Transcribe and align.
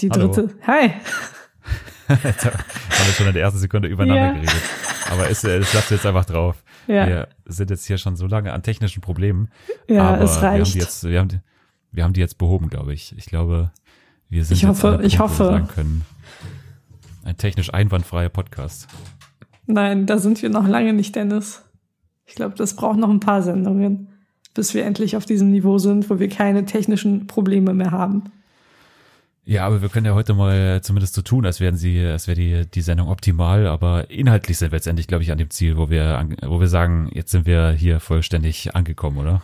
Die 0.00 0.10
Hallo. 0.10 0.28
dritte. 0.28 0.54
Hi. 0.66 0.90
Jetzt 2.24 2.44
haben 2.44 2.54
wir 3.06 3.12
schon 3.12 3.26
in 3.28 3.34
der 3.34 3.42
ersten 3.42 3.58
Sekunde 3.60 3.88
übereinander 3.88 4.26
Ja. 4.26 4.32
geredet. 4.32 4.54
Aber 5.12 5.30
es, 5.30 5.42
das 5.42 5.72
lasst 5.74 5.90
jetzt 5.90 6.06
einfach 6.06 6.24
drauf. 6.24 6.62
Ja, 6.86 7.06
Wir 7.06 7.28
sind 7.46 7.70
jetzt 7.70 7.84
hier 7.86 7.98
schon 7.98 8.16
so 8.16 8.26
lange 8.26 8.52
an 8.52 8.62
technischen 8.62 9.00
Problemen. 9.00 9.48
ja 9.88 10.08
aber 10.14 10.22
es 10.24 10.40
Wir 10.40 10.48
haben, 10.48 10.56
reicht. 10.58 10.74
die 10.74 10.78
jetzt, 10.78 11.04
wir, 11.04 11.18
haben 11.20 11.28
die, 11.28 11.38
wir 11.92 12.04
haben 12.04 12.12
die 12.12 12.20
jetzt 12.20 12.38
behoben, 12.38 12.68
glaube 12.68 12.92
ich. 12.94 13.14
Ich 13.16 13.26
glaube, 13.26 13.70
wir 14.28 14.44
sind 14.44 14.56
Ich 14.56 14.62
jetzt 14.62 14.68
hoffe- 14.70 14.88
an 14.94 14.98
der 14.98 15.06
ich 15.06 15.18
Punkt, 15.18 15.34
wo 15.38 15.44
wir 15.44 15.50
hoffe. 15.50 15.52
sagen 15.58 15.68
können, 15.74 16.04
ein 17.24 17.36
technisch 17.36 17.72
einwandfreier 17.72 18.28
Podcast. 18.28 18.88
Nein, 19.66 20.06
da 20.06 20.18
sind 20.18 20.42
wir 20.42 20.48
noch 20.50 20.66
lange 20.66 20.92
nicht, 20.92 21.14
Dennis. 21.14 21.62
Ich 22.26 22.34
glaube, 22.34 22.54
das 22.56 22.74
braucht 22.74 22.98
noch 22.98 23.10
ein 23.10 23.20
paar 23.20 23.42
Sendungen, 23.42 24.08
bis 24.54 24.74
wir 24.74 24.84
endlich 24.84 25.16
auf 25.16 25.26
diesem 25.26 25.50
Niveau 25.50 25.78
sind, 25.78 26.08
wo 26.10 26.18
wir 26.18 26.28
keine 26.28 26.64
technischen 26.64 27.26
Probleme 27.28 27.74
mehr 27.74 27.90
haben. 27.92 28.24
Ja, 29.44 29.66
aber 29.66 29.82
wir 29.82 29.88
können 29.88 30.06
ja 30.06 30.14
heute 30.14 30.34
mal 30.34 30.80
zumindest 30.82 31.14
so 31.14 31.22
tun, 31.22 31.46
als 31.46 31.60
wären 31.60 31.76
sie, 31.76 32.04
als 32.04 32.28
wäre 32.28 32.36
die, 32.36 32.70
die 32.70 32.82
Sendung 32.82 33.08
optimal, 33.08 33.66
aber 33.66 34.10
inhaltlich 34.10 34.58
sind 34.58 34.70
wir 34.70 34.76
jetzt 34.76 34.86
endlich, 34.86 35.08
glaube 35.08 35.24
ich, 35.24 35.32
an 35.32 35.38
dem 35.38 35.50
Ziel, 35.50 35.76
wo 35.76 35.90
wir, 35.90 36.18
an, 36.18 36.36
wo 36.46 36.60
wir 36.60 36.68
sagen, 36.68 37.10
jetzt 37.12 37.30
sind 37.32 37.46
wir 37.46 37.70
hier 37.70 38.00
vollständig 38.00 38.74
angekommen, 38.76 39.18
oder? 39.18 39.42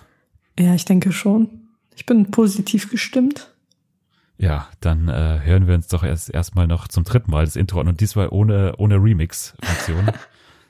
Ja, 0.59 0.75
ich 0.75 0.85
denke 0.85 1.13
schon. 1.13 1.49
Ich 1.97 2.07
bin 2.07 2.31
positiv 2.31 2.91
gestimmt. 2.91 3.53
Ja, 4.39 4.69
dann 4.81 5.09
äh, 5.09 5.41
hören 5.43 5.67
wir 5.67 5.75
uns 5.75 5.89
doch 5.89 6.05
erst 6.05 6.29
erstmal 6.33 6.67
noch 6.67 6.89
zum 6.89 7.05
dritten 7.05 7.31
Mal 7.31 7.47
das 7.47 7.57
Intro 7.57 7.81
an 7.81 7.89
und 7.89 8.01
diesmal 8.01 8.29
ohne, 8.31 8.75
ohne 8.77 8.97
Remix-Funktion. 8.97 10.11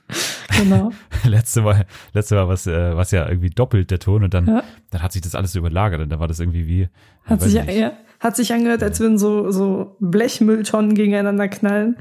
Genau. 0.57 0.91
letzte 1.25 1.61
Mal, 1.61 1.85
letzte 2.13 2.35
Mal 2.35 2.47
was, 2.47 2.65
äh, 2.65 2.95
was 2.95 3.11
ja 3.11 3.27
irgendwie 3.27 3.49
doppelt 3.49 3.91
der 3.91 3.99
Ton 3.99 4.23
und 4.23 4.33
dann, 4.33 4.47
Ja. 4.47 4.63
dann 4.89 5.03
hat 5.03 5.11
sich 5.11 5.21
das 5.21 5.35
alles 5.35 5.53
überlagert 5.55 5.99
und 6.01 6.09
dann 6.09 6.19
war 6.21 6.29
das 6.29 6.39
irgendwie 6.39 6.65
wie, 6.65 6.87
Hat 7.25 7.41
sich, 7.41 7.53
nicht. 7.53 7.69
ja, 7.77 7.91
hat 8.19 8.35
sich 8.35 8.53
angehört, 8.53 8.83
als 8.83 8.99
würden 8.99 9.17
so, 9.17 9.51
so 9.51 9.95
Blechmülltonnen 9.99 10.95
gegeneinander 10.95 11.47
knallen 11.47 11.97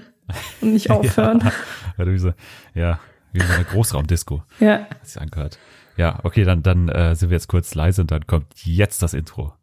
und 0.61 0.73
nicht 0.73 0.91
aufhören. 0.91 1.51
Ja, 1.99 2.07
wie 2.07 2.19
so, 2.19 2.35
ja, 2.75 3.01
wie 3.33 3.41
so 3.41 3.51
eine 3.55 3.65
Großraumdisco, 3.65 4.43
ja. 4.61 4.81
hat 4.81 5.07
sich 5.07 5.19
angehört. 5.19 5.59
Ja, 5.97 6.21
okay, 6.25 6.45
dann, 6.45 6.63
dann 6.63 6.91
äh, 6.91 7.15
sind 7.15 7.31
wir 7.31 7.37
jetzt 7.37 7.49
kurz 7.49 7.75
leise 7.75 8.03
und 8.03 8.11
dann 8.11 8.27
kommt 8.27 8.47
jetzt 8.65 9.03
das 9.03 9.15
Intro. 9.15 9.55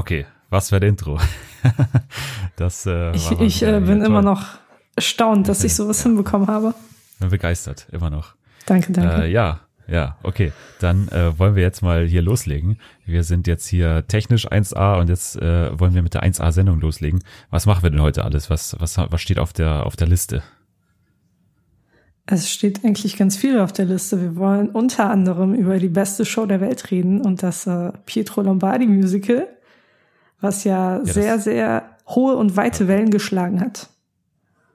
Okay, 0.00 0.24
was 0.48 0.70
für 0.70 0.76
ein 0.76 0.82
Intro. 0.82 1.20
das 2.56 2.86
äh, 2.86 3.14
Ich, 3.14 3.30
ich 3.32 3.62
äh, 3.62 3.80
bin 3.80 3.98
hier 3.98 4.06
immer 4.06 4.22
toll. 4.22 4.32
noch 4.32 4.46
erstaunt, 4.96 5.46
dass 5.46 5.62
ich 5.62 5.74
sowas 5.74 6.02
hinbekommen 6.02 6.48
habe. 6.48 6.74
Bin 7.18 7.28
begeistert, 7.28 7.86
immer 7.92 8.08
noch. 8.08 8.34
Danke, 8.64 8.92
danke. 8.92 9.24
Äh, 9.24 9.30
ja, 9.30 9.60
ja, 9.86 10.16
okay. 10.22 10.52
Dann 10.78 11.08
äh, 11.08 11.38
wollen 11.38 11.54
wir 11.54 11.62
jetzt 11.62 11.82
mal 11.82 12.06
hier 12.06 12.22
loslegen. 12.22 12.78
Wir 13.04 13.24
sind 13.24 13.46
jetzt 13.46 13.66
hier 13.66 14.06
technisch 14.08 14.50
1A 14.50 14.98
und 14.98 15.10
jetzt 15.10 15.36
äh, 15.36 15.78
wollen 15.78 15.92
wir 15.92 16.02
mit 16.02 16.14
der 16.14 16.22
1A-Sendung 16.22 16.80
loslegen. 16.80 17.22
Was 17.50 17.66
machen 17.66 17.82
wir 17.82 17.90
denn 17.90 18.00
heute 18.00 18.24
alles? 18.24 18.48
Was, 18.48 18.76
was, 18.80 18.96
was 18.96 19.20
steht 19.20 19.38
auf 19.38 19.52
der, 19.52 19.84
auf 19.84 19.96
der 19.96 20.06
Liste? 20.06 20.42
Es 22.24 22.50
steht 22.50 22.86
eigentlich 22.86 23.18
ganz 23.18 23.36
viel 23.36 23.60
auf 23.60 23.74
der 23.74 23.84
Liste. 23.84 24.18
Wir 24.18 24.36
wollen 24.36 24.70
unter 24.70 25.10
anderem 25.10 25.52
über 25.52 25.78
die 25.78 25.88
beste 25.88 26.24
Show 26.24 26.46
der 26.46 26.62
Welt 26.62 26.90
reden 26.90 27.20
und 27.20 27.42
das 27.42 27.66
äh, 27.66 27.92
Pietro 28.06 28.40
Lombardi 28.40 28.86
Musical, 28.86 29.46
was 30.40 30.64
ja, 30.64 30.98
das- 30.98 31.14
sehr, 31.14 31.38
sehr 31.38 31.84
hohe 32.08 32.36
und 32.36 32.56
weite 32.56 32.88
Wellen 32.88 33.10
geschlagen 33.10 33.60
hat. 33.60 33.88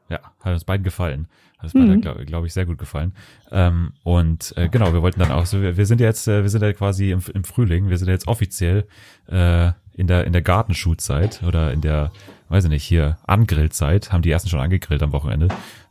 Ja, 0.10 0.20
hat 0.42 0.54
uns 0.54 0.64
beiden 0.64 0.84
gefallen. 0.84 1.28
Hat 1.58 1.66
uns 1.66 1.74
beiden, 1.74 1.90
Mhm. 1.96 2.02
glaube 2.02 2.26
glaub 2.26 2.46
ich, 2.46 2.54
sehr 2.54 2.66
gut 2.66 2.78
gefallen. 2.78 3.14
Ähm, 3.52 3.94
und 4.04 4.54
äh, 4.58 4.70
genau, 4.70 4.94
wir 4.94 5.02
wollten 5.02 5.20
dann 5.20 5.31
auch 5.31 5.46
so, 5.46 5.62
wir, 5.62 5.78
wir 5.78 5.86
sind 5.86 6.00
ja 6.02 6.08
jetzt, 6.08 6.28
äh, 6.28 6.44
wir 6.44 6.50
sind 6.50 6.62
ja 6.62 6.72
quasi 6.74 7.12
im, 7.12 7.22
im 7.34 7.44
Frühling, 7.44 7.90
wir 7.90 7.98
sind 7.98 8.08
ja 8.08 8.14
jetzt 8.14 8.28
offiziell 8.28 8.88
äh, 9.28 9.72
in 9.94 10.08
der 10.08 10.25
in 10.25 10.34
der 10.34 10.42
Gartenschuhzeit 10.42 11.42
oder 11.44 11.72
in 11.72 11.81
der, 11.81 12.12
weiß 12.50 12.66
ich 12.66 12.70
nicht, 12.70 12.84
hier 12.84 13.18
Angrillzeit, 13.25 14.12
haben 14.12 14.22
die 14.22 14.31
ersten 14.31 14.50
schon 14.50 14.59
angegrillt 14.59 15.02
am 15.02 15.14
Wochenende. 15.14 15.48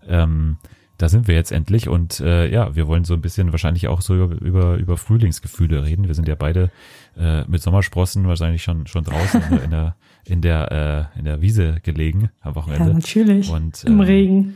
Ähm, 0.06 0.58
da 0.98 1.08
sind 1.08 1.26
wir 1.26 1.34
jetzt 1.34 1.50
endlich 1.52 1.88
und 1.88 2.20
äh, 2.20 2.48
ja, 2.50 2.76
wir 2.76 2.86
wollen 2.86 3.04
so 3.04 3.14
ein 3.14 3.20
bisschen 3.20 3.52
wahrscheinlich 3.52 3.88
auch 3.88 4.00
so 4.00 4.14
über, 4.14 4.40
über, 4.40 4.76
über 4.76 4.96
Frühlingsgefühle 4.96 5.84
reden. 5.84 6.06
Wir 6.06 6.14
sind 6.14 6.28
ja 6.28 6.36
beide 6.36 6.70
äh, 7.18 7.44
mit 7.46 7.62
Sommersprossen 7.62 8.28
wahrscheinlich 8.28 8.62
schon 8.62 8.86
schon 8.86 9.04
draußen 9.04 9.42
in 9.42 9.50
der 9.50 9.64
in 9.64 9.70
der 9.70 9.96
in 10.24 10.40
der, 10.42 11.10
äh, 11.14 11.18
in 11.18 11.24
der 11.24 11.40
Wiese 11.40 11.80
gelegen 11.82 12.30
am 12.40 12.52
Ja, 12.52 12.54
Wochenende. 12.56 12.94
natürlich. 12.94 13.50
Und, 13.50 13.84
Im 13.84 13.94
ähm, 13.94 14.00
Regen. 14.00 14.54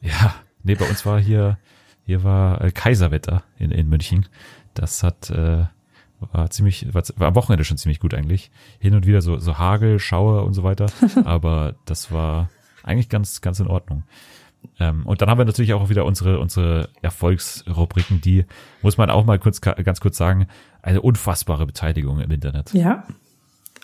Ja, 0.00 0.34
nee, 0.62 0.74
bei 0.74 0.88
uns 0.88 1.04
war 1.04 1.20
hier, 1.20 1.58
hier 2.04 2.22
war 2.24 2.62
äh, 2.62 2.70
Kaiserwetter 2.70 3.42
in, 3.58 3.70
in 3.70 3.88
München. 3.88 4.26
Das 4.74 5.02
hat, 5.02 5.30
äh, 5.30 5.64
war 6.20 6.50
ziemlich, 6.50 6.94
war, 6.94 7.02
war 7.16 7.28
am 7.28 7.34
Wochenende 7.34 7.64
schon 7.64 7.76
ziemlich 7.76 7.98
gut 7.98 8.14
eigentlich. 8.14 8.50
Hin 8.78 8.94
und 8.94 9.06
wieder 9.06 9.20
so, 9.20 9.38
so 9.38 9.58
Hagel, 9.58 9.98
Schauer 9.98 10.44
und 10.44 10.54
so 10.54 10.62
weiter. 10.62 10.86
Aber 11.24 11.74
das 11.84 12.12
war 12.12 12.48
eigentlich 12.84 13.08
ganz, 13.08 13.40
ganz 13.40 13.58
in 13.58 13.66
Ordnung. 13.66 14.04
Ähm, 14.80 15.06
und 15.06 15.22
dann 15.22 15.28
haben 15.28 15.38
wir 15.38 15.44
natürlich 15.44 15.74
auch 15.74 15.88
wieder 15.88 16.04
unsere, 16.04 16.38
unsere 16.38 16.88
Erfolgsrubriken, 17.02 18.20
die, 18.20 18.44
muss 18.82 18.96
man 18.96 19.10
auch 19.10 19.24
mal 19.24 19.38
kurz, 19.38 19.60
ganz 19.60 20.00
kurz 20.00 20.16
sagen, 20.16 20.46
eine 20.82 21.00
unfassbare 21.00 21.66
Beteiligung 21.66 22.20
im 22.20 22.30
Internet. 22.30 22.72
Ja. 22.72 23.04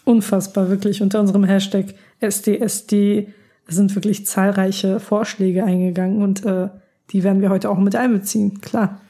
Unfassbar, 0.04 0.68
wirklich. 0.68 1.02
Unter 1.02 1.20
unserem 1.20 1.44
Hashtag 1.44 1.94
SDSD 2.20 3.28
sind 3.66 3.94
wirklich 3.94 4.26
zahlreiche 4.26 5.00
Vorschläge 5.00 5.64
eingegangen 5.64 6.22
und 6.22 6.44
äh, 6.44 6.68
die 7.10 7.22
werden 7.22 7.41
wir 7.41 7.50
heute 7.50 7.70
auch 7.70 7.78
mit 7.78 7.96
einbeziehen, 7.96 8.60
klar. 8.60 9.00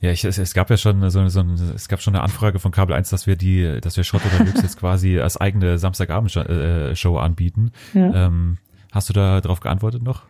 Ja, 0.00 0.10
ich, 0.10 0.24
es, 0.24 0.36
es 0.36 0.52
gab 0.52 0.68
ja 0.68 0.76
schon 0.76 1.08
so, 1.10 1.28
so 1.28 1.44
es 1.74 1.88
gab 1.88 2.02
schon 2.02 2.14
eine 2.14 2.24
Anfrage 2.24 2.58
von 2.58 2.72
Kabel 2.72 2.94
1, 2.94 3.10
dass 3.10 3.26
wir 3.26 3.36
die, 3.36 3.80
dass 3.80 3.96
wir 3.96 4.04
Schrott 4.04 4.22
oder 4.26 4.44
Lux 4.44 4.60
jetzt 4.60 4.76
quasi 4.76 5.20
als 5.20 5.36
eigene 5.36 5.78
Samstagabend-Show 5.78 7.18
anbieten. 7.18 7.70
Ja. 7.94 8.26
Ähm, 8.26 8.58
hast 8.90 9.08
du 9.08 9.12
da 9.12 9.40
drauf 9.40 9.60
geantwortet 9.60 10.02
noch? 10.02 10.24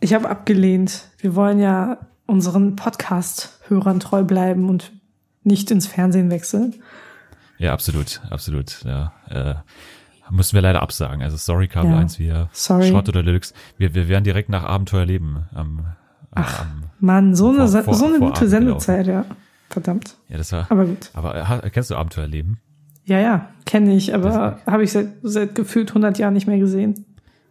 Ich 0.00 0.14
habe 0.14 0.28
abgelehnt. 0.28 1.08
Wir 1.18 1.34
wollen 1.34 1.58
ja 1.58 1.98
unseren 2.26 2.76
Podcast-Hörern 2.76 4.00
treu 4.00 4.24
bleiben 4.24 4.68
und 4.68 4.92
nicht 5.44 5.70
ins 5.70 5.86
Fernsehen 5.86 6.30
wechseln. 6.30 6.74
Ja, 7.58 7.72
absolut, 7.72 8.20
absolut. 8.30 8.82
Ja, 8.84 9.12
äh, 9.30 9.54
mussten 10.30 10.54
wir 10.56 10.62
leider 10.62 10.82
absagen. 10.82 11.22
Also 11.22 11.36
sorry, 11.36 11.68
Kabel 11.68 11.92
Ja, 11.92 11.98
1, 11.98 12.18
wir 12.18 12.48
sorry. 12.52 12.88
Schrott 12.88 13.08
oder 13.08 13.22
Deluxe. 13.22 13.54
Wir, 13.78 13.94
wir 13.94 14.08
werden 14.08 14.24
direkt 14.24 14.48
nach 14.48 14.64
Abenteuer 14.64 15.06
leben. 15.06 15.46
Am, 15.54 15.86
am, 16.32 16.44
Mann, 17.00 17.34
so 17.34 17.48
eine, 17.50 17.66
Vor- 17.68 17.82
vor- 17.84 17.94
so 17.94 18.06
eine 18.06 18.18
gute 18.18 18.48
Sendezeit, 18.48 19.06
ja. 19.06 19.24
Verdammt. 19.70 20.16
ja, 20.28 20.36
das 20.36 20.52
war. 20.52 20.66
Aber 20.70 20.84
gut. 20.84 21.10
Aber 21.14 21.34
äh, 21.64 21.70
kennst 21.70 21.90
du 21.90 21.96
Abenteuer 21.96 22.26
leben? 22.28 22.60
Ja, 23.04 23.20
ja, 23.20 23.48
kenne 23.64 23.94
ich, 23.94 24.14
aber 24.14 24.58
habe 24.66 24.82
ich 24.84 24.92
seit, 24.92 25.08
seit 25.22 25.54
gefühlt 25.54 25.90
100 25.90 26.18
Jahren 26.18 26.34
nicht 26.34 26.46
mehr 26.48 26.58
gesehen. 26.58 27.04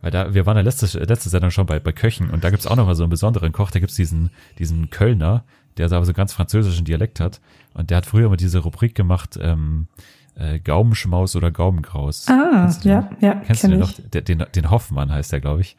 Weil 0.05 0.11
da, 0.11 0.35
wir 0.35 0.45
waren 0.45 0.55
ja 0.55 0.61
letzte, 0.61 0.99
letzte 0.99 1.29
Sendung 1.29 1.49
schon 1.49 1.65
bei, 1.65 1.79
bei 1.79 1.91
Köchen 1.91 2.29
und 2.29 2.43
da 2.43 2.51
gibt's 2.51 2.67
auch 2.67 2.75
noch 2.75 2.85
mal 2.85 2.93
so 2.93 3.01
einen 3.01 3.09
besonderen 3.09 3.51
Koch, 3.51 3.71
da 3.71 3.79
gibt's 3.79 3.95
diesen, 3.95 4.29
diesen 4.59 4.91
Kölner, 4.91 5.43
der 5.77 5.89
so 5.89 5.95
aber 5.95 6.05
so 6.05 6.13
ganz 6.13 6.31
französischen 6.31 6.85
Dialekt 6.85 7.19
hat 7.19 7.41
und 7.73 7.89
der 7.89 7.97
hat 7.97 8.05
früher 8.05 8.29
mal 8.29 8.35
diese 8.37 8.59
Rubrik 8.59 8.93
gemacht, 8.93 9.39
ähm, 9.41 9.87
äh, 10.35 10.59
Gaumenschmaus 10.59 11.35
oder 11.35 11.49
Gaumenkraus. 11.49 12.27
Ah, 12.29 12.67
du 12.67 12.81
den? 12.81 12.91
ja, 12.91 13.09
ja, 13.19 13.33
Kennst 13.47 13.63
du 13.63 13.67
kenn 13.67 13.71
den 13.71 13.79
noch? 13.79 13.89
ich. 13.97 14.09
Der, 14.11 14.21
den, 14.21 14.45
den 14.53 14.69
Hoffmann 14.69 15.11
heißt 15.11 15.31
der, 15.31 15.41
glaube 15.41 15.61
ich. 15.61 15.75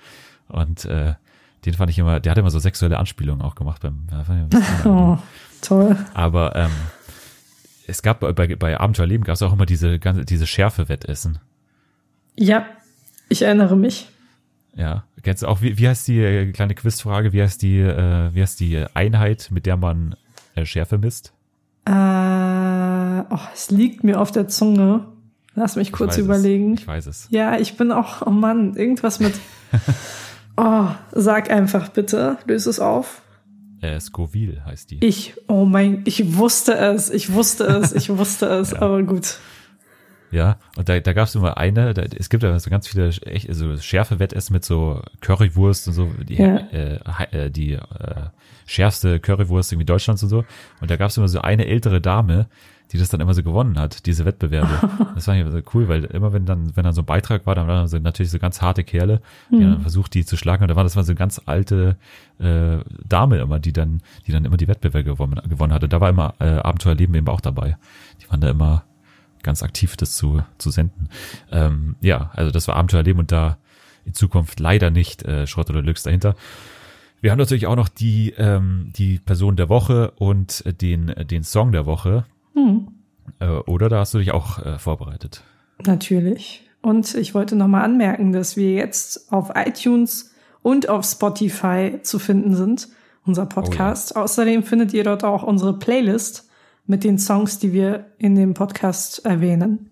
Und 0.48 0.86
äh, 0.86 1.14
den 1.64 1.74
fand 1.74 1.90
ich 1.90 1.98
immer, 2.00 2.18
der 2.18 2.32
hat 2.32 2.38
immer 2.38 2.50
so 2.50 2.58
sexuelle 2.58 2.98
Anspielungen 2.98 3.42
auch 3.42 3.54
gemacht 3.54 3.80
beim, 3.82 4.08
Oh, 4.84 5.18
toll. 5.62 5.96
aber 6.14 6.56
ähm, 6.56 6.70
es 7.86 8.02
gab 8.02 8.18
bei, 8.18 8.32
bei, 8.32 8.56
bei 8.56 8.80
Abenteuerleben 8.80 9.24
gab 9.24 9.34
es 9.34 9.42
auch 9.42 9.52
immer 9.52 9.66
diese 9.66 10.00
ganze, 10.00 10.24
diese 10.24 10.48
Schärfe-Wettessen. 10.48 11.38
Ja, 12.34 12.66
ich 13.28 13.42
erinnere 13.42 13.76
mich. 13.76 14.08
Ja, 14.76 15.04
kennst 15.22 15.42
du 15.42 15.46
auch, 15.46 15.62
wie, 15.62 15.78
wie 15.78 15.88
heißt 15.88 16.06
die 16.06 16.20
äh, 16.20 16.52
kleine 16.52 16.74
Quizfrage, 16.74 17.32
wie 17.32 17.42
heißt 17.42 17.62
die, 17.62 17.80
äh, 17.80 18.34
wie 18.34 18.42
heißt 18.42 18.60
die 18.60 18.84
Einheit, 18.94 19.48
mit 19.50 19.66
der 19.66 19.76
man 19.76 20.16
äh, 20.54 20.64
Schärfe 20.66 20.98
misst? 20.98 21.32
Äh, 21.86 21.90
oh, 21.90 23.38
es 23.54 23.70
liegt 23.70 24.04
mir 24.04 24.20
auf 24.20 24.30
der 24.32 24.48
Zunge. 24.48 25.06
Lass 25.54 25.76
mich 25.76 25.92
kurz 25.92 26.18
Ich 26.18 26.24
überlegen. 26.24 26.74
Es. 26.74 26.80
Ich 26.80 26.86
weiß 26.86 27.06
es. 27.06 27.28
Ja, 27.30 27.58
ich 27.58 27.78
bin 27.78 27.90
auch, 27.90 28.26
oh 28.26 28.30
Mann, 28.30 28.76
irgendwas 28.76 29.18
mit. 29.20 29.34
Oh, 30.58 30.86
sag 31.12 31.50
einfach 31.50 31.90
bitte, 31.90 32.38
löse 32.46 32.70
es 32.70 32.80
auf. 32.80 33.20
Äh, 33.82 34.00
Scoville 34.00 34.64
heißt 34.64 34.90
die. 34.90 35.04
Ich, 35.04 35.34
oh 35.48 35.66
mein, 35.66 36.00
ich 36.06 36.38
wusste 36.38 36.74
es, 36.74 37.10
ich 37.10 37.32
wusste 37.32 37.64
es, 37.64 37.92
ich 37.92 38.08
wusste 38.16 38.46
es, 38.46 38.72
aber 38.72 39.02
gut. 39.02 39.38
Ja, 40.36 40.58
und 40.76 40.86
da, 40.88 41.00
da 41.00 41.12
gab 41.14 41.28
es 41.28 41.34
immer 41.34 41.56
eine, 41.56 41.94
da, 41.94 42.02
es 42.02 42.28
gibt 42.28 42.42
ja 42.42 42.58
so 42.58 42.68
ganz 42.68 42.86
viele 42.86 43.08
echt, 43.08 43.48
so 43.54 43.74
Schärfe-Wettessen 43.74 44.52
mit 44.52 44.66
so 44.66 45.00
Currywurst 45.22 45.88
und 45.88 45.94
so, 45.94 46.10
die, 46.28 46.34
Ja. 46.34 46.56
äh, 46.72 46.98
äh, 47.32 47.50
die 47.50 47.72
äh, 47.72 47.80
schärfste 48.66 49.18
Currywurst 49.18 49.72
irgendwie 49.72 49.86
Deutschlands 49.86 50.22
und 50.22 50.28
so. 50.28 50.44
Und 50.82 50.90
da 50.90 50.96
gab 50.96 51.08
es 51.08 51.16
immer 51.16 51.28
so 51.28 51.40
eine 51.40 51.66
ältere 51.66 52.02
Dame, 52.02 52.48
die 52.92 52.98
das 52.98 53.08
dann 53.08 53.20
immer 53.20 53.32
so 53.34 53.42
gewonnen 53.42 53.78
hat, 53.78 54.04
diese 54.06 54.24
Wettbewerbe. 54.26 54.68
das 55.14 55.26
war 55.26 55.34
ja 55.34 55.50
so 55.50 55.60
cool, 55.74 55.88
weil 55.88 56.04
immer 56.04 56.32
wenn 56.34 56.44
dann, 56.44 56.76
wenn 56.76 56.84
dann 56.84 56.92
so 56.92 57.00
ein 57.02 57.06
Beitrag 57.06 57.46
war, 57.46 57.54
dann 57.54 57.66
waren 57.66 57.88
so 57.88 57.98
natürlich 57.98 58.30
so 58.30 58.38
ganz 58.38 58.60
harte 58.60 58.84
Kerle, 58.84 59.22
die 59.50 59.56
Mhm. 59.56 59.60
dann 59.72 59.80
versucht, 59.80 60.12
die 60.14 60.24
zu 60.26 60.36
schlagen. 60.36 60.62
Und 60.64 60.68
da 60.68 60.76
war 60.76 60.84
das 60.84 60.96
mal 60.96 61.02
so 61.04 61.12
eine 61.12 61.18
ganz 61.18 61.40
alte 61.46 61.96
äh, 62.38 62.76
Dame 63.08 63.38
immer, 63.38 63.58
die 63.58 63.72
dann, 63.72 64.02
die 64.26 64.32
dann 64.32 64.44
immer 64.44 64.58
die 64.58 64.68
Wettbewerbe 64.68 65.04
gewonnen, 65.04 65.40
gewonnen 65.48 65.72
hatte. 65.72 65.88
Da 65.88 66.00
war 66.02 66.10
immer 66.10 66.34
äh, 66.40 66.58
Abenteuerleben 66.58 67.14
eben 67.14 67.28
auch 67.28 67.40
dabei. 67.40 67.76
Die 68.22 68.30
waren 68.30 68.40
da 68.42 68.50
immer 68.50 68.84
ganz 69.46 69.62
aktiv, 69.62 69.96
das 69.96 70.14
zu, 70.16 70.42
zu 70.58 70.70
senden. 70.70 71.08
Ähm, 71.50 71.96
ja, 72.02 72.30
also 72.34 72.50
das 72.50 72.68
war 72.68 72.76
Abenteuerleben 72.76 73.20
und 73.20 73.32
da 73.32 73.56
in 74.04 74.12
Zukunft 74.12 74.60
leider 74.60 74.90
nicht 74.90 75.24
äh, 75.24 75.46
Schrott 75.46 75.70
oder 75.70 75.80
Lux 75.80 76.02
dahinter. 76.02 76.34
Wir 77.22 77.30
haben 77.30 77.38
natürlich 77.38 77.66
auch 77.66 77.76
noch 77.76 77.88
die, 77.88 78.34
ähm, 78.36 78.92
die 78.94 79.18
Person 79.18 79.56
der 79.56 79.68
Woche 79.70 80.10
und 80.16 80.62
den, 80.82 81.14
den 81.30 81.42
Song 81.42 81.72
der 81.72 81.86
Woche. 81.86 82.26
Hm, 82.54 82.88
Äh, 83.40 83.46
oder 83.46 83.88
da 83.88 83.98
hast 84.00 84.14
du 84.14 84.18
dich 84.18 84.32
auch 84.32 84.58
äh, 84.64 84.78
vorbereitet. 84.78 85.42
natürlich. 85.84 86.62
Und 86.82 87.16
ich 87.16 87.34
wollte 87.34 87.56
nochmal 87.56 87.82
anmerken, 87.84 88.32
dass 88.32 88.56
wir 88.56 88.74
jetzt 88.74 89.32
auf 89.32 89.50
iTunes 89.56 90.32
und 90.62 90.88
auf 90.88 91.04
Spotify 91.04 91.98
zu 92.02 92.20
finden 92.20 92.54
sind, 92.54 92.88
unser 93.24 93.46
Podcast. 93.46 94.14
Außerdem 94.14 94.62
findet 94.62 94.92
ihr 94.92 95.02
dort 95.02 95.24
auch 95.24 95.42
unsere 95.42 95.76
Playlist 95.76 96.45
mit 96.86 97.04
den 97.04 97.18
Songs, 97.18 97.58
die 97.58 97.72
wir 97.72 98.06
in 98.18 98.34
dem 98.34 98.54
Podcast 98.54 99.24
erwähnen. 99.24 99.90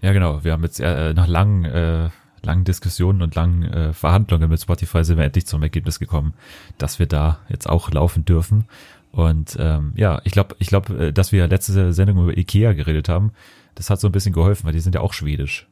Ja, 0.00 0.12
genau. 0.12 0.44
Wir 0.44 0.52
haben 0.52 0.64
jetzt 0.64 0.80
äh, 0.80 1.14
nach 1.14 1.28
langen, 1.28 1.64
äh, 1.64 2.10
langen 2.42 2.64
Diskussionen 2.64 3.22
und 3.22 3.34
langen 3.34 3.62
äh, 3.64 3.92
Verhandlungen 3.92 4.48
mit 4.50 4.60
Spotify 4.60 5.04
sind 5.04 5.18
wir 5.18 5.24
endlich 5.24 5.46
zum 5.46 5.62
Ergebnis 5.62 5.98
gekommen, 5.98 6.34
dass 6.78 6.98
wir 6.98 7.06
da 7.06 7.38
jetzt 7.48 7.68
auch 7.68 7.90
laufen 7.90 8.24
dürfen. 8.24 8.64
Und 9.12 9.56
ähm, 9.60 9.92
ja, 9.94 10.20
ich 10.24 10.32
glaube, 10.32 10.56
ich 10.58 10.68
glaube, 10.68 11.08
äh, 11.08 11.12
dass 11.12 11.32
wir 11.32 11.46
letzte 11.46 11.92
Sendung 11.92 12.22
über 12.24 12.36
Ikea 12.36 12.72
geredet 12.72 13.08
haben, 13.08 13.32
das 13.74 13.90
hat 13.90 14.00
so 14.00 14.08
ein 14.08 14.12
bisschen 14.12 14.32
geholfen, 14.32 14.66
weil 14.66 14.72
die 14.72 14.80
sind 14.80 14.94
ja 14.94 15.02
auch 15.02 15.12
schwedisch. 15.12 15.68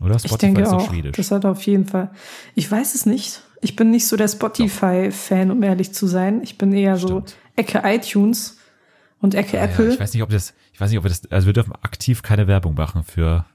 Oder? 0.00 0.16
ich 0.16 0.36
denke 0.36 0.68
auch. 0.70 0.92
Das 1.12 1.30
hat 1.30 1.44
auf 1.44 1.62
jeden 1.62 1.86
Fall. 1.86 2.10
Ich 2.54 2.70
weiß 2.70 2.94
es 2.94 3.06
nicht. 3.06 3.42
Ich 3.60 3.76
bin 3.76 3.90
nicht 3.90 4.08
so 4.08 4.16
der 4.16 4.28
Spotify-Fan, 4.28 5.50
um 5.50 5.62
ehrlich 5.62 5.94
zu 5.94 6.06
sein. 6.06 6.42
Ich 6.42 6.58
bin 6.58 6.72
eher 6.72 6.96
so 6.96 7.08
Stimmt. 7.08 7.36
Ecke 7.54 7.82
iTunes 7.84 8.58
und 9.22 9.34
Ecke 9.34 9.56
Ja, 9.56 9.64
Apple. 9.64 9.86
Ja, 9.88 9.94
ich 9.94 10.00
weiß 10.00 10.12
nicht, 10.12 10.22
ob 10.22 10.28
das, 10.28 10.52
ich 10.74 10.80
weiß 10.80 10.90
nicht, 10.90 10.98
ob 10.98 11.04
wir 11.04 11.08
das, 11.08 11.30
also 11.32 11.46
wir 11.46 11.54
dürfen 11.54 11.72
aktiv 11.80 12.22
keine 12.22 12.46
Werbung 12.46 12.74
machen 12.74 13.02
für, 13.04 13.46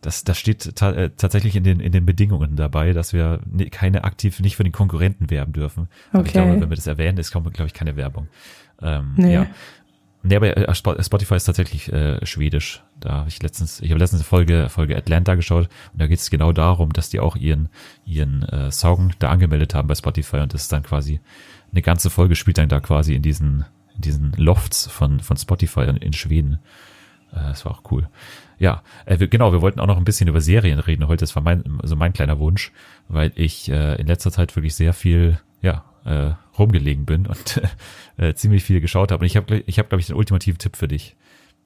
das, 0.00 0.24
das 0.24 0.38
steht 0.38 0.74
ta 0.76 0.90
äh, 0.92 1.10
tatsächlich 1.16 1.54
in 1.54 1.62
den, 1.64 1.78
in 1.80 1.92
den 1.92 2.06
Bedingungen 2.06 2.56
dabei, 2.56 2.92
dass 2.92 3.12
wir 3.12 3.40
ne, 3.44 3.68
keine 3.70 4.04
aktiv, 4.04 4.40
nicht 4.40 4.56
für 4.56 4.64
den 4.64 4.72
Konkurrenten 4.72 5.28
werben 5.30 5.52
dürfen. 5.52 5.88
Aber 6.12 6.22
ich 6.24 6.30
Okay. 6.30 6.44
glaube, 6.44 6.60
wenn 6.60 6.70
wir 6.70 6.76
das 6.76 6.86
erwähnen, 6.86 7.18
ist, 7.18 7.30
glaube 7.30 7.52
ich, 7.66 7.74
keine 7.74 7.96
Werbung. 7.96 8.28
Ähm, 8.80 9.12
Nee. 9.16 9.34
Ja. 9.34 9.46
Nee, 10.24 10.36
aber 10.36 10.56
äh, 10.56 10.70
Sp- 10.70 11.02
Spotify 11.02 11.34
ist 11.34 11.44
tatsächlich 11.44 11.92
äh, 11.92 12.24
schwedisch. 12.24 12.84
Da 13.00 13.10
habe 13.10 13.28
ich 13.28 13.42
letztens, 13.42 13.80
ich 13.80 13.90
habe 13.90 13.98
letztens 13.98 14.20
eine 14.22 14.28
Folge, 14.28 14.68
Folge 14.68 14.96
Atlanta 14.96 15.34
geschaut 15.34 15.68
und 15.92 16.00
da 16.00 16.06
geht 16.06 16.20
es 16.20 16.30
genau 16.30 16.52
darum, 16.52 16.92
dass 16.92 17.10
die 17.10 17.18
auch 17.18 17.34
ihren, 17.34 17.68
ihren 18.06 18.44
äh, 18.44 18.70
Song 18.70 19.10
da 19.18 19.30
angemeldet 19.30 19.74
haben 19.74 19.88
bei 19.88 19.96
Spotify 19.96 20.36
und 20.38 20.54
das 20.54 20.62
ist 20.62 20.72
dann 20.72 20.84
quasi 20.84 21.20
eine 21.72 21.82
ganze 21.82 22.08
Folge 22.08 22.36
spielt 22.36 22.58
dann 22.58 22.68
da 22.68 22.78
quasi 22.78 23.14
in 23.16 23.22
diesen, 23.22 23.64
diesen 23.96 24.32
Lofts 24.36 24.86
von, 24.86 25.20
von 25.20 25.36
Spotify 25.36 25.82
in, 26.00 26.12
Schweden. 26.12 26.58
Äh, 27.32 27.36
das 27.48 27.64
war 27.64 27.72
auch 27.72 27.82
cool. 27.90 28.08
Ja, 28.58 28.82
äh, 29.06 29.18
wir, 29.18 29.28
genau, 29.28 29.52
wir 29.52 29.60
wollten 29.62 29.80
auch 29.80 29.86
noch 29.86 29.96
ein 29.96 30.04
bisschen 30.04 30.28
über 30.28 30.40
Serien 30.40 30.78
reden 30.78 31.06
heute. 31.08 31.22
Das 31.22 31.34
war 31.34 31.42
mein, 31.42 31.64
so 31.82 31.96
mein 31.96 32.12
kleiner 32.12 32.38
Wunsch, 32.38 32.72
weil 33.08 33.32
ich 33.34 33.68
äh, 33.70 33.96
in 34.00 34.06
letzter 34.06 34.30
Zeit 34.30 34.54
wirklich 34.56 34.74
sehr 34.74 34.92
viel, 34.92 35.38
ja, 35.60 35.84
äh, 36.04 36.32
rumgelegen 36.58 37.04
bin 37.06 37.26
und 37.26 37.60
äh, 38.16 38.34
ziemlich 38.34 38.64
viel 38.64 38.80
geschaut 38.80 39.12
habe. 39.12 39.20
Und 39.20 39.26
ich 39.26 39.36
habe, 39.36 39.62
ich 39.66 39.78
habe, 39.78 39.88
glaube 39.88 40.00
ich, 40.00 40.06
den 40.08 40.16
ultimativen 40.16 40.58
Tipp 40.58 40.76
für 40.76 40.88
dich. 40.88 41.16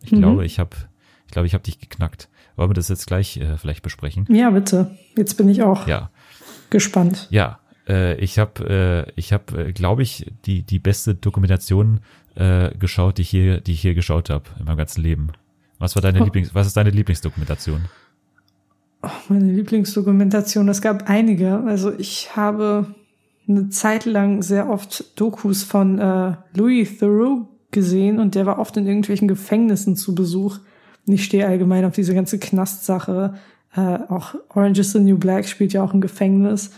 Ich 0.02 0.12
Mhm. 0.12 0.18
glaube, 0.20 0.44
ich 0.44 0.58
habe, 0.58 0.76
ich 1.26 1.32
glaube, 1.32 1.46
ich 1.46 1.54
habe 1.54 1.64
dich 1.64 1.78
geknackt. 1.80 2.28
Wollen 2.56 2.70
wir 2.70 2.74
das 2.74 2.88
jetzt 2.88 3.06
gleich 3.06 3.36
äh, 3.38 3.56
vielleicht 3.58 3.82
besprechen? 3.82 4.26
Ja, 4.30 4.50
bitte. 4.50 4.96
Jetzt 5.16 5.34
bin 5.34 5.48
ich 5.48 5.62
auch 5.62 5.86
Ja, 5.86 6.10
gespannt. 6.70 7.26
ja. 7.30 7.58
Äh, 7.88 8.16
ich 8.16 8.38
habe, 8.38 9.06
äh, 9.06 9.12
ich 9.16 9.32
habe, 9.32 9.68
äh, 9.68 9.72
glaube 9.72 10.02
ich, 10.02 10.30
die 10.44 10.62
die 10.62 10.78
beste 10.78 11.14
Dokumentation 11.14 12.00
äh, 12.34 12.76
geschaut, 12.76 13.18
die 13.18 13.22
ich 13.22 13.30
hier, 13.30 13.60
die 13.60 13.72
ich 13.72 13.80
hier 13.80 13.94
geschaut 13.94 14.30
habe 14.30 14.44
in 14.58 14.66
meinem 14.66 14.78
ganzen 14.78 15.02
Leben. 15.02 15.28
Was 15.78 15.94
war 15.94 16.02
deine 16.02 16.20
Oh. 16.20 16.24
Lieblings, 16.24 16.54
was 16.54 16.66
ist 16.66 16.76
deine 16.76 16.90
Lieblingsdokumentation? 16.90 17.84
Meine 19.28 19.52
Lieblingsdokumentation, 19.52 20.68
es 20.68 20.80
gab 20.80 21.08
einige. 21.08 21.60
Also 21.60 21.92
ich 21.96 22.34
habe 22.34 22.94
eine 23.48 23.68
Zeit 23.68 24.04
lang 24.04 24.42
sehr 24.42 24.68
oft 24.68 25.18
Dokus 25.20 25.62
von 25.62 25.98
äh, 25.98 26.34
Louis 26.54 26.98
Theroux 26.98 27.46
gesehen 27.70 28.18
und 28.18 28.34
der 28.34 28.46
war 28.46 28.58
oft 28.58 28.76
in 28.76 28.86
irgendwelchen 28.86 29.28
Gefängnissen 29.28 29.96
zu 29.96 30.14
Besuch. 30.14 30.58
Und 31.06 31.14
ich 31.14 31.24
stehe 31.24 31.46
allgemein 31.46 31.84
auf 31.84 31.94
diese 31.94 32.14
ganze 32.14 32.38
Knastsache. 32.38 33.34
Äh, 33.76 33.98
auch 34.08 34.34
Orange 34.48 34.80
is 34.80 34.92
the 34.92 34.98
New 34.98 35.18
Black 35.18 35.46
spielt 35.46 35.72
ja 35.72 35.84
auch 35.84 35.94
im 35.94 36.00
Gefängnis. 36.00 36.70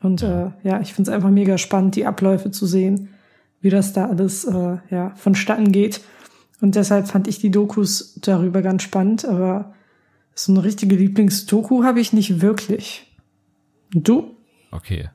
Und 0.00 0.22
äh, 0.22 0.50
ja, 0.62 0.80
ich 0.80 0.94
finde 0.94 1.10
es 1.10 1.14
einfach 1.14 1.30
mega 1.30 1.58
spannend, 1.58 1.96
die 1.96 2.06
Abläufe 2.06 2.50
zu 2.50 2.66
sehen, 2.66 3.10
wie 3.60 3.70
das 3.70 3.92
da 3.92 4.06
alles 4.06 4.44
äh, 4.44 4.78
ja, 4.90 5.12
vonstatten 5.16 5.72
geht. 5.72 6.00
Und 6.60 6.74
deshalb 6.74 7.08
fand 7.08 7.28
ich 7.28 7.38
die 7.38 7.50
Dokus 7.50 8.18
darüber 8.20 8.62
ganz 8.62 8.82
spannend, 8.82 9.24
aber 9.24 9.74
so 10.34 10.52
eine 10.52 10.64
richtige 10.64 10.96
Lieblingsdoku 10.96 11.84
habe 11.84 12.00
ich 12.00 12.12
nicht 12.12 12.40
wirklich. 12.40 13.06
Und 13.94 14.08
du? 14.08 14.36
Okay. 14.70 15.08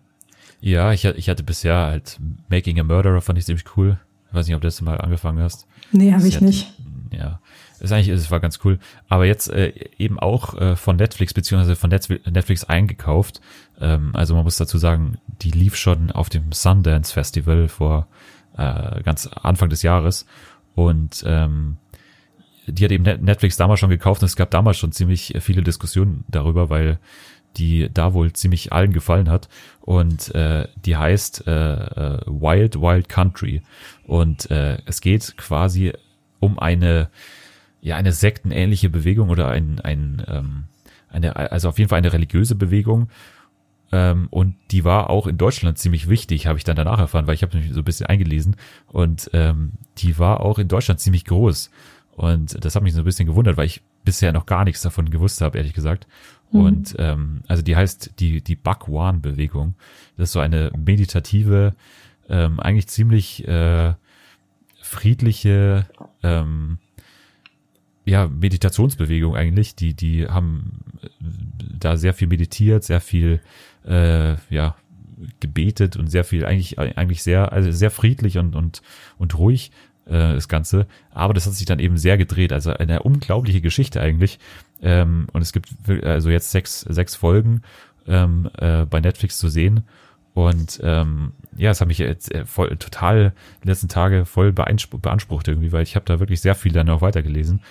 Ja, 0.60 0.94
ich, 0.94 1.06
ich 1.06 1.30
hatte 1.30 1.44
bisher 1.44 1.76
halt 1.76 2.20
Making 2.50 2.80
a 2.80 2.84
Murderer, 2.84 3.22
fand 3.22 3.38
ich 3.38 3.46
ziemlich 3.46 3.66
cool. 3.78 4.00
Ich 4.30 4.34
weiß 4.34 4.48
nicht, 4.48 4.56
ob 4.56 4.62
du 4.62 4.68
das 4.68 4.82
mal 4.82 5.00
angefangen 5.00 5.40
hast. 5.40 5.68
Nee, 5.92 6.14
habe 6.14 6.28
ich 6.28 6.42
nicht. 6.42 6.74
Ja, 7.12 7.40
ist 7.84 7.92
eigentlich, 7.92 8.10
es 8.10 8.32
war 8.32 8.40
ganz 8.40 8.60
cool. 8.64 8.80
Aber 9.10 9.26
jetzt 9.26 9.50
äh, 9.50 9.74
eben 9.98 10.20
auch 10.20 10.56
äh, 10.60 10.76
von 10.76 10.96
Netflix 10.96 11.34
beziehungsweise 11.34 11.76
von 11.76 11.90
Netflix 11.90 12.64
eingekauft. 12.64 13.42
Ähm, 13.80 14.12
also 14.16 14.36
man 14.36 14.44
muss 14.46 14.58
dazu 14.58 14.78
sagen, 14.78 15.18
die 15.42 15.52
lief 15.52 15.76
schon 15.76 16.12
auf 16.12 16.30
dem 16.30 16.52
Sundance 16.52 17.14
Festival 17.14 17.68
vor 17.68 18.08
äh, 18.58 19.02
ganz 19.04 19.28
Anfang 19.28 19.70
des 19.70 19.82
Jahres 19.82 20.26
und 20.76 21.24
ähm, 21.26 21.78
die 22.68 22.86
hat 22.86 22.92
eben 22.92 23.04
Net- 23.04 23.22
Netflix 23.22 23.58
damals 23.58 23.80
schon 23.80 23.90
gekauft 23.90 24.22
und 24.22 24.28
es 24.28 24.36
gab 24.36 24.52
damals 24.52 24.78
schon 24.78 24.92
ziemlich 24.92 25.36
viele 25.42 25.64
Diskussionen 25.64 26.24
darüber, 26.30 26.70
weil 26.70 27.00
die 27.58 27.90
da 27.94 28.14
wohl 28.14 28.32
ziemlich 28.34 28.72
allen 28.72 28.94
gefallen 28.94 29.30
hat 29.30 29.50
und 29.82 30.34
äh, 30.34 30.68
die 30.86 30.96
heißt 30.96 31.46
äh, 31.46 31.52
äh, 31.52 32.22
Wild 32.26 32.80
Wild 32.80 33.10
Country 33.10 33.62
und 34.06 34.50
äh, 34.50 34.78
es 34.86 35.02
geht 35.02 35.36
quasi 35.38 35.94
um 36.40 36.58
eine 36.58 37.10
ja 37.84 37.98
eine 37.98 38.14
sektenähnliche 38.14 38.90
Bewegung 38.90 39.30
oder 39.30 39.50
ein 39.50 39.80
ein 39.82 40.24
ähm, 40.28 40.64
eine 41.10 41.36
also 41.36 41.70
auf 41.70 41.78
jeden 41.78 41.90
Fall 41.90 42.00
eine 42.00 42.14
religiöse 42.14 42.56
Bewegung 42.56 43.10
ähm, 43.92 44.28
und 44.32 44.56
die 44.72 44.84
war 44.86 45.10
auch 45.10 45.28
in 45.28 45.38
Deutschland 45.38 45.78
ziemlich 45.78 46.10
wichtig, 46.10 46.48
habe 46.48 46.58
ich 46.58 46.64
dann 46.64 46.78
danach 46.78 46.98
erfahren, 46.98 47.28
weil 47.28 47.36
ich 47.36 47.44
habe 47.44 47.58
mich 47.58 47.72
so 47.72 47.82
ein 47.82 47.84
bisschen 47.84 48.08
eingelesen 48.08 48.56
und 48.88 49.30
ähm, 49.34 49.74
die 49.98 50.18
war 50.18 50.40
auch 50.40 50.58
in 50.58 50.70
Deutschland 50.70 51.00
ziemlich 51.02 51.26
groß 51.26 51.70
und 52.16 52.64
das 52.64 52.76
hat 52.76 52.84
mich 52.84 52.94
so 52.94 53.00
ein 53.02 53.06
bisschen 53.06 53.28
gewundert, 53.28 53.58
weil 53.58 53.66
ich 53.66 53.82
bisher 54.06 54.32
noch 54.32 54.46
gar 54.46 54.64
nichts 54.64 54.82
davon 54.82 55.10
gewusst 55.10 55.42
habe, 55.42 55.58
ehrlich 55.58 55.74
gesagt. 55.74 56.08
Und 56.52 56.96
ähm, 57.00 57.42
also 57.48 57.64
die 57.64 57.76
heißt 57.76 58.20
die 58.20 58.44
die 58.44 58.56
Bhagwan-Bewegung. 58.56 59.74
Das 60.18 60.30
ist 60.30 60.34
so 60.34 60.40
eine 60.40 60.72
meditative, 60.78 61.74
ähm, 62.30 62.60
eigentlich 62.60 62.88
ziemlich 62.88 63.48
äh, 63.48 63.96
friedliche 64.80 65.88
ähm, 66.22 66.78
ja, 68.06 68.28
Meditationsbewegung 68.28 69.36
eigentlich. 69.36 69.76
Die, 69.76 69.94
die 69.94 70.28
haben 70.28 70.80
äh, 71.02 71.08
da 71.80 71.98
sehr 71.98 72.14
viel 72.14 72.28
meditiert, 72.28 72.84
sehr 72.84 73.02
viel, 73.02 73.42
äh, 73.86 74.36
ja, 74.50 74.76
gebetet 75.40 75.96
und 75.96 76.08
sehr 76.08 76.24
viel, 76.24 76.46
eigentlich, 76.46 76.80
eigentlich 76.80 77.24
sehr, 77.24 77.54
also 77.54 77.72
sehr 77.72 77.92
friedlich 77.92 78.38
und, 78.38 78.56
und, 78.56 78.82
und 79.18 79.38
ruhig, 79.38 79.72
äh, 80.06 80.34
das 80.34 80.48
Ganze. 80.48 80.88
Aber 81.12 81.34
das 81.34 81.46
hat 81.46 81.54
sich 81.54 81.66
dann 81.66 81.80
eben 81.80 81.98
sehr 81.98 82.18
gedreht. 82.18 82.52
Also 82.52 82.74
eine 82.74 83.04
unglaubliche 83.04 83.62
Geschichte 83.62 84.02
eigentlich. 84.02 84.40
Ähm, 84.82 85.28
und 85.32 85.42
es 85.42 85.54
gibt 85.54 85.70
also 86.04 86.30
jetzt 86.30 86.52
sechs, 86.52 86.82
sechs 86.82 87.16
Folgen 87.16 87.62
ähm, 88.08 88.50
äh, 88.58 88.86
bei 88.86 89.00
Netflix 89.00 89.38
zu 89.38 89.48
sehen. 89.48 89.84
Und 90.34 90.80
ähm, 90.84 91.34
ja, 91.56 91.72
es 91.72 91.80
hat 91.80 91.88
mich 91.88 92.00
jetzt 92.00 92.34
äh, 92.34 92.46
voll, 92.46 92.76
total 92.78 93.34
die 93.64 93.68
letzten 93.68 93.88
Tage 93.88 94.26
voll 94.26 94.52
beansprucht, 94.52 95.48
irgendwie, 95.48 95.72
weil 95.72 95.84
ich 95.84 95.96
habe 95.96 96.06
da 96.06 96.20
wirklich 96.20 96.42
sehr 96.42 96.56
viel 96.56 96.72
dann 96.72 96.88
noch 96.88 97.02
weitergelesen. 97.02 97.62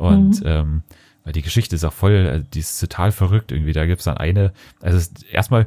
Und 0.00 0.42
ähm, 0.46 0.82
weil 1.24 1.32
die 1.34 1.42
Geschichte 1.42 1.76
ist 1.76 1.84
auch 1.84 1.92
voll, 1.92 2.12
äh, 2.12 2.42
die 2.54 2.60
ist 2.60 2.78
total 2.80 3.12
verrückt 3.12 3.52
irgendwie. 3.52 3.72
Da 3.74 3.84
gibt's 3.86 4.04
dann 4.04 4.16
eine, 4.16 4.52
also 4.80 4.96
es, 4.96 5.12
erstmal, 5.30 5.66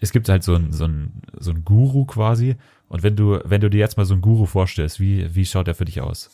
es 0.00 0.12
gibt 0.12 0.28
halt 0.28 0.44
so 0.44 0.54
ein, 0.54 0.72
so 0.72 0.84
ein, 0.84 1.12
so 1.38 1.50
ein 1.50 1.64
Guru 1.64 2.04
quasi. 2.04 2.56
Und 2.88 3.02
wenn 3.02 3.16
du, 3.16 3.40
wenn 3.44 3.60
du 3.60 3.68
dir 3.70 3.78
jetzt 3.78 3.96
mal 3.96 4.04
so 4.06 4.14
einen 4.14 4.22
Guru 4.22 4.46
vorstellst, 4.46 5.00
wie, 5.00 5.34
wie 5.34 5.44
schaut 5.44 5.66
der 5.66 5.74
für 5.74 5.84
dich 5.86 6.00
aus? 6.00 6.30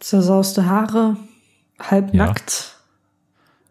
Zersauste 0.00 0.66
Haare, 0.66 1.16
halb 1.80 2.12
Ja. 2.14 2.26
nackt, 2.26 2.76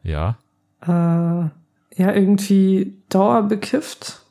Ja, 0.03 0.38
äh, 0.82 0.88
ja, 0.89 1.51
irgendwie 2.12 2.93
dauerbekifft. 3.10 4.22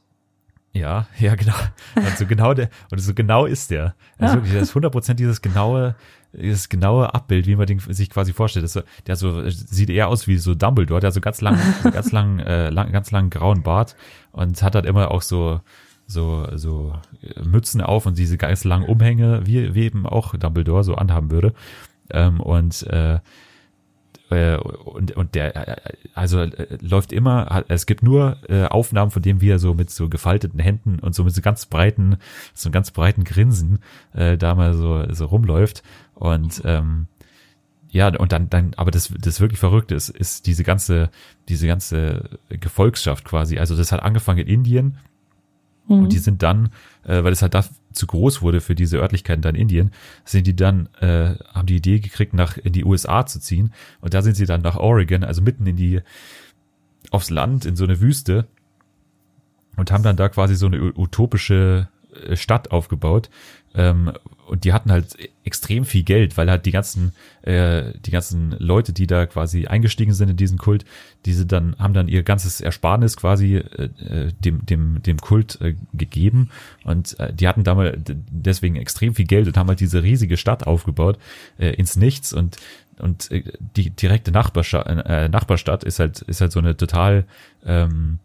Ja, 0.75 1.07
ja, 1.19 1.35
genau. 1.35 1.55
Und 1.97 2.17
so 2.17 2.27
genau 2.27 2.55
der, 2.55 2.71
und 2.91 2.99
so 2.99 3.13
genau 3.15 3.45
ist 3.47 3.71
der. 3.71 3.95
Also 4.19 4.35
Ja. 4.37 4.41
wirklich, 4.43 4.55
das 4.59 4.71
ist 4.71 4.75
100% 4.75 5.15
dieses 5.15 5.43
genaue, 5.43 5.95
dieses 6.33 6.69
genaue 6.69 7.15
Abbild, 7.15 7.47
wie 7.47 7.57
man 7.57 7.67
den 7.67 7.79
sich 7.79 8.11
quasi 8.11 8.33
vorstellt. 8.33 8.65
Das, 8.65 8.83
der 9.07 9.17
so, 9.17 9.49
sieht 9.49 9.91
eher 9.91 10.09
aus 10.09 10.27
wie 10.27 10.39
so 10.39 10.55
Dumbledore, 10.55 11.01
der 11.01 11.09
hat 11.09 11.15
so 11.15 11.21
ganz 11.21 11.41
lang, 11.41 11.59
ganz 11.93 12.13
lang, 12.13 12.39
äh, 12.39 12.71
lang, 12.71 12.93
ganz 12.93 13.11
lang 13.11 13.31
grauen 13.31 13.63
Bart 13.63 13.97
und 14.33 14.63
hat 14.63 14.75
halt 14.75 14.87
immer 14.87 15.11
auch 15.11 15.23
so, 15.23 15.61
so, 16.07 16.47
so 16.57 16.95
äh, 17.23 17.43
Mützen 17.43 17.81
auf 17.81 18.07
und 18.07 18.19
diese 18.19 18.39
ganz 18.39 18.65
langen 18.65 18.89
Umhänge, 18.89 19.47
wie, 19.47 19.75
wie 19.75 19.85
eben 19.85 20.07
auch 20.07 20.35
Dumbledore 20.35 20.85
so 20.85 20.95
anhaben 20.95 21.31
würde. 21.31 21.53
Ähm, 22.11 22.41
und, 22.41 22.83
äh, 22.89 23.19
äh, 24.31 24.57
und, 24.57 25.13
und 25.13 25.35
der, 25.35 25.57
äh, 25.69 25.93
also 26.15 26.41
äh, 26.41 26.79
läuft 26.81 27.13
immer, 27.13 27.65
es 27.69 27.87
gibt 27.87 28.03
nur 28.03 28.39
äh, 28.49 28.65
Aufnahmen 28.65 29.11
von 29.11 29.23
dem, 29.23 29.41
wie 29.41 29.51
er 29.51 29.59
so 29.59 29.75
mit 29.75 29.91
so 29.91 30.09
gefalteten 30.09 30.59
Händen 30.59 30.99
und 30.99 31.15
so 31.15 31.25
mit 31.25 31.35
so 31.35 31.43
ganz 31.43 31.67
breiten, 31.67 32.17
so 32.55 32.69
einem 32.69 32.73
ganz 32.73 32.91
breiten 32.91 33.25
Grinsen 33.25 33.81
äh, 34.15 34.39
da 34.39 34.55
mal 34.55 34.75
so, 34.75 35.05
so 35.13 35.27
rumläuft. 35.27 35.83
Und 36.15 36.63
ähm, 36.65 37.07
ja, 37.91 38.09
und 38.17 38.33
dann, 38.33 38.49
dann, 38.49 38.73
aber 38.77 38.91
das, 38.91 39.13
das 39.19 39.41
wirklich 39.41 39.59
Verrückte 39.59 39.95
ist, 39.95 40.09
ist 40.09 40.47
diese 40.47 40.65
ganze, 40.65 41.11
diese 41.49 41.67
ganze 41.67 42.39
Gefolgschaft 42.49 43.25
quasi. 43.25 43.59
Also 43.59 43.77
das 43.77 43.93
hat 43.93 44.03
angefangen 44.03 44.41
in 44.41 44.47
Indien, 44.47 44.99
Mhm. 45.89 46.05
und 46.05 46.13
die 46.13 46.19
sind 46.19 46.43
dann, 46.43 46.71
äh, 47.05 47.23
weil 47.25 47.33
es 47.33 47.43
halt 47.43 47.55
da 47.55 47.65
zu 47.93 48.07
groß 48.07 48.43
wurde 48.43 48.61
für 48.61 48.75
diese 48.75 48.99
Örtlichkeiten 48.99 49.43
da 49.43 49.49
in 49.49 49.57
Indien, 49.57 49.91
sind 50.25 50.47
die 50.47 50.57
dann, 50.57 50.89
äh, 51.01 51.35
haben 51.53 51.67
die 51.67 51.77
Idee 51.77 51.99
gekriegt, 52.01 52.35
nach 52.35 52.57
in 52.57 52.73
die 52.73 52.85
USA 52.85 53.27
zu 53.27 53.41
ziehen. 53.41 53.73
Und 54.01 54.15
da 54.15 54.23
sind 54.23 54.37
sie 54.37 54.47
dann 54.47 54.63
nach 54.63 54.77
Oregon, 54.77 55.25
also 55.25 55.43
mitten 55.43 55.67
in 55.67 55.77
die, 55.77 56.01
aufs 57.11 57.31
Land, 57.31 57.65
in 57.65 57.77
so 57.77 57.85
eine 57.85 58.01
Wüste 58.01 58.47
und 59.77 59.91
haben 59.91 60.05
dann 60.05 60.17
da 60.17 60.29
quasi 60.29 60.55
so 60.55 60.67
eine 60.67 60.81
utopische 60.95 61.89
äh, 62.27 62.37
Stadt 62.37 62.71
aufgebaut. 62.71 63.29
Ähm, 63.75 64.13
und 64.53 64.65
die 64.65 64.75
hatten 64.75 64.93
halt 64.93 65.17
extrem 65.45 65.87
viel 65.87 66.03
Geld, 66.03 66.37
weil 66.37 66.51
halt 66.51 66.67
die 66.67 66.73
ganzen, 66.73 67.15
äh, 67.41 67.95
die 68.05 68.11
ganzen 68.11 68.55
Leute, 68.59 68.93
die 68.93 69.07
da 69.07 69.25
quasi 69.25 69.67
eingestiegen 69.67 70.13
sind 70.13 70.29
in 70.29 70.37
diesen 70.37 70.59
Kult, 70.59 70.85
diese 71.25 71.47
dann, 71.47 71.75
haben 71.79 71.95
dann 71.95 72.07
ihr 72.07 72.23
ganzes 72.23 72.61
Ersparnis 72.61 73.17
quasi 73.17 73.57
äh, 73.57 73.85
äh, 73.85 74.33
dem, 74.45 74.67
dem, 74.67 75.03
dem 75.03 75.17
Kult 75.17 75.59
äh, 75.63 75.75
gegeben. 75.95 76.51
Und 76.85 77.19
äh, 77.19 77.33
die 77.33 77.49
hatten 77.49 77.65
damals 77.65 77.97
deswegen 78.07 78.77
extrem 78.77 79.15
viel 79.15 79.27
Geld 79.27 79.47
und 79.47 79.57
haben 79.57 79.69
halt 79.69 79.81
diese 79.81 80.03
riesige 80.03 80.37
Stadt 80.37 80.67
aufgebaut, 80.67 81.19
äh, 81.59 81.71
ins 81.71 81.97
Nichts 81.97 82.35
und 82.35 82.59
und 82.99 83.31
äh, 83.31 83.45
die 83.75 83.89
direkte 83.89 84.33
Nachbarstadt, 84.33 84.87
äh, 84.87 85.31
Nachbarstadt 85.31 85.83
ist 85.83 85.99
halt 85.99 86.21
ist 86.21 86.43
halt 86.43 86.53
so 86.53 86.61
eine 86.61 86.77
total 86.77 87.25
ähm, 87.65 88.19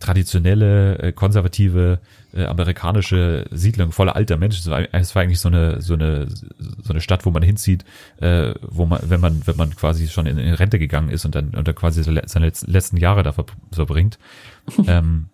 traditionelle, 0.00 0.98
äh, 0.98 1.12
konservative 1.12 2.00
äh, 2.34 2.44
amerikanische 2.44 3.46
Siedlung 3.50 3.92
voller 3.92 4.16
alter 4.16 4.36
Menschen. 4.36 4.58
Es 4.92 5.14
war, 5.14 5.22
eigentlich 5.22 5.40
so 5.40 5.48
eine 5.48 5.80
so 5.80 5.94
eine 5.94 6.28
so 6.28 6.90
eine 6.90 7.00
Stadt, 7.00 7.24
wo 7.24 7.30
man 7.30 7.42
hinzieht, 7.42 7.84
äh, 8.20 8.54
wo 8.62 8.86
man 8.86 9.00
wenn 9.08 9.20
man 9.20 9.46
wenn 9.46 9.56
man 9.56 9.74
quasi 9.74 10.08
schon 10.08 10.26
in, 10.26 10.38
in 10.38 10.54
Rente 10.54 10.78
gegangen 10.78 11.08
ist 11.10 11.24
und 11.24 11.34
dann 11.34 11.50
und 11.54 11.66
dann 11.66 11.74
quasi 11.74 12.02
seine 12.02 12.46
letzten- 12.66 12.96
Jahre 12.98 13.22
da 13.22 13.32
ver- 13.32 13.46
verbringt. 13.72 14.18
ähm, 14.86 15.26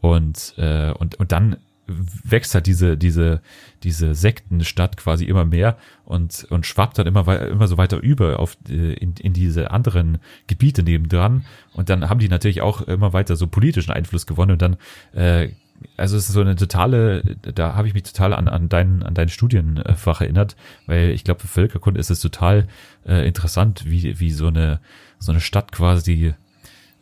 und 0.00 0.54
äh, 0.56 0.92
und 0.92 1.16
und 1.16 1.32
dann 1.32 1.56
wächst 1.86 2.54
halt 2.54 2.66
diese 2.66 2.96
diese 2.96 3.40
diese 3.82 4.14
Sektenstadt 4.14 4.96
quasi 4.96 5.24
immer 5.24 5.44
mehr 5.44 5.76
und 6.04 6.46
und 6.50 6.64
schwappt 6.66 6.98
dann 6.98 7.06
immer 7.06 7.26
immer 7.48 7.66
so 7.66 7.78
weiter 7.78 7.98
über 7.98 8.38
auf 8.38 8.56
äh, 8.68 8.92
in, 8.94 9.14
in 9.18 9.32
diese 9.32 9.70
anderen 9.72 10.18
Gebiete 10.46 10.82
nebendran 10.84 11.44
und 11.72 11.88
dann 11.88 12.08
haben 12.08 12.20
die 12.20 12.28
natürlich 12.28 12.60
auch 12.60 12.82
immer 12.82 13.12
weiter 13.12 13.34
so 13.36 13.46
politischen 13.48 13.90
Einfluss 13.90 14.26
gewonnen 14.26 14.52
und 14.52 14.62
dann 14.62 14.76
äh, 15.12 15.50
also 15.96 16.16
es 16.16 16.28
ist 16.28 16.34
so 16.34 16.40
eine 16.40 16.56
totale, 16.56 17.22
da 17.42 17.74
habe 17.74 17.88
ich 17.88 17.94
mich 17.94 18.02
total 18.02 18.32
an, 18.32 18.48
an 18.48 18.68
dein, 18.68 19.02
an 19.02 19.14
dein 19.14 19.28
Studienfach 19.28 20.20
erinnert, 20.20 20.56
weil 20.86 21.10
ich 21.10 21.24
glaube, 21.24 21.40
für 21.40 21.48
Völkerkunde 21.48 22.00
ist 22.00 22.10
es 22.10 22.20
total 22.20 22.66
äh, 23.06 23.26
interessant, 23.26 23.84
wie, 23.86 24.20
wie 24.20 24.30
so 24.30 24.48
eine, 24.48 24.80
so 25.18 25.32
eine 25.32 25.40
Stadt 25.40 25.72
quasi 25.72 26.34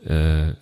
äh, 0.05 0.53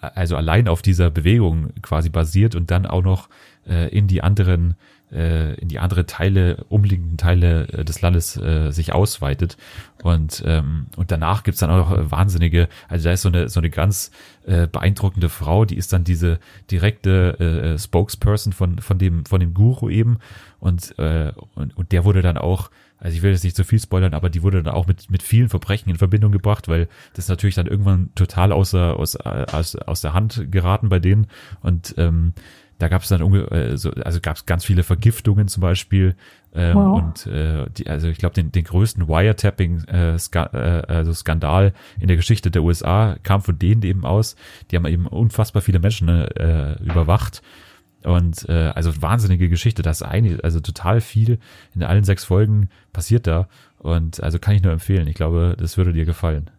also 0.00 0.36
allein 0.36 0.68
auf 0.68 0.82
dieser 0.82 1.10
Bewegung 1.10 1.70
quasi 1.82 2.10
basiert 2.10 2.54
und 2.54 2.70
dann 2.70 2.86
auch 2.86 3.02
noch 3.02 3.28
äh, 3.66 3.88
in 3.88 4.06
die 4.06 4.22
anderen 4.22 4.74
äh, 5.14 5.54
in 5.54 5.68
die 5.68 5.78
andere 5.78 6.06
Teile, 6.06 6.64
umliegenden 6.68 7.16
Teile 7.16 7.68
äh, 7.68 7.84
des 7.84 8.02
Landes 8.02 8.36
äh, 8.36 8.70
sich 8.70 8.92
ausweitet. 8.92 9.56
Und, 10.02 10.42
ähm, 10.46 10.86
und 10.96 11.10
danach 11.10 11.44
gibt's 11.44 11.60
dann 11.60 11.70
auch 11.70 11.90
noch 11.90 11.98
äh, 11.98 12.10
wahnsinnige, 12.10 12.68
also 12.88 13.04
da 13.04 13.12
ist 13.12 13.22
so 13.22 13.28
eine, 13.28 13.48
so 13.48 13.60
eine 13.60 13.70
ganz 13.70 14.10
äh, 14.44 14.66
beeindruckende 14.66 15.28
Frau, 15.28 15.64
die 15.64 15.76
ist 15.76 15.92
dann 15.92 16.04
diese 16.04 16.38
direkte 16.70 17.38
äh, 17.38 17.78
Spokesperson 17.78 18.52
von, 18.52 18.78
von, 18.80 18.98
dem, 18.98 19.24
von 19.24 19.40
dem 19.40 19.54
Guru 19.54 19.88
eben. 19.88 20.18
Und, 20.60 20.98
äh, 20.98 21.32
und, 21.54 21.76
und 21.76 21.92
der 21.92 22.04
wurde 22.04 22.22
dann 22.22 22.38
auch, 22.38 22.70
also 22.98 23.16
ich 23.16 23.22
will 23.22 23.32
jetzt 23.32 23.44
nicht 23.44 23.56
zu 23.56 23.64
viel 23.64 23.78
spoilern, 23.80 24.14
aber 24.14 24.30
die 24.30 24.42
wurde 24.42 24.62
dann 24.62 24.74
auch 24.74 24.86
mit, 24.86 25.10
mit 25.10 25.22
vielen 25.22 25.48
Verbrechen 25.48 25.90
in 25.90 25.98
Verbindung 25.98 26.32
gebracht, 26.32 26.68
weil 26.68 26.88
das 27.14 27.28
natürlich 27.28 27.54
dann 27.54 27.66
irgendwann 27.66 28.10
total 28.14 28.52
außer, 28.52 28.98
aus, 28.98 29.16
aus, 29.16 29.76
aus 29.76 30.00
der 30.00 30.14
Hand 30.14 30.46
geraten 30.50 30.88
bei 30.88 30.98
denen. 30.98 31.26
Und 31.60 31.94
ähm, 31.98 32.32
da 32.78 32.88
gab 32.88 33.02
es 33.02 33.08
dann 33.08 33.22
unge 33.22 33.50
äh, 33.50 33.76
so, 33.76 33.90
also 33.90 34.20
gab 34.20 34.36
es 34.36 34.46
ganz 34.46 34.64
viele 34.64 34.82
Vergiftungen 34.82 35.48
zum 35.48 35.60
Beispiel 35.60 36.16
ähm, 36.54 36.76
Wow. 36.76 37.02
und 37.02 37.26
äh, 37.26 37.66
die, 37.76 37.88
also 37.88 38.08
ich 38.08 38.18
glaube 38.18 38.34
den, 38.34 38.52
den 38.52 38.64
größten 38.64 39.08
Wiretapping 39.08 39.84
äh, 39.84 40.18
Ska 40.18 40.50
äh, 40.52 40.82
also 40.92 41.12
Skandal 41.12 41.72
in 42.00 42.08
der 42.08 42.16
Geschichte 42.16 42.50
der 42.50 42.62
USA 42.62 43.16
kam 43.22 43.42
von 43.42 43.58
denen 43.58 43.82
eben 43.82 44.04
aus. 44.04 44.36
Die 44.70 44.76
haben 44.76 44.86
eben 44.86 45.06
unfassbar 45.06 45.62
viele 45.62 45.78
Menschen 45.78 46.08
äh, 46.08 46.74
überwacht 46.82 47.42
und 48.04 48.48
äh, 48.48 48.70
also 48.74 49.02
wahnsinnige 49.02 49.48
Geschichte. 49.48 49.82
Das 49.82 50.00
ist 50.00 50.06
eine, 50.06 50.38
also 50.42 50.60
total 50.60 51.00
viel 51.00 51.38
in 51.74 51.82
allen 51.82 52.04
sechs 52.04 52.24
Folgen 52.24 52.68
passiert 52.92 53.26
da 53.26 53.48
und 53.78 54.22
also 54.22 54.38
kann 54.38 54.54
ich 54.54 54.62
nur 54.62 54.72
empfehlen. 54.72 55.08
Ich 55.08 55.14
glaube, 55.14 55.56
das 55.58 55.76
würde 55.76 55.92
dir 55.92 56.04
gefallen. 56.04 56.50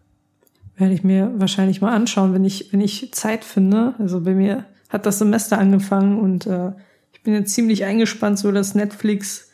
Werde 0.76 0.92
ich 0.92 1.04
mir 1.04 1.32
wahrscheinlich 1.38 1.80
mal 1.80 1.94
anschauen, 1.94 2.34
wenn 2.34 2.44
ich, 2.44 2.72
wenn 2.72 2.82
ich 2.82 3.12
Zeit 3.12 3.44
finde. 3.44 3.94
Also 3.98 4.20
bei 4.20 4.34
mir 4.34 4.66
hat 4.88 5.06
das 5.06 5.18
Semester 5.18 5.58
angefangen 5.58 6.18
und 6.20 6.46
äh, 6.46 6.72
ich 7.12 7.22
bin 7.22 7.34
jetzt 7.34 7.52
ziemlich 7.54 7.84
eingespannt, 7.84 8.38
so 8.38 8.52
dass 8.52 8.74
Netflix 8.74 9.50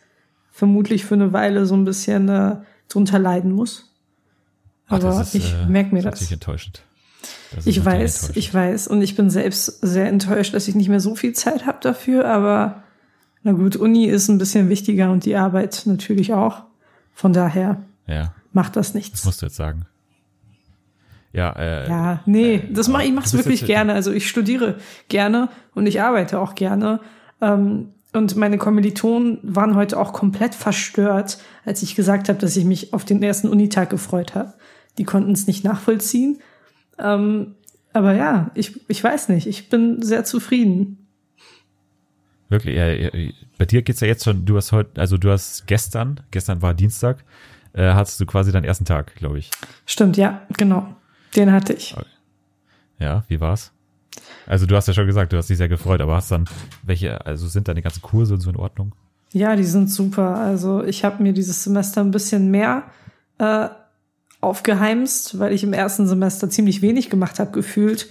vermutlich 0.50 1.04
für 1.04 1.14
eine 1.14 1.32
Weile 1.32 1.64
so 1.66 1.74
ein 1.74 1.84
bisschen 1.84 2.28
äh, 2.28 2.56
drunter 2.88 3.18
leiden 3.18 3.52
muss. 3.52 3.90
Ach, 4.88 4.92
Aber 4.96 5.04
das 5.10 5.28
ist, 5.28 5.34
ich 5.36 5.54
äh, 5.54 5.66
merke 5.66 5.94
mir 5.94 6.02
das. 6.02 6.12
natürlich 6.14 6.32
enttäuschend. 6.32 6.82
Das 7.54 7.66
Ich 7.66 7.82
weiß, 7.84 8.14
enttäuschend. 8.24 8.36
ich 8.36 8.52
weiß. 8.54 8.88
Und 8.88 9.00
ich 9.02 9.14
bin 9.16 9.30
selbst 9.30 9.78
sehr 9.80 10.08
enttäuscht, 10.08 10.52
dass 10.54 10.68
ich 10.68 10.74
nicht 10.74 10.88
mehr 10.88 11.00
so 11.00 11.14
viel 11.14 11.32
Zeit 11.32 11.64
habe 11.66 11.78
dafür. 11.80 12.26
Aber 12.28 12.82
na 13.42 13.52
gut, 13.52 13.76
Uni 13.76 14.06
ist 14.06 14.28
ein 14.28 14.38
bisschen 14.38 14.68
wichtiger 14.68 15.10
und 15.10 15.24
die 15.24 15.36
Arbeit 15.36 15.82
natürlich 15.86 16.34
auch. 16.34 16.64
Von 17.14 17.32
daher 17.32 17.82
Ja, 18.06 18.34
macht 18.52 18.76
das 18.76 18.88
das 18.88 18.94
nichts. 18.94 19.24
musst 19.24 19.40
du 19.40 19.46
jetzt 19.46 19.56
sagen. 19.56 19.86
Ja, 21.32 21.52
äh, 21.52 21.88
Ja, 21.88 22.20
nee, 22.26 22.62
das 22.70 22.88
mache 22.88 23.04
ich 23.04 23.12
mach's 23.12 23.32
bist 23.32 23.44
wirklich 23.44 23.64
gerne. 23.64 23.94
Also 23.94 24.12
ich 24.12 24.28
studiere 24.28 24.76
gerne 25.08 25.48
und 25.74 25.86
ich 25.86 26.00
arbeite 26.00 26.38
auch 26.38 26.54
gerne. 26.54 27.00
Ähm, 27.40 27.88
und 28.12 28.36
meine 28.36 28.58
Kommilitonen 28.58 29.38
waren 29.42 29.74
heute 29.74 29.98
auch 29.98 30.12
komplett 30.12 30.54
verstört, 30.54 31.38
als 31.64 31.82
ich 31.82 31.94
gesagt 31.94 32.28
habe, 32.28 32.38
dass 32.38 32.56
ich 32.56 32.64
mich 32.64 32.92
auf 32.92 33.06
den 33.06 33.22
ersten 33.22 33.48
Unitag 33.48 33.88
gefreut 33.88 34.34
habe. 34.34 34.52
Die 34.98 35.04
konnten 35.04 35.32
es 35.32 35.46
nicht 35.46 35.64
nachvollziehen. 35.64 36.40
Ähm, 36.98 37.54
aber 37.94 38.14
ja, 38.14 38.50
ich, 38.54 38.78
ich 38.88 39.02
weiß 39.02 39.30
nicht. 39.30 39.46
Ich 39.46 39.70
bin 39.70 40.02
sehr 40.02 40.24
zufrieden. 40.24 41.06
Wirklich, 42.50 42.76
ja, 42.76 43.10
bei 43.56 43.64
dir 43.64 43.80
geht's 43.80 44.00
ja 44.00 44.06
jetzt 44.06 44.24
schon, 44.24 44.44
du 44.44 44.56
hast 44.56 44.72
heute, 44.72 45.00
also 45.00 45.16
du 45.16 45.30
hast 45.30 45.66
gestern, 45.66 46.20
gestern 46.30 46.60
war 46.60 46.74
Dienstag, 46.74 47.24
äh, 47.72 47.94
hattest 47.94 48.20
du 48.20 48.26
quasi 48.26 48.52
deinen 48.52 48.64
ersten 48.64 48.84
Tag, 48.84 49.14
glaube 49.14 49.38
ich. 49.38 49.50
Stimmt, 49.86 50.18
ja, 50.18 50.42
genau. 50.58 50.94
Den 51.36 51.52
hatte 51.52 51.72
ich. 51.72 51.94
Ja, 52.98 53.24
wie 53.28 53.40
war's? 53.40 53.72
Also 54.46 54.66
du 54.66 54.76
hast 54.76 54.88
ja 54.88 54.94
schon 54.94 55.06
gesagt, 55.06 55.32
du 55.32 55.36
hast 55.36 55.48
dich 55.48 55.56
sehr 55.56 55.68
gefreut, 55.68 56.00
aber 56.00 56.16
hast 56.16 56.30
dann 56.30 56.44
welche, 56.82 57.24
also 57.24 57.46
sind 57.46 57.68
deine 57.68 57.82
ganzen 57.82 58.02
Kurse 58.02 58.38
so 58.38 58.50
in 58.50 58.56
Ordnung? 58.56 58.94
Ja, 59.32 59.56
die 59.56 59.64
sind 59.64 59.90
super. 59.90 60.36
Also 60.36 60.84
ich 60.84 61.04
habe 61.04 61.22
mir 61.22 61.32
dieses 61.32 61.64
Semester 61.64 62.02
ein 62.02 62.10
bisschen 62.10 62.50
mehr 62.50 62.84
äh, 63.38 63.68
aufgeheimst, 64.40 65.38
weil 65.38 65.52
ich 65.52 65.64
im 65.64 65.72
ersten 65.72 66.06
Semester 66.06 66.50
ziemlich 66.50 66.82
wenig 66.82 67.08
gemacht 67.08 67.38
habe, 67.38 67.52
gefühlt. 67.52 68.08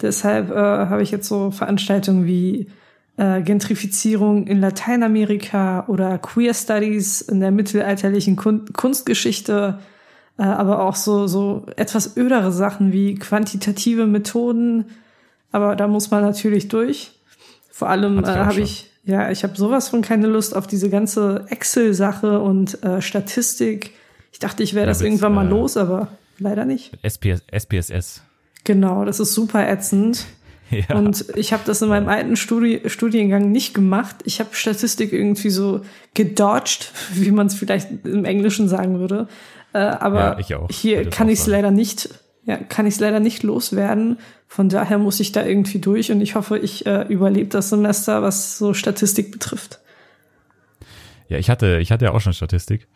Deshalb 0.00 0.50
äh, 0.50 0.54
habe 0.54 1.02
ich 1.02 1.10
jetzt 1.10 1.28
so 1.28 1.50
Veranstaltungen 1.50 2.26
wie 2.26 2.70
äh, 3.16 3.42
Gentrifizierung 3.42 4.46
in 4.46 4.60
Lateinamerika 4.60 5.84
oder 5.88 6.18
Queer 6.18 6.54
Studies 6.54 7.20
in 7.20 7.40
der 7.40 7.50
mittelalterlichen 7.50 8.36
Kun 8.36 8.72
Kunstgeschichte, 8.72 9.78
aber 10.44 10.82
auch 10.82 10.96
so, 10.96 11.26
so 11.26 11.66
etwas 11.76 12.16
ödere 12.16 12.52
Sachen 12.52 12.92
wie 12.92 13.14
quantitative 13.16 14.06
Methoden. 14.06 14.86
Aber 15.52 15.76
da 15.76 15.86
muss 15.88 16.10
man 16.10 16.22
natürlich 16.22 16.68
durch. 16.68 17.12
Vor 17.70 17.88
allem 17.88 18.22
äh, 18.24 18.26
habe 18.26 18.60
ich, 18.60 18.90
ja, 19.04 19.30
ich 19.30 19.42
habe 19.42 19.56
sowas 19.56 19.88
von 19.88 20.02
keine 20.02 20.26
Lust 20.26 20.54
auf 20.54 20.66
diese 20.66 20.90
ganze 20.90 21.44
Excel-Sache 21.48 22.40
und 22.40 22.82
äh, 22.82 23.00
Statistik. 23.00 23.92
Ich 24.32 24.38
dachte, 24.38 24.62
ich 24.62 24.74
wäre 24.74 24.86
Ja, 24.86 24.90
das 24.90 25.00
irgendwann 25.00 25.34
mal 25.34 25.46
äh, 25.46 25.50
los, 25.50 25.76
aber 25.76 26.08
leider 26.38 26.64
nicht. 26.64 26.92
SPS, 27.02 27.42
SPSS. 27.50 28.22
Genau, 28.64 29.04
das 29.04 29.20
ist 29.20 29.34
super 29.34 29.68
ätzend. 29.68 30.26
Ja. 30.70 30.94
Und 30.94 31.24
ich 31.34 31.52
habe 31.52 31.64
das 31.66 31.82
in 31.82 31.88
meinem 31.88 32.08
alten 32.08 32.36
Studi 32.36 32.82
Studiengang 32.86 33.50
nicht 33.50 33.74
gemacht. 33.74 34.14
Ich 34.22 34.38
habe 34.38 34.50
Statistik 34.52 35.12
irgendwie 35.12 35.50
so 35.50 35.80
gedodged, 36.14 36.92
wie 37.14 37.32
man 37.32 37.48
es 37.48 37.56
vielleicht 37.56 37.88
im 38.06 38.24
Englischen 38.24 38.68
sagen 38.68 39.00
würde. 39.00 39.26
Äh, 39.72 39.78
aber 39.78 40.40
Ja, 40.40 40.66
ich 40.68 40.76
hier 40.76 40.98
Würde 40.98 41.10
kann 41.10 41.28
ich 41.28 41.40
es 41.40 41.46
leider 41.46 41.70
nicht, 41.70 42.08
ja, 42.44 42.56
kann 42.56 42.86
ich 42.86 42.94
es 42.94 43.00
leider 43.00 43.20
nicht 43.20 43.42
loswerden. 43.42 44.18
Von 44.48 44.68
daher 44.68 44.98
muss 44.98 45.20
ich 45.20 45.32
da 45.32 45.44
irgendwie 45.44 45.78
durch 45.78 46.10
und 46.10 46.20
ich 46.20 46.34
hoffe, 46.34 46.58
ich 46.58 46.86
äh, 46.86 47.02
überlebe 47.02 47.48
das 47.50 47.70
Semester, 47.70 48.22
was 48.22 48.58
so 48.58 48.74
Statistik 48.74 49.30
betrifft. 49.30 49.78
Ja, 51.28 51.38
ich 51.38 51.48
hatte, 51.48 51.78
ich 51.78 51.92
hatte 51.92 52.06
ja 52.06 52.10
auch 52.12 52.20
schon 52.20 52.32
Statistik 52.32 52.88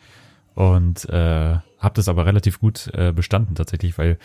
und 0.54 1.08
äh, 1.08 1.54
habe 1.78 1.94
das 1.94 2.08
aber 2.08 2.26
relativ 2.26 2.58
gut 2.58 2.90
äh, 2.94 3.12
bestanden 3.12 3.54
tatsächlich, 3.54 3.96
weil 3.98 4.18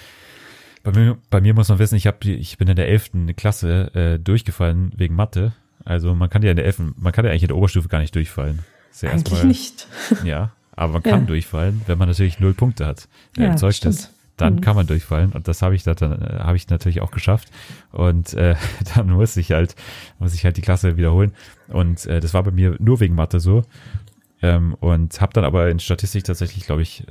bei 0.82 0.91
mir, 0.91 1.18
bei 1.29 1.41
mir 1.41 1.53
muss 1.53 1.70
man 1.70 1.77
wissen, 1.77 1.96
ich 1.96 2.08
hab, 2.08 2.24
ich 2.25 2.58
bin 2.58 2.68
in 2.68 2.75
der 2.75 2.88
11. 2.88 3.12
Klasse 3.36 3.94
äh, 3.94 4.18
durchgefallen 4.18 4.94
wegen 4.96 5.13
Mathe. 5.13 5.51
Also 5.86 6.15
man 6.15 6.29
kann 6.29 6.41
ja 6.41 6.50
in 6.51 6.56
der 6.56 6.65
11., 6.65 6.82
man 6.98 7.12
kann 7.13 7.25
ja 7.25 7.32
eigentlich 7.32 7.44
in 7.44 7.50
der 7.50 7.58
Oberstufe 7.58 7.89
gar 7.89 8.00
nicht 8.00 8.15
durchfallen. 8.15 8.60
Ja 9.01 9.12
Eigentlich 9.12 9.34
erstmal- 9.34 9.46
nicht. 9.46 9.88
Ja, 10.24 10.51
aber 10.80 10.94
man 10.94 11.04
kann 11.04 11.22
Ja. 11.22 11.26
durchfallen, 11.28 11.82
wenn 11.88 11.98
man 11.98 12.08
natürlich 12.08 12.40
null 12.40 12.54
Punkte 12.54 12.86
hat 12.86 13.08
äh, 13.38 13.44
Ja, 13.44 13.52
im 13.52 13.58
Zeugnis. 13.58 13.78
stimmt. 13.78 14.10
Dann 14.38 14.56
Mhm. 14.56 14.62
kann 14.62 14.76
man 14.78 14.88
durchfallen 14.88 15.34
und 15.34 15.50
das 15.50 15.62
habe 15.62 15.76
ich 15.76 15.84
da 15.84 15.94
dann 15.96 16.18
habe 16.40 16.56
ich 16.56 16.70
natürlich 16.70 17.02
auch 17.02 17.12
geschafft 17.12 17.50
und 17.92 18.34
äh, 18.36 18.56
dann 18.96 19.10
muss 19.12 19.36
ich 19.36 19.52
halt 19.52 19.76
muss 20.20 20.34
ich 20.34 20.46
halt 20.46 20.56
die 20.56 20.62
Klasse 20.62 20.96
wiederholen 20.96 21.34
und 21.68 22.06
äh, 22.06 22.22
das 22.22 22.34
war 22.34 22.44
bei 22.44 22.52
mir 22.52 22.76
nur 22.80 23.02
wegen 23.02 23.16
Mathe 23.16 23.40
so 23.42 23.64
ähm, 24.42 24.76
und 24.80 25.20
habe 25.20 25.34
dann 25.34 25.44
aber 25.44 25.70
in 25.70 25.80
Statistik 25.80 26.24
tatsächlich 26.24 26.66
glaube 26.66 26.84
ich 26.84 27.04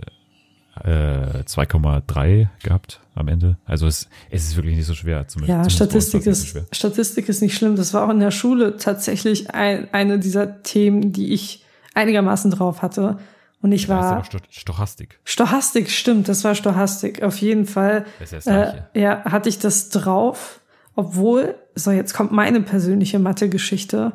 äh, 0.84 1.42
2,3 1.44 2.48
gehabt 2.62 3.00
am 3.14 3.28
Ende. 3.28 3.56
Also 3.66 3.86
es, 3.86 4.08
es 4.30 4.44
ist 4.44 4.56
wirklich 4.56 4.76
nicht 4.76 4.86
so 4.86 4.94
schwer. 4.94 5.26
Zumindest, 5.26 5.50
Ja, 5.56 5.62
uns 5.64 5.72
Statistik 5.74 6.24
ist, 6.26 6.46
schwer. 6.46 6.66
Statistik 6.72 7.28
ist 7.28 7.42
nicht 7.42 7.56
schlimm. 7.56 7.74
Das 7.76 7.92
war 7.94 8.06
auch 8.06 8.10
in 8.10 8.20
der 8.20 8.30
Schule 8.30 8.76
tatsächlich 8.76 9.50
ein, 9.50 9.88
eine 9.92 10.18
dieser 10.20 10.62
Themen, 10.62 11.12
die 11.12 11.32
ich 11.34 11.64
einigermaßen 11.94 12.50
drauf 12.52 12.80
hatte. 12.82 13.18
Und 13.60 13.72
ich 13.72 13.88
war 13.88 14.24
Sto 14.24 14.38
Stochastik. 14.50 15.18
Stochastik, 15.24 15.90
stimmt, 15.90 16.28
das 16.28 16.44
war 16.44 16.54
Stochastik. 16.54 17.22
Auf 17.22 17.38
jeden 17.38 17.66
Fall 17.66 18.06
Das 18.20 18.32
ist 18.32 18.46
ja 18.46 18.64
das 18.64 18.74
äh, 18.94 19.00
ja, 19.00 19.24
hatte 19.24 19.48
ich 19.48 19.58
das 19.58 19.88
drauf, 19.88 20.60
obwohl, 20.94 21.56
so 21.74 21.90
jetzt 21.90 22.14
kommt 22.14 22.30
meine 22.30 22.60
persönliche 22.60 23.18
Mathe-Geschichte. 23.18 24.12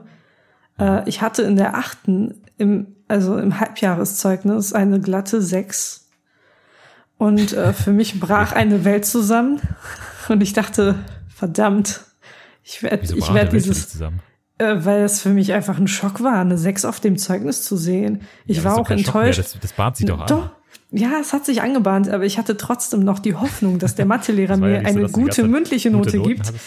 Äh, 0.80 1.08
ich 1.10 1.22
hatte 1.22 1.44
in 1.44 1.58
der 1.58 1.76
achten, 1.76 2.42
im, 2.58 2.96
also 3.08 3.38
im 3.38 3.60
Halbjahreszeugnis, 3.60 4.72
eine 4.72 5.02
glatte 5.02 5.42
sechs 5.42 6.10
Und 7.18 7.52
äh, 7.52 7.74
für 7.74 7.92
mich 7.92 8.20
brach 8.20 8.52
eine 8.56 8.86
Welt 8.86 9.06
zusammen. 9.06 9.60
Und 10.30 10.42
ich 10.42 10.54
dachte, 10.54 10.96
verdammt, 11.28 12.02
ich 12.64 12.82
werde 12.82 13.04
ich 13.04 13.34
werd 13.34 13.52
dieses? 13.52 14.02
Äh, 14.64 14.86
weil 14.86 15.04
es 15.04 15.22
für 15.22 15.30
mich 15.30 15.54
einfach 15.54 15.78
ein 15.78 15.88
Schock 15.88 16.24
war, 16.24 16.40
eine 16.40 16.58
sechs 16.58 16.86
auf 16.86 17.00
dem 17.00 17.18
Zeugnis 17.18 17.64
zu 17.64 17.78
sehen. 17.78 18.22
Ich 18.46 18.58
Ja, 18.58 18.64
war 18.66 18.78
auch 18.78 18.90
enttäuscht. 18.90 19.40
Das, 19.40 19.58
das 19.60 19.74
bahnt 19.74 19.98
sich 19.98 20.06
doch 20.06 20.22
an. 20.22 20.28
Doch. 20.28 20.50
Ja, 20.92 21.20
es 21.20 21.34
hat 21.34 21.46
sich 21.46 21.62
angebahnt, 21.62 22.08
aber 22.10 22.24
ich 22.24 22.38
hatte 22.38 22.56
trotzdem 22.56 23.00
noch 23.02 23.20
die 23.20 23.36
Hoffnung, 23.36 23.80
dass 23.80 23.96
der 23.96 24.06
Mathelehrer 24.08 24.54
ja 24.54 24.58
mir 24.58 24.82
so, 24.82 24.88
eine 24.88 25.10
gute 25.10 25.44
mündliche 25.44 25.90
gute 25.92 26.06
Note 26.06 26.18
Noten 26.18 26.30
gibt. 26.30 26.48
hattest. 26.48 26.66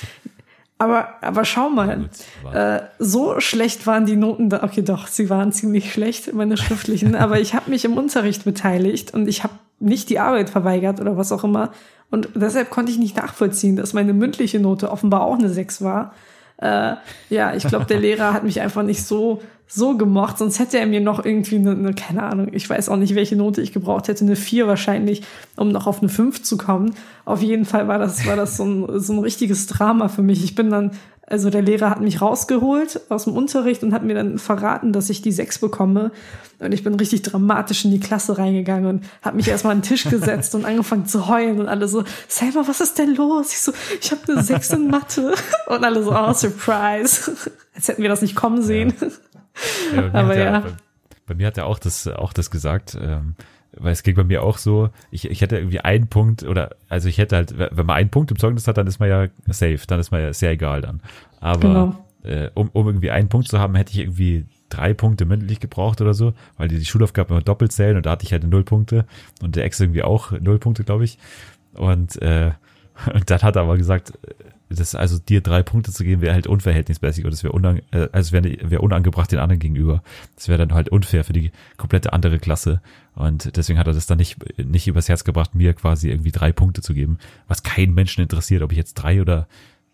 Aber, 0.78 1.08
aber 1.22 1.44
schau 1.46 1.70
mal, 1.70 2.10
äh, 2.52 2.80
so 2.98 3.40
schlecht 3.40 3.86
waren 3.86 4.04
die 4.04 4.16
Noten 4.16 4.50
da. 4.50 4.62
Okay, 4.62 4.82
doch, 4.82 5.06
sie 5.06 5.30
waren 5.30 5.52
ziemlich 5.52 5.90
schlecht, 5.90 6.34
meine 6.34 6.56
schriftlichen, 6.58 7.14
aber 7.14 7.40
ich 7.40 7.54
habe 7.54 7.70
mich 7.70 7.84
im 7.84 7.96
Unterricht 7.96 8.44
beteiligt 8.44 9.14
und 9.14 9.26
ich 9.26 9.42
habe 9.42 9.54
nicht 9.78 10.10
die 10.10 10.18
Arbeit 10.18 10.50
verweigert 10.50 11.00
oder 11.00 11.16
was 11.16 11.32
auch 11.32 11.44
immer. 11.44 11.70
Und 12.10 12.28
deshalb 12.34 12.70
konnte 12.70 12.92
ich 12.92 12.98
nicht 12.98 13.16
nachvollziehen, 13.16 13.76
dass 13.76 13.92
meine 13.92 14.12
mündliche 14.12 14.60
Note 14.60 14.90
offenbar 14.90 15.22
auch 15.22 15.38
eine 15.38 15.48
6 15.48 15.82
war. 15.82 16.12
Äh, 16.58 16.94
ja, 17.30 17.54
ich 17.54 17.66
glaube, 17.66 17.84
der 17.84 18.00
Lehrer 18.00 18.32
hat 18.32 18.44
mich 18.44 18.60
einfach 18.60 18.82
nicht 18.82 19.04
so 19.04 19.42
so 19.68 19.96
gemocht, 19.96 20.38
sonst 20.38 20.60
hätte 20.60 20.78
er 20.78 20.86
mir 20.86 21.00
noch 21.00 21.24
irgendwie 21.24 21.56
eine, 21.56 21.72
eine, 21.72 21.92
keine 21.92 22.22
Ahnung, 22.22 22.48
ich 22.52 22.70
weiß 22.70 22.88
auch 22.88 22.96
nicht, 22.96 23.14
welche 23.14 23.34
Note 23.34 23.60
ich 23.60 23.72
gebraucht 23.72 24.06
hätte, 24.06 24.24
eine 24.24 24.36
4 24.36 24.68
wahrscheinlich, 24.68 25.22
um 25.56 25.70
noch 25.70 25.88
auf 25.88 26.00
eine 26.00 26.08
5 26.08 26.42
zu 26.42 26.56
kommen. 26.56 26.94
Auf 27.24 27.42
jeden 27.42 27.64
Fall 27.64 27.88
war 27.88 27.98
das, 27.98 28.26
war 28.26 28.36
das 28.36 28.56
so 28.56 28.64
ein, 28.64 29.00
so 29.00 29.12
ein 29.14 29.18
richtiges 29.18 29.66
Drama 29.66 30.08
für 30.08 30.22
mich. 30.22 30.44
Ich 30.44 30.54
bin 30.54 30.70
dann, 30.70 30.92
also 31.28 31.50
der 31.50 31.62
Lehrer 31.62 31.90
hat 31.90 32.00
mich 32.00 32.22
rausgeholt 32.22 33.00
aus 33.08 33.24
dem 33.24 33.32
Unterricht 33.32 33.82
und 33.82 33.92
hat 33.92 34.04
mir 34.04 34.14
dann 34.14 34.38
verraten, 34.38 34.92
dass 34.92 35.10
ich 35.10 35.22
die 35.22 35.32
6 35.32 35.58
bekomme. 35.58 36.12
Und 36.60 36.72
ich 36.72 36.84
bin 36.84 36.94
richtig 36.94 37.22
dramatisch 37.22 37.84
in 37.84 37.90
die 37.90 37.98
Klasse 37.98 38.38
reingegangen 38.38 38.86
und 38.86 39.04
habe 39.22 39.36
mich 39.36 39.48
erstmal 39.48 39.72
an 39.72 39.80
den 39.80 39.88
Tisch 39.88 40.04
gesetzt 40.04 40.54
und 40.54 40.64
angefangen 40.64 41.06
zu 41.06 41.26
heulen 41.26 41.58
und 41.58 41.68
alle 41.68 41.88
so, 41.88 42.04
Selma, 42.28 42.62
was 42.66 42.80
ist 42.80 42.98
denn 42.98 43.16
los? 43.16 43.52
Ich 43.52 43.60
so, 43.60 43.72
ich 44.00 44.12
habe 44.12 44.20
eine 44.28 44.42
6 44.42 44.70
in 44.70 44.88
Mathe. 44.88 45.34
Und 45.66 45.84
alle 45.84 46.02
so, 46.04 46.12
oh, 46.12 46.32
Surprise. 46.32 47.32
Als 47.74 47.88
hätten 47.88 48.02
wir 48.02 48.08
das 48.08 48.22
nicht 48.22 48.36
kommen 48.36 48.62
sehen. 48.62 48.94
Ja, 49.94 50.02
bei, 50.02 50.02
mir 50.02 50.14
Aber 50.14 50.28
hat 50.28 50.36
er, 50.36 50.44
ja. 50.44 50.60
bei, 50.60 50.70
bei 51.26 51.34
mir 51.34 51.46
hat 51.48 51.58
er 51.58 51.66
auch 51.66 51.80
das, 51.80 52.06
auch 52.06 52.32
das 52.32 52.50
gesagt, 52.50 52.96
ähm, 53.00 53.34
weil 53.78 53.92
es 53.92 54.02
ging 54.02 54.14
bei 54.14 54.24
mir 54.24 54.42
auch 54.42 54.58
so, 54.58 54.90
ich, 55.10 55.30
ich 55.30 55.40
hätte 55.40 55.56
irgendwie 55.58 55.80
einen 55.80 56.08
Punkt 56.08 56.42
oder, 56.44 56.70
also 56.88 57.08
ich 57.08 57.18
hätte 57.18 57.36
halt, 57.36 57.58
wenn 57.58 57.86
man 57.86 57.96
einen 57.96 58.10
Punkt 58.10 58.30
im 58.30 58.38
Zeugnis 58.38 58.66
hat, 58.68 58.76
dann 58.78 58.86
ist 58.86 58.98
man 59.00 59.08
ja 59.08 59.28
safe, 59.48 59.80
dann 59.86 60.00
ist 60.00 60.10
man 60.10 60.20
ja 60.22 60.32
sehr 60.32 60.52
egal 60.52 60.80
dann. 60.80 61.00
Aber 61.40 61.58
Genau. 61.58 62.04
äh, 62.24 62.50
um, 62.54 62.70
um 62.72 62.86
irgendwie 62.86 63.10
einen 63.10 63.28
Punkt 63.28 63.48
zu 63.48 63.58
haben, 63.58 63.74
hätte 63.74 63.92
ich 63.92 63.98
irgendwie 64.00 64.46
drei 64.68 64.94
Punkte 64.94 65.24
mündlich 65.26 65.60
gebraucht 65.60 66.00
oder 66.00 66.14
so, 66.14 66.32
weil 66.56 66.68
die, 66.68 66.78
die 66.78 66.84
Schulaufgaben 66.84 67.34
immer 67.36 67.42
doppelt 67.44 67.72
zählen 67.72 67.96
und 67.96 68.06
da 68.06 68.10
hatte 68.12 68.24
ich 68.24 68.32
halt 68.32 68.44
null 68.44 68.64
Punkte 68.64 69.06
und 69.42 69.56
der 69.56 69.64
Ex 69.64 69.78
irgendwie 69.80 70.02
auch 70.02 70.32
null 70.32 70.58
Punkte, 70.58 70.84
glaube 70.84 71.04
ich. 71.04 71.18
Und, 71.74 72.20
äh, 72.22 72.52
und 73.14 73.30
dann 73.30 73.42
hat 73.42 73.56
er 73.56 73.62
aber 73.62 73.76
gesagt, 73.76 74.12
das 74.68 74.94
also 74.94 75.18
dir 75.18 75.40
drei 75.40 75.62
Punkte 75.62 75.92
zu 75.92 76.02
geben, 76.04 76.22
wäre 76.22 76.34
halt 76.34 76.46
unverhältnismäßig 76.46 77.24
und 77.24 77.32
es 77.32 77.44
wäre 77.44 77.52
unang 77.52 77.82
äh, 77.92 78.08
also 78.12 78.32
wäre 78.32 78.56
wär 78.70 78.82
unangebracht 78.82 79.30
den 79.30 79.38
anderen 79.38 79.60
gegenüber. 79.60 80.02
Das 80.34 80.48
wäre 80.48 80.58
dann 80.58 80.74
halt 80.74 80.88
unfair 80.88 81.24
für 81.24 81.32
die 81.32 81.52
komplette 81.76 82.12
andere 82.12 82.38
Klasse. 82.38 82.80
Und 83.14 83.56
deswegen 83.56 83.78
hat 83.78 83.86
er 83.86 83.92
das 83.92 84.06
dann 84.06 84.18
nicht, 84.18 84.36
nicht 84.58 84.88
übers 84.88 85.08
Herz 85.08 85.24
gebracht, 85.24 85.54
mir 85.54 85.72
quasi 85.74 86.10
irgendwie 86.10 86.32
drei 86.32 86.52
Punkte 86.52 86.82
zu 86.82 86.94
geben, 86.94 87.18
was 87.48 87.62
keinen 87.62 87.94
Menschen 87.94 88.22
interessiert, 88.22 88.62
ob 88.62 88.72
ich 88.72 88.78
jetzt 88.78 88.94
drei 88.94 89.20
oder 89.20 89.46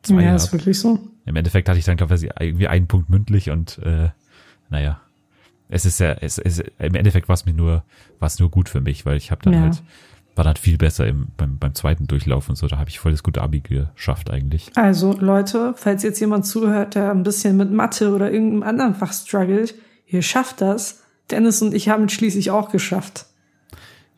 zwei 0.02 0.22
ja, 0.22 0.34
ist 0.34 0.46
habe. 0.48 0.58
wirklich 0.58 0.78
so. 0.80 0.98
Im 1.26 1.36
Endeffekt 1.36 1.68
hatte 1.68 1.78
ich 1.78 1.84
dann, 1.84 1.96
glaube 1.96 2.14
ich, 2.14 2.28
irgendwie 2.40 2.66
einen 2.68 2.86
Punkt 2.88 3.10
mündlich 3.10 3.50
und 3.50 3.78
äh, 3.78 4.08
naja. 4.70 5.00
Es 5.68 5.86
ist 5.86 6.00
ja, 6.00 6.12
es, 6.12 6.36
es, 6.38 6.58
im 6.78 6.94
Endeffekt 6.94 7.28
war 7.28 7.34
es 7.34 7.46
mir 7.46 7.54
nur, 7.54 7.82
war 8.18 8.26
es 8.26 8.38
nur 8.38 8.50
gut 8.50 8.68
für 8.68 8.82
mich, 8.82 9.06
weil 9.06 9.16
ich 9.16 9.30
habe 9.30 9.40
dann 9.42 9.54
Ja. 9.54 9.60
halt, 9.62 9.82
war 10.34 10.44
dann 10.44 10.56
viel 10.56 10.78
besser 10.78 11.06
im, 11.06 11.28
beim, 11.36 11.58
beim 11.58 11.74
zweiten 11.74 12.06
Durchlauf 12.06 12.48
und 12.48 12.56
so, 12.56 12.66
da 12.66 12.78
habe 12.78 12.88
ich 12.90 12.98
voll 12.98 13.12
das 13.12 13.22
gute 13.22 13.42
Abi 13.42 13.60
geschafft 13.60 14.30
eigentlich. 14.30 14.70
Also 14.74 15.12
Leute, 15.12 15.74
falls 15.76 16.02
jetzt 16.02 16.20
jemand 16.20 16.46
zuhört, 16.46 16.94
der 16.94 17.10
ein 17.10 17.22
bisschen 17.22 17.56
mit 17.56 17.70
Mathe 17.70 18.14
oder 18.14 18.30
irgendeinem 18.32 18.62
anderen 18.62 18.94
Fach 18.94 19.12
struggelt, 19.12 19.74
ihr 20.06 20.22
schafft 20.22 20.60
das. 20.60 21.02
Dennis 21.30 21.60
und 21.62 21.74
ich 21.74 21.88
haben 21.88 22.04
es 22.04 22.12
schließlich 22.12 22.50
auch 22.50 22.70
geschafft. 22.70 23.26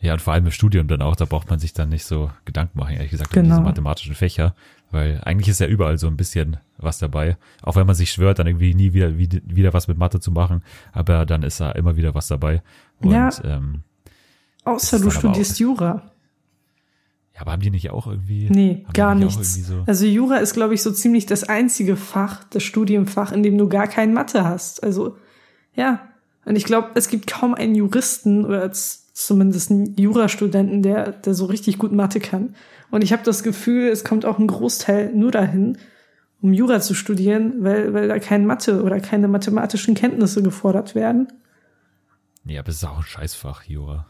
Ja, 0.00 0.12
und 0.12 0.20
vor 0.22 0.34
allem 0.34 0.44
im 0.46 0.52
Studium 0.52 0.86
dann 0.86 1.00
auch, 1.02 1.16
da 1.16 1.24
braucht 1.24 1.48
man 1.48 1.58
sich 1.58 1.72
dann 1.72 1.88
nicht 1.88 2.04
so 2.04 2.30
Gedanken 2.44 2.78
machen, 2.78 2.94
ehrlich 2.94 3.10
gesagt, 3.10 3.30
um 3.30 3.42
Genau. 3.42 3.54
diese 3.56 3.64
mathematischen 3.64 4.14
Fächer, 4.14 4.54
weil 4.90 5.20
eigentlich 5.24 5.48
ist 5.48 5.60
ja 5.60 5.66
überall 5.66 5.96
so 5.98 6.06
ein 6.08 6.16
bisschen 6.16 6.58
was 6.76 6.98
dabei. 6.98 7.36
Auch 7.62 7.76
wenn 7.76 7.86
man 7.86 7.94
sich 7.94 8.10
schwört, 8.10 8.38
dann 8.38 8.46
irgendwie 8.46 8.74
nie 8.74 8.92
wieder, 8.92 9.16
wieder, 9.16 9.38
wieder 9.46 9.72
was 9.72 9.88
mit 9.88 9.96
Mathe 9.96 10.20
zu 10.20 10.30
machen, 10.30 10.62
aber 10.92 11.24
dann 11.24 11.42
ist 11.42 11.60
da 11.60 11.72
immer 11.72 11.96
wieder 11.96 12.14
was 12.14 12.28
dabei. 12.28 12.62
Und, 13.00 13.12
Ja. 13.12 13.30
ähm, 13.44 13.82
Außer 14.64 14.98
du 15.00 15.10
studierst 15.10 15.58
Jura. 15.58 16.10
ja, 17.34 17.40
aber 17.40 17.52
haben 17.52 17.62
die 17.62 17.70
nicht 17.70 17.90
auch 17.90 18.06
irgendwie? 18.06 18.48
Nee, 18.50 18.86
gar 18.92 19.14
nicht 19.14 19.38
nichts. 19.38 19.66
So, 19.66 19.84
Also 19.86 20.06
Jura 20.06 20.36
ist, 20.36 20.54
glaube 20.54 20.74
ich, 20.74 20.82
so 20.82 20.90
ziemlich 20.90 21.26
das 21.26 21.44
einzige 21.44 21.96
Fach, 21.96 22.44
das 22.44 22.62
Studienfach, 22.62 23.32
in 23.32 23.42
dem 23.42 23.58
du 23.58 23.68
gar 23.68 23.86
kein 23.86 24.14
Mathe 24.14 24.44
hast. 24.44 24.82
Also, 24.82 25.16
ja. 25.74 26.08
Und 26.44 26.56
ich 26.56 26.64
glaube, 26.64 26.90
es 26.94 27.08
gibt 27.08 27.26
kaum 27.26 27.54
einen 27.54 27.74
Juristen 27.74 28.44
oder 28.44 28.70
zumindest 28.72 29.70
einen 29.70 29.96
Jurastudenten, 29.96 30.82
der, 30.82 31.12
der 31.12 31.34
so 31.34 31.46
richtig 31.46 31.78
gut 31.78 31.92
Mathe 31.92 32.20
kann. 32.20 32.54
Und 32.90 33.02
ich 33.02 33.12
habe 33.12 33.22
das 33.22 33.42
Gefühl, 33.42 33.88
es 33.88 34.04
kommt 34.04 34.24
auch 34.24 34.38
ein 34.38 34.46
Großteil 34.46 35.14
nur 35.14 35.30
dahin, 35.30 35.78
um 36.42 36.52
Jura 36.52 36.80
zu 36.80 36.94
studieren, 36.94 37.64
weil, 37.64 37.94
weil 37.94 38.08
da 38.08 38.18
kein 38.18 38.44
Mathe 38.44 38.82
oder 38.82 39.00
keine 39.00 39.28
mathematischen 39.28 39.94
Kenntnisse 39.94 40.42
gefordert 40.42 40.94
werden. 40.94 41.28
nee, 42.44 42.58
aber 42.58 42.68
es 42.68 42.76
ist 42.76 42.84
auch 42.84 42.98
ein 42.98 43.04
Scheißfach, 43.04 43.64
Jura. 43.64 44.06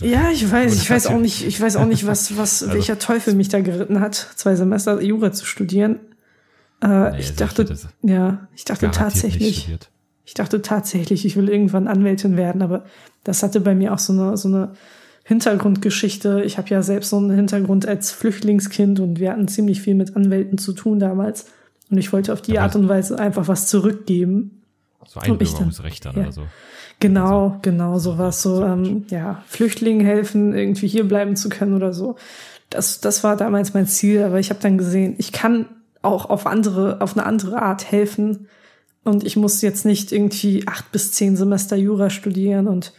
Ja, 0.00 0.30
ich 0.30 0.50
weiß, 0.50 0.74
ich 0.74 0.88
weiß 0.88 1.08
auch 1.08 1.18
nicht, 1.18 1.46
ich 1.46 1.60
weiß 1.60 1.76
auch 1.76 1.84
nicht, 1.84 2.06
was, 2.06 2.36
was, 2.36 2.62
Also- 2.62 2.74
welcher 2.74 2.98
Teufel 2.98 3.34
mich 3.34 3.48
da 3.48 3.60
geritten 3.60 4.00
hat, 4.00 4.14
zwei 4.36 4.54
Semester 4.54 5.00
Jura 5.00 5.32
zu 5.32 5.44
studieren. 5.44 6.00
Äh, 6.82 7.10
Nee, 7.10 7.18
ich 7.18 7.36
dachte, 7.36 7.62
ich 7.70 8.08
ja, 8.08 8.48
ich 8.54 8.64
dachte 8.64 8.90
tatsächlich, 8.90 9.70
ich 10.24 10.34
dachte 10.34 10.62
tatsächlich, 10.62 11.26
ich 11.26 11.36
will 11.36 11.48
irgendwann 11.50 11.88
Anwältin 11.88 12.36
werden, 12.38 12.62
aber 12.62 12.84
das 13.24 13.42
hatte 13.42 13.60
bei 13.60 13.74
mir 13.74 13.92
auch 13.92 13.98
so 13.98 14.14
eine, 14.14 14.36
so 14.38 14.48
eine 14.48 14.72
Hintergrundgeschichte. 15.24 16.42
Ich 16.44 16.56
habe 16.58 16.68
ja 16.70 16.82
selbst 16.82 17.10
so 17.10 17.18
einen 17.18 17.30
Hintergrund 17.30 17.86
als 17.86 18.10
Flüchtlingskind 18.10 19.00
und 19.00 19.20
wir 19.20 19.32
hatten 19.32 19.48
ziemlich 19.48 19.80
viel 19.80 19.94
mit 19.94 20.16
Anwälten 20.16 20.58
zu 20.58 20.72
tun 20.72 20.98
damals. 20.98 21.46
Und 21.90 21.98
ich 21.98 22.12
wollte 22.12 22.32
auf 22.32 22.40
die 22.40 22.58
Art 22.58 22.74
und 22.76 22.88
Weise 22.88 23.18
einfach 23.18 23.48
was 23.48 23.66
zurückgeben. 23.66 24.62
So 25.06 25.20
Einbürgerungsrecht 25.20 26.04
dann 26.04 26.16
ja. 26.16 26.22
oder 26.22 26.32
so. 26.32 26.42
Genau, 27.00 27.58
genau, 27.62 27.98
sowas, 27.98 28.42
so, 28.42 28.62
ähm, 28.62 29.06
ja, 29.08 29.42
Flüchtlingen 29.48 30.04
helfen, 30.04 30.54
irgendwie 30.54 30.86
hier 30.86 31.08
bleiben 31.08 31.34
zu 31.34 31.48
können 31.48 31.74
oder 31.74 31.92
so. 31.92 32.16
Das, 32.68 33.00
das 33.00 33.24
war 33.24 33.36
damals 33.36 33.74
mein 33.74 33.86
Ziel, 33.86 34.22
aber 34.22 34.38
ich 34.38 34.50
habe 34.50 34.60
dann 34.60 34.78
gesehen, 34.78 35.14
ich 35.18 35.32
kann 35.32 35.66
auch 36.02 36.28
auf 36.30 36.46
andere, 36.46 37.00
auf 37.00 37.16
eine 37.16 37.26
andere 37.26 37.62
Art 37.62 37.90
helfen. 37.90 38.48
Und 39.02 39.24
ich 39.24 39.36
muss 39.36 39.62
jetzt 39.62 39.86
nicht 39.86 40.12
irgendwie 40.12 40.68
acht 40.68 40.92
bis 40.92 41.12
zehn 41.12 41.36
Semester 41.36 41.74
Jura 41.74 42.10
studieren 42.10 42.68
und 42.68 42.92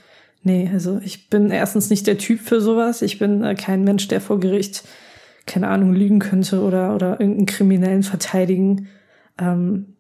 nee, 0.44 0.68
also 0.74 1.00
ich 1.04 1.30
bin 1.30 1.52
erstens 1.52 1.92
nicht 1.92 2.08
der 2.08 2.18
Typ 2.18 2.40
für 2.42 2.60
sowas. 2.60 3.04
Ich 3.04 3.20
bin 3.20 3.44
äh, 3.44 3.54
kein 3.54 3.84
Mensch, 3.84 4.08
der 4.08 4.20
vor 4.20 4.40
Gericht, 4.40 4.84
keine 5.46 5.68
Ahnung, 5.68 5.94
lügen 5.94 6.18
könnte 6.18 6.62
oder, 6.62 6.96
oder 6.96 7.20
irgendeinen 7.20 7.46
Kriminellen 7.46 8.02
verteidigen. 8.02 8.88
Ähm, 9.40 9.94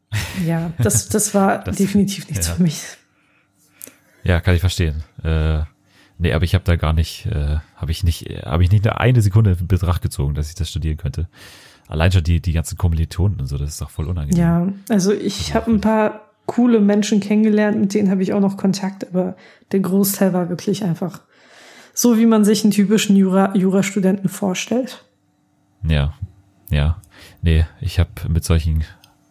ja, 0.46 0.72
das, 0.82 1.08
das 1.10 1.36
war 1.36 1.60
Das- 1.66 1.78
definitiv 1.78 2.28
nichts 2.30 2.48
ja. 2.48 2.54
für 2.56 2.64
mich. 2.64 2.82
Ja, 4.24 4.40
kann 4.40 4.56
ich 4.56 4.62
verstehen. 4.62 5.04
Äh, 5.24 5.62
nee, 6.18 6.34
aber 6.34 6.44
ich 6.44 6.54
habe 6.54 6.64
da 6.64 6.76
gar 6.76 6.94
nicht, 6.94 7.26
äh, 7.28 7.58
habe 7.76 7.92
ich 7.92 8.04
nicht, 8.04 8.26
habe 8.46 8.64
ich 8.64 8.72
nicht 8.72 8.88
eine, 8.88 9.22
Sekunde 9.22 9.58
in 9.60 9.68
Betracht 9.68 10.02
gezogen, 10.02 10.36
dass 10.36 10.50
ich 10.50 10.56
das 10.56 10.70
studieren 10.70 10.98
könnte. 10.98 11.28
Allein 11.88 12.12
schon 12.12 12.24
die, 12.24 12.42
die 12.42 12.54
ganzen 12.54 12.78
Kommilitonen 12.78 13.40
und 13.40 13.48
so, 13.48 13.58
das 13.58 13.70
ist 13.70 13.82
doch 13.82 13.90
voll 13.90 14.08
unangenehm. 14.08 14.40
Ja, 14.40 14.68
also 14.90 15.12
ich 15.12 15.54
habe 15.56 15.72
ein 15.72 15.82
paar 15.82 16.22
coole 16.46 16.80
Menschen 16.80 17.20
kennengelernt, 17.20 17.80
mit 17.80 17.94
denen 17.94 18.10
habe 18.10 18.24
ich 18.24 18.34
auch 18.34 18.40
noch 18.40 18.58
Kontakt, 18.58 19.08
aber 19.08 19.36
der 19.72 19.80
Großteil 19.82 20.34
war 20.34 20.50
wirklich 20.50 20.84
einfach 20.84 21.22
so, 21.94 22.18
wie 22.18 22.26
man 22.26 22.46
sich 22.46 22.64
einen 22.64 22.72
typischen 22.72 23.16
Jura, 23.16 23.56
Jurastudenten 23.56 24.30
vorstellt. 24.30 25.04
Ja, 25.88 26.14
ja. 26.70 27.02
Nee, 27.42 27.66
ich 27.80 28.00
habe 28.00 28.10
mit 28.28 28.44
solchen 28.44 28.84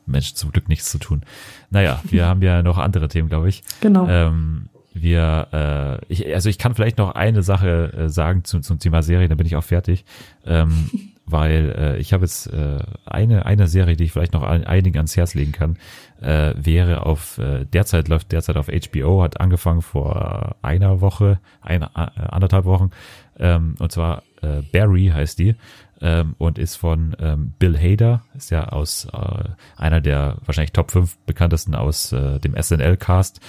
Menschen 0.07 0.37
zum 0.37 0.53
Glück 0.53 0.68
nichts 0.68 0.90
zu 0.90 0.98
tun. 0.98 1.22
Naja, 1.70 2.00
wir 2.05 2.26
haben 2.26 2.42
ja 2.42 2.62
noch 2.62 2.79
andere 2.79 3.09
Themen, 3.09 3.29
glaube 3.29 3.48
ich. 3.48 3.62
Genau. 3.81 4.07
Ähm, 4.09 4.68
wir, 4.92 6.00
äh, 6.00 6.05
ich, 6.12 6.35
also 6.35 6.48
ich 6.48 6.59
kann 6.59 6.74
vielleicht 6.74 6.98
noch 6.98 7.14
eine 7.14 7.42
Sache 7.42 7.92
äh, 7.92 8.09
sagen 8.09 8.44
zum, 8.44 8.62
zum 8.62 8.79
Thema 8.79 9.03
Serie, 9.03 9.29
dann 9.29 9.38
bin 9.38 9.46
ich 9.46 9.57
auch 9.57 9.64
fertig. 9.64 10.05
Ähm, 10.46 10.90
weil 11.26 11.74
äh, 11.79 11.98
ich 11.98 12.12
habe 12.12 12.24
jetzt 12.24 12.48
äh, 12.48 12.79
eine, 13.07 13.46
eine 13.46 13.68
Serie, 13.68 13.94
die 13.94 14.03
ich 14.03 14.11
vielleicht 14.12 14.33
noch 14.33 14.42
ein- 14.42 14.64
einigen 14.64 14.96
ans 14.96 15.16
Herz 15.16 15.35
legen 15.35 15.53
kann, 15.53 15.76
äh, 16.20 16.55
wäre 16.57 17.07
auf, 17.07 17.38
äh, 17.38 17.66
derzeit 17.66 18.09
läuft 18.09 18.33
derzeit 18.33 18.57
auf 18.57 18.66
HBO, 18.66 19.22
hat 19.22 19.40
angefangen 19.40 19.81
vor 19.81 20.57
einer 20.62 21.00
Woche, 21.00 21.38
eine, 21.62 21.94
anderthalb 21.96 22.64
Wochen, 22.64 22.90
ähm, 23.38 23.76
und 23.79 23.92
zwar 23.92 24.24
äh, 24.42 24.62
Barry 24.72 25.12
heißt 25.14 25.38
die, 25.38 25.55
ähm, 26.00 26.35
und 26.38 26.59
ist 26.59 26.74
von 26.74 27.14
ähm, 27.20 27.53
Bill 27.61 27.79
Hader, 27.79 28.22
ist 28.35 28.50
ja 28.50 28.64
aus 28.70 29.07
äh, 29.12 29.44
einer 29.76 30.00
der 30.00 30.38
wahrscheinlich 30.44 30.72
Top 30.72 30.90
5 30.90 31.16
bekanntesten 31.26 31.76
aus 31.76 32.12
äh, 32.12 32.40
dem 32.40 32.61
SNL-Cast. 32.61 33.40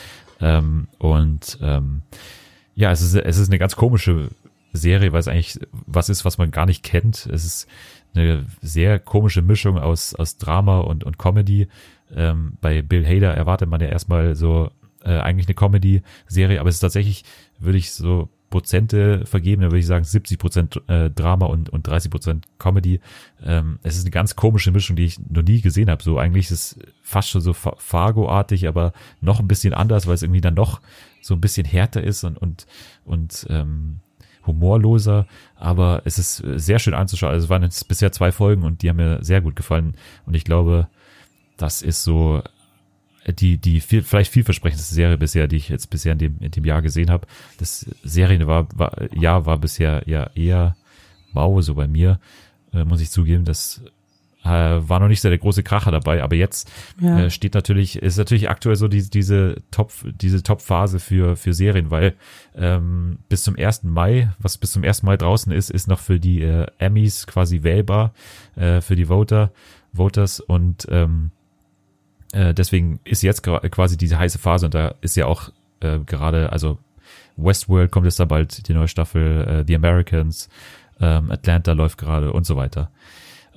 Ähm, 0.41 0.87
und 0.97 1.59
ähm, 1.61 2.01
ja, 2.75 2.91
es 2.91 3.01
ist, 3.01 3.15
es 3.15 3.37
ist 3.37 3.49
eine 3.49 3.59
ganz 3.59 3.75
komische 3.75 4.29
Serie, 4.73 5.11
weil 5.11 5.19
es 5.19 5.27
eigentlich 5.27 5.59
was 5.71 6.09
ist, 6.09 6.25
was 6.25 6.37
man 6.37 6.51
gar 6.51 6.65
nicht 6.65 6.83
kennt. 6.83 7.25
Es 7.27 7.45
ist 7.45 7.67
eine 8.13 8.45
sehr 8.61 8.99
komische 8.99 9.41
Mischung 9.41 9.77
aus, 9.77 10.15
aus 10.15 10.37
Drama 10.37 10.79
und, 10.79 11.03
und 11.03 11.17
Comedy. 11.17 11.67
Ähm, 12.13 12.57
bei 12.61 12.81
Bill 12.81 13.05
Hader 13.05 13.33
erwartet 13.33 13.69
man 13.69 13.81
ja 13.81 13.87
erstmal 13.87 14.35
so 14.35 14.71
äh, 15.03 15.17
eigentlich 15.19 15.47
eine 15.47 15.55
Comedy-Serie, 15.55 16.59
aber 16.59 16.69
es 16.69 16.75
ist 16.75 16.81
tatsächlich, 16.81 17.23
würde 17.59 17.77
ich 17.77 17.91
so 17.91 18.29
Prozente 18.51 19.25
vergeben, 19.25 19.63
dann 19.63 19.71
würde 19.71 19.79
ich 19.79 19.87
sagen 19.87 20.03
70 20.03 20.37
Prozent 20.37 20.81
äh, 20.87 21.09
Drama 21.09 21.47
und, 21.47 21.69
und 21.69 21.87
30 21.87 22.11
Prozent 22.11 22.45
Comedy. 22.59 22.99
Ähm, 23.43 23.79
es 23.81 23.97
ist 23.97 24.03
eine 24.03 24.11
ganz 24.11 24.35
komische 24.35 24.71
Mischung, 24.71 24.95
die 24.95 25.05
ich 25.05 25.17
noch 25.27 25.41
nie 25.41 25.61
gesehen 25.61 25.89
habe. 25.89 26.03
So 26.03 26.19
eigentlich 26.19 26.51
ist 26.51 26.75
es 26.77 26.79
fast 27.01 27.29
schon 27.29 27.41
so 27.41 27.53
Fa- 27.53 27.75
Fargo-artig, 27.79 28.67
aber 28.67 28.93
noch 29.21 29.39
ein 29.39 29.47
bisschen 29.47 29.73
anders, 29.73 30.05
weil 30.05 30.13
es 30.13 30.21
irgendwie 30.21 30.41
dann 30.41 30.53
noch 30.53 30.81
so 31.21 31.33
ein 31.33 31.41
bisschen 31.41 31.65
härter 31.65 32.03
ist 32.03 32.23
und, 32.23 32.37
und, 32.37 32.67
und 33.05 33.47
ähm, 33.49 33.99
humorloser, 34.45 35.27
aber 35.55 36.01
es 36.05 36.17
ist 36.19 36.37
sehr 36.55 36.79
schön 36.79 36.93
anzuschauen. 36.93 37.31
Also 37.31 37.45
es 37.45 37.49
waren 37.49 37.63
jetzt 37.63 37.87
bisher 37.87 38.11
zwei 38.11 38.31
Folgen 38.31 38.63
und 38.63 38.81
die 38.81 38.89
haben 38.89 38.97
mir 38.97 39.23
sehr 39.23 39.41
gut 39.41 39.55
gefallen 39.55 39.95
und 40.25 40.35
ich 40.35 40.43
glaube, 40.43 40.87
das 41.57 41.81
ist 41.81 42.03
so 42.03 42.41
die, 43.27 43.57
die 43.57 43.79
viel, 43.81 44.03
vielleicht 44.03 44.31
vielversprechendste 44.31 44.93
Serie 44.93 45.17
bisher, 45.17 45.47
die 45.47 45.57
ich 45.57 45.69
jetzt 45.69 45.89
bisher 45.89 46.13
in 46.13 46.17
dem, 46.17 46.37
in 46.39 46.51
dem 46.51 46.65
Jahr 46.65 46.81
gesehen 46.81 47.11
habe. 47.11 47.27
Das 47.59 47.85
Serien 48.03 48.47
war, 48.47 48.67
war, 48.75 49.13
Jahr 49.13 49.45
war 49.45 49.57
bisher 49.57 50.03
ja 50.07 50.29
eher 50.35 50.75
mau, 51.33 51.61
so 51.61 51.75
bei 51.75 51.87
mir, 51.87 52.19
äh, 52.73 52.83
muss 52.83 53.01
ich 53.01 53.11
zugeben. 53.11 53.45
Das 53.45 53.81
äh, 54.43 54.47
war 54.49 54.99
noch 54.99 55.07
nicht 55.07 55.21
so 55.21 55.29
der 55.29 55.37
große 55.37 55.61
Kracher 55.61 55.91
dabei, 55.91 56.23
aber 56.23 56.35
jetzt 56.35 56.69
Ja. 56.99 57.19
äh, 57.19 57.29
steht 57.29 57.53
natürlich, 57.53 57.97
ist 57.97 58.17
natürlich 58.17 58.49
aktuell 58.49 58.75
so 58.75 58.87
die, 58.87 59.07
diese 59.07 59.57
Top, 59.69 59.91
diese 60.03 60.41
Top-Phase 60.41 60.99
für, 60.99 61.35
für 61.35 61.53
Serien, 61.53 61.91
weil 61.91 62.15
ähm, 62.55 63.19
bis 63.29 63.43
zum 63.43 63.55
1. 63.55 63.83
Mai, 63.83 64.31
was 64.39 64.57
bis 64.57 64.71
zum 64.71 64.83
1. 64.83 65.03
Mai 65.03 65.15
draußen 65.17 65.51
ist, 65.51 65.69
ist 65.69 65.87
noch 65.87 65.99
für 65.99 66.19
die 66.19 66.41
äh, 66.41 66.65
Emmys 66.79 67.27
quasi 67.27 67.61
wählbar, 67.61 68.13
äh, 68.55 68.81
für 68.81 68.95
die 68.95 69.05
Voter, 69.05 69.51
Voters 69.93 70.39
und 70.39 70.87
ähm, 70.89 71.31
äh, 72.33 72.53
deswegen 72.53 72.99
ist 73.03 73.21
jetzt 73.23 73.43
quasi 73.43 73.97
diese 73.97 74.17
heiße 74.17 74.39
Phase 74.39 74.65
und 74.65 74.73
da 74.73 74.95
ist 75.01 75.15
ja 75.15 75.25
auch 75.25 75.49
äh, 75.81 75.99
gerade, 75.99 76.51
also 76.51 76.77
Westworld 77.37 77.91
kommt 77.91 78.05
jetzt 78.05 78.19
da 78.19 78.25
bald 78.25 78.67
die 78.67 78.73
neue 78.73 78.87
Staffel, 78.87 79.47
äh, 79.47 79.63
The 79.67 79.75
Americans, 79.75 80.49
ähm, 80.99 81.31
Atlanta 81.31 81.73
läuft 81.73 81.97
gerade 81.97 82.31
und 82.31 82.45
so 82.45 82.55
weiter. 82.55 82.91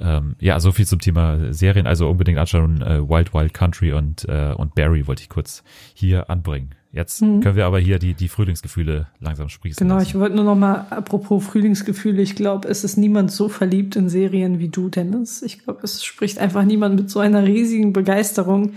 Ähm, 0.01 0.35
ja, 0.41 0.59
so 0.61 0.73
viel 0.73 0.87
zum 0.87 0.99
Thema 0.99 1.53
Serien, 1.53 1.87
also 1.87 2.09
unbedingt 2.09 2.39
anschauen, 2.39 2.83
äh, 2.83 3.01
Wild 3.09 3.33
Wild 3.33 3.55
Country 3.55 3.93
und, 3.93 4.29
äh, 4.29 4.53
und 4.57 4.75
Barry 4.75 5.07
wollte 5.07 5.23
ich 5.23 5.29
kurz 5.29 5.63
hier 5.95 6.29
anbringen. 6.31 6.71
Jetzt 6.91 7.21
können 7.21 7.57
wir 7.57 7.67
aber 7.67 7.81
hier 7.81 7.99
die, 7.99 8.15
die 8.15 8.29
Frühlingsgefühle 8.29 9.09
langsam 9.19 9.49
sprießen 9.49 9.85
Genau, 9.85 9.97
lassen. 9.97 10.07
ich 10.07 10.15
wollte 10.15 10.37
nur 10.37 10.45
noch 10.45 10.55
mal, 10.55 10.87
apropos 10.91 11.45
Frühlingsgefühle, 11.45 12.23
ich 12.23 12.37
glaube, 12.37 12.69
es 12.69 12.85
ist 12.85 12.97
niemand 12.97 13.33
so 13.33 13.49
verliebt 13.49 13.97
in 13.97 14.09
Serien 14.09 14.61
wie 14.61 14.69
du, 14.69 14.89
Dennis. 14.89 15.43
Ich 15.43 15.59
glaube, 15.65 15.81
es 15.83 16.05
spricht 16.05 16.39
einfach 16.39 16.63
niemand 16.65 16.95
mit 16.95 17.11
so 17.11 17.19
einer 17.19 17.43
riesigen 17.45 17.93
Begeisterung 17.93 18.75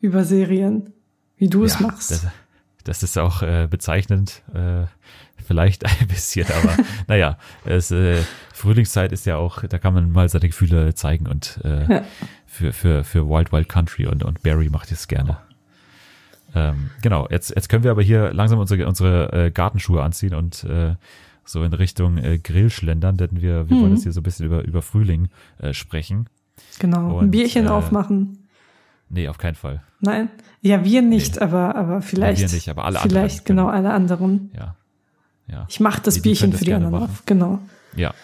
über 0.00 0.22
Serien, 0.24 0.92
wie 1.36 1.48
du 1.48 1.64
es 1.64 1.80
Ja, 1.80 1.88
machst. 1.88 2.12
Das, 2.12 2.26
das 2.84 3.02
ist 3.02 3.18
auch 3.18 3.42
äh, 3.42 3.66
bezeichnend, 3.68 4.42
äh, 4.54 4.84
vielleicht 5.48 5.84
ein 6.00 6.06
bisschen, 6.06 6.46
aber 6.46 6.76
naja, 7.08 7.36
es, 7.64 7.90
äh, 7.90 8.18
Frühlingszeit 8.54 9.10
ist 9.12 9.26
ja 9.26 9.36
auch, 9.36 9.64
da 9.64 9.78
kann 9.78 9.94
man 9.94 10.12
mal 10.12 10.28
seine 10.28 10.46
Gefühle 10.48 10.94
zeigen 10.94 11.26
und 11.26 11.58
äh, 11.64 11.92
Ja. 11.92 12.04
für, 12.46 12.72
für, 12.72 13.02
für 13.02 13.28
Wild 13.28 13.50
Wild 13.50 13.68
Country 13.68 14.06
und, 14.06 14.22
und 14.22 14.42
Barry 14.42 14.68
macht 14.70 14.92
es 14.92 15.08
gerne. 15.08 15.38
Ähm, 16.54 16.90
genau, 17.02 17.26
jetzt, 17.30 17.50
jetzt 17.54 17.68
können 17.68 17.84
wir 17.84 17.90
aber 17.90 18.02
hier 18.02 18.32
langsam 18.32 18.58
unsere, 18.58 18.86
unsere 18.86 19.32
äh, 19.46 19.50
Gartenschuhe 19.50 20.02
anziehen 20.02 20.34
und 20.34 20.64
äh, 20.64 20.94
so 21.44 21.62
in 21.62 21.72
Richtung 21.72 22.18
äh, 22.18 22.38
Grill 22.38 22.70
schlendern, 22.70 23.16
denn 23.16 23.40
wir, 23.42 23.68
wir 23.70 23.80
wollen 23.80 23.92
jetzt 23.94 24.02
hier 24.04 24.12
so 24.12 24.20
ein 24.20 24.22
bisschen 24.22 24.46
über, 24.46 24.62
über 24.64 24.82
Frühling 24.82 25.28
äh, 25.58 25.72
sprechen. 25.72 26.28
genau, 26.78 27.18
ein 27.18 27.24
und, 27.26 27.30
Bierchen 27.30 27.66
äh, 27.66 27.70
aufmachen. 27.70 28.48
Nee, 29.10 29.28
auf 29.28 29.38
keinen 29.38 29.54
Fall. 29.54 29.82
Nein? 30.00 30.28
Ja, 30.60 30.84
wir 30.84 31.00
nicht, 31.02 31.36
Nee. 31.36 31.40
aber, 31.42 31.74
aber 31.74 32.02
vielleicht. 32.02 32.40
wir 32.42 32.48
nicht, 32.48 32.68
aber 32.68 32.84
alle 32.84 33.00
anderen 33.00 33.10
Vielleicht, 33.10 33.44
genau, 33.46 33.68
alle 33.68 33.90
anderen. 33.92 34.50
Ja. 34.54 34.74
Ja. 35.50 35.66
Ich 35.68 35.80
mache 35.80 36.00
das 36.02 36.14
Die- 36.14 36.20
die 36.22 36.28
Bierchen 36.28 36.40
können 36.42 36.52
das 36.52 36.58
für 36.60 36.64
die 36.64 36.74
anderen 36.74 36.92
machen. 36.92 37.04
auf. 37.04 37.22
Genau. 37.26 37.58
Ja. 37.96 38.14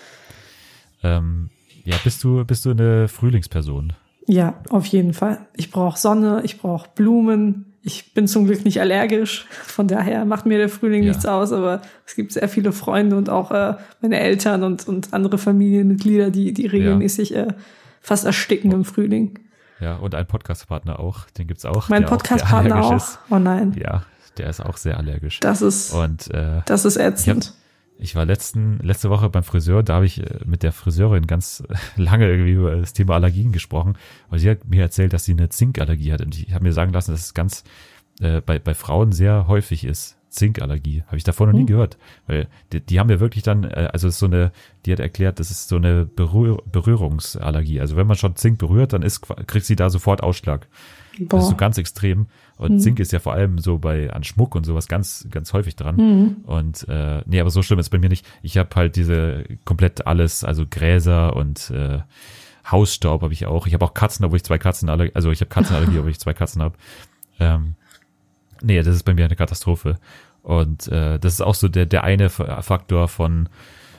Ähm, 1.02 1.50
ja, 1.84 1.96
bist 2.04 2.22
du, 2.24 2.44
bist 2.44 2.64
du 2.64 2.70
eine 2.70 3.08
Frühlingsperson? 3.08 3.92
Ja, 4.26 4.54
auf 4.70 4.87
jeden 4.87 5.12
Fall. 5.12 5.46
Ich 5.54 5.70
brauche 5.70 5.98
Sonne, 5.98 6.40
ich 6.44 6.58
brauche 6.58 6.88
Blumen. 6.94 7.66
Ich 7.82 8.14
bin 8.14 8.26
zum 8.26 8.46
Glück 8.46 8.64
nicht 8.64 8.80
allergisch. 8.80 9.44
Von 9.50 9.87
daher 9.88 10.24
macht 10.24 10.46
mir 10.46 10.56
der 10.56 10.70
Frühling 10.70 11.02
Ja. 11.02 11.08
nichts 11.10 11.26
aus. 11.26 11.52
Aber 11.52 11.82
es 12.06 12.14
gibt 12.14 12.32
sehr 12.32 12.48
viele 12.48 12.72
Freunde 12.72 13.16
und 13.16 13.28
auch 13.28 13.50
äh, 13.50 13.74
meine 14.00 14.18
Eltern 14.18 14.62
und, 14.62 14.88
und 14.88 15.12
andere 15.12 15.37
Familienmitglieder, 15.37 16.30
die, 16.30 16.54
die 16.54 16.66
regelmäßig 16.66 17.34
äh, 17.37 17.48
fast 18.00 18.24
ersticken 18.24 18.72
im 18.72 18.87
Frühling. 18.87 19.38
Ja, 19.80 19.96
und 19.96 20.14
ein 20.14 20.26
Podcastpartner 20.26 20.98
auch, 20.98 21.28
den 21.37 21.46
gibt's 21.46 21.66
auch. 21.66 21.90
Mein 21.90 22.06
auch 22.06 22.10
Podcastpartner 22.10 22.76
allergisch 22.76 23.02
auch. 23.02 23.18
Oh 23.32 23.38
nein, 23.38 23.74
Ist. 23.74 24.00
Der 24.38 24.49
ist 24.51 24.61
auch 24.61 24.77
sehr 24.77 24.99
allergisch. 24.99 25.40
das 25.40 25.62
ist, 25.62 25.92
Und 25.92 26.31
äh, 26.33 26.62
das 26.66 26.85
ist 26.85 26.97
ätzend. 26.97 27.55
ich 27.99 28.14
war 28.16 28.25
letzten, 28.25 28.79
letzte 28.79 29.11
Woche 29.11 29.29
beim 29.31 29.44
Friseur, 29.44 29.83
da 29.83 29.94
habe 29.94 30.07
ich 30.07 30.20
äh, 30.20 30.40
mit 30.44 30.62
der 30.62 30.73
Friseurin 30.73 31.27
ganz 31.27 31.62
lange 31.97 32.29
irgendwie 32.29 32.53
über 32.53 32.77
das 32.77 32.92
Thema 32.92 33.14
Allergien 33.14 33.53
gesprochen. 33.53 33.97
Und 34.31 34.38
sie 34.40 34.51
hat 34.51 34.64
mir 34.66 34.83
erzählt, 34.83 35.12
dass 35.12 35.25
sie 35.25 35.33
eine 35.33 35.49
Zinkallergie 35.49 36.12
hat. 36.12 36.20
Und 36.20 36.37
ich 36.38 36.53
habe 36.53 36.64
mir 36.64 36.73
sagen 36.73 36.92
lassen, 36.92 37.12
dass 37.12 37.20
es 37.20 37.35
ganz 37.35 37.64
äh, 38.20 38.40
bei, 38.40 38.59
bei 38.59 38.75
Frauen 38.75 39.12
sehr 39.12 39.47
häufig 39.49 39.85
ist. 39.85 40.16
Zinkallergie. 40.31 41.05
Habe 41.07 41.16
ich 41.16 41.23
davor 41.23 41.47
noch 41.47 41.53
nie 41.53 41.61
Hm. 41.61 41.66
gehört. 41.68 41.97
Weil 42.27 42.49
die, 42.73 42.81
die 42.81 42.99
haben 42.99 43.09
ja 43.09 43.20
wirklich 43.20 43.44
dann, 43.44 43.62
äh, 43.62 43.88
also 43.92 44.09
ist 44.09 44.18
so 44.18 44.27
eine, 44.27 44.51
die 44.85 44.90
hat 44.92 44.99
erklärt, 44.99 45.38
das 45.38 45.53
ist 45.53 45.68
so 45.68 45.77
eine 45.77 46.07
Berühr 46.07 46.61
Berührungsallergie. 46.73 47.81
Also 47.81 47.97
wenn 47.97 48.09
man 48.09 48.16
schon 48.16 48.35
Zink 48.35 48.59
berührt, 48.59 48.92
dann 48.92 49.03
ist, 49.03 49.20
kriegt 49.47 49.64
sie 49.66 49.77
da 49.77 49.90
sofort 49.90 50.25
Ausschlag. 50.25 50.66
Das 51.18 51.42
ist 51.42 51.46
so 51.46 51.53
Boah. 51.53 51.59
ganz 51.59 51.79
extrem. 51.79 52.27
Und 52.57 52.81
Zink 52.81 53.00
ist 53.00 53.12
ja 53.12 53.18
vor 53.18 53.33
allem 53.33 53.59
so 53.59 53.79
bei 53.79 54.12
an 54.12 54.24
Schmuck 54.24 54.55
und 54.55 54.64
sowas 54.64 54.87
ganz, 54.88 55.27
ganz 55.31 55.53
häufig 55.53 55.77
dran. 55.77 55.96
Mhm. 55.96 56.37
Und 56.44 56.88
äh, 56.88 57.22
nee, 57.27 57.40
aber 57.40 57.50
so 57.50 57.62
schlimm 57.62 57.79
ist 57.79 57.90
bei 57.90 57.98
mir 57.98 58.09
nicht. 58.09 58.27
Ich 58.42 58.57
habe 58.59 58.70
halt 58.74 58.96
diese 58.96 59.44
komplett 59.64 60.07
alles, 60.07 60.44
also 60.44 60.64
Gräser 60.68 61.35
und 61.37 61.70
äh, 61.70 62.00
Hausstaub 62.70 63.22
habe 63.22 63.33
ich 63.33 63.46
auch. 63.46 63.66
Ich 63.66 63.74
habe 63.74 63.85
auch 63.85 63.94
Katzen, 63.94 64.24
obwohl 64.24 64.37
ich 64.37 64.44
zwei 64.44 64.59
Katzen 64.59 64.88
alle, 64.88 65.11
also 65.14 65.31
ich 65.31 65.40
habe 65.40 65.48
Katzenallergie, 65.48 65.98
obwohl 65.98 66.11
ich 66.11 66.20
zwei 66.20 66.35
Katzen 66.35 66.62
habe. 66.62 66.77
Ähm, 67.40 67.74
nee, 68.62 68.81
das 68.83 68.94
ist 68.94 69.03
bei 69.03 69.14
mir 69.14 69.24
eine 69.24 69.37
Katastrophe. 69.37 69.98
Und 70.42 70.88
äh, 70.88 71.18
das 71.18 71.35
ist 71.35 71.40
auch 71.40 71.55
so 71.55 71.68
der, 71.68 71.87
der 71.87 72.05
eine 72.05 72.31
Faktor 72.31 73.09
von 73.09 73.48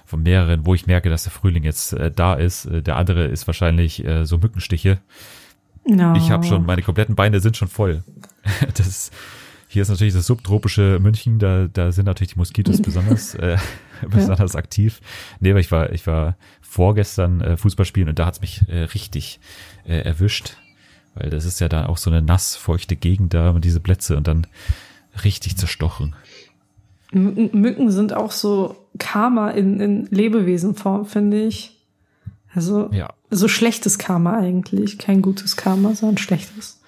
von 0.05 0.21
mehreren, 0.21 0.65
wo 0.65 0.75
ich 0.75 0.85
merke, 0.85 1.09
dass 1.09 1.23
der 1.23 1.31
Frühling 1.31 1.63
jetzt 1.63 1.93
äh, 1.93 2.11
da 2.11 2.35
ist. 2.35 2.65
Äh, 2.65 2.83
der 2.83 2.95
andere 2.95 3.25
ist 3.25 3.47
wahrscheinlich 3.47 4.05
äh, 4.05 4.25
so 4.25 4.37
Mückenstiche. 4.37 4.99
No. 5.85 6.15
Ich 6.15 6.31
habe 6.31 6.45
schon, 6.45 6.65
meine 6.65 6.81
kompletten 6.81 7.15
Beine 7.15 7.39
sind 7.39 7.57
schon 7.57 7.67
voll. 7.67 8.03
Das 8.75 9.11
hier 9.67 9.81
ist 9.81 9.89
natürlich 9.89 10.13
das 10.13 10.27
subtropische 10.27 10.99
München, 11.01 11.37
da, 11.37 11.67
da 11.67 11.91
sind 11.91 12.05
natürlich 12.05 12.33
die 12.33 12.39
Moskitos 12.39 12.81
besonders, 12.81 13.35
äh, 13.35 13.57
besonders 14.09 14.55
aktiv. 14.55 15.01
Nee, 15.41 15.51
aber 15.51 15.59
ich 15.59 15.69
war, 15.69 15.91
ich 15.91 16.07
war 16.07 16.37
vorgestern 16.61 17.41
äh, 17.41 17.57
Fußball 17.57 17.85
spielen 17.85 18.07
und 18.07 18.17
da 18.17 18.25
hat's 18.25 18.39
mich 18.39 18.61
äh, 18.69 18.83
richtig 18.83 19.39
äh, 19.85 19.97
erwischt. 19.99 20.55
Weil 21.13 21.29
das 21.29 21.43
ist 21.43 21.59
ja 21.59 21.67
da 21.67 21.87
auch 21.87 21.97
so 21.97 22.09
eine 22.09 22.21
nass, 22.21 22.55
feuchte 22.55 22.95
Gegend 22.95 23.33
da 23.33 23.49
und 23.49 23.65
diese 23.65 23.81
Plätze 23.81 24.15
und 24.15 24.27
dann 24.27 24.47
richtig 25.23 25.57
zerstochen. 25.57 26.15
M 27.11 27.49
Mücken 27.51 27.91
sind 27.91 28.13
auch 28.13 28.31
so 28.31 28.77
Karma 28.97 29.49
in, 29.49 29.79
in 29.79 30.05
Lebewesenform, 30.05 31.05
finde 31.05 31.43
ich. 31.43 31.77
Also 32.53 32.89
Ja. 32.93 33.13
So 33.35 33.47
schlechtes 33.47 33.97
Karma 33.97 34.37
eigentlich. 34.39 34.97
Kein 34.97 35.21
gutes 35.21 35.55
Karma, 35.55 35.93
sondern 35.95 36.17
schlechtes. 36.17 36.79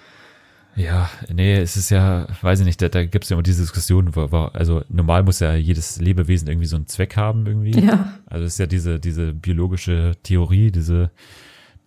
Ja, 0.76 1.10
nee, 1.34 1.56
es 1.56 1.76
ist 1.76 1.90
ja, 1.90 2.28
weiß 2.42 2.60
ich 2.60 2.66
nicht, 2.66 2.80
da, 2.82 2.88
da 2.90 3.04
gibt 3.04 3.24
es 3.24 3.32
ja 3.32 3.36
immer 3.36 3.42
diese 3.42 3.64
Diskussion, 3.64 4.16
wo, 4.16 4.32
wo, 4.32 4.38
also 4.54 4.84
normal 4.90 5.24
muss 5.24 5.40
ja 5.40 5.56
jedes 5.56 6.00
Lebewesen 6.00 6.48
irgendwie 6.48 6.68
so 6.68 6.76
einen 6.76 6.86
Zweck 6.86 7.18
haben 7.18 7.48
irgendwie. 7.48 7.80
Ja. 7.84 8.14
Also 8.28 8.46
es 8.46 8.54
ist 8.54 8.60
ja 8.60 8.68
diese, 8.68 9.00
diese 9.00 9.34
biologische 9.34 10.12
Theorie, 10.22 10.72
diese 10.72 11.10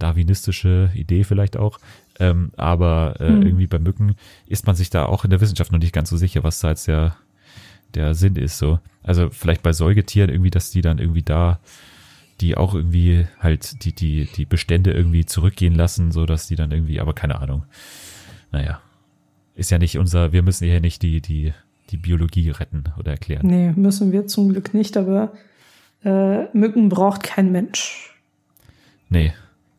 darwinistische 0.01 0.91
Idee 0.95 1.23
vielleicht 1.23 1.57
auch. 1.57 1.79
Ähm, 2.19 2.51
aber 2.57 3.15
äh, 3.21 3.29
Hm. 3.29 3.43
irgendwie 3.43 3.69
bei 3.69 3.79
Mücken 3.79 4.17
ist 4.47 4.67
man 4.67 4.75
sich 4.75 4.91
da 4.91 5.05
auch 5.07 5.25
in 5.25 5.31
der 5.31 5.41
Wissenschaft 5.41 5.71
noch 5.71 5.79
nicht 5.79 5.95
ganz 5.95 6.11
so 6.11 6.17
sicher, 6.17 6.43
was 6.43 6.59
da 6.59 6.71
jetzt 6.71 6.89
der, 6.89 7.17
der 7.95 8.15
Sinn 8.15 8.35
ist. 8.35 8.59
So. 8.59 8.81
Also 9.05 9.31
vielleicht 9.31 9.63
bei 9.63 9.73
Säugetieren 9.73 10.31
irgendwie, 10.31 10.51
dass 10.51 10.71
die 10.73 10.81
dann 10.81 10.99
irgendwie 10.99 11.23
da 11.23 11.61
die 12.41 12.57
auch 12.57 12.75
irgendwie 12.75 13.27
halt 13.39 13.85
die, 13.85 13.93
die, 13.93 14.27
die 14.37 14.45
Bestände 14.47 14.93
irgendwie 14.93 15.27
zurückgehen 15.27 15.75
lassen, 15.75 16.13
so 16.13 16.27
dass 16.27 16.47
die 16.49 16.57
dann 16.57 16.71
irgendwie, 16.73 17.01
aber 17.01 17.13
keine 17.15 17.41
Ahnung. 17.41 17.65
Naja. 18.53 18.81
Ist 19.55 19.71
ja 19.71 19.79
nicht 19.79 19.99
unser, 19.99 20.33
wir 20.33 20.43
müssen 20.43 20.65
hier 20.67 20.81
nicht 20.81 21.03
die, 21.03 21.21
die, 21.21 21.53
die 21.91 21.97
Biologie 21.99 22.51
retten 22.51 22.85
oder 22.99 23.11
erklären. 23.13 23.47
Nee, 23.47 23.73
müssen 23.77 24.11
wir 24.13 24.27
zum 24.27 24.49
Glück 24.51 24.73
nicht, 24.75 24.97
aber 24.97 25.33
äh, 26.05 26.45
Mücken 26.57 26.89
braucht 26.89 27.23
kein 27.23 27.53
Mensch. 27.53 28.15
Nee, 29.11 29.33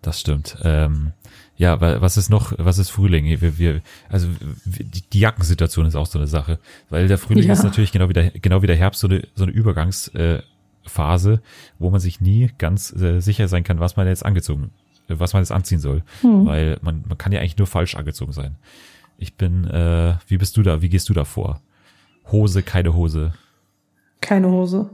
das 0.03 0.19
stimmt. 0.19 0.57
Ähm, 0.63 1.13
ja, 1.57 1.79
wa- 1.81 2.01
was 2.01 2.17
ist 2.17 2.29
noch, 2.29 2.53
was 2.57 2.77
ist 2.77 2.89
Frühling? 2.91 3.25
Wir, 3.41 3.57
wir, 3.57 3.81
also 4.09 4.27
die, 4.65 5.19
Jackensituation 5.19 5.85
ist 5.85 5.95
auch 5.95 6.05
so 6.05 6.19
eine 6.19 6.27
Sache, 6.27 6.59
weil 6.89 7.07
der 7.07 7.17
Frühling 7.17 7.45
Ja. 7.47 7.53
ist 7.53 7.63
natürlich 7.63 7.91
genau 7.91 8.09
wie 8.09 8.13
der, 8.13 8.29
genau 8.31 8.61
wie 8.61 8.67
der 8.67 8.75
Herbst 8.75 8.99
so 9.01 9.07
eine, 9.07 9.27
so 9.35 9.43
eine 9.43 9.51
Übergangsphase, 9.53 10.17
äh, 10.39 10.43
Phase, 10.85 11.41
wo 11.79 11.89
man 11.89 11.99
sich 11.99 12.21
nie 12.21 12.49
ganz 12.57 12.93
äh, 12.95 13.19
sicher 13.19 13.47
sein 13.47 13.63
kann, 13.63 13.79
was 13.79 13.95
man 13.97 14.07
jetzt 14.07 14.25
angezogen, 14.25 14.71
äh, 15.09 15.15
was 15.17 15.33
man 15.33 15.41
jetzt 15.41 15.51
anziehen 15.51 15.79
soll, 15.79 16.03
Hm. 16.21 16.45
weil 16.45 16.77
man, 16.81 17.03
man 17.07 17.17
kann 17.17 17.31
ja 17.31 17.39
eigentlich 17.39 17.57
nur 17.57 17.67
falsch 17.67 17.95
angezogen 17.95 18.31
sein. 18.33 18.55
Ich 19.17 19.35
bin, 19.37 19.65
äh, 19.65 20.15
wie 20.27 20.37
bist 20.37 20.57
du 20.57 20.63
da? 20.63 20.81
Wie 20.81 20.89
gehst 20.89 21.09
du 21.09 21.13
da 21.13 21.25
vor? 21.25 21.61
Hose, 22.31 22.63
keine 22.63 22.93
Hose. 22.95 23.33
Keine 24.21 24.49
Hose. 24.49 24.89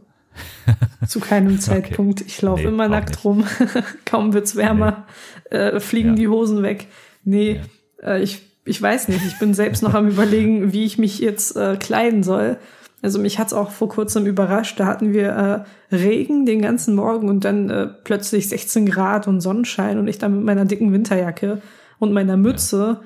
Zu 1.08 1.19
keinem 1.19 1.60
Zeitpunkt. 1.60 2.21
Ich 2.21 2.41
laufe 2.41 2.62
Nee, 2.63 2.67
immer 2.67 2.88
nackt 2.88 3.10
nicht. 3.12 3.23
rum. 3.26 3.45
Kaum 4.06 4.34
wird's 4.34 4.56
wärmer, 4.56 5.06
äh, 5.50 5.80
fliegen 5.80 6.10
Ja. 6.10 6.15
die 6.15 6.28
Hosen 6.28 6.62
weg. 6.63 6.88
Nee, 7.23 7.62
äh, 8.04 8.21
ich, 8.21 8.41
ich 8.65 8.82
weiß 8.82 9.08
nicht. 9.08 9.26
Ich 9.26 9.39
bin 9.39 9.54
selbst 9.54 9.82
noch 9.82 9.93
am 9.93 10.08
überlegen, 10.10 10.73
wie 10.73 10.86
ich 10.86 10.97
mich 10.97 11.19
jetzt 11.19 11.56
äh, 11.56 11.78
kleiden 11.78 12.21
soll. 12.23 12.58
Also 13.03 13.19
mich 13.19 13.38
hat's 13.38 13.53
auch 13.53 13.69
vor 13.71 13.89
kurzem 13.89 14.25
überrascht. 14.25 14.79
Da 14.79 14.88
hatten 14.88 15.13
wir 15.13 15.65
äh, 15.91 15.95
Regen 15.95 16.45
den 16.45 16.62
ganzen 16.62 16.95
Morgen 16.95 17.29
und 17.29 17.45
dann 17.45 17.69
äh, 17.69 17.88
plötzlich 17.88 18.49
16 18.49 18.88
Grad 18.88 19.27
und 19.27 19.41
Sonnenschein 19.41 19.99
und 19.99 20.07
ich 20.07 20.17
dann 20.17 20.36
mit 20.36 20.45
meiner 20.45 20.65
dicken 20.65 20.91
Winterjacke 20.91 21.62
und 21.99 22.12
meiner 22.12 22.38
Mütze 22.38 23.01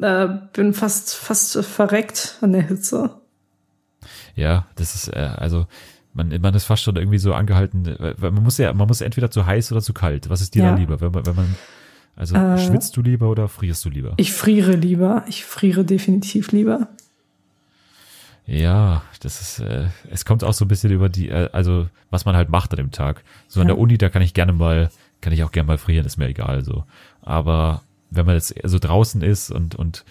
äh, 0.00 0.28
bin 0.54 0.72
fast 0.72 1.14
fast 1.14 1.58
verreckt 1.64 2.38
an 2.40 2.52
der 2.52 2.62
Hitze. 2.62 3.10
Ja, 4.34 4.66
das 4.76 4.94
ist, 4.94 5.08
äh, 5.08 5.30
also, 5.36 5.66
man, 6.14 6.28
man 6.40 6.54
ist 6.54 6.64
fast 6.64 6.82
schon 6.82 6.96
irgendwie 6.96 7.18
so 7.18 7.34
angehalten, 7.34 7.96
man 8.20 8.34
muss 8.42 8.58
ja, 8.58 8.72
man 8.72 8.88
muss 8.88 9.00
entweder 9.00 9.30
zu 9.30 9.46
heiß 9.46 9.72
oder 9.72 9.80
zu 9.82 9.92
kalt. 9.92 10.30
Was 10.30 10.40
ist 10.40 10.54
dir 10.54 10.62
Ja. 10.64 10.70
da 10.72 10.76
lieber? 10.78 11.00
Wenn 11.00 11.12
man, 11.12 11.26
wenn 11.26 11.36
man, 11.36 11.54
also 12.16 12.34
Äh, 12.36 12.58
schwitzt 12.58 12.96
du 12.96 13.02
lieber 13.02 13.28
oder 13.28 13.48
frierst 13.48 13.84
du 13.84 13.90
lieber? 13.90 14.14
Ich 14.16 14.32
friere 14.32 14.72
lieber. 14.72 15.24
Ich 15.28 15.44
friere 15.44 15.84
definitiv 15.84 16.50
lieber. 16.52 16.88
Ja, 18.46 19.02
das 19.20 19.40
ist, 19.40 19.60
äh, 19.60 19.86
es 20.10 20.24
kommt 20.24 20.44
auch 20.44 20.52
so 20.52 20.64
ein 20.64 20.68
bisschen 20.68 20.92
über 20.92 21.08
die, 21.08 21.28
äh, 21.30 21.48
also 21.52 21.88
was 22.10 22.24
man 22.26 22.36
halt 22.36 22.50
macht 22.50 22.72
an 22.72 22.76
dem 22.76 22.90
Tag. 22.90 23.22
So 23.48 23.60
an 23.60 23.68
Ja. 23.68 23.74
der 23.74 23.80
Uni, 23.80 23.96
da 23.96 24.10
kann 24.10 24.22
ich 24.22 24.34
gerne 24.34 24.52
mal, 24.52 24.90
kann 25.22 25.32
ich 25.32 25.42
auch 25.44 25.52
gerne 25.52 25.66
mal 25.66 25.78
frieren, 25.78 26.04
ist 26.04 26.18
mir 26.18 26.26
egal 26.28 26.62
so. 26.64 26.84
Aber 27.22 27.82
wenn 28.10 28.26
man 28.26 28.34
jetzt 28.34 28.54
so 28.62 28.78
draußen 28.78 29.22
ist 29.22 29.50
und, 29.50 29.74
und 29.74 30.04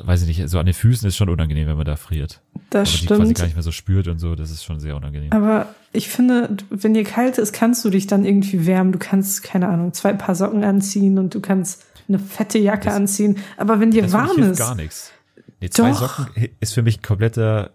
weiß 0.00 0.22
ich 0.22 0.28
nicht, 0.38 0.48
so 0.48 0.58
an 0.58 0.64
den 0.66 0.74
Füßen 0.74 1.06
ist 1.08 1.16
schon 1.16 1.28
unangenehm, 1.28 1.66
wenn 1.66 1.76
man 1.76 1.84
da 1.84 1.96
friert. 1.96 2.40
Das 2.70 2.88
Aber 2.88 2.98
die 3.00 3.06
quasi 3.06 3.20
stimmt. 3.22 3.38
gar 3.38 3.44
nicht 3.46 3.54
mehr 3.56 3.62
so 3.62 3.72
spürt 3.72 4.08
und 4.08 4.18
so, 4.18 4.34
das 4.34 4.50
ist 4.50 4.64
schon 4.64 4.80
sehr 4.80 4.96
unangenehm. 4.96 5.32
Aber 5.32 5.74
ich 5.92 6.08
finde, 6.08 6.56
wenn 6.70 6.94
dir 6.94 7.04
kalt 7.04 7.36
ist, 7.36 7.52
kannst 7.52 7.84
du 7.84 7.90
dich 7.90 8.06
dann 8.06 8.24
irgendwie 8.24 8.64
wärmen. 8.66 8.92
Du 8.92 8.98
kannst, 8.98 9.42
keine 9.42 9.68
Ahnung, 9.68 9.92
zwei 9.92 10.12
Paar 10.14 10.34
Socken 10.34 10.64
anziehen 10.64 11.18
und 11.18 11.34
du 11.34 11.40
kannst 11.40 11.84
eine 12.08 12.18
fette 12.18 12.58
Jacke 12.58 12.86
Das- 12.86 12.94
anziehen. 12.94 13.36
Aber 13.58 13.80
wenn 13.80 13.90
dir 13.90 14.10
warm 14.12 14.38
ist, 14.38 14.58
gar 14.58 14.74
nichts. 14.74 15.12
Nee, 15.60 15.70
zwei 15.70 15.90
Doch. 15.90 16.18
Socken 16.18 16.48
ist 16.60 16.74
für 16.74 16.82
mich 16.82 16.98
ein 16.98 17.02
kompletter 17.02 17.70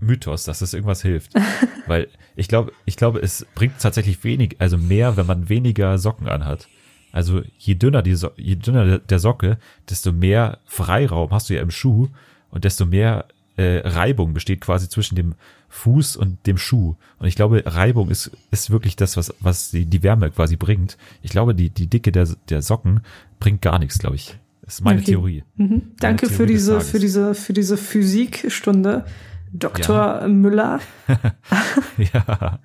Mythos, 0.00 0.44
dass 0.44 0.58
das 0.58 0.74
irgendwas 0.74 1.02
hilft. 1.02 1.32
Weil 1.86 2.08
ich 2.36 2.48
glaube, 2.48 2.72
ich 2.84 2.96
glaube, 2.96 3.20
es 3.20 3.46
bringt 3.54 3.78
tatsächlich 3.80 4.22
wenig, 4.24 4.56
also 4.58 4.76
mehr, 4.78 5.16
wenn 5.16 5.26
man 5.26 5.48
weniger 5.48 5.96
Socken 5.98 6.28
anhat. 6.28 6.68
Also 7.12 7.42
je 7.58 7.74
dünner 7.74 8.02
die 8.02 8.14
so 8.14 8.30
je 8.36 8.56
dünner 8.56 8.84
der- 8.86 8.98
der 8.98 9.18
Socke, 9.18 9.58
desto 9.88 10.12
mehr 10.12 10.58
Freiraum 10.64 11.30
hast 11.30 11.50
du 11.50 11.54
ja 11.54 11.60
im 11.62 11.70
Schuh 11.70 12.08
und 12.50 12.64
desto 12.64 12.86
mehr 12.86 13.26
äh, 13.56 13.82
Reibung 13.86 14.32
besteht 14.32 14.62
quasi 14.62 14.88
zwischen 14.88 15.14
dem 15.14 15.34
Fuß 15.68 16.16
und 16.16 16.46
dem 16.46 16.56
Schuh. 16.56 16.96
Und 17.18 17.26
ich 17.26 17.36
glaube, 17.36 17.62
Reibung 17.66 18.08
ist, 18.08 18.30
ist 18.50 18.70
wirklich 18.70 18.96
das, 18.96 19.16
was, 19.18 19.34
was 19.40 19.70
die, 19.70 19.84
die 19.84 20.02
Wärme 20.02 20.30
quasi 20.30 20.56
bringt. 20.56 20.96
Ich 21.20 21.30
glaube, 21.30 21.54
die, 21.54 21.68
die 21.68 21.86
Dicke 21.86 22.12
der, 22.12 22.26
der 22.48 22.62
Socken 22.62 23.00
bringt 23.40 23.60
gar 23.62 23.78
nichts, 23.78 23.98
glaube 23.98 24.16
ich. 24.16 24.38
Das 24.62 24.74
ist 24.74 24.80
meine 24.84 25.00
Okay. 25.00 25.12
Theorie. 25.12 25.44
mhm. 25.56 25.82
danke 26.00 26.26
Theorie 26.26 26.36
für 26.36 26.46
diese, 26.46 26.80
für 26.80 26.98
diese, 26.98 27.34
für 27.34 27.52
diese 27.52 27.76
Physikstunde, 27.76 29.04
Dr. 29.52 30.26
Müller. 30.28 30.80
Ja, 31.98 32.58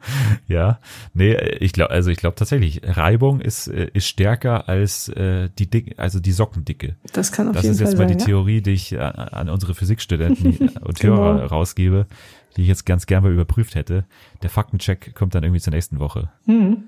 ja. 0.47 0.79
Nee, 1.13 1.35
ich 1.59 1.73
glaube, 1.73 1.91
also 1.91 2.09
ich 2.09 2.17
glaube 2.17 2.35
tatsächlich, 2.35 2.81
Reibung 2.83 3.41
ist, 3.41 3.67
äh, 3.67 3.89
ist 3.93 4.07
stärker 4.07 4.69
als 4.69 5.09
äh, 5.09 5.49
die 5.59 5.69
Dick, 5.69 5.95
also 5.97 6.19
die 6.19 6.31
Sockendicke. 6.31 6.95
Das 7.13 7.31
kann 7.31 7.49
auf 7.49 7.55
Das 7.55 7.63
jeden 7.63 7.73
ist 7.73 7.79
Fall 7.81 7.87
jetzt 7.89 7.97
mal 7.99 8.07
sein. 8.07 8.17
die 8.17 8.21
ja? 8.21 8.25
Theorie, 8.27 8.61
die 8.61 8.71
ich 8.71 8.97
an, 8.99 9.11
an 9.15 9.49
unsere 9.49 9.75
Physikstudenten 9.75 10.69
und 10.81 10.99
Genau. 10.99 11.17
Hörer 11.17 11.45
rausgebe, 11.47 12.07
die 12.55 12.61
ich 12.61 12.67
jetzt 12.69 12.85
ganz 12.85 13.05
gern 13.05 13.23
mal 13.23 13.33
überprüft 13.33 13.75
hätte. 13.75 14.05
Der 14.41 14.49
Faktencheck 14.49 15.13
kommt 15.13 15.35
dann 15.35 15.43
irgendwie 15.43 15.61
zur 15.61 15.73
nächsten 15.73 15.99
Woche. 15.99 16.29
Hm. 16.45 16.83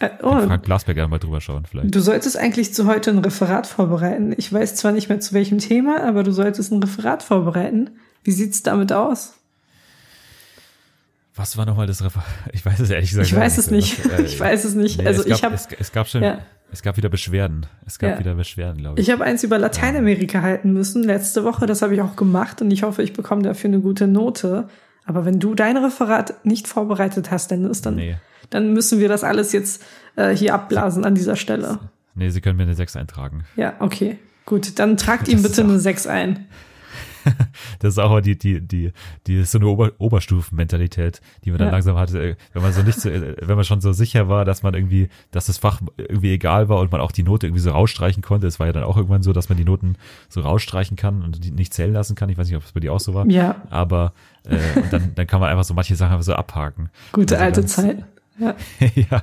Äh, 0.00 0.10
oh, 0.22 0.30
Frank 0.40 0.64
Glasberger 0.64 1.06
mal 1.08 1.18
drüber 1.18 1.40
schauen 1.40 1.64
vielleicht. 1.66 1.94
du 1.94 2.00
solltest 2.00 2.36
eigentlich 2.36 2.74
zu 2.74 2.86
heute 2.86 3.10
ein 3.10 3.18
Referat 3.18 3.66
vorbereiten. 3.66 4.34
Ich 4.36 4.52
weiß 4.52 4.74
zwar 4.74 4.92
nicht 4.92 5.08
mehr 5.08 5.20
zu 5.20 5.34
welchem 5.34 5.58
Thema, 5.58 6.02
aber 6.06 6.22
du 6.22 6.32
solltest 6.32 6.72
ein 6.72 6.82
Referat 6.82 7.22
vorbereiten. 7.22 7.90
Wie 8.24 8.32
sieht's 8.32 8.62
damit 8.62 8.92
aus? 8.92 9.34
Was 11.34 11.56
war 11.56 11.64
nochmal 11.66 11.86
das 11.86 12.04
Refer 12.04 12.22
Ich 12.52 12.64
weiß 12.64 12.80
es 12.80 12.90
ehrlich 12.90 13.10
gesagt 13.10 13.28
Ich 13.28 13.34
weiß 13.36 13.58
es 13.58 13.70
nicht. 13.70 14.04
Was, 14.04 14.18
äh, 14.20 14.22
Ich 14.24 14.38
weiß 14.40 14.64
es 14.64 14.74
nicht. 14.74 14.98
nee, 14.98 15.06
Also 15.06 15.22
es 15.22 15.28
gab, 15.28 15.36
ich 15.38 15.44
habe 15.44 15.54
es, 15.54 15.68
es 15.78 15.92
gab 15.92 16.08
schon, 16.08 16.22
Ja. 16.22 16.38
es 16.70 16.82
gab 16.82 16.96
wieder 16.96 17.08
Beschwerden. 17.08 17.66
Es 17.86 17.98
gab 17.98 18.10
Ja. 18.12 18.18
wieder 18.18 18.34
Beschwerden, 18.34 18.78
glaube 18.82 19.00
ich. 19.00 19.08
Ich 19.08 19.12
habe 19.12 19.24
eins 19.24 19.42
über 19.42 19.58
Lateinamerika 19.58 20.42
halten 20.42 20.72
müssen 20.72 21.02
letzte 21.04 21.44
Woche. 21.44 21.66
Das 21.66 21.80
habe 21.82 21.94
ich 21.94 22.02
auch 22.02 22.16
gemacht 22.16 22.60
und 22.60 22.70
ich 22.70 22.82
hoffe, 22.82 23.02
ich 23.02 23.12
bekomme 23.12 23.42
dafür 23.42 23.68
eine 23.68 23.80
gute 23.80 24.06
Note. 24.06 24.68
Aber 25.04 25.24
wenn 25.24 25.40
du 25.40 25.54
dein 25.54 25.76
Referat 25.78 26.44
nicht 26.44 26.68
vorbereitet 26.68 27.30
hast, 27.30 27.50
Dennis, 27.50 27.80
dann, 27.82 27.96
Nee. 27.96 28.16
Dann 28.52 28.72
müssen 28.72 29.00
wir 29.00 29.08
das 29.08 29.24
alles 29.24 29.52
jetzt 29.52 29.82
äh, 30.16 30.30
hier 30.34 30.54
abblasen 30.54 31.04
an 31.04 31.14
dieser 31.14 31.36
Stelle. 31.36 31.78
Nee, 32.14 32.30
Sie 32.30 32.40
können 32.40 32.56
mir 32.56 32.64
eine 32.64 32.74
6 32.74 32.96
eintragen. 32.96 33.44
Ja, 33.56 33.74
okay. 33.80 34.18
Gut, 34.46 34.78
dann 34.78 34.96
tragt 34.96 35.28
ihm 35.28 35.42
bitte 35.42 35.62
eine 35.62 35.78
6 35.78 36.06
ein. 36.06 36.46
Das 37.78 37.94
ist 37.94 37.98
auch 37.98 38.20
die, 38.20 38.36
die, 38.36 38.60
die, 38.60 38.92
die 39.28 39.44
so 39.44 39.58
eine 39.58 39.68
Ober 39.68 39.92
Oberstufenmentalität, 39.98 41.20
die 41.44 41.50
man 41.50 41.58
dann 41.58 41.68
Ja. 41.68 41.72
langsam 41.72 41.96
hatte, 41.96 42.20
äh, 42.20 42.36
wenn 42.52 42.62
man 42.62 42.72
so 42.72 42.82
nicht 42.82 43.00
so, 43.00 43.08
äh, 43.08 43.36
wenn 43.40 43.54
man 43.54 43.64
schon 43.64 43.80
so 43.80 43.92
sicher 43.92 44.28
war, 44.28 44.44
dass 44.44 44.64
man 44.64 44.74
irgendwie, 44.74 45.08
dass 45.30 45.46
das 45.46 45.58
Fach 45.58 45.80
irgendwie 45.96 46.32
egal 46.32 46.68
war 46.68 46.80
und 46.80 46.90
man 46.90 47.00
auch 47.00 47.12
die 47.12 47.22
Note 47.22 47.46
irgendwie 47.46 47.60
so 47.62 47.70
rausstreichen 47.70 48.22
konnte. 48.22 48.48
Es 48.48 48.58
war 48.58 48.66
ja 48.66 48.72
dann 48.72 48.82
auch 48.82 48.96
irgendwann 48.96 49.22
so, 49.22 49.32
dass 49.32 49.48
man 49.48 49.56
die 49.56 49.64
Noten 49.64 49.96
so 50.28 50.40
rausstreichen 50.40 50.96
kann 50.96 51.22
und 51.22 51.44
die 51.44 51.52
nicht 51.52 51.72
zählen 51.72 51.92
lassen 51.92 52.16
kann. 52.16 52.28
Ich 52.28 52.38
weiß 52.38 52.48
nicht, 52.48 52.56
ob 52.56 52.64
es 52.64 52.72
bei 52.72 52.80
dir 52.80 52.92
auch 52.92 53.00
so 53.00 53.14
war. 53.14 53.24
Ja, 53.28 53.62
Aber 53.70 54.12
äh, 54.48 54.56
und 54.80 54.92
dann, 54.92 55.12
dann 55.14 55.26
kann 55.28 55.40
man 55.40 55.48
einfach 55.50 55.64
so 55.64 55.74
manche 55.74 55.94
Sachen 55.94 56.12
einfach 56.12 56.24
so 56.24 56.34
abhaken. 56.34 56.90
gute 57.12 57.34
Also 57.36 57.44
alte 57.44 57.60
ganz- 57.60 57.72
Zeit. 57.76 58.04
Ja. 58.42 58.54
ja, 59.10 59.22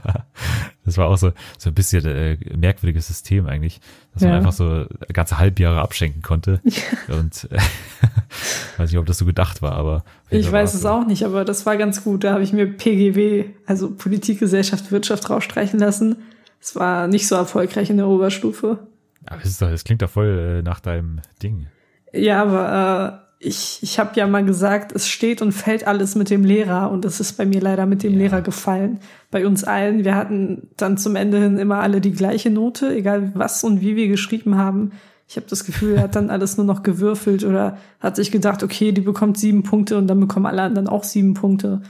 Das 0.86 0.98
war 0.98 1.08
auch 1.08 1.18
so, 1.18 1.32
so 1.58 1.70
ein 1.70 1.74
bisschen 1.74 2.06
äh, 2.06 2.38
merkwürdiges 2.56 3.08
System 3.08 3.46
eigentlich, 3.48 3.80
dass 4.14 4.24
man 4.24 4.32
Ja. 4.32 4.38
einfach 4.38 4.54
so 4.54 4.86
ganze 5.14 5.38
Halbjahre 5.38 5.82
abschenken 5.82 6.22
konnte. 6.22 6.62
Und 7.08 7.48
äh, 7.52 7.58
weiß 8.78 8.90
nicht, 8.92 9.00
ob 9.00 9.06
das 9.06 9.18
so 9.18 9.26
gedacht 9.26 9.62
war, 9.62 9.74
aber. 9.74 10.04
Ich 10.30 10.52
weiß 10.52 10.74
es 10.74 10.82
so. 10.82 10.90
auch 10.90 11.06
nicht, 11.06 11.24
aber 11.26 11.46
das 11.46 11.66
war 11.66 11.78
ganz 11.78 12.04
gut. 12.04 12.24
Da 12.24 12.34
habe 12.34 12.44
ich 12.44 12.54
mir 12.54 12.66
PGW, 12.68 13.46
also 13.66 13.92
Politik, 13.92 14.40
Gesellschaft, 14.40 14.92
Wirtschaft 14.92 15.30
rausstreichen 15.30 15.80
lassen. 15.80 16.18
Es 16.62 16.76
war 16.76 17.08
nicht 17.08 17.28
so 17.28 17.36
erfolgreich 17.36 17.90
in 17.90 17.98
der 17.98 18.08
Oberstufe. 18.08 18.80
Aber 19.26 19.42
das, 19.42 19.50
ist 19.52 19.62
doch, 19.62 19.70
das 19.70 19.84
klingt 19.84 20.02
doch 20.02 20.10
voll 20.10 20.60
äh, 20.60 20.62
nach 20.62 20.80
deinem 20.80 21.22
Ding. 21.44 21.68
Ja, 22.14 22.42
aber 22.42 23.24
äh, 23.26 23.29
ich, 23.42 23.80
ich 23.82 24.00
habe 24.00 24.12
ja 24.16 24.28
mal 24.28 24.44
gesagt, 24.44 24.92
es 24.92 25.08
steht 25.08 25.42
und 25.42 25.54
fällt 25.54 25.88
alles 25.88 26.16
mit 26.16 26.30
dem 26.30 26.44
Lehrer 26.44 26.92
und 26.92 27.06
es 27.06 27.22
ist 27.22 27.38
bei 27.38 27.46
mir 27.46 27.62
leider 27.62 27.86
mit 27.86 28.04
dem 28.04 28.14
Ja. 28.14 28.20
Lehrer 28.20 28.42
gefallen. 28.42 29.00
Bei 29.32 29.48
uns 29.48 29.64
allen. 29.64 30.04
Wir 30.04 30.16
hatten 30.16 30.68
dann 30.76 30.98
zum 30.98 31.16
Ende 31.16 31.40
hin 31.40 31.58
immer 31.58 31.80
alle 31.80 32.02
die 32.02 32.12
gleiche 32.12 32.50
Note, 32.50 32.94
egal 32.94 33.32
was 33.36 33.64
und 33.64 33.80
wie 33.80 33.96
wir 33.96 34.10
geschrieben 34.10 34.58
haben. 34.58 34.92
Ich 35.30 35.38
habe 35.38 35.48
das 35.48 35.64
Gefühl, 35.64 35.96
er 35.96 36.04
hat 36.04 36.16
dann 36.16 36.30
alles 36.30 36.58
nur 36.58 36.66
noch 36.66 36.84
gewürfelt 36.84 37.46
oder 37.46 37.78
hat 38.02 38.18
sich 38.18 38.32
gedacht, 38.32 38.62
okay, 38.62 38.92
die 38.92 39.02
bekommt 39.02 39.38
sieben 39.38 39.64
Punkte 39.64 39.98
und 39.98 40.08
dann 40.08 40.20
bekommen 40.20 40.46
alle 40.46 40.64
anderen 40.64 40.90
auch 40.90 41.06
sieben 41.06 41.34
Punkte. 41.34 41.82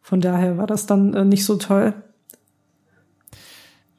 Von 0.00 0.22
daher 0.22 0.56
war 0.56 0.66
das 0.66 0.86
dann 0.86 1.12
äh, 1.12 1.24
nicht 1.24 1.44
so 1.44 1.56
toll. 1.56 1.92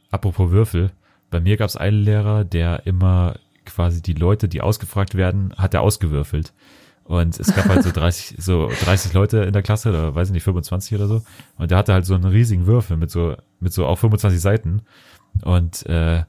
Apropos 0.09 0.49
Würfel, 0.49 0.91
bei 1.29 1.39
mir 1.39 1.57
gab 1.57 1.67
es 1.67 1.75
einen 1.75 2.03
Lehrer, 2.03 2.45
der 2.45 2.87
immer 2.87 3.35
quasi 3.65 4.01
die 4.01 4.13
Leute, 4.13 4.47
die 4.47 4.61
ausgefragt 4.61 5.15
werden, 5.15 5.53
hat 5.57 5.73
er 5.73 5.81
ausgewürfelt. 5.81 6.53
Und 7.05 7.39
es 7.39 7.55
gab 7.55 7.65
halt 7.65 7.83
so 7.83 7.91
30, 7.93 8.37
so 8.39 8.69
30 8.83 9.13
Leute 9.13 9.37
in 9.39 9.53
der 9.53 9.61
Klasse, 9.61 9.89
oder 9.89 10.15
weiß 10.15 10.29
ich 10.29 10.33
nicht, 10.33 10.43
25 10.43 10.95
oder 10.95 11.07
so. 11.07 11.21
Und 11.57 11.71
der 11.71 11.77
hatte 11.77 11.93
halt 11.93 12.05
so 12.05 12.15
einen 12.15 12.25
riesigen 12.25 12.65
Würfel 12.65 12.97
mit 12.97 13.11
so, 13.11 13.35
mit 13.59 13.73
so 13.73 13.85
auch 13.85 13.97
25 13.97 14.41
Seiten. 14.41 14.81
Und 15.43 15.85
äh, 15.85 16.23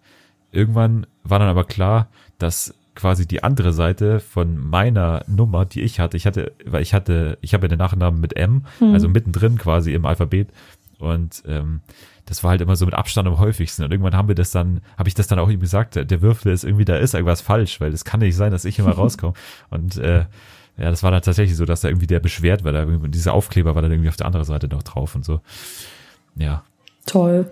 irgendwann 0.52 1.06
war 1.24 1.38
dann 1.38 1.48
aber 1.48 1.64
klar, 1.64 2.08
dass 2.38 2.74
quasi 2.94 3.26
die 3.26 3.44
andere 3.44 3.72
Seite 3.72 4.20
von 4.20 4.58
meiner 4.58 5.22
Nummer, 5.26 5.64
die 5.66 5.82
ich 5.82 6.00
hatte, 6.00 6.16
ich 6.16 6.26
hatte, 6.26 6.52
weil 6.64 6.82
ich 6.82 6.94
hatte, 6.94 7.38
ich 7.42 7.54
habe 7.54 7.64
ja 7.64 7.68
den 7.68 7.78
Nachnamen 7.78 8.20
mit 8.20 8.36
M, 8.36 8.64
also 8.92 9.08
mittendrin 9.08 9.58
quasi 9.58 9.92
im 9.92 10.06
Alphabet. 10.06 10.48
Und 10.98 11.42
ähm, 11.46 11.82
das 12.24 12.42
war 12.42 12.50
halt 12.50 12.60
immer 12.60 12.74
so 12.74 12.86
mit 12.86 12.94
Abstand 12.94 13.28
am 13.28 13.38
häufigsten. 13.38 13.84
Und 13.84 13.92
irgendwann 13.92 14.16
haben 14.16 14.28
wir 14.28 14.34
das 14.34 14.50
dann, 14.50 14.80
habe 14.96 15.08
ich 15.08 15.14
das 15.14 15.26
dann 15.26 15.38
auch 15.38 15.50
ihm 15.50 15.60
gesagt, 15.60 15.94
der, 15.94 16.04
der 16.04 16.22
Würfel 16.22 16.52
ist 16.52 16.64
irgendwie, 16.64 16.86
da 16.86 16.96
ist 16.96 17.14
irgendwas 17.14 17.42
falsch, 17.42 17.80
weil 17.80 17.92
es 17.92 18.04
kann 18.04 18.20
nicht 18.20 18.34
sein, 18.34 18.50
dass 18.50 18.64
ich 18.64 18.78
immer 18.78 18.90
rauskomme. 18.96 19.34
Und 19.70 19.98
äh, 19.98 20.24
ja, 20.78 20.90
das 20.90 21.02
war 21.02 21.10
dann 21.10 21.22
tatsächlich 21.22 21.56
so, 21.56 21.64
dass 21.64 21.80
da 21.80 21.88
irgendwie 21.88 22.06
der 22.06 22.20
beschwert, 22.20 22.64
weil 22.64 22.72
da 22.72 22.80
irgendwie 22.80 23.08
dieser 23.08 23.32
Aufkleber 23.32 23.74
war 23.74 23.82
dann 23.82 23.90
irgendwie 23.90 24.08
auf 24.08 24.16
der 24.16 24.26
anderen 24.26 24.44
Seite 24.44 24.68
noch 24.68 24.82
drauf 24.82 25.14
und 25.14 25.24
so. 25.24 25.40
Ja, 26.36 26.64
Toll. 27.06 27.46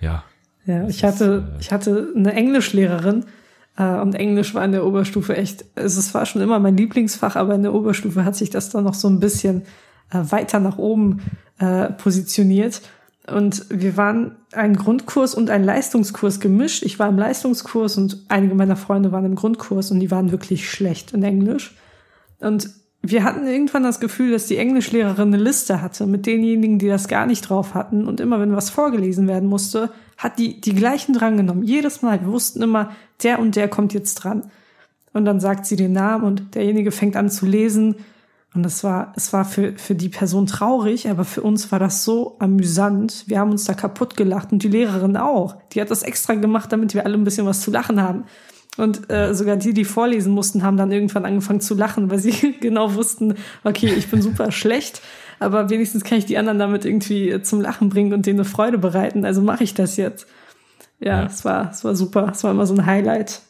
ja. 0.00 0.24
Ja, 0.66 0.88
ich 0.88 1.04
hatte, 1.04 1.46
ist, 1.46 1.54
äh, 1.56 1.60
ich 1.60 1.72
hatte 1.72 2.08
eine 2.16 2.32
Englischlehrerin 2.32 3.26
äh, 3.76 3.96
und 4.00 4.14
Englisch 4.14 4.54
war 4.54 4.64
in 4.64 4.72
der 4.72 4.86
Oberstufe 4.86 5.36
echt, 5.36 5.64
also 5.74 5.98
es 5.98 6.14
war 6.14 6.24
schon 6.24 6.40
immer 6.40 6.58
mein 6.58 6.76
Lieblingsfach, 6.76 7.36
aber 7.36 7.54
in 7.54 7.62
der 7.62 7.74
Oberstufe 7.74 8.24
hat 8.24 8.34
sich 8.34 8.48
das 8.48 8.70
dann 8.70 8.84
noch 8.84 8.94
so 8.94 9.08
ein 9.08 9.20
bisschen 9.20 9.62
äh, 10.10 10.20
weiter 10.30 10.60
nach 10.60 10.78
oben 10.78 11.20
äh, 11.58 11.90
positioniert. 11.90 12.80
Und 13.26 13.66
wir 13.70 13.96
waren 13.96 14.36
ein 14.52 14.76
Grundkurs 14.76 15.34
und 15.34 15.48
ein 15.48 15.64
Leistungskurs 15.64 16.40
gemischt. 16.40 16.82
Ich 16.82 16.98
war 16.98 17.08
im 17.08 17.16
Leistungskurs 17.16 17.96
und 17.96 18.24
einige 18.28 18.54
meiner 18.54 18.76
Freunde 18.76 19.12
waren 19.12 19.24
im 19.24 19.34
Grundkurs 19.34 19.90
und 19.90 20.00
die 20.00 20.10
waren 20.10 20.30
wirklich 20.30 20.68
schlecht 20.68 21.12
in 21.12 21.22
Englisch. 21.22 21.74
Und 22.40 22.68
wir 23.00 23.24
hatten 23.24 23.46
irgendwann 23.46 23.82
das 23.82 24.00
Gefühl, 24.00 24.32
dass 24.32 24.46
die 24.46 24.58
Englischlehrerin 24.58 25.32
eine 25.32 25.42
Liste 25.42 25.80
hatte 25.80 26.06
mit 26.06 26.26
denjenigen, 26.26 26.78
die 26.78 26.88
das 26.88 27.08
gar 27.08 27.26
nicht 27.26 27.42
drauf 27.42 27.74
hatten. 27.74 28.06
Und 28.06 28.20
immer 28.20 28.40
wenn 28.40 28.56
was 28.56 28.70
vorgelesen 28.70 29.26
werden 29.26 29.48
musste, 29.48 29.90
hat 30.18 30.38
die 30.38 30.60
die 30.60 30.74
gleichen 30.74 31.14
drangenommen. 31.14 31.64
Jedes 31.64 32.02
Mal. 32.02 32.20
Wir 32.20 32.32
wussten 32.32 32.62
immer, 32.62 32.90
der 33.22 33.38
und 33.40 33.56
der 33.56 33.68
kommt 33.68 33.94
jetzt 33.94 34.14
dran. 34.16 34.50
Und 35.12 35.24
dann 35.24 35.40
sagt 35.40 35.64
sie 35.64 35.76
den 35.76 35.92
Namen 35.92 36.24
und 36.24 36.54
derjenige 36.54 36.92
fängt 36.92 37.16
an 37.16 37.30
zu 37.30 37.46
lesen. 37.46 37.96
Und 38.54 38.62
das 38.62 38.84
war, 38.84 39.12
es 39.16 39.32
war 39.32 39.44
für, 39.44 39.76
für 39.76 39.96
die 39.96 40.08
Person 40.08 40.46
traurig, 40.46 41.08
aber 41.10 41.24
für 41.24 41.42
uns 41.42 41.72
war 41.72 41.80
das 41.80 42.04
so 42.04 42.36
amüsant. 42.38 43.24
Wir 43.26 43.40
haben 43.40 43.50
uns 43.50 43.64
da 43.64 43.74
kaputt 43.74 44.16
gelacht 44.16 44.52
und 44.52 44.62
die 44.62 44.68
Lehrerin 44.68 45.16
auch. 45.16 45.56
Die 45.72 45.80
hat 45.80 45.90
das 45.90 46.04
extra 46.04 46.34
gemacht, 46.34 46.70
damit 46.72 46.94
wir 46.94 47.04
alle 47.04 47.14
ein 47.14 47.24
bisschen 47.24 47.46
was 47.46 47.62
zu 47.62 47.72
lachen 47.72 48.00
haben. 48.00 48.24
Und 48.76 49.10
äh, 49.10 49.34
sogar 49.34 49.56
die, 49.56 49.72
die 49.74 49.84
vorlesen 49.84 50.32
mussten, 50.32 50.62
haben 50.62 50.76
dann 50.76 50.92
irgendwann 50.92 51.24
angefangen 51.24 51.60
zu 51.60 51.74
lachen, 51.74 52.10
weil 52.10 52.18
sie 52.18 52.54
genau 52.60 52.94
wussten, 52.94 53.34
okay, 53.64 53.92
ich 53.96 54.08
bin 54.08 54.22
super 54.22 54.50
schlecht, 54.52 55.00
aber 55.40 55.68
wenigstens 55.70 56.04
kann 56.04 56.18
ich 56.18 56.26
die 56.26 56.38
anderen 56.38 56.58
damit 56.58 56.84
irgendwie 56.84 57.30
äh, 57.30 57.42
zum 57.42 57.60
Lachen 57.60 57.88
bringen 57.88 58.12
und 58.12 58.24
denen 58.26 58.38
eine 58.40 58.48
Freude 58.48 58.78
bereiten. 58.78 59.24
Also 59.24 59.42
mache 59.42 59.64
ich 59.64 59.74
das 59.74 59.96
jetzt. 59.96 60.26
Ja, 61.00 61.22
Ja. 61.22 61.26
es 61.26 61.44
war, 61.44 61.70
es 61.70 61.82
war 61.84 61.96
super. 61.96 62.30
Es 62.32 62.44
war 62.44 62.52
immer 62.52 62.66
so 62.66 62.74
ein 62.74 62.86
Highlight. 62.86 63.42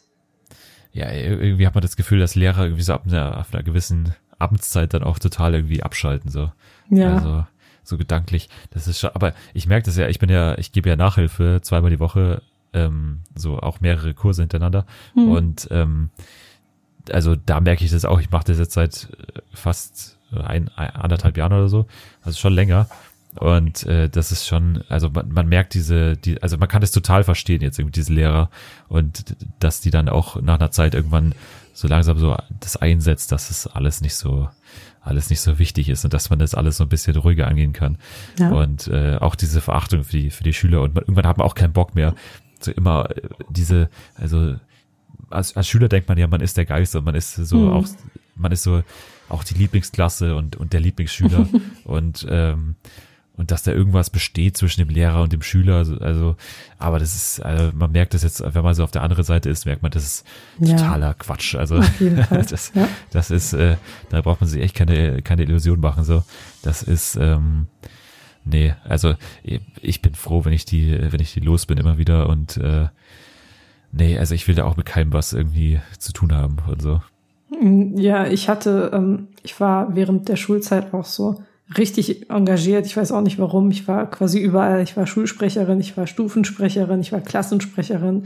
Ja, 0.91 1.11
irgendwie 1.11 1.67
hat 1.67 1.75
man 1.75 1.81
das 1.81 1.95
Gefühl, 1.95 2.19
dass 2.19 2.35
Lehrer 2.35 2.63
irgendwie 2.63 2.83
so 2.83 2.93
ab 2.93 3.03
einer, 3.05 3.37
ab 3.37 3.47
einer 3.51 3.63
gewissen 3.63 4.15
Abendszeit 4.39 4.93
dann 4.93 5.03
auch 5.03 5.19
total 5.19 5.53
irgendwie 5.53 5.83
abschalten, 5.83 6.29
so. 6.29 6.51
Ja. 6.89 7.15
Also, 7.15 7.45
so 7.83 7.97
gedanklich. 7.97 8.49
Das 8.71 8.87
ist 8.87 8.99
schon, 8.99 9.11
aber 9.13 9.33
ich 9.53 9.67
merke 9.67 9.85
das 9.85 9.97
ja, 9.97 10.07
ich 10.07 10.19
bin 10.19 10.29
ja, 10.29 10.57
ich 10.57 10.71
gebe 10.71 10.89
ja 10.89 10.95
Nachhilfe 10.95 11.59
zweimal 11.61 11.91
die 11.91 11.99
Woche, 11.99 12.41
ähm, 12.73 13.19
so 13.35 13.59
auch 13.59 13.79
mehrere 13.79 14.13
Kurse 14.13 14.41
hintereinander. 14.41 14.85
Hm. 15.13 15.29
Und 15.29 15.67
ähm, 15.71 16.09
also 17.11 17.35
da 17.35 17.59
merke 17.61 17.85
ich 17.85 17.91
das 17.91 18.05
auch, 18.05 18.19
ich 18.19 18.31
mache 18.31 18.45
das 18.45 18.57
jetzt 18.57 18.73
seit 18.73 19.09
äh, 19.11 19.41
fast 19.53 20.17
ein, 20.31 20.69
ein, 20.75 20.89
anderthalb 20.89 21.37
Jahren 21.37 21.53
oder 21.53 21.69
so, 21.69 21.85
also 22.23 22.37
schon 22.37 22.53
länger. 22.53 22.87
Und 23.39 23.83
äh, 23.83 24.09
das 24.09 24.31
ist 24.31 24.47
schon, 24.47 24.83
also 24.87 25.09
man, 25.09 25.31
man 25.31 25.47
merkt 25.47 25.73
diese, 25.73 26.15
die, 26.15 26.41
also 26.41 26.57
man 26.57 26.69
kann 26.69 26.81
das 26.81 26.91
total 26.91 27.23
verstehen 27.23 27.61
jetzt 27.61 27.77
irgendwie 27.77 27.99
diese 27.99 28.13
Lehrer 28.13 28.49
und 28.87 29.35
dass 29.59 29.81
die 29.81 29.91
dann 29.91 30.07
auch 30.07 30.41
nach 30.41 30.55
einer 30.55 30.71
Zeit 30.71 30.95
irgendwann 30.95 31.35
so 31.75 31.87
langsam 31.87 32.17
so 32.17 32.35
das 32.59 32.77
einsetzt, 32.77 33.31
dass 33.31 33.51
es 33.51 33.67
alles 33.67 34.01
nicht 34.01 34.15
so 34.15 34.49
alles 35.01 35.29
nicht 35.29 35.41
so 35.41 35.59
wichtig 35.59 35.89
ist 35.89 36.03
und 36.03 36.13
dass 36.15 36.31
man 36.31 36.39
das 36.39 36.55
alles 36.55 36.77
so 36.77 36.83
ein 36.85 36.89
bisschen 36.89 37.15
ruhiger 37.15 37.47
angehen 37.47 37.73
kann. 37.73 37.99
Ja. 38.39 38.49
Und 38.49 38.87
äh, 38.87 39.17
auch 39.17 39.35
diese 39.35 39.61
Verachtung 39.61 40.03
für 40.03 40.17
die 40.17 40.29
für 40.31 40.43
die 40.43 40.53
Schüler 40.53 40.81
und 40.81 40.95
man, 40.95 41.03
irgendwann 41.03 41.27
hat 41.27 41.37
man 41.37 41.45
auch 41.45 41.53
keinen 41.53 41.73
Bock 41.73 41.93
mehr 41.93 42.15
so 42.59 42.71
immer 42.71 43.09
äh, 43.15 43.21
diese 43.49 43.89
also 44.15 44.55
als, 45.29 45.55
als 45.55 45.67
Schüler 45.67 45.89
denkt 45.89 46.07
man 46.09 46.17
ja, 46.17 46.27
man 46.27 46.41
ist 46.41 46.57
der 46.57 46.65
Geist 46.65 46.95
und 46.95 47.03
man 47.03 47.13
ist 47.15 47.35
so 47.35 47.57
Mhm. 47.57 47.73
auch, 47.73 47.87
man 48.35 48.51
ist 48.51 48.63
so 48.63 48.81
auch 49.29 49.43
die 49.43 49.55
Lieblingsklasse 49.55 50.35
und, 50.35 50.55
und 50.55 50.73
der 50.73 50.79
Lieblingsschüler 50.79 51.47
und, 51.83 52.25
ähm, 52.29 52.75
und 53.37 53.51
dass 53.51 53.63
da 53.63 53.71
irgendwas 53.71 54.09
besteht 54.09 54.55
zwischen 54.57 54.81
dem 54.81 54.89
Lehrer 54.89 55.21
und 55.21 55.33
dem 55.33 55.41
Schüler, 55.41 55.85
also, 56.01 56.35
aber 56.79 56.99
das 56.99 57.13
ist, 57.15 57.39
also 57.41 57.71
man 57.75 57.91
merkt 57.91 58.13
das 58.13 58.23
jetzt, 58.23 58.41
wenn 58.53 58.63
man 58.63 58.73
so 58.73 58.83
auf 58.83 58.91
der 58.91 59.01
anderen 59.03 59.23
Seite 59.23 59.49
ist, 59.49 59.65
merkt 59.65 59.81
man, 59.81 59.91
das 59.91 60.03
ist 60.05 60.25
Ja. 60.59 60.77
totaler 60.77 61.13
Quatsch. 61.15 61.55
Also 61.55 61.79
das, 62.29 62.71
Ja. 62.73 62.87
das 63.11 63.31
ist, 63.31 63.53
äh, 63.53 63.75
da 64.09 64.21
braucht 64.21 64.41
man 64.41 64.49
sich 64.49 64.61
echt 64.61 64.75
keine, 64.75 65.21
keine 65.21 65.43
Illusion 65.43 65.79
machen. 65.79 66.03
So, 66.03 66.23
das 66.63 66.81
ist, 66.83 67.15
ähm, 67.17 67.67
nee, 68.45 68.73
also 68.83 69.15
ich 69.81 70.01
bin 70.01 70.15
froh, 70.15 70.45
wenn 70.45 70.53
ich 70.53 70.65
die, 70.65 70.97
wenn 71.11 71.19
ich 71.19 71.33
die 71.33 71.39
los 71.41 71.65
bin 71.65 71.77
immer 71.77 71.97
wieder 71.97 72.29
und 72.29 72.57
äh, 72.57 72.87
nee, 73.91 74.17
also 74.17 74.33
ich 74.33 74.47
will 74.47 74.55
da 74.55 74.63
auch 74.63 74.77
mit 74.77 74.85
keinem 74.85 75.11
was 75.13 75.33
irgendwie 75.33 75.79
zu 75.99 76.13
tun 76.13 76.33
haben 76.33 76.57
und 76.69 76.81
so. 76.81 77.01
Ja, 77.95 78.27
ich 78.27 78.49
hatte, 78.49 78.91
ähm, 78.93 79.27
ich 79.43 79.59
war 79.59 79.95
während 79.95 80.27
der 80.29 80.35
Schulzeit 80.35 80.93
auch 80.93 81.05
so 81.05 81.43
richtig 81.77 82.29
engagiert. 82.29 82.85
Ich 82.85 82.95
weiß 82.95 83.11
auch 83.11 83.21
nicht 83.21 83.39
warum. 83.39 83.71
Ich 83.71 83.87
war 83.87 84.09
quasi 84.09 84.39
überall. 84.39 84.81
Ich 84.83 84.95
war 84.95 85.07
Schulsprecherin, 85.07 85.79
ich 85.79 85.97
war 85.97 86.07
Stufensprecherin, 86.07 87.01
ich 87.01 87.11
war 87.11 87.21
Klassensprecherin, 87.21 88.25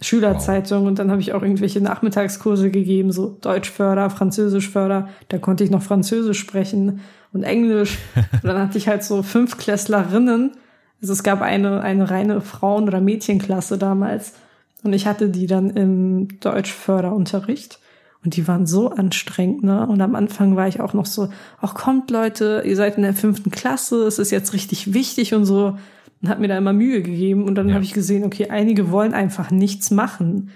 Schülerzeitung 0.00 0.86
und 0.86 0.98
dann 0.98 1.10
habe 1.10 1.20
ich 1.20 1.32
auch 1.32 1.42
irgendwelche 1.42 1.80
Nachmittagskurse 1.80 2.70
gegeben, 2.70 3.12
so 3.12 3.36
Deutschförder, 3.40 4.10
Französischförder. 4.10 5.08
Da 5.28 5.38
konnte 5.38 5.62
ich 5.62 5.70
noch 5.70 5.82
Französisch 5.82 6.38
sprechen 6.38 7.00
und 7.32 7.44
Englisch. 7.44 7.98
Und 8.32 8.44
dann 8.44 8.58
hatte 8.58 8.76
ich 8.76 8.88
halt 8.88 9.04
so 9.04 9.22
fünf 9.22 9.56
Klässlerinnen. 9.56 10.52
Also 11.00 11.12
es 11.12 11.22
gab 11.22 11.42
eine, 11.42 11.80
eine 11.80 12.10
reine 12.10 12.40
Frauen- 12.40 12.88
oder 12.88 13.00
Mädchenklasse 13.00 13.78
damals. 13.78 14.34
Und 14.82 14.94
ich 14.94 15.06
hatte 15.06 15.28
die 15.28 15.46
dann 15.46 15.70
im 15.70 16.40
Deutschförderunterricht. 16.40 17.78
Und 18.24 18.36
die 18.36 18.46
waren 18.46 18.66
so 18.66 18.90
anstrengend, 18.90 19.62
ne? 19.62 19.86
Und 19.86 20.00
am 20.02 20.14
Anfang 20.14 20.54
war 20.54 20.68
ich 20.68 20.80
auch 20.80 20.92
noch 20.92 21.06
so, 21.06 21.28
ach 21.60 21.72
kommt 21.74 22.10
Leute, 22.10 22.62
ihr 22.66 22.76
seid 22.76 22.96
in 22.98 23.02
der 23.02 23.14
fünften 23.14 23.50
Klasse, 23.50 24.02
es 24.06 24.18
ist 24.18 24.30
jetzt 24.30 24.52
richtig 24.52 24.92
wichtig 24.92 25.32
und 25.34 25.46
so. 25.46 25.78
Und 26.22 26.28
hat 26.28 26.38
mir 26.38 26.48
da 26.48 26.58
immer 26.58 26.74
Mühe 26.74 27.00
gegeben. 27.00 27.44
Und 27.44 27.54
dann 27.54 27.68
Ja. 27.68 27.74
habe 27.76 27.84
ich 27.84 27.94
gesehen, 27.94 28.24
okay, 28.24 28.48
einige 28.50 28.90
wollen 28.90 29.14
einfach 29.14 29.50
nichts 29.50 29.90
machen. 29.90 30.50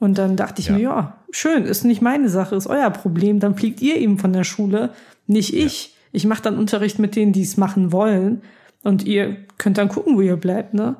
Und 0.00 0.18
dann 0.18 0.36
dachte 0.36 0.60
ich 0.60 0.66
Ja. 0.66 0.72
mir, 0.74 0.80
ja, 0.80 1.16
schön, 1.30 1.64
ist 1.64 1.84
nicht 1.84 2.02
meine 2.02 2.28
Sache, 2.28 2.56
ist 2.56 2.66
euer 2.66 2.90
Problem. 2.90 3.38
Dann 3.38 3.54
fliegt 3.54 3.80
ihr 3.80 3.96
eben 3.98 4.18
von 4.18 4.32
der 4.32 4.42
Schule, 4.44 4.90
nicht 5.28 5.54
ich. 5.54 5.94
Ich 6.10 6.26
mache 6.26 6.42
dann 6.42 6.58
Unterricht 6.58 6.98
mit 6.98 7.14
denen, 7.14 7.32
die 7.32 7.42
es 7.42 7.56
machen 7.56 7.92
wollen. 7.92 8.42
Und 8.82 9.04
ihr 9.04 9.36
könnt 9.58 9.78
dann 9.78 9.88
gucken, 9.88 10.16
wo 10.16 10.20
ihr 10.22 10.36
bleibt, 10.36 10.74
ne? 10.74 10.96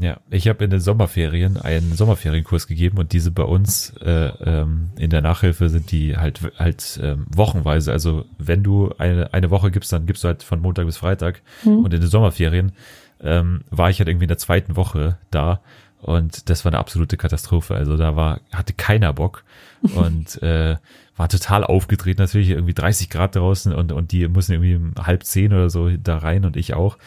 Ja, 0.00 0.18
ich 0.30 0.46
habe 0.48 0.64
in 0.64 0.70
den 0.70 0.80
Sommerferien 0.80 1.56
einen 1.56 1.94
Sommerferienkurs 1.94 2.66
gegeben 2.66 2.98
und 2.98 3.12
diese 3.12 3.30
bei 3.30 3.42
uns 3.42 3.94
äh, 4.00 4.28
ähm, 4.44 4.90
in 4.96 5.10
der 5.10 5.22
Nachhilfe 5.22 5.68
sind 5.68 5.90
die 5.90 6.16
halt 6.16 6.40
halt 6.56 7.00
ähm, 7.02 7.26
wochenweise. 7.34 7.90
Also 7.92 8.24
wenn 8.38 8.62
du 8.62 8.92
eine 8.98 9.34
eine 9.34 9.50
Woche 9.50 9.70
gibst, 9.70 9.92
dann 9.92 10.06
gibst 10.06 10.22
du 10.22 10.28
halt 10.28 10.42
von 10.42 10.60
Montag 10.60 10.86
bis 10.86 10.98
Freitag 10.98 11.42
und 11.82 11.92
in 11.92 12.00
den 12.00 12.10
Sommerferien 12.10 12.72
ähm, 13.20 13.62
war 13.70 13.90
ich 13.90 13.98
halt 13.98 14.08
irgendwie 14.08 14.24
in 14.24 14.28
der 14.28 14.38
zweiten 14.38 14.76
Woche 14.76 15.18
da 15.30 15.60
und 16.00 16.48
das 16.48 16.64
war 16.64 16.70
eine 16.70 16.78
absolute 16.78 17.16
Katastrophe. 17.16 17.74
Also 17.74 17.96
da 17.96 18.16
war, 18.16 18.40
hatte 18.52 18.72
keiner 18.72 19.12
Bock 19.12 19.44
und 19.94 20.40
äh, 20.42 20.76
war 21.16 21.28
total 21.28 21.64
aufgedreht 21.64 22.18
natürlich, 22.18 22.50
irgendwie 22.50 22.74
30 22.74 23.10
Grad 23.10 23.34
draußen 23.34 23.72
und, 23.74 23.92
und 23.92 24.12
die 24.12 24.28
mussten 24.28 24.52
irgendwie 24.52 24.76
um 24.76 24.94
halb 25.04 25.24
zehn 25.24 25.52
oder 25.52 25.68
so 25.70 25.90
da 25.90 26.18
rein 26.18 26.44
und 26.44 26.56
ich 26.56 26.74
auch. 26.74 26.98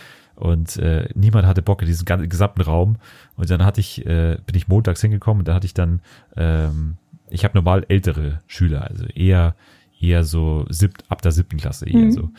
Und 0.41 0.77
äh, 0.77 1.07
niemand 1.13 1.45
hatte 1.45 1.61
Bock 1.61 1.81
in 1.81 1.87
diesem 1.87 2.05
ganzen 2.05 2.27
gesamten 2.27 2.61
Raum. 2.61 2.97
Und 3.35 3.49
dann 3.49 3.63
hatte 3.63 3.79
ich, 3.79 4.05
äh, 4.05 4.37
bin 4.45 4.55
ich 4.55 4.67
montags 4.67 5.01
hingekommen 5.01 5.41
und 5.41 5.47
da 5.47 5.53
hatte 5.53 5.67
ich 5.67 5.75
dann, 5.75 6.01
ähm, 6.35 6.97
ich 7.29 7.43
habe 7.43 7.55
normal 7.55 7.85
ältere 7.87 8.39
Schüler, 8.47 8.89
also 8.89 9.05
eher, 9.05 9.55
eher 9.99 10.23
so 10.23 10.65
siebt, 10.69 11.03
ab 11.09 11.21
der 11.21 11.31
siebten 11.31 11.57
Klasse 11.57 11.87
eher 11.87 12.05
Mhm. 12.05 12.11
so. 12.11 12.29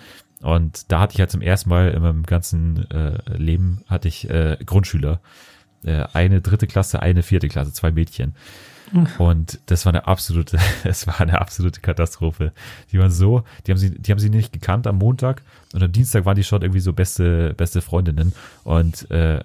Und 0.41 0.91
da 0.91 0.99
hatte 0.99 1.15
ich 1.15 1.21
halt 1.21 1.31
zum 1.31 1.41
ersten 1.43 1.71
Mal 1.71 1.93
in 1.93 2.03
meinem 2.03 2.25
ganzen 2.25 2.91
äh, 2.91 3.21
Leben 3.37 3.83
hatte 3.87 4.09
ich 4.09 4.29
äh, 4.29 4.59
Grundschüler. 4.67 5.21
Äh, 5.85 6.05
eine 6.13 6.41
dritte 6.41 6.67
Klasse, 6.67 7.01
eine 7.01 7.23
vierte 7.23 7.49
Klasse, 7.49 7.73
zwei 7.73 7.93
Mädchen. 7.93 8.35
Und 9.19 9.61
das 9.67 9.87
war 9.87 9.93
eine 9.93 10.07
absolute, 10.07 10.59
es 10.85 11.07
war 11.07 11.21
eine 11.21 11.41
absolute 11.41 11.81
Katastrophe. 11.81 12.53
Die 12.93 12.99
waren 12.99 13.11
so, 13.11 13.45
die 13.67 13.73
haben 13.73 13.79
sie, 13.79 13.91
die 13.91 14.11
haben 14.11 14.19
sie 14.19 14.31
nicht 14.31 14.53
gekannt 14.53 14.87
am 14.87 14.99
Montag 14.99 15.43
und 15.73 15.83
am 15.83 15.93
Dienstag 15.93 16.25
waren 16.25 16.37
die 16.37 16.45
schon 16.45 16.63
irgendwie 16.63 16.81
so 16.81 16.93
beste, 16.93 17.55
beste 17.55 17.81
Freundinnen. 17.81 18.33
Und, 18.65 19.11
äh, 19.11 19.43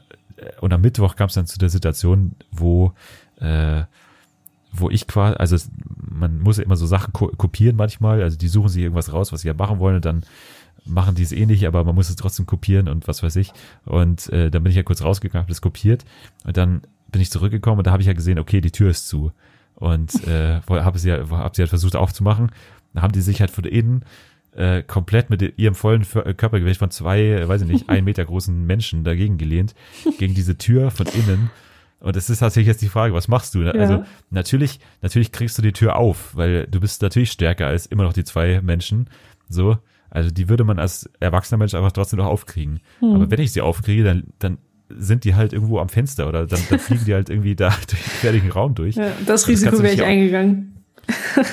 und 0.62 0.74
am 0.74 0.82
Mittwoch 0.82 1.16
kam 1.16 1.28
es 1.28 1.34
dann 1.34 1.48
zu 1.48 1.58
der 1.58 1.70
Situation, 1.70 2.36
wo, 2.52 2.94
äh, 3.40 3.84
wo 4.72 4.90
ich 4.90 5.08
quasi, 5.08 5.38
also 5.38 5.56
es, 5.56 5.70
man 5.98 6.40
muss 6.40 6.58
ja 6.58 6.64
immer 6.64 6.76
so 6.76 6.86
Sachen 6.86 7.14
ko 7.14 7.28
kopieren 7.38 7.76
manchmal, 7.76 8.22
also 8.22 8.38
die 8.38 8.48
suchen 8.48 8.70
sich 8.70 8.84
irgendwas 8.84 9.14
raus, 9.14 9.32
was 9.32 9.42
sie 9.42 9.48
ja 9.48 9.54
machen 9.54 9.80
wollen 9.80 9.96
und 9.96 10.06
dann 10.06 10.24
machen 10.86 11.16
die 11.16 11.24
es 11.24 11.32
eh 11.32 11.46
nicht, 11.46 11.68
aber 11.68 11.84
man 11.84 11.96
muss 11.96 12.10
es 12.10 12.16
trotzdem 12.16 12.46
kopieren 12.46 12.88
und 12.88 13.08
was 13.08 13.24
weiß 13.24 13.36
ich. 13.38 13.52
Und 13.86 14.30
äh, 14.30 14.50
dann 14.52 14.64
bin 14.64 14.70
ich 14.70 14.78
ja 14.78 14.84
kurz 14.84 15.02
rausgegangen, 15.02 15.44
habe 15.44 15.52
das 15.52 15.62
kopiert 15.62 16.06
und 16.46 16.58
dann 16.58 16.82
bin 17.12 17.22
ich 17.22 17.32
zurückgekommen 17.32 17.80
und 17.80 17.88
da 17.88 17.92
habe 17.92 18.02
ich 18.02 18.08
ja 18.08 18.14
gesehen, 18.14 18.40
okay, 18.40 18.62
die 18.62 18.72
Tür 18.72 18.90
ist 18.90 19.08
zu. 19.08 19.32
Und 19.76 20.28
äh, 20.28 20.60
habe 20.68 20.98
sie, 21.00 21.10
ja- 21.10 21.30
hab 21.30 21.56
sie 21.56 21.62
halt 21.62 21.70
versucht 21.70 21.96
aufzumachen. 21.96 22.52
Da 22.94 23.02
haben 23.04 23.12
die 23.12 23.22
sich 23.22 23.42
halt 23.42 23.52
von 23.52 23.64
innen 23.64 24.04
äh, 24.56 24.82
komplett 24.82 25.30
mit 25.30 25.60
ihrem 25.60 25.76
vollen 25.76 26.04
Für- 26.04 26.34
Körpergewicht 26.34 26.80
von 26.80 26.90
zwei, 26.90 27.22
äh, 27.22 27.48
weiß 27.48 27.62
ich 27.62 27.68
nicht, 27.68 27.90
ein 27.90 28.04
Meter 28.04 28.26
großen 28.26 28.66
Menschen 28.66 29.04
dagegen 29.04 29.38
gelehnt, 29.38 29.76
gegen 30.18 30.34
diese 30.34 30.58
Tür 30.58 30.90
von 30.90 31.06
innen. 31.08 31.52
Und 32.00 32.16
es 32.16 32.30
ist 32.30 32.40
tatsächlich 32.40 32.68
jetzt 32.68 32.82
die 32.82 32.90
Frage, 32.90 33.14
was 33.14 33.28
machst 33.28 33.54
du? 33.56 33.62
Ja. 33.62 33.72
Also 33.72 34.04
natürlich, 34.32 34.80
natürlich 35.02 35.32
kriegst 35.32 35.58
du 35.58 35.62
die 35.62 35.74
Tür 35.74 35.96
auf, 35.96 36.36
weil 36.36 36.66
du 36.68 36.80
bist 36.80 37.02
natürlich 37.02 37.32
stärker 37.32 37.68
als 37.68 37.86
immer 37.86 38.04
noch 38.04 38.14
die 38.14 38.24
zwei 38.24 38.62
Menschen. 38.62 39.10
So, 39.50 39.78
also 40.10 40.32
die 40.32 40.48
würde 40.50 40.64
man 40.64 40.80
als 40.80 41.10
erwachsener 41.20 41.58
Mensch 41.60 41.74
einfach 41.74 41.92
trotzdem 41.92 42.18
noch 42.18 42.28
aufkriegen. 42.28 42.80
Hm. 43.00 43.14
Aber 43.16 43.32
wenn 43.32 43.40
ich 43.40 43.52
sie 43.52 43.62
aufkriege, 43.62 44.04
dann, 44.04 44.24
dann 44.40 44.58
sind 44.90 45.24
die 45.26 45.36
halt 45.36 45.54
irgendwo 45.54 45.80
am 45.80 45.90
Fenster 45.90 46.28
oder 46.28 46.46
dann, 46.46 46.60
dann 46.70 46.80
fliegen 46.80 47.06
die 47.06 47.14
halt 47.14 47.30
irgendwie 47.30 47.56
da 47.56 47.70
durch 47.90 48.02
den 48.04 48.12
fertigen 48.22 48.52
Raum 48.52 48.76
durch. 48.76 48.96
Ja, 48.96 49.12
das 49.26 49.48
Risiko 49.48 49.82
wäre 49.84 49.94
ich 49.94 50.04
eingegangen. 50.04 50.74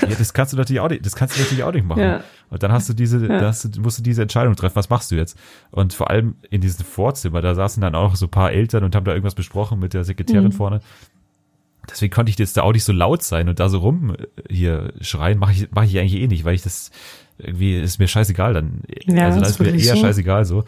Ja, 0.02 0.08
das 0.18 0.32
kannst 0.34 0.52
du 0.52 0.56
natürlich 0.56 0.80
auch 0.80 0.88
nicht, 0.88 1.06
das 1.06 1.14
kannst 1.14 1.36
du 1.36 1.40
natürlich 1.40 1.62
auch 1.62 1.72
nicht 1.72 1.86
machen. 1.86 2.00
Ja. 2.02 2.24
Und 2.50 2.62
dann 2.64 2.72
hast 2.72 2.88
du 2.88 2.92
diese, 2.92 3.20
Ja. 3.24 3.38
da 3.38 3.46
hast 3.48 3.64
du, 3.76 3.80
musst 3.80 3.98
du 3.98 4.02
diese 4.02 4.20
Entscheidung 4.22 4.56
treffen, 4.56 4.74
was 4.74 4.90
machst 4.90 5.12
du 5.12 5.14
jetzt? 5.14 5.38
Und 5.70 5.92
vor 5.94 6.10
allem 6.10 6.34
in 6.50 6.60
diesem 6.60 6.84
Vorzimmer, 6.84 7.40
da 7.40 7.54
saßen 7.54 7.80
dann 7.80 7.94
auch 7.94 8.16
so 8.16 8.26
ein 8.26 8.30
paar 8.30 8.50
Eltern 8.50 8.82
und 8.82 8.96
haben 8.96 9.04
da 9.04 9.12
irgendwas 9.12 9.36
besprochen 9.36 9.78
mit 9.78 9.94
der 9.94 10.02
Sekretärin 10.02 10.46
Mhm. 10.46 10.52
vorne. 10.52 10.80
Deswegen 11.88 12.12
konnte 12.12 12.30
ich 12.30 12.38
jetzt 12.38 12.56
da 12.56 12.62
auch 12.62 12.72
nicht 12.72 12.82
so 12.84 12.92
laut 12.92 13.22
sein 13.22 13.48
und 13.48 13.60
da 13.60 13.68
so 13.68 13.78
rum 13.78 14.16
äh, 14.16 14.26
hier 14.52 14.92
schreien, 15.00 15.38
mache 15.38 15.52
ich, 15.52 15.68
mach 15.70 15.84
ich 15.84 15.96
eigentlich 16.00 16.14
eh 16.20 16.26
nicht, 16.26 16.44
weil 16.44 16.54
ich 16.56 16.62
das 16.62 16.90
irgendwie 17.38 17.78
ist 17.78 17.98
mir 18.00 18.08
scheißegal 18.08 18.54
dann. 18.54 18.80
Ja, 19.06 19.26
also 19.26 19.40
da 19.40 19.46
ist 19.46 19.60
mir 19.60 19.68
eher 19.68 19.94
so. 19.94 20.00
scheißegal 20.02 20.44
so. 20.46 20.64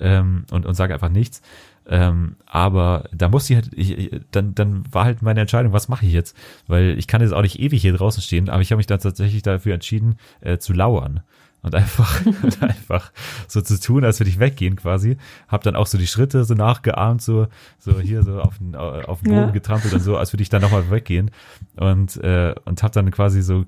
Ähm, 0.00 0.44
und, 0.50 0.66
und 0.66 0.74
sage 0.74 0.92
einfach 0.94 1.08
nichts. 1.10 1.40
Ähm, 1.86 2.36
aber 2.46 3.08
da 3.12 3.28
musste 3.28 3.52
ich 3.52 3.56
halt, 3.62 3.72
ich, 3.74 4.20
dann, 4.30 4.54
dann 4.54 4.84
war 4.92 5.04
halt 5.04 5.20
meine 5.22 5.40
Entscheidung, 5.40 5.72
was 5.72 5.88
mache 5.88 6.06
ich 6.06 6.12
jetzt? 6.12 6.36
Weil 6.66 6.96
ich 6.98 7.06
kann 7.06 7.20
jetzt 7.20 7.32
auch 7.32 7.42
nicht 7.42 7.60
ewig 7.60 7.82
hier 7.82 7.92
draußen 7.94 8.22
stehen, 8.22 8.48
aber 8.48 8.62
ich 8.62 8.70
habe 8.70 8.78
mich 8.78 8.86
dann 8.86 9.00
tatsächlich 9.00 9.42
dafür 9.42 9.74
entschieden, 9.74 10.16
äh, 10.40 10.58
zu 10.58 10.72
lauern. 10.72 11.20
Und 11.60 11.74
einfach, 11.74 12.24
und 12.42 12.62
einfach 12.62 13.10
so 13.48 13.60
zu 13.62 13.80
tun, 13.80 14.04
als 14.04 14.20
würde 14.20 14.28
ich 14.30 14.38
weggehen 14.38 14.76
quasi. 14.76 15.16
Hab 15.48 15.62
dann 15.62 15.76
auch 15.76 15.86
so 15.86 15.96
die 15.96 16.06
Schritte 16.06 16.44
so 16.44 16.52
nachgeahmt, 16.54 17.22
so, 17.22 17.46
so 17.78 18.00
hier 18.00 18.22
so 18.22 18.40
auf 18.40 18.58
den, 18.58 18.76
auf 18.76 19.20
den 19.20 19.30
Boden 19.30 19.46
Ja. 19.48 19.52
getrampelt 19.52 19.94
und 19.94 20.00
so, 20.00 20.16
als 20.18 20.32
würde 20.32 20.42
ich 20.42 20.50
dann 20.50 20.60
nochmal 20.62 20.90
weggehen. 20.90 21.30
Und, 21.76 22.16
äh, 22.18 22.54
und 22.66 22.82
hab 22.82 22.92
dann 22.92 23.10
quasi 23.10 23.40
so 23.42 23.64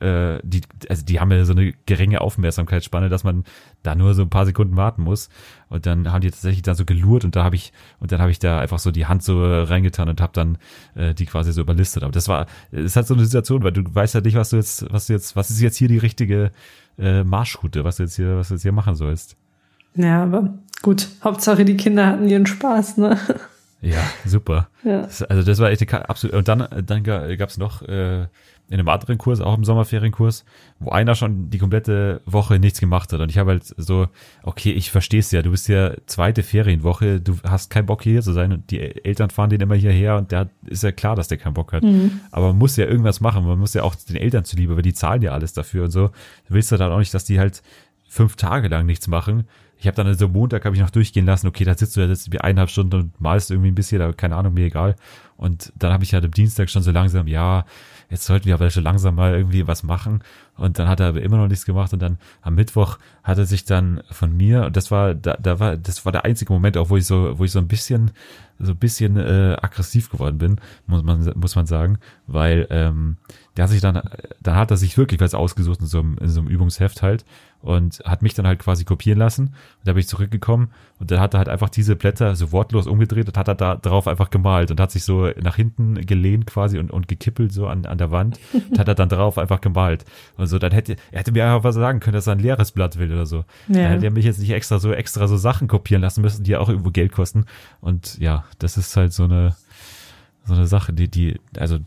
äh, 0.00 0.38
die, 0.42 0.62
also 0.88 1.04
die 1.04 1.20
haben 1.20 1.30
ja 1.30 1.44
so 1.44 1.52
eine 1.52 1.72
geringe 1.86 2.20
Aufmerksamkeitsspanne, 2.20 3.08
dass 3.08 3.24
man 3.24 3.44
da 3.82 3.94
nur 3.94 4.14
so 4.14 4.22
ein 4.22 4.30
paar 4.30 4.46
Sekunden 4.46 4.76
warten 4.76 5.02
muss. 5.02 5.28
Und 5.68 5.86
dann 5.86 6.12
haben 6.12 6.20
die 6.20 6.30
tatsächlich 6.30 6.62
da 6.62 6.74
so 6.74 6.84
gelurrt 6.84 7.24
und 7.24 7.36
da 7.36 7.44
habe 7.44 7.56
ich, 7.56 7.72
und 7.98 8.12
dann 8.12 8.20
habe 8.20 8.30
ich 8.30 8.38
da 8.38 8.60
einfach 8.60 8.78
so 8.78 8.90
die 8.90 9.06
Hand 9.06 9.22
so 9.22 9.42
reingetan 9.44 10.08
und 10.08 10.20
habe 10.20 10.32
dann 10.32 10.58
äh, 10.94 11.14
die 11.14 11.26
quasi 11.26 11.52
so 11.52 11.60
überlistet. 11.60 12.02
Aber 12.02 12.12
das 12.12 12.28
war, 12.28 12.46
es 12.70 12.96
halt 12.96 13.06
so 13.06 13.14
eine 13.14 13.24
Situation, 13.24 13.62
weil 13.62 13.72
du 13.72 13.82
weißt 13.86 14.14
halt 14.14 14.24
nicht, 14.24 14.36
was 14.36 14.50
du 14.50 14.56
jetzt, 14.56 14.86
was 14.92 15.06
du 15.06 15.12
jetzt, 15.12 15.36
was 15.36 15.50
ist 15.50 15.60
jetzt 15.60 15.76
hier 15.76 15.88
die 15.88 15.98
richtige 15.98 16.52
äh, 16.98 17.24
Marschroute, 17.24 17.84
was 17.84 17.96
du 17.96 18.04
jetzt 18.04 18.16
hier, 18.16 18.36
was 18.36 18.48
du 18.48 18.54
jetzt 18.54 18.62
hier 18.62 18.72
machen 18.72 18.94
sollst. 18.94 19.36
Ja, 19.94 20.22
aber 20.22 20.54
gut. 20.82 21.08
Hauptsache 21.24 21.64
die 21.64 21.76
Kinder 21.76 22.06
hatten 22.06 22.28
ihren 22.28 22.46
Spaß, 22.46 22.98
ne? 22.98 23.18
Ja, 23.82 24.02
super. 24.24 24.68
Ja. 24.84 25.02
Das, 25.02 25.22
also 25.22 25.42
das 25.42 25.58
war 25.58 25.70
echt 25.70 25.82
eine 25.92 26.08
absolut. 26.08 26.34
Und 26.34 26.48
dann, 26.48 26.66
dann 26.86 27.02
gab 27.04 27.48
es 27.48 27.58
noch 27.58 27.82
äh, 27.82 28.26
in 28.68 28.80
einem 28.80 28.88
anderen 28.88 29.16
Kurs, 29.16 29.40
auch 29.40 29.56
im 29.56 29.64
Sommerferienkurs, 29.64 30.44
wo 30.80 30.90
einer 30.90 31.14
schon 31.14 31.50
die 31.50 31.58
komplette 31.58 32.20
Woche 32.26 32.58
nichts 32.58 32.80
gemacht 32.80 33.12
hat. 33.12 33.20
Und 33.20 33.30
ich 33.30 33.38
habe 33.38 33.52
halt 33.52 33.64
so, 33.76 34.08
okay, 34.42 34.72
ich 34.72 34.90
verstehe 34.90 35.20
es 35.20 35.30
ja, 35.30 35.42
du 35.42 35.52
bist 35.52 35.68
ja 35.68 35.92
zweite 36.06 36.42
Ferienwoche, 36.42 37.20
du 37.20 37.36
hast 37.44 37.70
keinen 37.70 37.86
Bock 37.86 38.02
hier 38.02 38.22
zu 38.22 38.32
sein 38.32 38.52
und 38.52 38.70
die 38.72 38.80
Eltern 38.80 39.30
fahren 39.30 39.50
den 39.50 39.60
immer 39.60 39.76
hierher 39.76 40.16
und 40.16 40.32
der 40.32 40.50
ist 40.66 40.82
ja 40.82 40.90
klar, 40.90 41.14
dass 41.14 41.28
der 41.28 41.38
keinen 41.38 41.54
Bock 41.54 41.72
hat. 41.72 41.84
Aber 42.32 42.48
man 42.48 42.58
muss 42.58 42.76
ja 42.76 42.86
irgendwas 42.86 43.20
machen, 43.20 43.46
man 43.46 43.58
muss 43.58 43.74
ja 43.74 43.84
auch 43.84 43.94
den 43.94 44.16
Eltern 44.16 44.44
zuliebe, 44.44 44.74
weil 44.74 44.82
die 44.82 44.94
zahlen 44.94 45.22
ja 45.22 45.30
alles 45.30 45.52
dafür 45.52 45.84
und 45.84 45.90
so. 45.90 46.08
Du 46.08 46.54
willst 46.54 46.72
ja 46.72 46.76
dann 46.76 46.90
auch 46.90 46.98
nicht, 46.98 47.14
dass 47.14 47.24
die 47.24 47.38
halt 47.38 47.62
fünf 48.08 48.34
Tage 48.34 48.66
lang 48.68 48.86
nichts 48.86 49.06
machen. 49.06 49.44
Ich 49.78 49.86
habe 49.86 49.94
dann 49.94 50.12
so 50.14 50.26
Montag 50.26 50.64
habe 50.64 50.74
ich 50.74 50.80
noch 50.80 50.90
durchgehen 50.90 51.26
lassen, 51.26 51.46
okay, 51.46 51.64
da 51.64 51.74
sitzt 51.74 51.96
du 51.96 52.00
ja 52.00 52.06
jetzt 52.06 52.32
wie 52.32 52.40
eineinhalb 52.40 52.70
Stunden 52.70 52.96
und 52.96 53.20
malst 53.20 53.50
irgendwie 53.50 53.70
ein 53.70 53.74
bisschen, 53.74 54.00
aber 54.00 54.14
keine 54.14 54.34
Ahnung, 54.34 54.54
mir 54.54 54.64
egal. 54.66 54.96
Und 55.36 55.72
dann 55.76 55.92
habe 55.92 56.02
ich 56.02 56.14
halt 56.14 56.24
am 56.24 56.30
Dienstag 56.30 56.70
schon 56.70 56.82
so 56.82 56.90
langsam, 56.90 57.28
ja, 57.28 57.66
jetzt 58.10 58.24
sollten 58.24 58.46
wir 58.46 58.54
aber 58.54 58.70
schon 58.70 58.84
langsam 58.84 59.14
mal 59.14 59.34
irgendwie 59.34 59.66
was 59.66 59.82
machen. 59.82 60.22
Und 60.56 60.78
dann 60.78 60.88
hat 60.88 61.00
er 61.00 61.08
aber 61.08 61.22
immer 61.22 61.36
noch 61.36 61.48
nichts 61.48 61.64
gemacht. 61.66 61.92
Und 61.92 62.00
dann 62.00 62.18
am 62.42 62.54
Mittwoch 62.54 62.98
hat 63.22 63.38
er 63.38 63.46
sich 63.46 63.64
dann 63.64 64.02
von 64.10 64.36
mir, 64.36 64.66
und 64.66 64.76
das 64.76 64.90
war, 64.90 65.14
da, 65.14 65.36
da 65.40 65.60
war, 65.60 65.76
das 65.76 66.04
war 66.04 66.12
der 66.12 66.24
einzige 66.24 66.52
Moment 66.52 66.76
auch, 66.76 66.90
wo 66.90 66.96
ich 66.96 67.06
so, 67.06 67.38
wo 67.38 67.44
ich 67.44 67.52
so 67.52 67.58
ein 67.58 67.68
bisschen, 67.68 68.12
so 68.58 68.72
ein 68.72 68.78
bisschen 68.78 69.16
äh, 69.16 69.56
aggressiv 69.60 70.10
geworden 70.10 70.38
bin, 70.38 70.60
muss 70.86 71.02
man, 71.02 71.30
muss 71.36 71.56
man 71.56 71.66
sagen, 71.66 71.98
weil 72.26 72.66
ähm, 72.70 73.16
der 73.56 73.64
hat 73.64 73.70
sich 73.70 73.80
dann, 73.80 74.00
dann 74.40 74.56
hat 74.56 74.70
er 74.70 74.76
sich 74.76 74.96
wirklich 74.96 75.20
was 75.20 75.34
ausgesucht 75.34 75.80
in 75.80 75.86
so 75.86 75.98
einem, 75.98 76.16
in 76.18 76.28
so 76.28 76.40
einem 76.40 76.48
Übungsheft 76.48 77.02
halt 77.02 77.24
und 77.66 78.00
hat 78.04 78.22
mich 78.22 78.32
dann 78.32 78.46
halt 78.46 78.60
quasi 78.60 78.84
kopieren 78.84 79.18
lassen. 79.18 79.46
Und 79.46 79.86
da 79.86 79.92
bin 79.92 80.00
ich 80.00 80.06
zurückgekommen 80.06 80.70
und 81.00 81.10
dann 81.10 81.18
hat 81.18 81.34
er 81.34 81.38
halt 81.38 81.48
einfach 81.48 81.68
diese 81.68 81.96
Blätter 81.96 82.36
so 82.36 82.52
wortlos 82.52 82.86
umgedreht 82.86 83.26
und 83.26 83.36
hat 83.36 83.48
er 83.48 83.56
da 83.56 83.74
drauf 83.74 84.06
einfach 84.06 84.30
gemalt 84.30 84.70
und 84.70 84.78
hat 84.78 84.92
sich 84.92 85.02
so 85.02 85.28
nach 85.42 85.56
hinten 85.56 86.06
gelehnt 86.06 86.46
quasi 86.46 86.78
und, 86.78 86.92
und 86.92 87.08
gekippelt 87.08 87.52
so 87.52 87.66
an, 87.66 87.84
an 87.84 87.98
der 87.98 88.12
Wand 88.12 88.38
und 88.70 88.78
hat 88.78 88.86
er 88.86 88.94
dann 88.94 89.08
drauf 89.08 89.36
einfach 89.36 89.60
gemalt. 89.60 90.04
Und 90.36 90.46
so, 90.46 90.60
dann 90.60 90.70
hätte, 90.70 90.94
er 91.10 91.18
hätte 91.18 91.32
mir 91.32 91.44
einfach 91.44 91.64
was 91.64 91.74
sagen 91.74 91.98
können, 91.98 92.14
dass 92.14 92.28
er 92.28 92.34
ein 92.34 92.38
leeres 92.38 92.70
Blatt 92.70 92.98
will 92.98 93.12
oder 93.12 93.26
so. 93.26 93.38
Ja. 93.66 93.82
Dann 93.82 93.90
hätte 93.92 94.06
er 94.06 94.12
mich 94.12 94.24
jetzt 94.24 94.38
nicht 94.38 94.50
extra 94.50 94.78
so, 94.78 94.92
extra 94.92 95.26
so 95.26 95.36
Sachen 95.36 95.66
kopieren 95.66 96.02
lassen 96.02 96.22
müssen, 96.22 96.44
die 96.44 96.52
ja 96.52 96.60
auch 96.60 96.68
irgendwo 96.68 96.90
Geld 96.90 97.10
kosten. 97.10 97.46
Und 97.80 98.16
ja, 98.18 98.44
das 98.60 98.76
ist 98.76 98.96
halt 98.96 99.12
so 99.12 99.24
eine, 99.24 99.56
so 100.44 100.54
eine 100.54 100.68
Sache, 100.68 100.92
die, 100.92 101.08
die, 101.08 101.40
also, 101.58 101.78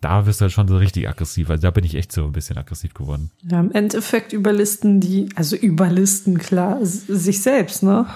da 0.00 0.26
wirst 0.26 0.40
du 0.40 0.42
halt 0.44 0.52
schon 0.52 0.68
so 0.68 0.76
richtig 0.76 1.08
aggressiv. 1.08 1.50
Also 1.50 1.62
da 1.62 1.70
bin 1.70 1.84
ich 1.84 1.94
echt 1.94 2.12
so 2.12 2.24
ein 2.24 2.32
bisschen 2.32 2.56
aggressiv 2.58 2.94
geworden. 2.94 3.30
Ja, 3.42 3.58
im 3.60 3.72
Endeffekt 3.72 4.32
überlisten 4.32 5.00
die, 5.00 5.28
also 5.34 5.56
überlisten 5.56 6.38
klar, 6.38 6.78
sich 6.82 7.42
selbst, 7.42 7.82
ne? 7.82 8.06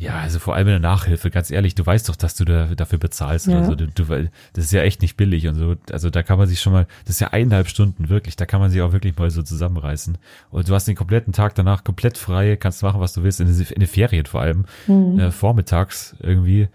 Ja, 0.00 0.20
also 0.20 0.38
vor 0.38 0.54
allem 0.54 0.68
in 0.68 0.80
der 0.80 0.90
Nachhilfe, 0.90 1.28
ganz 1.28 1.50
ehrlich, 1.50 1.74
du 1.74 1.84
weißt 1.84 2.08
doch, 2.08 2.14
dass 2.14 2.36
du 2.36 2.44
da, 2.44 2.66
dafür 2.66 2.98
bezahlst 3.00 3.48
Ja. 3.48 3.58
oder 3.58 3.66
so. 3.66 3.74
Du, 3.74 3.88
du, 3.88 4.04
das 4.52 4.64
ist 4.66 4.72
ja 4.72 4.82
echt 4.82 5.02
nicht 5.02 5.16
billig 5.16 5.48
und 5.48 5.56
so. 5.56 5.74
Also 5.90 6.08
da 6.08 6.22
kann 6.22 6.38
man 6.38 6.46
sich 6.46 6.60
schon 6.60 6.72
mal, 6.72 6.86
das 7.04 7.16
ist 7.16 7.20
ja 7.20 7.28
eineinhalb 7.28 7.68
Stunden 7.68 8.08
wirklich, 8.08 8.36
da 8.36 8.46
kann 8.46 8.60
man 8.60 8.70
sich 8.70 8.80
auch 8.80 8.92
wirklich 8.92 9.16
mal 9.16 9.28
so 9.30 9.42
zusammenreißen. 9.42 10.16
Und 10.50 10.68
du 10.68 10.74
hast 10.74 10.86
den 10.86 10.94
kompletten 10.94 11.32
Tag 11.32 11.56
danach 11.56 11.82
komplett 11.82 12.16
frei, 12.16 12.54
kannst 12.54 12.82
machen, 12.84 13.00
was 13.00 13.12
du 13.12 13.24
willst, 13.24 13.40
in, 13.40 13.48
in 13.48 13.80
den 13.80 13.88
Ferien 13.88 14.26
vor 14.26 14.40
allem, 14.40 14.66
äh, 14.88 15.32
vormittags 15.32 16.14
irgendwie. 16.20 16.68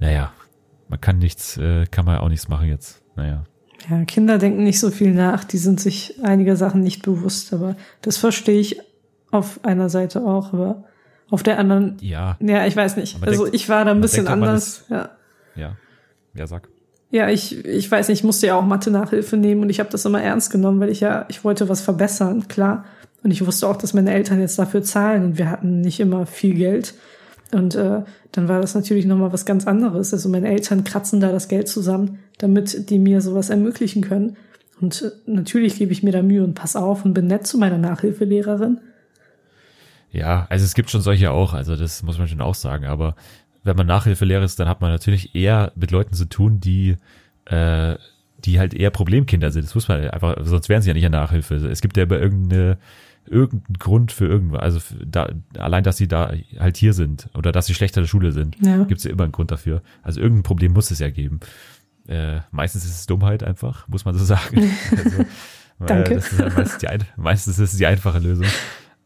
Naja, 0.00 0.32
man 0.88 1.00
kann 1.00 1.18
nichts, 1.18 1.56
äh, 1.58 1.86
kann 1.86 2.04
man 2.04 2.18
auch 2.18 2.28
nichts 2.28 2.48
machen 2.48 2.66
jetzt. 2.66 3.00
Naja. 3.14 3.44
Ja, 3.88 4.04
Kinder 4.04 4.38
denken 4.38 4.64
nicht 4.64 4.80
so 4.80 4.90
viel 4.90 5.12
nach, 5.12 5.44
die 5.44 5.58
sind 5.58 5.80
sich 5.80 6.14
einiger 6.22 6.56
Sachen 6.56 6.80
nicht 6.82 7.02
bewusst, 7.02 7.52
aber 7.52 7.76
das 8.02 8.16
verstehe 8.16 8.58
ich 8.60 8.80
auf 9.30 9.60
einer 9.64 9.88
Seite 9.88 10.22
auch, 10.22 10.52
aber 10.52 10.84
auf 11.30 11.42
der 11.42 11.58
anderen, 11.58 11.96
Ja, 12.00 12.36
ja, 12.40 12.66
ich 12.66 12.76
weiß 12.76 12.96
nicht. 12.96 13.16
Aber 13.16 13.26
also 13.28 13.44
denkt- 13.44 13.56
ich 13.56 13.68
war 13.68 13.84
da 13.84 13.90
ein 13.92 14.00
bisschen 14.00 14.28
anders. 14.28 14.84
Ja. 14.88 15.10
ja. 15.54 15.76
Ja, 16.34 16.46
sag. 16.46 16.68
Ja, 17.10 17.28
ich, 17.28 17.64
ich 17.64 17.90
weiß 17.90 18.08
nicht, 18.08 18.20
ich 18.20 18.24
musste 18.24 18.46
ja 18.48 18.56
auch 18.56 18.64
Mathe-Nachhilfe 18.64 19.36
nehmen 19.36 19.62
und 19.62 19.70
ich 19.70 19.78
habe 19.80 19.90
das 19.90 20.04
immer 20.04 20.22
ernst 20.22 20.50
genommen, 20.50 20.80
weil 20.80 20.88
ich 20.90 21.00
ja, 21.00 21.24
ich 21.28 21.44
wollte 21.44 21.68
was 21.68 21.80
verbessern, 21.80 22.48
klar. 22.48 22.84
Und 23.22 23.30
ich 23.30 23.44
wusste 23.46 23.66
auch, 23.68 23.76
dass 23.76 23.94
meine 23.94 24.12
Eltern 24.12 24.40
jetzt 24.40 24.58
dafür 24.58 24.82
zahlen 24.82 25.24
und 25.24 25.38
wir 25.38 25.50
hatten 25.50 25.80
nicht 25.80 25.98
immer 26.00 26.26
viel 26.26 26.54
Geld. 26.54 26.94
Und 27.52 27.74
äh, 27.74 28.02
dann 28.32 28.48
war 28.48 28.60
das 28.60 28.74
natürlich 28.74 29.06
nochmal 29.06 29.32
was 29.32 29.44
ganz 29.46 29.66
anderes. 29.66 30.12
Also 30.12 30.28
meine 30.28 30.48
Eltern 30.48 30.84
kratzen 30.84 31.20
da 31.20 31.30
das 31.32 31.48
Geld 31.48 31.68
zusammen, 31.68 32.18
damit 32.38 32.90
die 32.90 32.98
mir 32.98 33.20
sowas 33.20 33.50
ermöglichen 33.50 34.02
können. 34.02 34.36
Und 34.80 35.02
äh, 35.02 35.30
natürlich 35.30 35.76
gebe 35.78 35.92
ich 35.92 36.02
mir 36.02 36.12
da 36.12 36.22
Mühe 36.22 36.44
und 36.44 36.54
pass 36.54 36.76
auf 36.76 37.04
und 37.04 37.14
bin 37.14 37.26
nett 37.26 37.46
zu 37.46 37.58
meiner 37.58 37.78
Nachhilfelehrerin. 37.78 38.78
Ja, 40.12 40.46
also 40.48 40.64
es 40.64 40.74
gibt 40.74 40.90
schon 40.90 41.00
solche 41.02 41.30
auch, 41.30 41.52
also 41.52 41.76
das 41.76 42.02
muss 42.02 42.18
man 42.18 42.28
schon 42.28 42.40
auch 42.40 42.54
sagen, 42.54 42.84
aber 42.86 43.16
wenn 43.64 43.76
man 43.76 43.86
Nachhilfelehrer 43.86 44.44
ist, 44.44 44.58
dann 44.60 44.68
hat 44.68 44.80
man 44.80 44.90
natürlich 44.92 45.34
eher 45.34 45.72
mit 45.74 45.90
Leuten 45.90 46.14
zu 46.14 46.26
tun, 46.26 46.60
die 46.60 46.96
äh, 47.46 47.96
die 48.44 48.58
halt 48.58 48.74
eher 48.74 48.90
Problemkinder 48.90 49.50
sind. 49.50 49.64
Das 49.64 49.74
muss 49.74 49.88
man 49.88 50.08
einfach, 50.10 50.36
sonst 50.42 50.68
wären 50.68 50.82
sie 50.82 50.88
ja 50.88 50.94
nicht 50.94 51.04
in 51.04 51.12
Nachhilfe. 51.12 51.54
Es 51.56 51.80
gibt 51.80 51.96
ja 51.96 52.04
immer 52.04 52.18
irgendeine 52.18 52.78
irgendeinen 53.28 53.78
Grund 53.78 54.12
für 54.12 54.26
irgendwas. 54.26 54.60
Also 54.60 54.80
da, 55.04 55.28
allein, 55.58 55.82
dass 55.82 55.96
sie 55.96 56.06
da 56.06 56.32
halt 56.60 56.76
hier 56.76 56.92
sind 56.92 57.28
oder 57.34 57.50
dass 57.50 57.66
sie 57.66 57.74
schlechter 57.74 57.98
in 58.00 58.04
der 58.04 58.08
Schule 58.08 58.30
sind, 58.30 58.56
Ja. 58.64 58.84
gibt 58.84 58.98
es 58.98 59.04
ja 59.04 59.10
immer 59.10 59.24
einen 59.24 59.32
Grund 59.32 59.50
dafür. 59.50 59.82
Also 60.02 60.20
irgendein 60.20 60.44
Problem 60.44 60.72
muss 60.72 60.92
es 60.92 61.00
ja 61.00 61.10
geben. 61.10 61.40
Äh, 62.08 62.40
meistens 62.50 62.84
ist 62.84 62.98
es 63.00 63.06
Dummheit 63.06 63.42
einfach, 63.42 63.88
muss 63.88 64.04
man 64.04 64.16
so 64.16 64.24
sagen. 64.24 64.70
Also, 65.78 65.92
Danke. 65.92 66.14
Das 66.14 66.32
ist 66.32 66.38
halt 66.40 66.56
meistens, 66.56 66.78
die 66.78 67.20
meistens 67.20 67.58
ist 67.58 67.72
es 67.72 67.78
die 67.78 67.84
einfache 67.84 68.18
Lösung. 68.18 68.46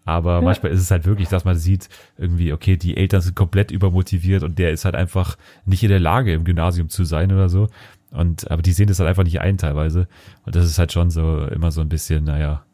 Aber 0.04 0.40
manchmal 0.40 0.72
ist 0.72 0.80
es 0.80 0.90
halt 0.90 1.04
wirklich, 1.04 1.28
dass 1.28 1.44
man 1.44 1.56
sieht, 1.56 1.88
irgendwie, 2.16 2.52
okay, 2.52 2.76
die 2.76 2.96
Eltern 2.96 3.20
sind 3.20 3.34
komplett 3.34 3.70
übermotiviert 3.70 4.42
und 4.42 4.58
der 4.58 4.70
ist 4.70 4.84
halt 4.84 4.94
einfach 4.94 5.36
nicht 5.64 5.82
in 5.82 5.88
der 5.88 6.00
Lage, 6.00 6.32
im 6.32 6.44
Gymnasium 6.44 6.88
zu 6.88 7.04
sein 7.04 7.32
oder 7.32 7.48
so. 7.48 7.68
Und, 8.10 8.50
aber 8.50 8.62
die 8.62 8.72
sehen 8.72 8.86
das 8.86 8.98
halt 8.98 9.08
einfach 9.08 9.24
nicht 9.24 9.40
ein 9.40 9.58
teilweise. 9.58 10.08
Und 10.44 10.56
das 10.56 10.64
ist 10.64 10.78
halt 10.78 10.92
schon 10.92 11.10
so, 11.10 11.44
immer 11.46 11.70
so 11.70 11.80
ein 11.80 11.88
bisschen, 11.88 12.24
naja, 12.24 12.64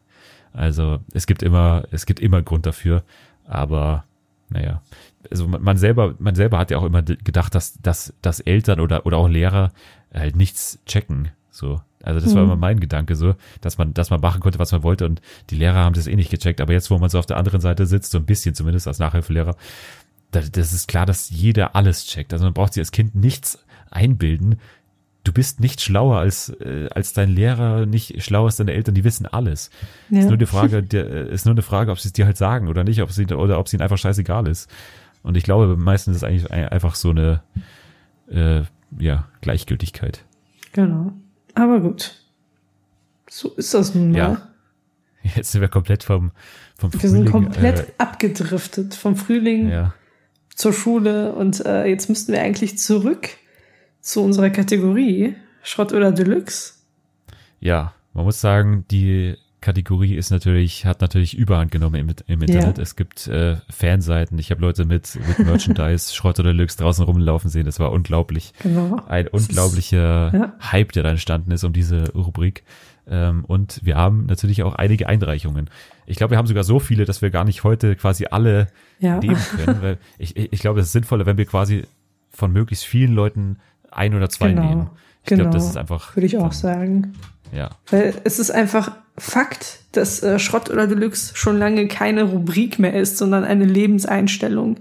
also 0.53 0.99
es 1.13 1.27
gibt 1.27 1.43
immer, 1.43 1.83
es 1.91 2.05
gibt 2.05 2.19
immer 2.19 2.41
Grund 2.41 2.65
dafür, 2.65 3.03
aber 3.45 4.05
naja, 4.49 4.81
also 5.29 5.47
man, 5.47 5.61
man 5.61 5.77
selber, 5.77 6.15
man 6.19 6.35
selber 6.35 6.57
hat 6.57 6.71
ja 6.71 6.77
auch 6.77 6.85
immer 6.85 7.03
gedacht, 7.03 7.53
dass, 7.53 7.79
dass, 7.81 8.13
dass 8.21 8.39
Eltern 8.39 8.79
oder, 8.79 9.05
oder 9.05 9.17
auch 9.17 9.27
Lehrer 9.27 9.71
halt 10.13 10.35
nichts 10.35 10.79
checken. 10.85 11.29
So. 11.51 11.81
Also 12.03 12.19
das 12.19 12.35
war 12.35 12.43
Mhm. 12.43 12.49
immer 12.51 12.55
mein 12.55 12.79
Gedanke 12.79 13.15
so, 13.15 13.35
dass 13.61 13.77
man, 13.77 13.93
dass 13.93 14.09
man 14.11 14.21
machen 14.21 14.39
konnte, 14.41 14.59
was 14.59 14.71
man 14.71 14.83
wollte 14.83 15.05
und 15.05 15.19
die 15.49 15.55
Lehrer 15.55 15.79
haben 15.79 15.93
das 15.93 16.07
eh 16.07 16.15
nicht 16.15 16.29
gecheckt. 16.29 16.61
Aber 16.61 16.71
jetzt, 16.73 16.89
wo 16.91 16.97
man 16.99 17.09
so 17.09 17.17
auf 17.19 17.25
der 17.25 17.37
anderen 17.37 17.59
Seite 17.61 17.85
sitzt, 17.87 18.11
so 18.11 18.17
ein 18.19 18.25
bisschen 18.25 18.53
zumindest 18.55 18.87
als 18.87 18.99
Nachhilfelehrer, 18.99 19.55
da, 20.31 20.41
das 20.41 20.73
ist 20.73 20.87
klar, 20.87 21.05
dass 21.05 21.29
jeder 21.29 21.75
alles 21.75 22.05
checkt. 22.05 22.33
Also 22.33 22.45
man 22.45 22.53
braucht 22.53 22.73
sich 22.73 22.81
als 22.81 22.91
Kind 22.91 23.15
nichts 23.15 23.59
einbilden. 23.89 24.59
Du 25.23 25.33
bist 25.33 25.59
nicht 25.59 25.81
schlauer 25.81 26.19
als, 26.19 26.49
äh, 26.61 26.87
als 26.93 27.11
dein 27.13 27.29
Lehrer, 27.29 27.85
nicht 27.85 28.21
schlauer 28.23 28.45
als 28.45 28.57
deine 28.57 28.73
Eltern, 28.73 28.95
die 28.95 29.03
wissen 29.03 29.25
alles. 29.25 29.69
Ja. 30.09 30.19
Ist 30.19 30.27
nur 30.29 30.37
die 30.37 30.45
Frage, 30.45 30.83
der, 30.83 31.05
äh, 31.09 31.33
ist 31.33 31.45
nur 31.45 31.53
eine 31.53 31.61
Frage, 31.63 31.91
ob 31.91 31.99
sie 31.99 32.09
es 32.09 32.13
dir 32.13 32.25
halt 32.25 32.37
sagen 32.37 32.67
oder 32.69 32.83
nicht, 32.83 33.01
ob 33.01 33.11
sie, 33.11 33.25
oder 33.25 33.59
ob 33.59 33.65
es 33.65 33.73
ihnen 33.73 33.81
einfach 33.81 33.97
scheißegal 33.97 34.47
ist. 34.47 34.69
Und 35.23 35.35
ich 35.35 35.43
glaube, 35.43 35.75
meistens 35.75 36.15
ist 36.17 36.23
es 36.23 36.27
eigentlich 36.29 36.51
ein- 36.51 36.69
einfach 36.69 36.95
so 36.95 37.09
eine, 37.09 37.41
äh, 38.29 38.61
ja, 38.97 39.27
Gleichgültigkeit. 39.41 40.23
Genau. 40.73 41.13
Aber 41.53 41.79
gut. 41.79 42.15
So 43.29 43.49
ist 43.55 43.73
das 43.73 43.95
nun 43.95 44.11
mal. 44.11 44.17
Ja. 44.17 44.41
Jetzt 45.35 45.51
sind 45.51 45.61
wir 45.61 45.67
komplett 45.67 46.03
vom, 46.03 46.31
vom 46.77 46.93
Wir 46.93 47.09
sind 47.09 47.29
Frühling, 47.29 47.31
komplett 47.31 47.93
abgedriftet 47.97 48.95
vom 48.95 49.15
Frühling 49.15 49.69
äh, 49.69 49.73
ja. 49.73 49.93
zur 50.55 50.73
Schule 50.73 51.33
und 51.33 51.65
äh, 51.65 51.85
jetzt 51.85 52.07
müssten 52.07 52.31
wir 52.31 52.41
eigentlich 52.41 52.77
zurück 52.77 53.29
zu 53.99 54.23
unserer 54.23 54.49
Kategorie 54.49 55.35
Schrott 55.63 55.91
oder 55.91 56.11
Deluxe. 56.11 56.75
Ja, 57.59 57.93
man 58.13 58.25
muss 58.25 58.39
sagen, 58.39 58.85
die 58.89 59.35
Kategorie 59.61 60.15
ist 60.15 60.29
natürlich, 60.29 60.85
hat 60.85 61.01
natürlich 61.01 61.35
Überhand 61.35 61.71
genommen 61.71 61.95
im, 61.95 62.15
im 62.27 62.41
Internet. 62.41 62.77
Ja. 62.77 62.83
Es 62.83 62.95
gibt 62.95 63.27
äh, 63.27 63.57
Fanseiten. 63.69 64.37
Ich 64.37 64.51
habe 64.51 64.61
Leute 64.61 64.85
mit, 64.85 65.17
mit 65.27 65.39
Merchandise, 65.45 66.13
Schrott 66.15 66.39
oder 66.39 66.53
Deluxe 66.53 66.77
draußen 66.77 67.03
rumlaufen 67.03 67.49
sehen. 67.49 67.65
Das 67.65 67.79
war 67.79 67.91
unglaublich. 67.91 68.53
Genau. 68.61 69.01
Ein 69.07 69.27
Das 69.31 69.41
ist- 69.41 69.49
unglaublicher 69.49 70.31
ja. 70.33 70.53
Hype, 70.71 70.91
der 70.91 71.03
da 71.03 71.09
entstanden 71.09 71.51
ist 71.51 71.63
um 71.63 71.73
diese 71.73 72.11
Rubrik. 72.13 72.63
Ähm, 73.09 73.45
und 73.45 73.79
wir 73.83 73.95
haben 73.95 74.25
natürlich 74.25 74.63
auch 74.63 74.75
einige 74.75 75.07
Einreichungen. 75.07 75.69
Ich 76.05 76.17
glaube, 76.17 76.31
wir 76.31 76.37
haben 76.37 76.47
sogar 76.47 76.63
so 76.63 76.79
viele, 76.79 77.05
dass 77.05 77.21
wir 77.21 77.29
gar 77.31 77.43
nicht 77.45 77.63
heute 77.63 77.95
quasi 77.95 78.25
alle 78.29 78.67
Ja. 78.99 79.17
nehmen 79.19 79.37
können. 79.55 79.81
Weil 79.81 79.97
ich, 80.17 80.35
ich 80.37 80.59
glaube, 80.59 80.81
es 80.81 80.87
ist 80.87 80.91
sinnvoller, 80.93 81.25
wenn 81.25 81.37
wir 81.37 81.45
quasi 81.45 81.85
von 82.29 82.51
möglichst 82.51 82.85
vielen 82.85 83.13
Leuten 83.13 83.57
ein 83.91 84.13
oder 84.13 84.29
zwei 84.29 84.49
Genau. 84.49 84.69
nehmen. 84.69 84.89
Ich 85.23 85.29
genau. 85.29 85.43
glaube, 85.43 85.57
das 85.57 85.67
ist 85.67 85.77
einfach. 85.77 86.15
Würde 86.15 86.25
ich 86.27 86.37
auch 86.37 86.51
sagen. 86.53 87.13
Ja. 87.51 87.69
Weil 87.89 88.13
es 88.23 88.39
ist 88.39 88.51
einfach 88.51 88.91
Fakt, 89.17 89.79
dass 89.93 90.21
äh, 90.21 90.37
Schrott 90.39 90.69
oder 90.69 90.85
Deluxe 90.87 91.35
schon 91.35 91.57
lange 91.57 91.87
keine 91.87 92.23
Rubrik 92.23 92.77
mehr 92.79 92.93
ist, 92.93 93.17
sondern 93.17 93.43
eine 93.43 93.65
Lebenseinstellung. 93.65 94.77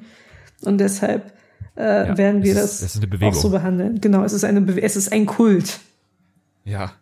Und 0.62 0.78
deshalb 0.78 1.32
äh, 1.76 2.08
Ja, 2.08 2.18
werden 2.18 2.42
wir 2.42 2.54
das 2.54 2.82
ist- 2.82 3.02
eine 3.02 3.26
auch 3.26 3.34
so 3.34 3.50
behandeln. 3.50 4.00
Genau, 4.00 4.24
es 4.24 4.32
ist 4.32 4.44
eine 4.44 4.60
Bewe 4.60 4.82
es 4.82 4.96
ist 4.96 5.12
ein 5.12 5.26
Kult. 5.26 5.80
Ja. 6.64 6.92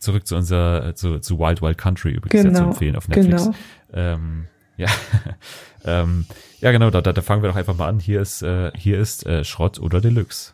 Zurück 0.00 0.26
zu 0.26 0.36
unserer, 0.36 0.94
zu, 0.94 1.18
zu 1.20 1.38
Wild 1.38 1.62
Wild 1.62 1.78
Country 1.78 2.12
übrigens 2.12 2.34
ja, 2.44 2.50
zu 2.50 2.54
Genau, 2.54 2.68
empfehlen 2.70 2.96
auf 2.96 3.08
Netflix. 3.08 3.44
genau. 3.44 3.54
Ähm, 3.92 4.44
ja. 4.76 4.88
ähm, 5.84 6.26
ja, 6.60 6.72
genau, 6.72 6.90
da, 6.90 7.00
da, 7.00 7.12
da 7.12 7.22
fangen 7.22 7.42
wir 7.42 7.48
doch 7.50 7.56
einfach 7.56 7.76
mal 7.76 7.88
an. 7.88 8.00
Hier 8.00 8.20
ist, 8.20 8.42
äh, 8.42 8.70
hier 8.76 8.98
ist 8.98 9.26
äh, 9.26 9.44
Schrott 9.44 9.78
oder 9.78 10.00
Deluxe. 10.00 10.52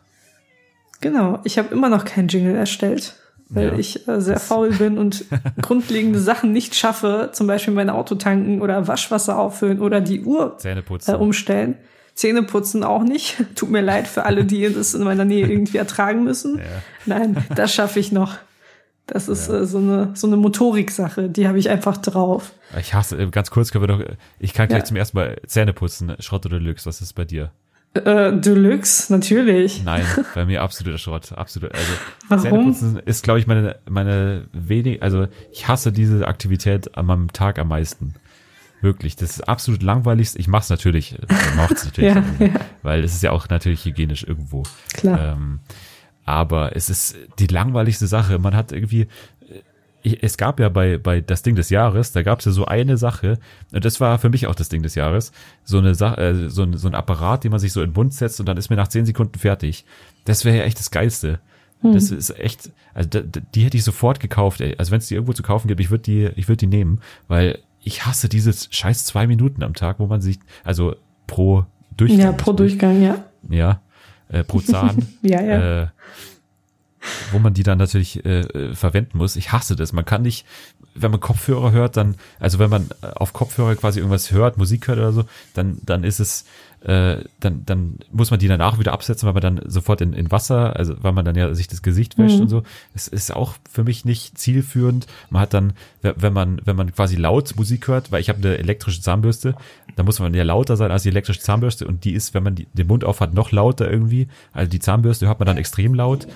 Genau, 1.01 1.39
ich 1.43 1.57
habe 1.57 1.73
immer 1.73 1.89
noch 1.89 2.05
keinen 2.05 2.27
Jingle 2.27 2.55
erstellt, 2.55 3.15
weil 3.49 3.67
Ja. 3.67 3.77
ich 3.77 4.07
äh, 4.07 4.21
sehr 4.21 4.39
faul 4.39 4.71
bin 4.71 4.97
und 4.97 5.25
grundlegende 5.61 6.19
Sachen 6.19 6.51
nicht 6.51 6.75
schaffe, 6.75 7.29
zum 7.33 7.47
Beispiel 7.47 7.73
mein 7.73 7.89
Auto 7.89 8.15
tanken 8.15 8.61
oder 8.61 8.87
Waschwasser 8.87 9.37
auffüllen 9.37 9.79
oder 9.81 10.01
die 10.01 10.23
Uhr 10.23 10.57
äh, 10.63 11.11
umstellen. 11.13 11.75
Zähne 12.15 12.43
putzen 12.43 12.83
auch 12.83 13.03
nicht. 13.03 13.35
Tut 13.55 13.69
mir 13.69 13.81
leid 13.81 14.07
für 14.07 14.23
alle, 14.25 14.45
die 14.45 14.71
das 14.73 14.93
in 14.93 15.03
meiner 15.03 15.25
Nähe 15.25 15.47
irgendwie 15.47 15.77
ertragen 15.77 16.23
müssen. 16.23 16.57
Ja. 16.59 16.63
Nein, 17.05 17.37
das 17.55 17.73
schaffe 17.73 17.99
ich 17.99 18.11
noch. 18.11 18.35
Das 19.07 19.27
ist 19.27 19.49
äh, 19.49 19.65
so 19.67 19.77
eine 19.77 20.11
so 20.15 20.25
eine 20.25 20.35
Motorik-Sache, 20.37 21.29
die 21.29 21.47
habe 21.47 21.59
ich 21.59 21.69
einfach 21.69 21.97
drauf. 21.97 22.53
Ich 22.79 22.95
hasse, 22.95 23.17
äh, 23.21 23.27
ganz 23.29 23.51
kurz 23.51 23.71
können 23.71 23.83
wir 23.83 23.87
doch, 23.87 24.15
ich 24.39 24.53
kann 24.53 24.67
gleich 24.67 24.79
Ja. 24.79 24.85
zum 24.85 24.97
ersten 24.97 25.17
Mal 25.17 25.37
Zähne 25.45 25.73
putzen. 25.73 26.15
Schrott 26.19 26.45
oder 26.47 26.57
Deluxe, 26.59 26.87
was 26.87 27.01
ist 27.01 27.13
bei 27.13 27.25
dir? 27.25 27.51
Äh, 27.95 28.37
Deluxe, 28.37 29.11
natürlich. 29.11 29.83
Nein, 29.83 30.03
bei 30.35 30.45
mir 30.45 30.61
absoluter 30.61 30.97
Schrott, 30.97 31.31
absolut. 31.31 31.73
Also 31.73 31.91
Warum? 32.27 32.43
Zähneputzen 32.43 32.99
ist, 32.99 33.23
glaube 33.23 33.39
ich, 33.39 33.47
meine 33.47 33.77
meine 33.89 34.47
wenig, 34.51 35.01
also 35.01 35.27
ich 35.51 35.67
hasse 35.67 35.91
diese 35.91 36.27
Aktivität 36.27 36.97
an 36.97 37.05
meinem 37.05 37.31
Tag 37.31 37.57
am 37.57 37.69
meisten. 37.69 38.15
Wirklich, 38.81 39.15
das 39.15 39.31
ist 39.31 39.47
absolut 39.47 39.81
langweiligst. 39.81 40.37
Ich 40.37 40.47
mach's 40.47 40.69
natürlich, 40.69 41.13
ich 41.13 41.55
mach's 41.55 41.85
natürlich, 41.85 42.13
Ja, 42.13 42.23
ja. 42.45 42.53
weil 42.83 43.03
es 43.03 43.13
ist 43.15 43.23
ja 43.23 43.31
auch 43.31 43.47
natürlich 43.47 43.85
hygienisch 43.85 44.23
irgendwo. 44.23 44.63
Klar. 44.93 45.33
Ähm, 45.33 45.59
aber 46.25 46.75
es 46.75 46.89
ist 46.89 47.15
die 47.39 47.47
langweiligste 47.47 48.07
Sache. 48.07 48.39
Man 48.39 48.55
hat 48.55 48.71
irgendwie, 48.71 49.01
äh, 49.01 49.07
ich, 50.05 50.23
es 50.23 50.37
gab 50.37 50.59
ja 50.59 50.69
bei, 50.69 50.97
bei 50.97 51.21
das 51.21 51.41
Ding 51.41 51.55
des 51.55 51.69
Jahres, 51.69 52.11
da 52.11 52.21
gab 52.23 52.39
es 52.39 52.45
ja 52.45 52.51
so 52.51 52.65
eine 52.65 52.97
Sache, 52.97 53.39
und 53.71 53.83
das 53.83 53.99
war 53.99 54.19
für 54.19 54.29
mich 54.29 54.47
auch 54.47 54.55
das 54.55 54.69
Ding 54.69 54.83
des 54.83 54.95
Jahres, 54.95 55.31
so 55.63 55.77
eine 55.77 55.95
Sache, 55.95 56.21
äh, 56.21 56.49
so, 56.49 56.63
ein, 56.63 56.77
so 56.77 56.87
ein 56.87 56.95
Apparat, 56.95 57.43
den 57.43 57.51
man 57.51 57.59
sich 57.59 57.73
so 57.73 57.81
in 57.81 57.91
den 57.91 57.95
Mund 57.95 58.13
setzt 58.13 58.39
und 58.39 58.45
dann 58.47 58.57
ist 58.57 58.69
mir 58.69 58.75
nach 58.75 58.87
zehn 58.87 59.05
Sekunden 59.05 59.39
fertig. 59.39 59.85
Das 60.25 60.45
wäre 60.45 60.57
ja 60.57 60.63
echt 60.63 60.79
das 60.79 60.91
Geilste. 60.91 61.39
Das 61.93 62.09
ist 62.09 62.31
echt, 62.39 62.71
also 62.93 63.09
da, 63.09 63.21
die 63.53 63.63
hätte 63.63 63.77
ich 63.77 63.83
sofort 63.83 64.19
gekauft. 64.19 64.61
Ey. 64.61 64.75
Also 64.77 64.91
wenn 64.91 64.99
es 64.99 65.07
die 65.07 65.13
irgendwo 65.13 65.33
zu 65.33 65.43
kaufen 65.43 65.67
gibt, 65.67 65.79
ich 65.79 65.91
würde 65.91 66.03
die, 66.03 66.29
ich 66.35 66.47
würde 66.47 66.57
die 66.57 66.67
nehmen, 66.67 66.99
weil 67.27 67.59
ich 67.83 68.05
hasse 68.05 68.27
diese 68.27 68.51
scheiß 68.53 69.05
zwei 69.05 69.27
Minuten 69.27 69.61
am 69.61 69.73
Tag, 69.73 69.99
wo 69.99 70.07
man 70.07 70.21
sich, 70.21 70.39
also 70.63 70.95
pro 71.27 71.65
Durchgang. 71.95 72.19
ja, 72.19 72.31
pro 72.31 72.53
Durchgang, 72.53 73.01
ja. 73.03 73.23
Ja, 73.49 73.81
äh, 74.29 74.43
pro 74.43 74.59
Zahn. 74.59 75.05
Ja, 75.21 75.41
ja. 75.41 75.83
Äh, 75.83 75.87
wo 77.31 77.39
man 77.39 77.53
die 77.53 77.63
dann 77.63 77.77
natürlich 77.77 78.25
äh, 78.25 78.73
verwenden 78.73 79.17
muss. 79.17 79.35
Ich 79.35 79.51
hasse 79.51 79.75
das. 79.75 79.93
Man 79.93 80.05
kann 80.05 80.21
nicht, 80.21 80.45
wenn 80.93 81.11
man 81.11 81.19
Kopfhörer 81.19 81.71
hört, 81.71 81.97
dann, 81.97 82.15
also 82.39 82.59
wenn 82.59 82.69
man 82.69 82.89
äh, 83.01 83.07
auf 83.07 83.33
Kopfhörer 83.33 83.75
quasi 83.75 83.99
irgendwas 83.99 84.31
hört, 84.31 84.57
Musik 84.57 84.87
hört 84.87 84.99
oder 84.99 85.11
so, 85.11 85.25
dann, 85.53 85.79
dann 85.83 86.03
ist 86.03 86.19
es, 86.19 86.45
äh, 86.85 87.23
dann, 87.39 87.65
dann 87.65 87.97
muss 88.11 88.29
man 88.29 88.39
die 88.39 88.47
danach 88.47 88.77
wieder 88.77 88.93
absetzen, 88.93 89.25
weil 89.25 89.33
man 89.33 89.41
dann 89.41 89.69
sofort 89.69 90.01
in, 90.01 90.13
in 90.13 90.29
Wasser, 90.31 90.75
also 90.75 90.95
weil 91.01 91.13
man 91.13 91.25
dann 91.25 91.35
ja 91.35 91.53
sich 91.55 91.67
das 91.67 91.81
Gesicht 91.81 92.17
wäscht 92.19 92.35
Mhm. 92.35 92.41
und 92.43 92.49
so. 92.49 92.63
Es 92.93 93.07
ist 93.07 93.35
auch 93.35 93.55
für 93.69 93.83
mich 93.83 94.05
nicht 94.05 94.37
zielführend. 94.37 95.07
Man 95.31 95.41
hat 95.41 95.53
dann, 95.55 95.73
wenn 96.01 96.33
man, 96.33 96.61
wenn 96.63 96.75
man 96.75 96.93
quasi 96.93 97.15
laut 97.15 97.55
Musik 97.55 97.87
hört, 97.87 98.11
weil 98.11 98.21
ich 98.21 98.29
habe 98.29 98.37
eine 98.39 98.57
elektrische 98.59 99.01
Zahnbürste, 99.01 99.55
da 99.95 100.03
muss 100.03 100.19
man 100.19 100.33
ja 100.35 100.43
lauter 100.43 100.77
sein 100.77 100.91
als 100.91 101.03
die 101.03 101.09
elektrische 101.09 101.39
Zahnbürste 101.39 101.87
und 101.87 102.03
die 102.05 102.13
ist, 102.13 102.33
wenn 102.35 102.43
man 102.43 102.53
die, 102.55 102.67
den 102.73 102.85
Mund 102.87 103.03
auf 103.03 103.19
hat, 103.19 103.33
noch 103.33 103.51
lauter 103.51 103.89
irgendwie. 103.89 104.27
Also 104.53 104.69
die 104.69 104.79
Zahnbürste 104.79 105.25
hört 105.27 105.39
man 105.39 105.47
dann 105.47 105.57
extrem 105.57 105.95
laut 105.95 106.27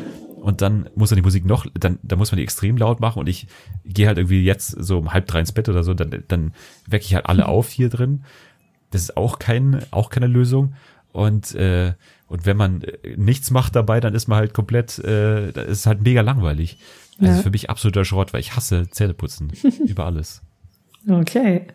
und 0.41 0.61
dann 0.61 0.89
muss 0.95 1.11
man 1.11 1.17
die 1.17 1.21
Musik 1.23 1.45
noch, 1.45 1.67
dann, 1.77 1.99
dann 2.01 2.17
muss 2.17 2.31
man 2.31 2.37
die 2.37 2.43
extrem 2.43 2.77
laut 2.77 3.01
machen 3.01 3.19
und 3.19 3.27
ich 3.27 3.47
gehe 3.85 4.07
halt 4.07 4.17
irgendwie 4.17 4.43
jetzt 4.43 4.69
so 4.69 4.97
um 4.97 5.13
halb 5.13 5.27
drei 5.27 5.41
ins 5.41 5.51
Bett 5.51 5.69
oder 5.69 5.83
so, 5.83 5.93
dann, 5.93 6.23
dann 6.27 6.53
wecke 6.87 7.05
ich 7.05 7.13
halt 7.13 7.27
alle 7.27 7.47
auf 7.47 7.69
hier 7.69 7.89
drin. 7.89 8.23
Das 8.91 9.01
ist 9.01 9.17
auch 9.17 9.39
kein, 9.39 9.83
auch 9.91 10.09
keine 10.09 10.27
Lösung. 10.27 10.73
Und, 11.11 11.55
äh, 11.55 11.93
und 12.27 12.45
wenn 12.45 12.57
man 12.57 12.81
äh, 12.83 13.15
nichts 13.17 13.51
macht 13.51 13.75
dabei, 13.75 13.99
dann 13.99 14.13
ist 14.15 14.27
man 14.27 14.37
halt 14.39 14.53
komplett, 14.53 14.99
äh, 14.99 15.51
das 15.51 15.67
ist 15.67 15.85
halt 15.85 16.01
mega 16.01 16.21
langweilig. 16.21 16.77
Also 17.19 17.33
Ja. 17.33 17.41
für 17.41 17.49
mich 17.49 17.69
absoluter 17.69 18.05
Schrott, 18.05 18.31
weil 18.33 18.39
ich 18.41 18.55
hasse 18.55 18.87
Zähneputzen 18.89 19.51
über 19.85 20.05
alles. 20.05 20.41
Okay. 21.07 21.67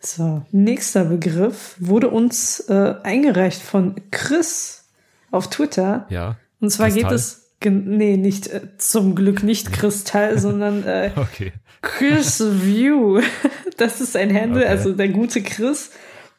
So, 0.00 0.44
nächster 0.52 1.04
Begriff 1.04 1.76
wurde 1.78 2.08
uns 2.08 2.60
äh, 2.68 2.94
eingereicht 3.02 3.60
von 3.60 3.96
Chris 4.10 4.84
auf 5.30 5.50
Twitter. 5.50 6.06
Ja. 6.08 6.36
Und 6.60 6.70
zwar 6.70 6.88
Kristall? 6.88 7.10
geht 7.10 7.12
es, 7.18 7.50
nee, 7.64 8.16
nicht, 8.16 8.46
äh, 8.48 8.60
zum 8.78 9.14
Glück 9.14 9.42
nicht 9.42 9.72
Kristall, 9.72 10.38
sondern 10.38 10.82
äh, 10.86 11.10
Okay. 11.16 11.52
Chris 11.82 12.40
View. 12.40 13.20
Das 13.76 14.00
ist 14.00 14.16
ein 14.16 14.34
Handle, 14.34 14.62
Okay. 14.62 14.68
also 14.70 14.92
der 14.92 15.08
gute 15.10 15.40
Chris. 15.40 15.92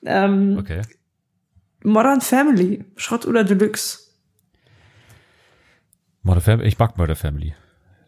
Ähm, 0.06 0.58
Okay. 0.60 0.82
Modern 1.84 2.22
Family, 2.22 2.84
Schrott 2.98 3.26
oder 3.26 3.44
Deluxe? 3.44 4.00
Modern 6.24 6.42
Family, 6.42 6.68
ich 6.68 6.78
mag 6.80 6.98
Modern 6.98 7.16
Family. 7.16 7.54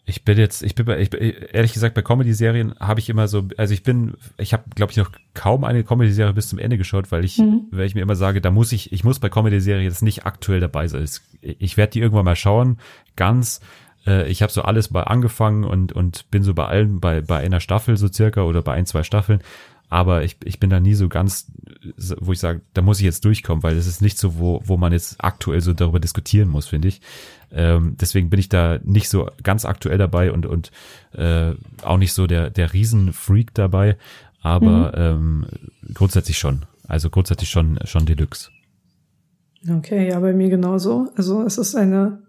Ich 0.04 0.26
bin 0.26 0.38
jetzt, 0.38 0.64
ich 0.64 0.74
bin, 0.76 0.86
bei, 0.86 1.00
ich 1.00 1.10
bin 1.12 1.22
ehrlich 1.22 1.74
gesagt 1.74 1.94
bei 1.96 2.02
Comedy-Serien 2.02 2.74
habe 2.80 3.00
ich 3.00 3.08
immer 3.08 3.28
so, 3.28 3.48
also 3.56 3.74
ich 3.74 3.84
bin, 3.84 4.16
ich 4.38 4.52
habe, 4.52 4.64
glaube 4.76 4.92
ich, 4.92 4.98
noch 4.98 5.12
kaum 5.36 5.64
eine 5.64 5.84
Comedy-Serie 5.84 6.34
bis 6.34 6.50
zum 6.50 6.60
Ende 6.60 6.78
geschaut, 6.78 7.12
weil 7.12 7.24
ich, 7.24 7.38
Mhm. 7.38 7.68
weil 7.72 7.86
ich 7.86 7.96
mir 7.96 8.02
immer 8.02 8.16
sage, 8.16 8.42
da 8.42 8.52
muss 8.52 8.72
ich, 8.72 8.92
ich 8.92 9.04
muss 9.04 9.20
bei 9.20 9.30
Comedy-Serien 9.30 9.84
jetzt 9.86 10.02
nicht 10.02 10.26
aktuell 10.26 10.60
dabei 10.60 10.88
sein. 10.88 11.08
Ich 11.42 11.78
werde 11.78 11.92
die 11.92 12.00
irgendwann 12.02 12.26
mal 12.26 12.36
schauen, 12.36 12.80
ganz. 13.16 13.62
Äh, 14.06 14.28
ich 14.30 14.42
habe 14.42 14.52
so 14.52 14.64
alles 14.64 14.89
mal 14.92 15.04
angefangen 15.04 15.64
und 15.64 15.94
und 15.94 16.30
bin 16.32 16.44
so 16.44 16.54
bei 16.56 16.66
allen, 16.66 17.00
bei 17.00 17.22
bei 17.22 17.38
einer 17.38 17.60
Staffel 17.60 17.96
so 17.96 18.08
circa 18.12 18.42
oder 18.42 18.64
bei 18.64 18.74
ein 18.74 18.88
zwei 18.88 19.04
Staffeln. 19.04 19.42
Aber 19.88 20.24
ich, 20.24 20.38
ich 20.46 20.60
bin 20.60 20.70
da 20.70 20.80
nie 20.80 20.94
so 20.96 21.10
ganz, 21.10 21.52
wo 22.20 22.32
ich 22.32 22.40
sage, 22.40 22.62
da 22.74 22.82
muss 22.82 23.00
ich 23.00 23.06
jetzt 23.06 23.26
durchkommen, 23.26 23.64
weil 23.64 23.76
es 23.76 23.88
ist 23.88 24.02
nicht 24.02 24.18
so, 24.18 24.38
wo, 24.38 24.62
wo 24.66 24.78
man 24.78 24.92
jetzt 24.92 25.16
aktuell 25.24 25.62
so 25.62 25.74
darüber 25.74 26.00
diskutieren 26.00 26.48
muss, 26.48 26.68
finde 26.68 26.88
ich. 26.88 27.02
Ähm, 27.52 27.96
deswegen 28.00 28.30
bin 28.30 28.40
ich 28.40 28.50
da 28.50 28.80
nicht 28.84 29.10
so 29.10 29.30
ganz 29.44 29.66
aktuell 29.66 29.98
dabei 29.98 30.32
und, 30.32 30.46
und 30.46 30.72
äh, 31.14 31.54
auch 31.82 31.98
nicht 31.98 32.14
so 32.14 32.28
der, 32.28 32.50
der 32.50 32.74
Riesenfreak 32.74 33.54
dabei, 33.54 33.98
aber 34.42 34.94
ähm, 34.96 35.46
grundsätzlich 35.94 36.38
schon. 36.38 36.66
Also 36.88 37.10
grundsätzlich 37.10 37.50
schon, 37.50 37.80
schon 37.86 38.06
Deluxe. 38.06 38.50
Okay, 39.70 40.10
ja, 40.10 40.20
bei 40.20 40.34
mir 40.34 40.50
genauso. 40.50 41.10
Also 41.16 41.44
es 41.44 41.58
ist 41.58 41.76
eine 41.76 42.24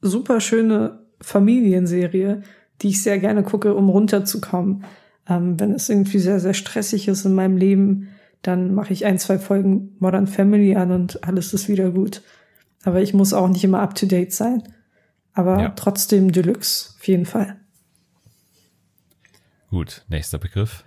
super 0.00 0.40
schöne 0.40 1.00
Familienserie, 1.20 2.42
die 2.82 2.88
ich 2.88 3.02
sehr 3.02 3.18
gerne 3.18 3.42
gucke, 3.42 3.74
um 3.74 3.88
runterzukommen. 3.88 4.84
Ähm, 5.28 5.58
wenn 5.58 5.72
es 5.72 5.88
irgendwie 5.88 6.18
sehr, 6.18 6.40
sehr 6.40 6.54
stressig 6.54 7.08
ist 7.08 7.24
in 7.24 7.34
meinem 7.34 7.56
Leben, 7.56 8.08
dann 8.42 8.74
mache 8.74 8.92
ich 8.92 9.04
ein, 9.04 9.18
zwei 9.18 9.38
Folgen 9.38 9.96
Modern 9.98 10.26
Family 10.26 10.76
an 10.76 10.92
und 10.92 11.24
alles 11.24 11.52
ist 11.54 11.68
wieder 11.68 11.90
gut. 11.90 12.22
Aber 12.84 13.00
ich 13.02 13.12
muss 13.14 13.32
auch 13.32 13.48
nicht 13.48 13.64
immer 13.64 13.80
up 13.80 13.94
to 13.94 14.06
date 14.06 14.32
sein. 14.32 14.62
Aber 15.34 15.60
Ja. 15.60 15.68
trotzdem 15.70 16.32
Deluxe, 16.32 16.90
auf 16.98 17.06
jeden 17.08 17.26
Fall. 17.26 17.56
Gut, 19.70 20.04
nächster 20.08 20.38
Begriff. 20.38 20.84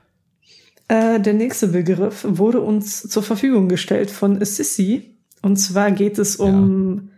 Äh, 0.88 1.20
der 1.20 1.34
nächste 1.34 1.68
Begriff 1.68 2.26
wurde 2.28 2.62
uns 2.62 3.02
zur 3.08 3.24
Verfügung 3.24 3.70
gestellt 3.70 4.10
von 4.12 4.44
Sissy. 4.44 5.16
Und 5.42 5.58
zwar 5.58 5.92
geht 5.92 6.18
es 6.18 6.36
um, 6.36 7.12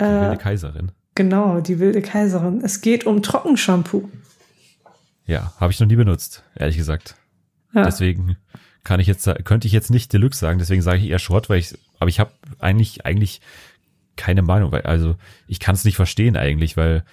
Die 0.00 0.04
äh, 0.04 0.20
wilde 0.22 0.36
Kaiserin. 0.38 0.92
genau, 1.14 1.60
die 1.60 1.78
wilde 1.78 2.02
Kaiserin. 2.02 2.60
Es 2.64 2.80
geht 2.80 3.06
um 3.06 3.22
Trockenshampoo. 3.22 4.08
Ja, 5.26 5.52
habe 5.58 5.72
ich 5.72 5.78
noch 5.80 5.86
nie 5.86 5.96
benutzt, 5.96 6.42
ehrlich 6.56 6.76
gesagt. 6.76 7.16
Ja. 7.74 7.84
Deswegen 7.84 8.36
kann 8.84 9.00
ich 9.00 9.06
jetzt, 9.06 9.28
könnte 9.44 9.66
ich 9.66 9.72
jetzt 9.72 9.90
nicht 9.90 10.12
Deluxe 10.12 10.40
sagen, 10.40 10.58
deswegen 10.58 10.82
sage 10.82 10.98
ich 10.98 11.08
eher 11.08 11.18
Schrott, 11.18 11.48
weil 11.48 11.58
ich, 11.58 11.78
aber 11.98 12.08
ich 12.08 12.18
habe 12.20 12.32
eigentlich, 12.58 13.04
eigentlich 13.06 13.40
keine 14.16 14.42
Meinung, 14.42 14.72
weil, 14.72 14.82
also 14.82 15.16
ich 15.46 15.60
kann 15.60 15.74
es 15.74 15.84
nicht 15.84 15.96
verstehen 15.96 16.36
eigentlich, 16.36 16.76
weil 16.76 17.04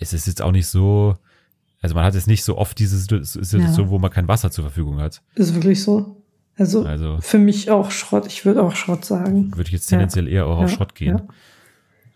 es 0.00 0.12
ist 0.12 0.26
jetzt 0.26 0.42
auch 0.42 0.52
nicht 0.52 0.66
so, 0.66 1.16
also 1.80 1.94
man 1.94 2.04
hat 2.04 2.14
jetzt 2.14 2.26
nicht 2.28 2.44
so 2.44 2.56
oft 2.58 2.78
diese 2.78 2.98
Situ- 2.98 3.22
Situation, 3.22 3.86
Ja. 3.86 3.90
wo 3.90 3.98
man 3.98 4.10
kein 4.10 4.28
Wasser 4.28 4.50
zur 4.50 4.64
Verfügung 4.64 5.00
hat. 5.00 5.22
Ist 5.34 5.54
wirklich 5.54 5.82
so. 5.82 6.22
Also, 6.56 6.84
Also 6.84 7.18
für 7.20 7.38
mich 7.38 7.70
auch 7.70 7.90
Schrott. 7.92 8.26
Ich 8.26 8.44
würde 8.44 8.62
auch 8.62 8.74
Schrott 8.74 9.04
sagen. 9.04 9.52
würde 9.56 9.68
ich 9.68 9.72
jetzt 9.72 9.86
tendenziell 9.86 10.26
eher 10.28 10.46
auch 10.46 10.58
auf 10.58 10.70
Ja, 10.70 10.76
Schrott 10.76 10.94
gehen. 10.96 11.22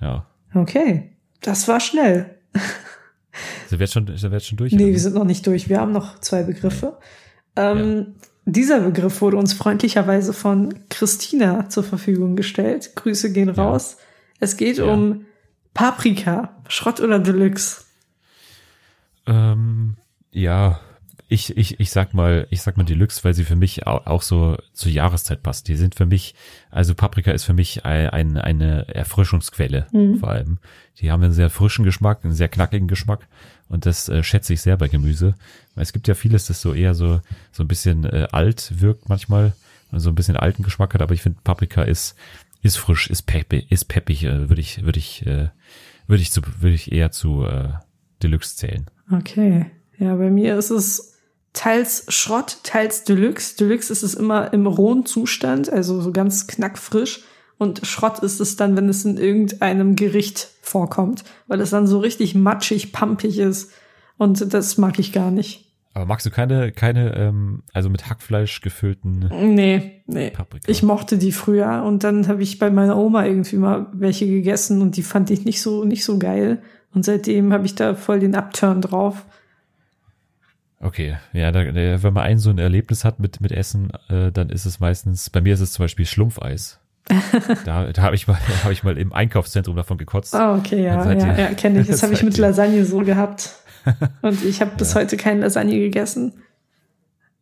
Ja. 0.00 0.26
Okay. 0.52 1.12
Das 1.40 1.68
war 1.68 1.78
schnell. 1.80 2.38
Sind 3.68 3.78
wir 3.78 3.84
jetzt 3.84 3.92
schon, 3.94 4.06
sind 4.06 4.30
wir 4.30 4.38
jetzt 4.38 4.48
schon 4.48 4.58
durch? 4.58 4.72
Nee, 4.72 4.90
wir 4.90 4.98
sind 5.00 5.14
noch 5.14 5.24
nicht 5.24 5.46
durch. 5.46 5.68
Wir 5.68 5.80
haben 5.80 5.92
noch 5.92 6.18
zwei 6.20 6.42
Begriffe. 6.42 6.98
Ähm, 7.56 8.14
Dieser 8.44 8.80
Begriff 8.80 9.20
wurde 9.20 9.36
uns 9.36 9.52
freundlicherweise 9.52 10.32
von 10.32 10.74
Christina 10.88 11.68
zur 11.68 11.84
Verfügung 11.84 12.34
gestellt. 12.36 12.92
Grüße 12.96 13.32
gehen 13.32 13.54
Ja. 13.54 13.62
raus. 13.64 13.98
Es 14.40 14.56
geht 14.56 14.78
Ja. 14.78 14.84
um 14.86 15.24
Paprika. 15.74 16.56
Schrott 16.68 17.00
oder 17.00 17.18
Deluxe? 17.18 17.82
Ähm, 19.26 19.96
ja, 20.32 20.80
ich, 21.28 21.56
ich, 21.56 21.80
ich 21.80 21.90
sag 21.90 22.12
mal, 22.12 22.46
ich 22.50 22.60
sag 22.60 22.76
mal 22.76 22.84
Deluxe, 22.84 23.24
weil 23.24 23.32
sie 23.32 23.44
für 23.44 23.56
mich 23.56 23.86
auch, 23.86 24.20
so 24.20 24.58
zur 24.74 24.90
Jahreszeit 24.92 25.42
passt. 25.42 25.68
Die 25.68 25.76
sind 25.76 25.94
für 25.94 26.04
mich, 26.04 26.34
also 26.70 26.94
Paprika 26.94 27.30
ist 27.30 27.44
für 27.44 27.54
mich 27.54 27.84
ein, 27.86 28.08
ein, 28.10 28.36
eine 28.36 28.86
Erfrischungsquelle 28.94 29.86
Mhm. 29.92 30.18
vor 30.18 30.28
allem. 30.30 30.58
Die 30.98 31.10
haben 31.10 31.22
einen 31.22 31.32
sehr 31.32 31.48
frischen 31.48 31.84
Geschmack, 31.84 32.20
einen 32.24 32.34
sehr 32.34 32.48
knackigen 32.48 32.88
Geschmack 32.88 33.28
und 33.72 33.86
das 33.86 34.08
äh, 34.08 34.22
schätze 34.22 34.52
ich 34.52 34.60
sehr 34.60 34.76
bei 34.76 34.88
Gemüse. 34.88 35.34
Weil 35.74 35.82
es 35.82 35.94
gibt 35.94 36.06
ja 36.06 36.14
vieles, 36.14 36.46
das 36.46 36.60
so 36.60 36.74
eher 36.74 36.94
so, 36.94 37.20
so 37.50 37.64
ein 37.64 37.68
bisschen 37.68 38.04
äh, 38.04 38.28
alt 38.30 38.80
wirkt 38.80 39.08
manchmal 39.08 39.54
und 39.90 40.00
so 40.00 40.10
ein 40.10 40.14
bisschen 40.14 40.36
alten 40.36 40.62
Geschmack 40.62 40.92
hat, 40.92 41.00
aber 41.00 41.14
ich 41.14 41.22
finde 41.22 41.38
Paprika 41.42 41.82
ist, 41.82 42.14
ist 42.62 42.76
frisch, 42.76 43.08
ist 43.08 43.22
peppig, 43.22 43.72
ist 43.72 43.86
peppig, 43.86 44.24
äh, 44.24 44.48
würde 44.50 44.60
ich, 44.60 44.84
würde 44.84 44.98
ich, 44.98 45.26
äh, 45.26 45.48
würde 46.06 46.22
ich 46.22 46.30
zu, 46.30 46.42
ich 46.62 46.92
eher 46.92 47.12
zu 47.12 47.46
äh, 47.46 47.70
Deluxe 48.22 48.56
zählen. 48.56 48.86
Okay. 49.10 49.66
Ja, 49.98 50.14
bei 50.16 50.30
mir 50.30 50.58
ist 50.58 50.70
es 50.70 51.14
teils 51.54 52.04
Schrott, 52.08 52.58
teils 52.64 53.04
Deluxe. 53.04 53.56
Deluxe 53.56 53.90
ist 53.90 54.02
es 54.02 54.12
immer 54.12 54.52
im 54.52 54.66
rohen 54.66 55.06
Zustand, 55.06 55.72
also 55.72 56.00
so 56.02 56.12
ganz 56.12 56.46
knackfrisch. 56.46 57.24
Und 57.62 57.86
Schrott 57.86 58.18
ist 58.18 58.40
es 58.40 58.56
dann, 58.56 58.76
wenn 58.76 58.88
es 58.88 59.04
in 59.04 59.16
irgendeinem 59.16 59.94
Gericht 59.94 60.48
vorkommt, 60.60 61.22
weil 61.46 61.60
es 61.60 61.70
dann 61.70 61.86
so 61.86 62.00
richtig 62.00 62.34
matschig, 62.34 62.92
pampig 62.92 63.38
ist. 63.38 63.70
Und 64.18 64.52
das 64.52 64.78
mag 64.78 64.98
ich 64.98 65.12
gar 65.12 65.30
nicht. 65.30 65.72
Aber 65.94 66.06
magst 66.06 66.26
du 66.26 66.30
keine, 66.30 66.72
keine, 66.72 67.14
ähm, 67.14 67.62
also 67.72 67.88
mit 67.88 68.08
Hackfleisch 68.08 68.62
gefüllten 68.62 69.30
Nee, 69.54 70.02
nee. 70.06 70.30
Paprika? 70.30 70.70
Ich 70.70 70.82
mochte 70.82 71.18
die 71.18 71.32
früher 71.32 71.84
und 71.86 72.02
dann 72.02 72.28
habe 72.28 72.42
ich 72.42 72.58
bei 72.58 72.70
meiner 72.70 72.96
Oma 72.96 73.26
irgendwie 73.26 73.56
mal 73.56 73.86
welche 73.92 74.26
gegessen 74.26 74.80
und 74.80 74.96
die 74.96 75.02
fand 75.02 75.30
ich 75.30 75.44
nicht 75.44 75.60
so, 75.62 75.84
nicht 75.84 76.04
so 76.04 76.18
geil. 76.18 76.62
Und 76.94 77.04
seitdem 77.04 77.52
habe 77.52 77.66
ich 77.66 77.74
da 77.74 77.94
voll 77.94 78.20
den 78.20 78.34
Upturn 78.34 78.80
drauf. 78.80 79.24
Okay, 80.80 81.16
ja, 81.32 81.52
da, 81.52 81.64
wenn 81.64 82.12
man 82.12 82.24
ein 82.24 82.38
so 82.38 82.50
ein 82.50 82.58
Erlebnis 82.58 83.04
hat 83.04 83.20
mit, 83.20 83.40
mit 83.40 83.52
Essen, 83.52 83.92
äh, 84.08 84.32
dann 84.32 84.50
ist 84.50 84.66
es 84.66 84.80
meistens, 84.80 85.30
bei 85.30 85.40
mir 85.40 85.54
ist 85.54 85.60
es 85.60 85.72
zum 85.72 85.84
Beispiel 85.84 86.06
Schlumpfeis. 86.06 86.81
da 87.64 87.92
da 87.92 88.02
habe 88.02 88.14
ich 88.14 88.26
mal, 88.26 88.38
da 88.48 88.64
habe 88.64 88.72
ich 88.72 88.82
mal 88.84 88.96
im 88.98 89.12
Einkaufszentrum 89.12 89.76
davon 89.76 89.98
gekotzt. 89.98 90.34
Ah, 90.34 90.56
okay, 90.56 90.84
ja, 90.84 91.02
seitdem- 91.02 91.28
ja, 91.28 91.38
ja, 91.38 91.54
kenne 91.54 91.80
ich. 91.80 91.86
Das 91.88 92.02
habe 92.02 92.12
ich 92.14 92.22
mit 92.22 92.36
Lasagne 92.38 92.84
so 92.84 92.98
gehabt. 93.00 93.50
Und 94.22 94.44
ich 94.44 94.60
habe 94.60 94.70
bis 94.76 94.94
heute 94.94 95.16
keine 95.16 95.40
Lasagne 95.40 95.78
gegessen. 95.78 96.34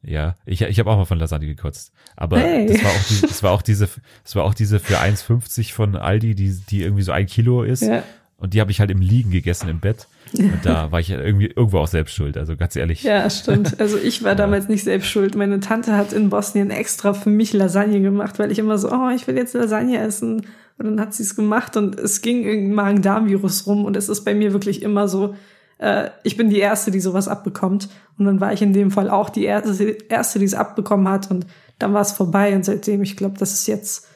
Ja, 0.03 0.37
ich, 0.47 0.63
ich 0.63 0.79
habe 0.79 0.91
auch 0.91 0.97
mal 0.97 1.05
von 1.05 1.19
Lasagne 1.19 1.47
gekotzt. 1.47 1.93
Aber 2.17 2.39
Hey. 2.39 2.67
das 2.67 2.83
war 2.83 2.91
auch 2.91 3.03
diese, 3.03 3.27
das 3.27 3.43
war 3.43 3.53
auch 3.53 3.63
diese, 3.63 3.89
das 4.25 4.35
war 4.37 4.45
auch 4.45 4.55
diese 4.55 4.81
für 4.81 4.99
1,50 4.99 5.73
von 5.75 5.97
Aldi, 5.97 6.35
die, 6.35 6.59
die 6.71 6.83
irgendwie 6.83 7.03
so 7.03 7.13
ein 7.13 7.27
Kilo 7.27 7.63
ist. 7.63 7.83
Ja. 7.83 8.03
Und 8.39 8.55
die 8.55 8.61
habe 8.63 8.71
ich 8.71 8.81
halt 8.81 8.91
im 8.91 9.03
Liegen 9.03 9.31
gegessen 9.31 9.69
im 9.69 9.81
Bett. 9.81 10.07
Und 10.39 10.61
da 10.65 10.93
war 10.93 11.01
ich 11.01 11.11
irgendwie 11.11 11.47
irgendwo 11.47 11.79
auch 11.79 11.87
selbst 11.87 12.15
schuld. 12.15 12.37
Also 12.37 12.57
ganz 12.57 12.77
ehrlich. 12.77 13.03
Ja, 13.03 13.29
stimmt. 13.31 13.81
Also 13.81 13.99
ich 13.99 14.23
war 14.23 14.35
damals 14.37 14.69
nicht 14.69 14.85
selbst 14.85 15.09
schuld. 15.09 15.35
Meine 15.35 15.61
Tante 15.61 15.97
hat 15.97 16.13
in 16.13 16.31
Bosnien 16.31 16.71
extra 16.71 17.15
für 17.15 17.31
mich 17.31 17.53
Lasagne 17.53 18.01
gemacht, 18.01 18.39
weil 18.39 18.51
ich 18.53 18.59
immer 18.59 18.79
so, 18.79 18.91
oh, 18.91 19.11
ich 19.15 19.27
will 19.27 19.37
jetzt 19.37 19.55
Lasagne 19.55 19.99
essen. 19.99 20.47
Und 20.79 20.87
dann 20.87 21.01
hat 21.01 21.15
sie 21.15 21.23
es 21.23 21.37
gemacht 21.37 21.77
und 21.77 21.99
es 21.99 22.23
ging 22.23 22.45
irgendein 22.45 22.75
Magen-Darm-Virus 22.75 23.67
rum 23.67 23.85
und 23.85 23.97
es 23.97 24.09
ist 24.09 24.25
bei 24.25 24.35
mir 24.35 24.53
wirklich 24.53 24.83
immer 24.83 25.09
so, 25.09 25.35
äh, 25.79 26.11
ich 26.23 26.37
bin 26.37 26.49
die 26.49 26.59
Erste, 26.59 26.91
die 26.91 27.01
sowas 27.01 27.29
abbekommt. 27.29 27.89
Und 28.19 28.25
dann 28.25 28.41
war 28.41 28.53
ich 28.53 28.63
in 28.63 28.73
dem 28.73 28.91
Fall 28.91 29.11
auch 29.11 29.29
die 29.31 29.45
Erste, 29.45 29.97
Erste 30.09 30.39
die 30.39 30.45
es 30.45 30.55
abbekommen 30.55 31.09
hat 31.09 31.31
und 31.31 31.47
dann 31.79 31.95
war 31.95 32.03
es 32.03 32.13
vorbei 32.13 32.55
und 32.55 32.65
seitdem, 32.65 33.03
ich 33.03 33.17
glaube, 33.17 33.39
das 33.39 33.53
ist 33.53 33.67
jetzt 33.67 34.07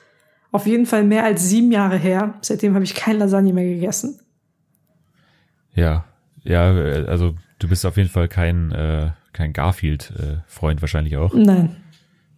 auf 0.52 0.66
jeden 0.66 0.86
Fall 0.86 1.02
mehr 1.02 1.24
als 1.24 1.48
sieben 1.48 1.72
Jahre 1.72 1.96
her. 1.96 2.34
Seitdem 2.40 2.74
habe 2.74 2.84
ich 2.84 2.94
kein 2.94 3.18
Lasagne 3.18 3.52
mehr 3.52 3.64
gegessen. 3.64 4.20
Ja, 5.74 6.04
ja, 6.42 6.62
also 7.06 7.34
du 7.58 7.68
bist 7.68 7.84
auf 7.86 7.96
jeden 7.96 8.08
Fall 8.10 8.28
kein, 8.28 8.72
äh, 8.72 9.10
kein 9.32 9.52
Garfield-Freund 9.52 10.80
wahrscheinlich 10.82 11.16
auch. 11.16 11.34
Nein. 11.34 11.76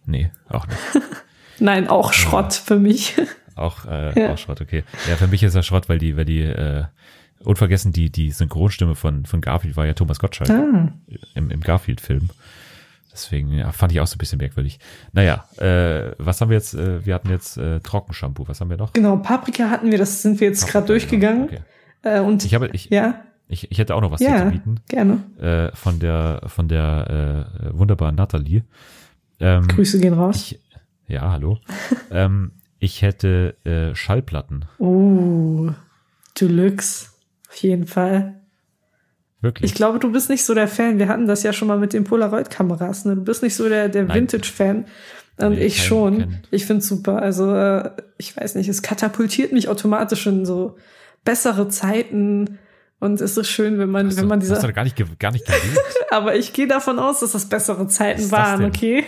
Nee, 0.05 0.31
auch 0.49 0.65
nicht. 0.67 0.79
Nein, 1.59 1.87
auch 1.87 2.13
Schrott 2.13 2.53
für 2.53 2.77
mich. 2.77 3.15
Auch, 3.55 3.85
äh, 3.85 4.19
Ja. 4.21 4.33
auch 4.33 4.37
Schrott, 4.37 4.61
okay. 4.61 4.83
Ja, 5.09 5.15
für 5.15 5.25
mich 5.25 5.41
ist 5.41 5.55
das 5.55 5.65
Schrott, 5.65 5.89
weil 5.89 5.97
die, 5.97 6.15
weil 6.15 6.25
die, 6.25 6.43
äh, 6.43 6.83
unvergessen, 7.43 7.91
die, 7.91 8.11
die 8.11 8.29
Synchronstimme 8.29 8.93
von, 8.93 9.25
von 9.25 9.41
Garfield 9.41 9.75
war 9.75 9.87
ja 9.87 9.93
Thomas 9.93 10.19
Gottschalk 10.19 10.51
Ah. 10.51 10.91
im, 11.33 11.49
im 11.49 11.59
Garfield-Film. 11.61 12.29
Deswegen 13.11 13.51
ja, 13.53 13.71
fand 13.71 13.91
ich 13.93 13.99
auch 13.99 14.05
so 14.05 14.13
ein 14.13 14.19
bisschen 14.19 14.37
merkwürdig. 14.37 14.77
Naja, 15.11 15.45
äh, 15.57 16.11
was 16.19 16.39
haben 16.39 16.49
wir 16.49 16.57
jetzt? 16.57 16.75
Äh, 16.75 17.03
wir 17.03 17.15
hatten 17.15 17.31
jetzt 17.31 17.57
äh, 17.57 17.79
Trockenshampoo. 17.79 18.47
Was 18.47 18.61
haben 18.61 18.69
wir 18.69 18.77
noch? 18.77 18.93
Genau, 18.93 19.17
Paprika 19.17 19.71
hatten 19.71 19.89
wir, 19.89 19.97
das 19.97 20.21
sind 20.21 20.39
wir 20.39 20.47
jetzt 20.49 20.67
gerade 20.67 20.85
Paprika, 20.85 20.87
durchgegangen. 21.09 21.47
genau, 21.47 21.61
Äh, 22.03 22.19
und 22.21 22.43
Ich 22.45 22.53
habe, 22.53 22.69
ich, 22.73 22.89
ja, 22.89 23.21
ich, 23.47 23.71
ich 23.71 23.77
hätte 23.79 23.95
auch 23.95 24.01
noch 24.01 24.11
was 24.11 24.21
ja, 24.21 24.45
zu 24.45 24.51
bieten. 24.51 24.75
gerne. 24.89 25.23
äh, 25.39 25.75
von 25.75 25.99
der 25.99 26.41
von 26.47 26.67
der 26.67 27.49
äh, 27.63 27.77
wunderbaren 27.77 28.15
Natalie. 28.15 28.63
Ähm, 29.39 29.67
Grüße 29.67 29.99
gehen 29.99 30.13
raus. 30.13 30.35
ich, 30.35 30.59
ja, 31.07 31.31
hallo. 31.31 31.59
ähm, 32.11 32.51
ich 32.79 33.01
hätte 33.01 33.55
äh, 33.63 33.95
Schallplatten. 33.95 34.65
Oh, 34.79 35.69
Deluxe. 36.39 37.07
Auf 37.49 37.55
jeden 37.57 37.87
Fall. 37.87 38.35
Wirklich. 39.41 39.71
Ich 39.71 39.75
glaube, 39.75 39.99
du 39.99 40.11
bist 40.11 40.29
nicht 40.29 40.43
so 40.43 40.53
der 40.53 40.67
Fan. 40.67 40.99
Wir 40.99 41.07
hatten 41.07 41.27
das 41.27 41.43
ja 41.43 41.53
schon 41.53 41.67
mal 41.67 41.77
mit 41.77 41.93
den 41.93 42.03
Polaroid-Kameras. 42.03 43.05
Ne? 43.05 43.15
Du 43.15 43.23
bist 43.23 43.43
nicht 43.43 43.55
so 43.55 43.69
der, 43.69 43.87
der. 43.89 44.11
Vintage-Fan. 44.13 44.85
Und 45.39 45.49
Nee, 45.51 45.65
ich 45.65 45.83
schon. 45.85 46.17
kein- 46.19 46.41
Ich 46.49 46.65
find's 46.65 46.87
super. 46.87 47.21
Also, 47.21 47.53
äh, 47.55 47.91
ich 48.17 48.35
weiß 48.35 48.55
nicht, 48.55 48.67
es 48.67 48.81
katapultiert 48.81 49.51
mich 49.53 49.69
automatisch 49.69 50.25
in 50.25 50.45
so 50.45 50.77
bessere 51.27 51.67
Zeiten. 51.67 52.57
Und 52.99 53.19
es 53.21 53.37
ist 53.37 53.49
schön, 53.49 53.77
wenn 53.77 53.89
man, 53.89 54.07
hast 54.07 54.15
wenn 54.15 54.23
du, 54.23 54.29
man 54.29 54.39
hast 54.39 54.49
du 54.49 54.55
diese. 54.55 54.73
gar 54.73 54.83
nicht, 54.83 55.19
gar 55.19 55.31
nicht 55.31 55.45
gewählt. 55.45 55.77
Aber 56.09 56.35
ich 56.35 56.53
gehe 56.53 56.67
davon 56.67 56.97
aus, 56.97 57.19
dass 57.19 57.33
das 57.33 57.47
bessere 57.47 57.87
Zeiten 57.87 58.21
das 58.21 58.31
waren, 58.31 58.63
okay? 58.65 59.03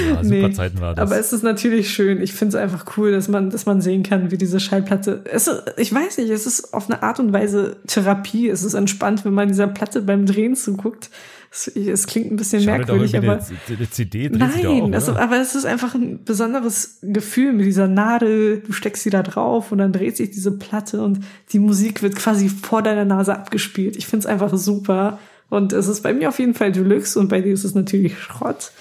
Ja, 0.00 0.16
super 0.24 0.48
Nee, 0.48 0.52
Zeiten 0.52 0.80
war 0.80 0.94
das. 0.94 1.06
Aber 1.06 1.20
es 1.20 1.32
ist 1.34 1.44
natürlich 1.44 1.90
schön. 1.90 2.22
Ich 2.22 2.32
finde 2.32 2.56
es 2.56 2.62
einfach 2.62 2.96
cool, 2.96 3.12
dass 3.12 3.28
man, 3.28 3.50
dass 3.50 3.66
man 3.66 3.82
sehen 3.82 4.02
kann, 4.02 4.30
wie 4.30 4.38
diese 4.38 4.58
Schallplatte. 4.58 5.22
Es 5.30 5.46
ist, 5.46 5.74
ich 5.76 5.94
weiß 5.94 6.16
nicht, 6.16 6.30
es 6.30 6.46
ist 6.46 6.72
auf 6.72 6.90
eine 6.90 7.02
Art 7.02 7.20
und 7.20 7.32
Weise 7.32 7.76
Therapie. 7.86 8.48
Es 8.48 8.64
ist 8.64 8.74
entspannt, 8.74 9.24
wenn 9.26 9.34
man 9.34 9.48
dieser 9.48 9.68
Platte 9.68 10.00
beim 10.00 10.24
Drehen 10.24 10.56
zuguckt. 10.56 11.10
Es, 11.54 11.68
es 11.68 12.06
klingt 12.06 12.32
ein 12.32 12.36
bisschen 12.36 12.62
Schade 12.62 12.78
merkwürdig, 12.78 13.14
aber. 13.14 13.32
eine, 13.34 13.76
eine 13.76 13.90
CD 13.90 14.28
auch, 14.30 14.32
Nein, 14.38 14.94
es, 14.94 15.08
oder? 15.08 15.20
aber 15.20 15.36
es 15.38 15.54
ist 15.54 15.66
einfach 15.66 15.94
ein 15.94 16.24
besonderes 16.24 16.98
Gefühl 17.02 17.52
mit 17.52 17.66
dieser 17.66 17.88
Nadel. 17.88 18.62
Du 18.66 18.72
steckst 18.72 19.02
sie 19.02 19.10
da 19.10 19.22
drauf 19.22 19.70
und 19.70 19.76
dann 19.78 19.92
dreht 19.92 20.16
sich 20.16 20.30
diese 20.30 20.50
Platte 20.52 21.02
und 21.02 21.20
die 21.52 21.58
Musik 21.58 22.02
wird 22.02 22.16
quasi 22.16 22.48
vor 22.48 22.82
deiner 22.82 23.04
Nase 23.04 23.34
abgespielt. 23.36 23.96
Ich 23.96 24.06
finde 24.06 24.20
es 24.20 24.26
einfach 24.26 24.56
super. 24.56 25.18
Und 25.50 25.74
es 25.74 25.88
ist 25.88 26.02
bei 26.02 26.14
mir 26.14 26.30
auf 26.30 26.38
jeden 26.38 26.54
Fall 26.54 26.72
Deluxe 26.72 27.18
und 27.20 27.28
bei 27.28 27.42
dir 27.42 27.52
ist 27.52 27.64
es 27.64 27.74
natürlich 27.74 28.18
Schrott. 28.18 28.72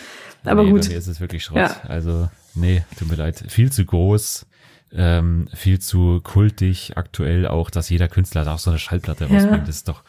Aber 0.46 0.64
nee, 0.64 0.72
gut. 0.72 0.84
Bei 0.84 0.90
mir 0.90 0.98
ist 0.98 1.08
es 1.08 1.20
wirklich 1.20 1.44
Schrott. 1.44 1.58
Ja. 1.58 1.76
Also, 1.90 2.30
nee, 2.56 2.84
tut 2.98 3.10
mir 3.10 3.16
leid. 3.18 3.44
Viel 3.50 3.70
zu 3.74 3.84
groß, 3.84 4.46
ähm, 4.94 5.50
viel 5.54 5.80
zu 5.80 6.22
kultig 6.24 6.94
aktuell 6.96 7.48
auch, 7.48 7.70
dass 7.70 7.90
jeder 7.90 8.08
Künstler 8.08 8.46
da 8.46 8.54
auch 8.54 8.60
so 8.60 8.70
eine 8.70 8.80
Schallplatte 8.80 9.26
Ja. 9.26 9.32
rausbringt. 9.36 9.68
Das 9.68 9.76
ist 9.76 9.90
doch, 9.90 10.04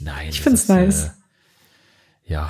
nein. 0.00 0.30
Ich 0.30 0.38
das 0.38 0.42
find's 0.42 0.62
ist, 0.62 0.68
nice. 0.68 1.04
Äh, 1.04 1.10
ja. 2.30 2.48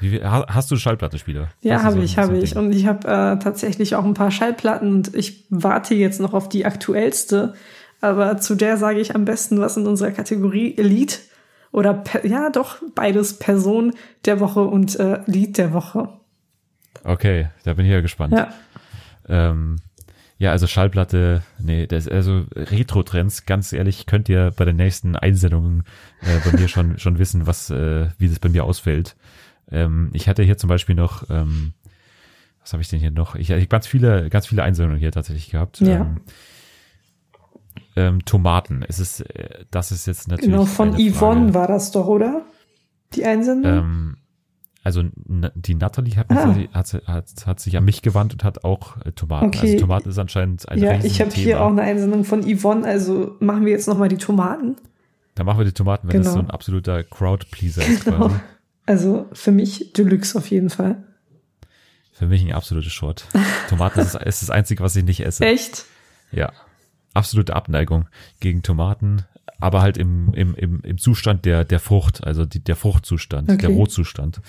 Wie, 0.00 0.20
hast 0.20 0.68
du 0.70 0.76
Schallplattenspieler? 0.76 1.48
Ja, 1.60 1.82
habe 1.84 1.96
so- 1.96 2.02
ich, 2.02 2.12
so 2.14 2.22
habe 2.22 2.36
ich. 2.38 2.56
Und 2.56 2.72
ich 2.72 2.86
habe 2.86 3.06
äh, 3.06 3.38
tatsächlich 3.38 3.94
auch 3.94 4.04
ein 4.04 4.14
paar 4.14 4.32
Schallplatten 4.32 4.92
und 4.92 5.14
ich 5.14 5.44
warte 5.48 5.94
jetzt 5.94 6.20
noch 6.20 6.34
auf 6.34 6.48
die 6.48 6.66
aktuellste. 6.66 7.54
Aber 8.00 8.36
zu 8.38 8.56
der 8.56 8.76
sage 8.78 8.98
ich 8.98 9.14
am 9.14 9.24
besten 9.24 9.60
was 9.60 9.76
in 9.76 9.86
unserer 9.86 10.10
Kategorie 10.10 10.76
Elite 10.76 11.18
oder 11.70 11.94
per, 11.94 12.26
ja 12.26 12.50
doch 12.50 12.78
beides 12.96 13.38
Person 13.38 13.94
der 14.24 14.40
Woche 14.40 14.62
und 14.62 14.98
äh, 14.98 15.20
Lied 15.26 15.56
der 15.56 15.72
Woche. 15.72 16.08
Okay, 17.04 17.48
da 17.64 17.74
bin 17.74 17.86
ich 17.86 17.92
ja 17.92 18.00
gespannt. 18.00 18.34
Ja, 18.34 18.52
Ähm, 19.28 19.76
ja, 20.42 20.50
also 20.50 20.66
Schallplatte, 20.66 21.44
nee, 21.60 21.86
das 21.86 22.08
also 22.08 22.46
Retro-Trends, 22.56 23.46
ganz 23.46 23.72
ehrlich, 23.72 24.06
könnt 24.06 24.28
ihr 24.28 24.52
bei 24.56 24.64
den 24.64 24.74
nächsten 24.74 25.14
Einsendungen 25.14 25.84
äh, 26.20 26.40
bei 26.44 26.58
mir 26.58 26.66
schon 26.66 26.98
schon 26.98 27.20
wissen, 27.20 27.46
was 27.46 27.70
äh, 27.70 28.08
wie 28.18 28.28
das 28.28 28.40
bei 28.40 28.48
mir 28.48 28.64
ausfällt. 28.64 29.14
Ähm, 29.70 30.10
ich 30.14 30.26
hatte 30.26 30.42
hier 30.42 30.58
zum 30.58 30.66
Beispiel 30.66 30.96
noch, 30.96 31.30
ähm, 31.30 31.74
was 32.60 32.72
habe 32.72 32.82
ich 32.82 32.88
denn 32.88 32.98
hier 32.98 33.12
noch? 33.12 33.36
Ich 33.36 33.52
habe 33.52 33.64
ganz 33.68 33.86
viele, 33.86 34.30
ganz 34.30 34.48
viele 34.48 34.64
Einsendungen 34.64 34.98
hier 34.98 35.12
tatsächlich 35.12 35.48
gehabt. 35.48 35.78
Ja. 35.78 36.00
Ähm, 36.00 36.20
ähm, 37.94 38.24
Tomaten. 38.24 38.84
Es 38.88 38.98
ist, 38.98 39.20
äh, 39.20 39.64
das 39.70 39.92
ist 39.92 40.08
jetzt 40.08 40.26
natürlich. 40.26 40.50
genau 40.50 40.64
von 40.64 40.94
Yvonne 40.94 41.52
Frage. 41.52 41.54
war 41.54 41.68
das 41.68 41.92
doch, 41.92 42.08
oder? 42.08 42.42
Die 43.14 43.24
Einsendung? 43.24 44.16
Also 44.84 45.04
die 45.54 45.74
Natalie 45.74 46.16
hat, 46.16 46.26
Ah. 46.30 46.54
hat, 46.72 46.92
hat, 47.06 47.46
hat 47.46 47.60
sich 47.60 47.76
an 47.76 47.84
mich 47.84 48.02
gewandt 48.02 48.32
und 48.32 48.42
hat 48.42 48.64
auch 48.64 48.96
äh, 49.04 49.12
Tomaten. 49.12 49.46
Okay. 49.46 49.60
Also 49.60 49.78
Tomaten 49.78 50.08
ist 50.08 50.18
anscheinend 50.18 50.68
ein 50.68 50.78
ja, 50.80 50.98
ich 51.04 51.20
habe 51.20 51.30
hier 51.30 51.60
auch 51.62 51.70
eine 51.70 51.82
Einsendung 51.82 52.24
von 52.24 52.42
Yvonne, 52.42 52.84
also 52.86 53.36
machen 53.38 53.64
wir 53.64 53.70
jetzt 53.72 53.86
nochmal 53.86 54.08
die 54.08 54.16
Tomaten. 54.16 54.76
Da 55.36 55.44
machen 55.44 55.58
wir 55.58 55.64
die 55.64 55.72
Tomaten, 55.72 56.08
wenn 56.08 56.16
das 56.22 56.32
Genau. 56.32 56.34
so 56.42 56.46
ein 56.46 56.50
absoluter 56.50 57.04
Crowd-Pleaser 57.04 57.86
ist 57.86 58.04
Genau. 58.04 58.26
quasi. 58.28 58.40
Also 58.84 59.26
für 59.32 59.52
mich 59.52 59.92
Deluxe 59.92 60.36
auf 60.36 60.50
jeden 60.50 60.68
Fall. 60.68 61.04
Für 62.12 62.26
mich 62.26 62.42
ein 62.44 62.52
absoluter 62.52 62.90
Short. 62.90 63.26
Tomaten 63.68 64.00
ist, 64.00 64.14
ist 64.16 64.42
das 64.42 64.50
Einzige, 64.50 64.82
was 64.82 64.96
ich 64.96 65.04
nicht 65.04 65.20
esse. 65.24 65.44
Echt? 65.46 65.84
Ja. 66.32 66.52
Absolute 67.14 67.54
Abneigung 67.54 68.08
gegen 68.40 68.62
Tomaten, 68.62 69.22
aber 69.60 69.80
halt 69.82 69.96
im, 69.96 70.32
im, 70.34 70.54
im, 70.56 70.80
im 70.80 70.98
Zustand 70.98 71.44
der, 71.44 71.64
der 71.64 71.78
Frucht, 71.78 72.24
also 72.24 72.44
die, 72.44 72.58
der 72.62 72.74
Fruchtzustand, 72.76 73.48
Okay. 73.50 73.58
der 73.58 73.70
Rohzustand. 73.70 74.40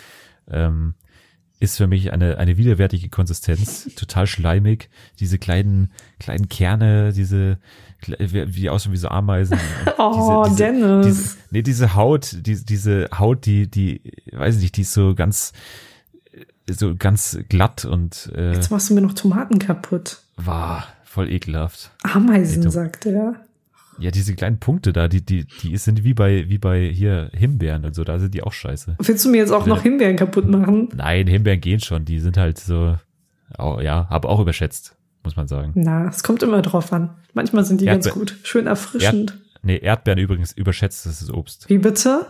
Ähm, 0.50 0.96
ist 1.60 1.78
für 1.78 1.88
mich 1.88 2.12
eine, 2.12 2.38
eine 2.40 2.58
widerwärtige 2.58 3.08
Konsistenz, 3.10 3.90
total 3.96 4.28
schleimig, 4.28 4.90
diese 5.20 5.38
kleinen, 5.40 5.92
kleinen 6.20 6.50
Kerne, 6.50 7.14
diese, 7.14 7.58
wie 8.20 8.70
aussehen 8.70 8.92
wie 8.92 8.98
so 8.98 9.08
Ameisen. 9.08 9.58
Oh, 9.98 10.46
Dennis. 10.58 11.06
Diese, 11.06 11.38
nee, 11.52 11.62
diese 11.62 11.96
Haut, 11.96 12.36
die, 12.46 12.66
diese 12.66 13.08
Haut, 13.18 13.46
die, 13.46 13.72
die, 13.72 14.02
weiß 14.34 14.58
ich 14.58 14.62
nicht, 14.64 14.78
die 14.78 14.82
ist 14.82 14.92
so 14.92 15.16
ganz, 15.16 15.54
so 16.70 16.96
ganz 16.96 17.40
glatt 17.48 17.86
und 17.86 18.30
äh, 18.36 18.54
Jetzt 18.54 18.70
machst 18.70 18.90
du 18.90 18.94
mir 18.96 19.02
noch 19.02 19.14
Tomaten 19.14 19.60
kaputt. 19.60 20.20
war 20.36 20.88
voll 21.06 21.30
ekelhaft. 21.32 21.92
Ameisen, 22.04 22.64
Nee, 22.64 22.70
sagt 22.70 23.06
er. 23.06 23.36
Ja, 24.00 24.12
diese 24.12 24.34
kleinen 24.36 24.60
Punkte 24.60 24.92
da, 24.94 25.08
die, 25.08 25.24
die, 25.26 25.46
die 25.62 25.78
sind 25.78 26.04
wie 26.04 26.14
bei, 26.14 26.50
wie 26.50 26.58
bei 26.58 26.88
hier 26.90 27.30
Himbeeren 27.34 27.86
und 27.86 27.94
so, 27.96 28.04
da 28.04 28.20
sind 28.20 28.34
die 28.34 28.42
auch 28.44 28.54
scheiße. 28.54 28.96
Willst 29.00 29.24
du 29.26 29.30
mir 29.30 29.38
jetzt 29.38 29.52
auch 29.52 29.66
noch 29.66 29.84
Himbeeren 29.84 30.16
kaputt 30.16 30.48
machen? 30.48 30.90
Nein, 30.96 31.28
Himbeeren 31.28 31.62
gehen 31.62 31.80
schon, 31.80 32.04
die 32.06 32.20
sind 32.20 32.38
halt 32.38 32.58
so, 32.60 32.98
oh, 33.58 33.80
ja, 33.82 34.08
aber 34.10 34.30
auch 34.30 34.40
überschätzt, 34.40 34.96
muss 35.24 35.36
man 35.36 35.48
sagen. 35.48 35.72
Na, 35.76 36.08
es 36.08 36.24
kommt 36.24 36.42
immer 36.44 36.62
drauf 36.62 36.92
an. 36.92 37.12
Manchmal 37.34 37.66
sind 37.66 37.82
die 37.82 37.86
ganz 37.86 38.08
Erdbe- 38.08 38.14
gut. 38.14 38.38
Schön 38.44 38.68
erfrischend. 38.68 39.38
Nee, 39.62 39.78
Erdbeeren 39.78 40.20
übrigens 40.20 40.52
überschätzt, 40.54 41.06
das 41.06 41.22
ist 41.22 41.32
Obst. 41.32 41.70
Wie 41.70 41.78
bitte? 41.78 42.26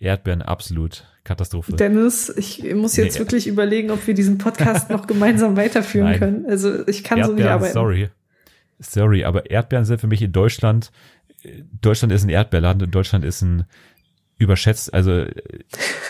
Erdbeeren 0.00 0.42
absolut 0.42 1.04
Katastrophe. 1.22 1.72
Dennis, 1.76 2.28
ich 2.36 2.62
muss 2.74 2.96
jetzt 2.96 3.14
Nee. 3.14 3.20
wirklich 3.20 3.46
überlegen, 3.46 3.90
ob 3.90 4.06
wir 4.06 4.14
diesen 4.14 4.38
Podcast 4.38 4.90
noch 4.90 5.06
gemeinsam 5.06 5.56
weiterführen 5.56 6.10
Nein. 6.10 6.18
können. 6.18 6.46
Also 6.46 6.86
ich 6.88 7.04
kann 7.04 7.18
so 7.22 7.32
nicht 7.32 7.40
Erdbeeren, 7.44 7.52
arbeiten. 7.52 7.72
sorry. 7.74 8.08
Sorry, 8.78 9.24
aber 9.24 9.50
Erdbeeren 9.50 9.84
sind 9.84 10.00
für 10.00 10.06
mich 10.06 10.22
in 10.22 10.32
Deutschland, 10.32 10.90
Deutschland 11.80 12.12
ist 12.12 12.24
ein 12.24 12.30
Erdbeerland 12.30 12.82
und 12.82 12.94
Deutschland 12.94 13.24
ist 13.24 13.42
ein 13.42 13.64
überschätzt, 14.38 14.92
also 14.92 15.12
äh, 15.12 15.32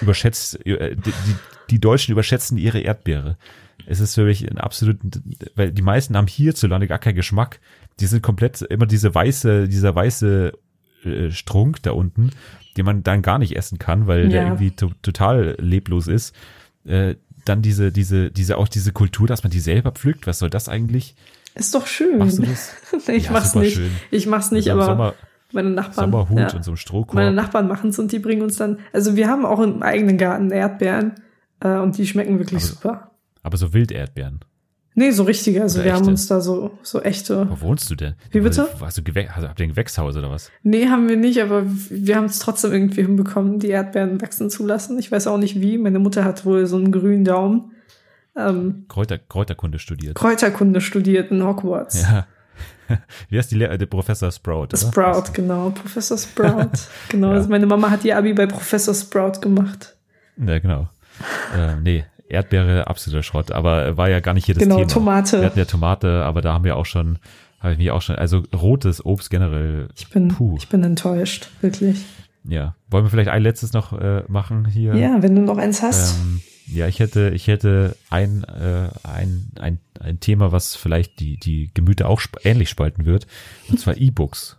überschätzt, 0.01 0.65
äh, 0.67 0.97
die, 0.97 1.13
die, 1.71 1.81
Deutschen 1.81 2.13
überschätzen 2.13 2.57
ihre 2.59 2.81
Erdbeere. 2.81 3.37
Es 3.87 4.01
ist 4.01 4.15
für 4.15 4.25
mich 4.25 4.51
ein 4.51 4.59
absolut, 4.59 4.99
weil 5.57 5.73
die 5.73 5.83
meisten 5.83 6.17
haben 6.17 6.27
hierzulande 6.27 6.87
gar 6.87 6.99
keinen 6.99 7.17
Geschmack. 7.17 7.61
Die 8.01 8.07
sind 8.07 8.23
komplett 8.23 8.63
immer 8.63 8.87
diese 8.87 9.15
weiße, 9.15 9.69
dieser 9.69 9.95
weiße 9.95 10.53
äh, 11.05 11.31
Strunk 11.31 11.83
da 11.83 11.93
unten, 11.93 12.31
den 12.77 12.87
man 12.87 13.03
dann 13.03 13.23
gar 13.23 13.39
nicht 13.39 13.57
essen 13.57 13.79
kann, 13.79 14.07
weil 14.07 14.29
der 14.29 14.41
Ja. 14.41 14.47
irgendwie 14.47 14.71
to 14.71 14.91
total 15.03 15.57
leblos 15.59 16.07
ist. 16.07 16.35
Äh, 16.87 17.17
dann 17.45 17.61
diese, 17.61 17.93
diese, 17.93 18.31
diese, 18.31 18.57
auch 18.57 18.69
diese 18.69 18.93
Kultur, 18.93 19.27
dass 19.27 19.43
man 19.43 19.51
die 19.51 19.61
selber 19.61 19.93
pflückt. 19.93 20.27
Was 20.27 20.39
soll 20.39 20.49
das 20.49 20.69
eigentlich? 20.69 21.15
Ist 21.55 21.75
doch 21.75 21.87
schön. 21.87 22.19
Machst 22.19 22.39
du 22.39 22.43
das? 22.43 22.73
nee, 23.09 23.15
ich 23.15 23.27
Ja, 23.27 23.33
mach's 23.33 23.55
nicht. 23.55 23.75
schön. 23.77 23.91
Ich 24.11 24.27
mach's 24.27 24.51
nicht, 24.51 24.71
aber 24.71 24.85
Sommer, 24.87 25.15
meine 25.53 25.71
Nachbarn. 25.71 26.11
Sommerhut 26.11 26.39
ja. 26.39 26.53
und 26.55 26.65
so 26.65 26.71
einem 26.73 26.77
Strohkorb. 26.77 27.15
Meine 27.15 27.33
Nachbarn 27.33 27.69
machen's 27.69 27.99
und 27.99 28.11
die 28.13 28.19
bringen 28.19 28.43
uns 28.43 28.57
dann. 28.57 28.79
Also 28.93 29.15
wir 29.17 29.29
haben 29.29 29.47
auch 29.47 29.61
im 29.61 29.83
eigenen 29.83 30.19
Garten 30.19 30.51
Erdbeeren 30.51 31.13
äh, 31.61 31.77
und 31.79 31.97
die 31.97 32.07
schmecken 32.07 32.39
wirklich 32.39 32.63
Aber- 32.63 32.73
super. 32.73 33.11
aber 33.43 33.57
so 33.57 33.73
Wilderdbeeren. 33.73 34.41
Nee, 34.97 35.11
so 35.11 35.25
richtige. 35.25 35.61
Also 35.63 35.79
Oder 35.79 35.87
wir 35.87 35.93
haben 35.95 36.03
echte? 36.03 36.11
uns 36.11 36.27
da 36.29 36.41
so 36.41 36.79
so 36.83 37.01
echte. 37.03 37.49
Wo 37.51 37.67
wohnst 37.67 37.91
du 37.91 37.97
denn? 37.97 38.15
Wie 38.31 38.39
bitte? 38.41 38.69
Hast 38.81 38.97
du 38.99 39.03
Gewä 39.03 39.29
also, 39.35 39.49
habt 39.49 39.59
ihr 39.59 39.67
ein 39.67 39.71
Gewächshaus 39.71 40.17
oder 40.17 40.31
was? 40.31 40.53
Nee, 40.63 40.87
haben 40.87 41.09
wir 41.09 41.17
nicht, 41.17 41.43
aber 41.43 41.65
wir 41.67 42.15
haben 42.15 42.27
es 42.27 42.39
trotzdem 42.39 42.73
irgendwie 42.73 43.03
hinbekommen, 43.03 43.59
die 43.59 43.71
Erdbeeren 43.71 44.21
wachsen 44.21 44.51
zu 44.51 44.65
lassen. 44.65 44.97
Ich 45.01 45.11
weiß 45.11 45.27
auch 45.27 45.37
nicht 45.39 45.61
wie. 45.61 45.79
Meine 45.79 45.99
Mutter 45.99 46.25
hat 46.25 46.45
wohl 46.45 46.67
so 46.67 46.77
einen 46.77 46.93
grünen 46.93 47.25
Daumen. 47.25 47.73
Ähm, 48.37 48.87
Kräuter, 48.89 49.19
Kräuterkunde 49.19 49.79
studiert. 49.79 50.17
Kräuterkunde 50.17 50.81
studiert 50.81 51.31
in 51.31 51.45
Hogwarts. 51.45 52.03
Ja. 52.03 52.27
Wie 53.29 53.39
heißt 53.39 53.51
die 53.51 53.57
Lehrer? 53.57 53.79
Der 53.79 53.87
Professor 53.87 54.31
Sprout, 54.31 54.65
oder? 54.65 54.77
Sprout, 54.77 55.33
genau. 55.33 55.71
Professor 55.71 56.19
Sprout. 56.19 56.71
genau. 57.09 57.29
Ja. 57.31 57.35
Also 57.35 57.49
meine 57.49 57.67
Mama 57.67 57.91
hat 57.91 58.05
ihr 58.05 58.17
Abi 58.17 58.33
bei 58.35 58.47
Professor 58.47 58.95
Sprout 58.95 59.41
gemacht. 59.41 59.97
Ja, 60.37 60.59
genau. 60.59 60.89
äh, 61.57 61.77
nee, 61.77 62.05
Erdbeere, 62.29 62.87
absoluter 62.89 63.23
Schrott. 63.23 63.53
Aber 63.53 63.97
war 63.97 64.11
ja 64.11 64.21
gar 64.21 64.35
nicht 64.35 64.47
hier 64.47 64.55
das 64.55 64.63
Genau, 64.65 64.77
Thema. 64.79 64.89
Tomate. 64.89 65.41
Wir 65.41 65.47
hatten 65.47 65.59
ja 65.59 65.65
Tomate, 65.65 66.25
aber 66.25 66.41
da 66.43 66.53
haben 66.53 66.65
wir 66.65 66.77
auch 66.77 66.87
schon, 66.87 67.19
habe 67.61 67.73
ich 67.73 67.79
mich 67.79 67.91
auch 67.91 68.03
schon, 68.03 68.17
also 68.17 68.43
rotes 68.55 69.05
Obst 69.05 69.31
generell. 69.31 69.89
Ich 69.97 70.11
bin, 70.11 70.29
Puh. 70.29 70.57
ich 70.59 70.69
bin 70.69 70.83
enttäuscht, 70.83 71.49
wirklich. 71.61 72.05
Ja. 72.45 72.77
Wollen 72.91 73.05
wir 73.05 73.11
vielleicht 73.11 73.31
ein 73.31 73.43
letztes 73.43 73.73
noch 73.73 73.93
äh, 73.93 74.23
machen 74.29 74.67
hier? 74.67 74.95
Ja, 74.95 75.23
wenn 75.23 75.35
du 75.35 75.43
noch 75.43 75.59
eins 75.59 75.83
hast. 75.83 76.17
Ähm, 76.19 76.41
ja, 76.67 76.89
ich 76.89 77.01
hätte, 77.01 77.31
ich 77.35 77.47
hätte 77.47 77.97
ein, 78.11 78.45
äh, 78.45 78.89
ein, 79.03 79.51
ein, 79.59 79.79
ein 80.01 80.21
Thema, 80.21 80.53
was 80.53 80.77
vielleicht 80.77 81.21
die, 81.21 81.37
die 81.37 81.71
Gemüter 81.75 82.09
auch 82.09 82.21
sp 82.21 82.41
ähnlich 82.45 82.69
spalten 82.69 83.05
wird. 83.05 83.27
Und 83.69 83.81
zwar 83.81 83.97
E-Books. 83.99 84.57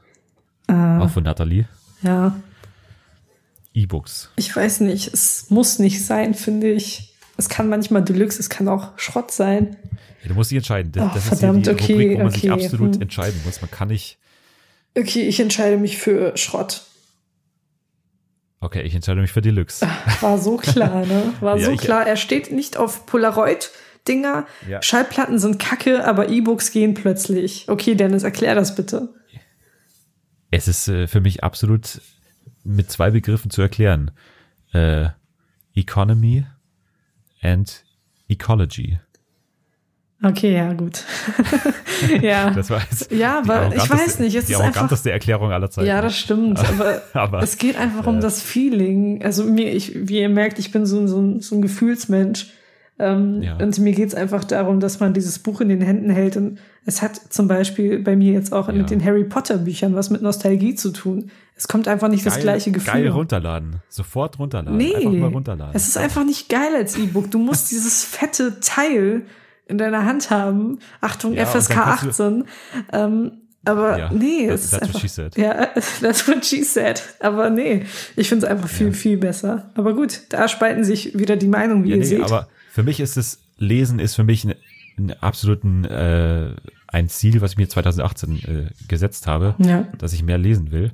Ah, 0.68 1.00
Auch 1.00 1.10
von 1.10 1.24
Nathalie. 1.24 1.68
ja, 2.02 2.36
E-Books. 3.74 4.32
ich 4.36 4.56
weiß 4.56 4.80
nicht. 4.82 5.14
Es 5.14 5.50
muss 5.50 5.80
nicht 5.80 6.06
sein, 6.06 6.34
finde 6.34 6.72
ich. 6.72 7.14
Es 7.38 7.50
kann 7.50 7.68
manchmal 7.68 8.04
Deluxe, 8.04 8.40
es 8.40 8.50
kann 8.50 8.68
auch 8.70 8.98
Schrott 8.98 9.32
sein. 9.32 9.76
Ja, 10.24 10.30
du 10.30 10.36
musst 10.36 10.52
dich 10.52 10.58
entscheiden. 10.58 10.92
Das, 10.94 11.04
Ach, 11.04 11.14
das 11.14 11.28
verdammt, 11.28 11.68
ist 11.68 11.74
okay, 11.74 11.94
Rubrik, 11.94 12.18
wo 12.18 12.24
man 12.24 12.32
sich 12.32 12.50
okay, 12.50 12.64
absolut 12.64 12.96
hm. 12.96 13.02
entscheiden 13.02 13.40
muss. 13.46 13.62
Man 13.62 13.70
kann 13.70 13.90
nicht. 13.90 14.18
Okay, 14.98 15.24
ich 15.24 15.40
entscheide 15.42 15.78
mich 15.78 15.98
für 15.98 16.38
Schrott. 16.38 16.84
Okay, 18.66 18.82
ich 18.82 18.96
entscheide 18.96 19.22
mich 19.22 19.32
für 19.32 19.42
Deluxe. 19.42 19.88
War 20.22 20.40
so 20.40 20.58
klar, 20.58 21.06
ne? 21.06 21.34
War 21.40 21.58
Ja, 21.60 21.66
so 21.68 21.76
klar. 21.76 22.08
Er 22.08 22.18
steht 22.18 22.52
nicht 22.52 22.78
auf 22.78 23.06
Polaroid-Dinger. 23.06 24.48
Ja. 24.68 24.82
Schallplatten 24.82 25.38
sind 25.38 25.60
kacke, 25.60 26.04
aber 26.04 26.30
E-Books 26.30 26.72
gehen 26.72 26.96
plötzlich. 26.96 27.70
Okay, 27.70 27.94
Dennis, 27.94 28.24
erklär 28.24 28.56
das 28.56 28.76
bitte. 28.76 29.14
Es 30.50 30.68
ist 30.68 30.88
äh, 30.88 31.06
für 31.06 31.22
mich 31.22 31.44
absolut 31.44 32.02
mit 32.64 32.90
zwei 32.90 33.12
Begriffen 33.12 33.52
zu 33.52 33.62
erklären. 33.62 34.10
Äh, 34.74 35.10
Economy 35.76 36.46
and 37.42 37.86
Ecology. 38.28 38.98
Okay, 40.30 40.54
ja, 40.56 40.74
gut. 40.74 41.04
ja. 42.22 42.50
Das 42.52 42.70
war 42.70 42.82
jetzt 42.90 43.12
Ja, 43.12 43.40
aber 43.40 43.76
ich 43.76 43.90
weiß 43.90 44.20
nicht, 44.20 44.36
es 44.36 44.46
die 44.46 44.54
ist 44.54 44.60
einfach- 44.60 44.72
arroganteste 44.82 45.12
Erklärung 45.12 45.52
aller 45.52 45.70
Zeiten. 45.70 45.88
Ja, 45.88 46.02
das 46.02 46.18
stimmt, 46.18 46.60
aber, 46.60 47.02
Aber, 47.14 47.40
es 47.44 47.58
geht 47.58 47.78
einfach 47.78 48.08
um 48.08 48.18
äh, 48.18 48.22
das 48.22 48.42
Feeling. 48.42 49.24
Also 49.24 49.44
mir, 49.44 49.72
ich, 49.74 50.08
wie 50.08 50.20
ihr 50.22 50.30
merkt, 50.30 50.60
ich 50.60 50.72
bin 50.72 50.86
so, 50.86 51.00
ein- 51.00 51.08
so, 51.08 51.40
so 51.42 51.56
ein 51.56 51.62
Gefühlsmensch. 51.62 52.52
Ähm, 52.98 53.42
Ja. 53.42 53.58
Und 53.58 53.78
mir 53.80 53.92
geht's 53.92 54.16
einfach 54.16 54.46
darum, 54.46 54.80
dass 54.80 55.00
man 55.02 55.14
dieses 55.14 55.40
Buch 55.40 55.60
in 55.62 55.68
den 55.70 55.82
Händen 55.82 56.10
hält. 56.10 56.38
Und 56.38 56.60
es 56.86 57.02
hat 57.02 57.16
zum 57.30 57.48
Beispiel 57.48 58.00
bei 58.00 58.16
mir 58.16 58.32
jetzt 58.32 58.54
auch 58.54 58.68
Ja. 58.70 58.74
mit 58.74 58.90
den 58.90 59.04
Harry 59.04 59.26
Potter 59.26 59.58
Büchern 59.58 59.96
was 59.96 60.10
mit 60.10 60.22
Nostalgie 60.22 60.76
zu 60.76 60.92
tun. 60.92 61.30
Es 61.58 61.68
kommt 61.68 61.88
einfach 61.88 62.08
nicht 62.10 62.26
das 62.26 62.36
geil, 62.36 62.44
gleiche 62.44 62.72
Gefühl. 62.72 62.94
Geil 62.94 63.08
runterladen. 63.10 63.78
Sofort 63.90 64.40
runterladen. 64.40 64.78
Nee, 64.78 64.96
Einfach 64.96 65.12
mal 65.12 65.30
runterladen. 65.30 65.74
es 65.76 65.88
ist 65.88 65.98
einfach 65.98 66.26
nicht 66.26 66.50
geil 66.50 66.74
als 66.76 66.98
E-Book. 66.98 67.32
Du 67.32 67.40
musst 67.40 67.72
dieses 67.72 68.04
fette 68.06 68.60
Teil 68.62 69.24
in 69.68 69.78
deiner 69.78 70.06
Hand 70.06 70.30
haben. 70.30 70.80
Achtung, 71.02 71.34
Ja, 71.34 71.46
FSK 71.46 71.74
dann 71.76 71.96
kannst 71.98 72.20
du- 72.20 72.24
18. 72.24 72.44
Ähm, 72.94 73.32
aber 73.66 73.98
Ja, 73.98 74.12
nee, 74.14 74.46
that- 74.48 74.56
es 74.56 74.66
ist 74.66 74.72
that's 74.72 74.84
einfach, 74.84 75.00
she 75.02 75.08
said. 75.08 75.38
Ja, 75.38 75.66
that's 76.02 76.28
what 76.28 76.46
she 76.46 76.64
said. 76.64 77.02
Aber 77.20 77.50
nee, 77.50 77.86
ich 78.16 78.30
finde 78.30 78.46
es 78.46 78.52
einfach 78.52 78.70
viel, 78.70 78.88
Ja. 78.88 78.94
viel 78.94 79.18
besser. 79.18 79.72
Aber 79.76 79.94
gut, 79.96 80.22
da 80.30 80.48
spalten 80.48 80.84
sich 80.84 81.18
wieder 81.18 81.36
die 81.36 81.48
Meinungen, 81.48 81.84
wie 81.84 81.90
ja, 81.90 81.96
ihr 81.96 82.02
nee, 82.02 82.06
seht. 82.08 82.22
aber 82.24 82.48
für 82.72 82.84
mich 82.84 83.00
ist 83.00 83.18
es, 83.18 83.40
Lesen 83.58 84.00
ist 84.00 84.16
für 84.16 84.24
mich 84.24 84.44
ein, 84.44 84.54
ein 85.00 85.14
absoluten, 85.22 85.84
äh, 85.86 86.50
ein 86.88 87.10
Ziel, 87.10 87.42
was 87.42 87.52
ich 87.54 87.58
mir 87.58 87.68
2018 87.68 88.36
äh, 88.38 88.88
gesetzt 88.88 89.28
habe, 89.28 89.56
Ja. 89.58 89.88
dass 89.98 90.14
ich 90.14 90.24
mehr 90.24 90.38
lesen 90.38 90.72
will. 90.72 90.92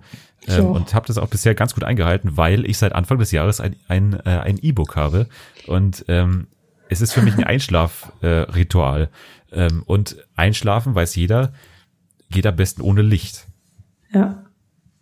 Ähm, 0.47 0.67
und 0.67 0.95
habe 0.95 1.05
das 1.05 1.17
auch 1.19 1.27
bisher 1.27 1.53
ganz 1.53 1.75
gut 1.75 1.83
eingehalten, 1.83 2.35
weil 2.37 2.65
ich 2.67 2.77
seit 2.79 2.95
Anfang 2.95 3.19
des 3.19 3.31
Jahres 3.31 3.59
ein 3.61 3.75
ein 3.87 4.13
äh, 4.25 4.29
ein 4.29 4.57
E-Book 4.59 4.95
habe 4.95 5.27
und 5.67 6.03
ähm, 6.07 6.47
es 6.91 6.99
ist 7.01 7.13
für 7.13 7.21
mich 7.21 7.35
ein 7.37 7.43
Einschlafritual. 7.45 8.21
Äh, 8.21 8.51
Ritual. 8.51 9.09
ähm, 9.51 9.83
und 9.85 10.17
Einschlafen 10.35 10.93
weiß 10.93 11.15
jeder 11.15 11.53
geht 12.29 12.45
am 12.45 12.55
besten 12.55 12.81
ohne 12.81 13.01
Licht. 13.01 13.47
ja. 14.13 14.45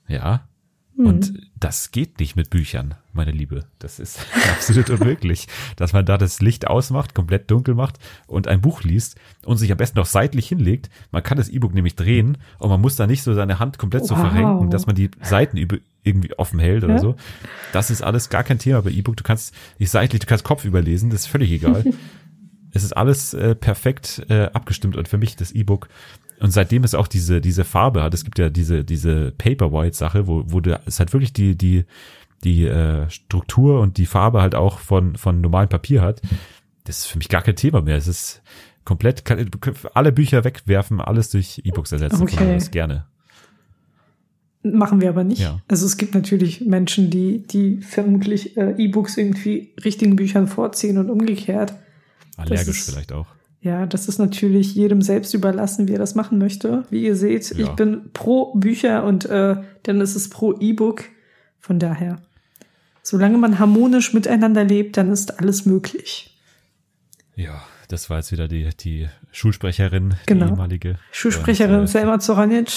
Ja. 0.07 0.47
Mhm. 0.95 1.05
Und 1.05 1.33
das 1.55 1.91
geht 1.91 2.19
nicht 2.19 2.35
mit 2.35 2.49
Büchern, 2.49 2.95
meine 3.19 3.31
Liebe. 3.31 3.65
Das 3.79 3.99
ist 3.99 4.19
absolut 4.51 4.89
unmöglich, 4.89 5.47
dass 5.75 5.93
man 5.93 6.05
da 6.05 6.17
das 6.17 6.41
Licht 6.41 6.67
ausmacht, 6.67 7.13
komplett 7.13 7.51
dunkel 7.51 7.75
macht 7.75 7.97
und 8.27 8.47
ein 8.47 8.61
Buch 8.61 8.83
liest 8.83 9.15
und 9.45 9.57
sich 9.57 9.71
am 9.71 9.77
besten 9.77 9.99
noch 9.99 10.05
seitlich 10.05 10.47
hinlegt. 10.47 10.89
Man 11.11 11.21
kann 11.23 11.37
das 11.37 11.49
E-Book 11.49 11.73
nämlich 11.73 11.95
drehen 11.95 12.37
und 12.57 12.69
man 12.69 12.81
muss 12.81 12.95
da 12.95 13.07
nicht 13.07 13.23
so 13.23 13.33
seine 13.33 13.59
Hand 13.59 13.77
komplett 13.77 14.05
so 14.05 14.15
Wow. 14.15 14.21
verrenken, 14.21 14.69
dass 14.69 14.87
man 14.87 14.95
die 14.95 15.11
Seiten 15.21 15.57
irgendwie 16.03 16.33
offen 16.37 16.59
hält 16.59 16.83
oder 16.83 16.93
Ja. 16.95 16.99
so. 16.99 17.15
Das 17.73 17.89
ist 17.91 18.01
alles 18.01 18.29
gar 18.29 18.43
kein 18.43 18.57
Thema 18.59 18.81
bei 18.81 18.89
E-Book. 18.91 19.17
Du 19.17 19.23
kannst 19.23 19.53
nicht 19.77 19.89
seitlich, 19.91 20.19
du 20.21 20.27
kannst 20.27 20.43
Kopf 20.43 20.65
überlesen, 20.65 21.09
das 21.09 21.21
ist 21.21 21.27
völlig 21.27 21.51
egal. 21.51 21.83
es 22.71 22.83
ist 22.83 22.95
alles 22.95 23.33
äh, 23.33 23.55
perfekt 23.55 24.25
äh, 24.29 24.43
abgestimmt 24.53 24.95
und 24.95 25.07
für 25.07 25.17
mich 25.17 25.35
das 25.35 25.51
E-Book 25.51 25.89
und 26.39 26.51
seitdem 26.51 26.85
es 26.85 26.95
auch 26.95 27.07
diese 27.09 27.41
diese 27.41 27.65
Farbe 27.65 28.01
hat, 28.01 28.13
es 28.13 28.23
gibt 28.23 28.39
ja 28.39 28.49
diese 28.49 28.85
diese 28.85 29.31
Paperwhite 29.37 29.97
Sache, 29.97 30.25
wo 30.25 30.43
wo 30.47 30.61
du, 30.61 30.79
es 30.85 30.99
halt 30.99 31.11
wirklich 31.11 31.33
die 31.33 31.57
die 31.57 31.83
die 32.43 32.65
äh, 32.65 33.09
Struktur 33.09 33.81
und 33.81 33.97
die 33.97 34.05
Farbe 34.05 34.41
halt 34.41 34.55
auch 34.55 34.79
von 34.79 35.15
von 35.17 35.41
normalem 35.41 35.69
Papier 35.69 36.01
hat. 36.01 36.21
Das 36.85 36.99
ist 36.99 37.05
für 37.07 37.17
mich 37.17 37.29
gar 37.29 37.41
kein 37.41 37.55
Thema 37.55 37.81
mehr. 37.81 37.97
Es 37.97 38.07
ist 38.07 38.41
komplett 38.85 39.25
kann, 39.25 39.49
alle 39.93 40.11
Bücher 40.11 40.43
wegwerfen, 40.43 40.99
alles 41.01 41.29
durch 41.29 41.61
E-Books 41.63 41.91
ersetzen. 41.91 42.21
Okay. 42.23 42.55
Aus 42.55 42.71
gerne. 42.71 43.05
Machen 44.61 44.99
wir 44.99 45.09
aber 45.09 45.23
nicht. 45.23 45.41
Ja. 45.41 45.61
Also 45.69 45.85
es 45.85 45.95
gibt 45.97 46.13
natürlich 46.13 46.61
Menschen, 46.65 47.09
die, 47.09 47.43
die 47.47 47.81
vermutlich 47.81 48.57
äh, 48.57 48.71
E-Books 48.77 49.15
irgendwie 49.17 49.73
richtigen 49.85 50.17
Büchern 50.17 50.47
vorziehen 50.47 50.97
und 50.97 51.09
umgekehrt. 51.09 51.73
Allergisch 52.35 52.67
ist- 52.67 52.89
vielleicht 52.91 53.13
auch. 53.13 53.27
Ja, 53.61 53.85
das 53.85 54.07
ist 54.07 54.19
natürlich 54.19 54.73
jedem 54.73 55.01
selbst 55.01 55.33
überlassen, 55.33 55.89
wie 55.89 55.93
er 55.93 55.99
das 55.99 56.15
machen 56.15 56.37
möchte. 56.37 56.85
Wie 56.89 57.03
ihr 57.03 57.15
seht, 57.17 57.49
Ja. 57.57 57.65
ich 57.65 57.69
bin 57.71 58.09
pro 58.13 58.53
Bücher 58.55 59.03
und 59.03 59.25
äh, 59.25 59.57
dann 59.83 59.99
ist 60.01 60.15
es 60.15 60.29
pro 60.29 60.57
E-Book. 60.59 61.03
Von 61.59 61.77
daher, 61.77 62.21
solange 63.09 63.37
man 63.37 63.59
harmonisch 63.59 64.13
miteinander 64.13 64.63
lebt, 64.63 64.97
dann 64.97 65.11
ist 65.11 65.39
alles 65.39 65.65
möglich. 65.65 66.37
Ja, 67.35 67.61
das 67.87 68.09
war 68.09 68.17
jetzt 68.17 68.31
wieder 68.31 68.47
die 68.47 68.69
die 68.79 69.09
Schulsprecherin, 69.31 70.15
Genau. 70.25 70.45
die 70.45 70.51
ehemalige. 70.51 70.95
Schulsprecherin 71.11 71.83
äh, 71.83 71.87
Selma 71.87 72.19
Zoranic 72.19 72.69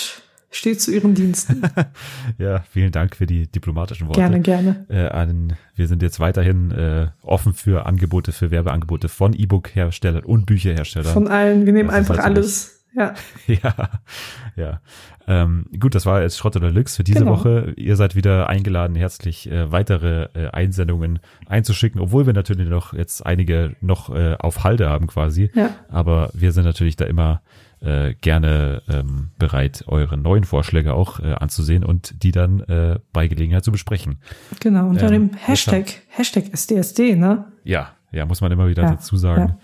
steht 0.51 0.81
zu 0.81 0.91
ihren 0.93 1.15
Diensten. 1.15 1.63
Ja, 2.39 2.65
vielen 2.71 2.93
Dank 2.93 3.17
für 3.17 3.27
die 3.27 3.47
diplomatischen 3.47 4.07
Worte. 4.09 4.21
gerne, 4.21 4.41
gerne. 4.41 4.87
Äh, 4.89 5.09
an, 5.09 5.55
wir 5.77 5.87
sind 5.87 6.03
jetzt 6.03 6.19
weiterhin 6.19 6.71
äh, 6.71 7.09
offen 7.23 7.53
für 7.53 7.85
Angebote, 7.87 8.33
für 8.33 8.51
Werbeangebote 8.51 9.09
von 9.09 9.35
E-Book-Herstellern 9.35 10.25
und 10.25 10.47
Bücherherstellern. 10.47 11.13
Von 11.13 11.29
allen, 11.29 11.67
wir 11.67 11.73
nehmen 11.73 11.89
Das 11.89 11.97
einfach 11.99 12.17
halt 12.19 12.23
so 12.23 12.41
alles. 12.41 12.72
Ja, 12.95 13.15
ja, 13.47 13.75
ja. 14.57 14.81
Ähm, 15.27 15.67
gut, 15.79 15.95
das 15.95 16.05
war 16.05 16.21
jetzt 16.23 16.37
Schrott 16.37 16.57
oder 16.57 16.71
Lux 16.71 16.97
für 16.97 17.05
diese 17.05 17.21
Genau. 17.21 17.33
Woche. 17.33 17.73
Ihr 17.77 17.97
seid 17.97 18.17
wieder 18.17 18.49
eingeladen, 18.49 18.97
herzlich 18.97 19.51
äh, 19.51 19.71
weitere 19.71 20.29
äh, 20.35 20.49
Einsendungen 20.51 21.21
einzuschicken, 21.47 22.01
obwohl 22.01 22.27
wir 22.27 22.33
natürlich 22.33 22.69
noch 22.69 22.93
jetzt 22.93 23.25
einige 23.25 23.77
noch 23.81 24.15
äh, 24.15 24.37
auf 24.39 24.65
Halde 24.65 24.89
haben 24.91 25.07
quasi. 25.07 25.51
ja. 25.55 25.71
Aber 25.89 26.31
wir 26.35 26.53
sind 26.53 26.65
natürlich 26.65 26.97
da 26.97 27.05
immer 27.07 27.41
äh, 27.81 28.15
gerne 28.21 28.83
ähm, 28.89 29.31
bereit, 29.39 29.85
eure 29.87 30.17
neuen 30.17 30.45
Vorschläge 30.45 30.95
auch 30.95 31.19
äh, 31.21 31.33
anzusehen 31.35 31.85
und 31.85 32.23
die 32.23 32.31
dann 32.33 32.61
äh, 32.61 32.99
bei 33.13 33.27
Gelegenheit 33.29 33.65
zu 33.65 33.73
besprechen. 33.73 34.19
Genau, 34.61 34.89
unter 34.89 35.07
Ähm, 35.11 35.31
dem 35.31 35.37
Hashtag, 35.37 35.87
Hashtag 36.09 36.53
SDSD, 36.53 37.17
ne? 37.17 37.47
Ja, 37.65 37.91
ja, 38.13 38.27
muss 38.27 38.41
man 38.41 38.53
immer 38.53 38.69
wieder 38.69 38.83
Ja, 38.85 38.91
dazu 38.91 39.17
sagen. 39.17 39.57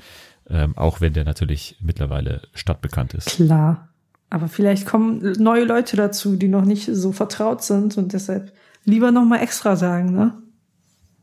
Ähm, 0.50 0.76
auch 0.78 1.00
wenn 1.02 1.12
der 1.12 1.24
natürlich 1.24 1.76
mittlerweile 1.80 2.42
stadtbekannt 2.54 3.12
ist. 3.14 3.26
Klar. 3.28 3.88
Aber 4.30 4.48
vielleicht 4.48 4.86
kommen 4.86 5.20
neue 5.38 5.64
Leute 5.64 5.96
dazu, 5.96 6.36
die 6.36 6.48
noch 6.48 6.64
nicht 6.64 6.88
so 6.92 7.12
vertraut 7.12 7.62
sind 7.62 7.96
und 7.98 8.12
deshalb 8.12 8.52
lieber 8.84 9.10
nochmal 9.10 9.40
extra 9.42 9.76
sagen, 9.76 10.12
ne? 10.12 10.34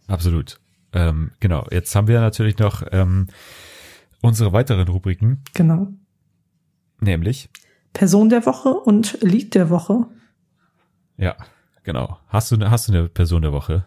Absolut. 0.08 0.60
Ähm, 0.94 1.32
genau, 1.40 1.66
jetzt 1.72 1.96
haben 1.96 2.08
wir 2.08 2.20
natürlich 2.22 2.58
noch 2.60 2.84
ähm, 2.92 3.28
unsere 4.22 4.54
weiteren 4.54 4.88
Rubriken, 4.88 5.44
Genau. 5.54 5.88
nämlich, 7.00 7.50
Person 7.94 8.30
der 8.30 8.46
Woche 8.46 8.70
und 8.70 9.18
Lied 9.22 9.56
der 9.56 9.70
Woche. 9.70 10.06
ja, 11.18 11.36
genau. 11.84 12.20
Hast 12.28 12.52
du, 12.52 12.60
hast 12.70 12.88
du 12.88 12.94
eine 12.94 13.08
Person 13.10 13.42
der 13.42 13.54
Woche? 13.54 13.86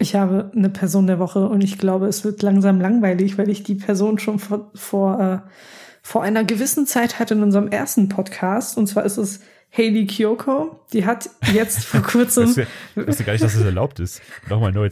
Ich 0.00 0.14
habe 0.14 0.50
eine 0.56 0.70
Person 0.70 1.06
der 1.06 1.18
Woche 1.18 1.46
und 1.46 1.62
ich 1.62 1.76
glaube, 1.76 2.06
es 2.06 2.24
wird 2.24 2.40
langsam 2.40 2.80
langweilig, 2.80 3.36
weil 3.36 3.50
ich 3.50 3.64
die 3.64 3.74
Person 3.74 4.18
schon 4.18 4.38
vor, 4.38 4.70
vor, 4.74 5.20
äh, 5.20 5.38
vor 6.00 6.22
einer 6.22 6.42
gewissen 6.42 6.86
Zeit 6.86 7.18
hatte 7.18 7.34
in 7.34 7.42
unserem 7.42 7.68
ersten 7.68 8.08
Podcast. 8.08 8.78
Und 8.78 8.86
zwar 8.86 9.04
ist 9.04 9.18
es 9.18 9.40
Hayley 9.70 10.06
Kyoko. 10.06 10.80
Die 10.94 11.04
hat 11.04 11.28
jetzt 11.52 11.84
vor 11.84 12.00
kurzem. 12.02 12.48
Ich 12.96 13.06
wusste 13.06 13.24
gar 13.24 13.34
nicht, 13.34 13.44
dass 13.44 13.54
es 13.54 13.62
erlaubt 13.62 14.00
ist. 14.00 14.22
Nochmal 14.48 14.72
neu, 14.72 14.86
äh, 14.86 14.90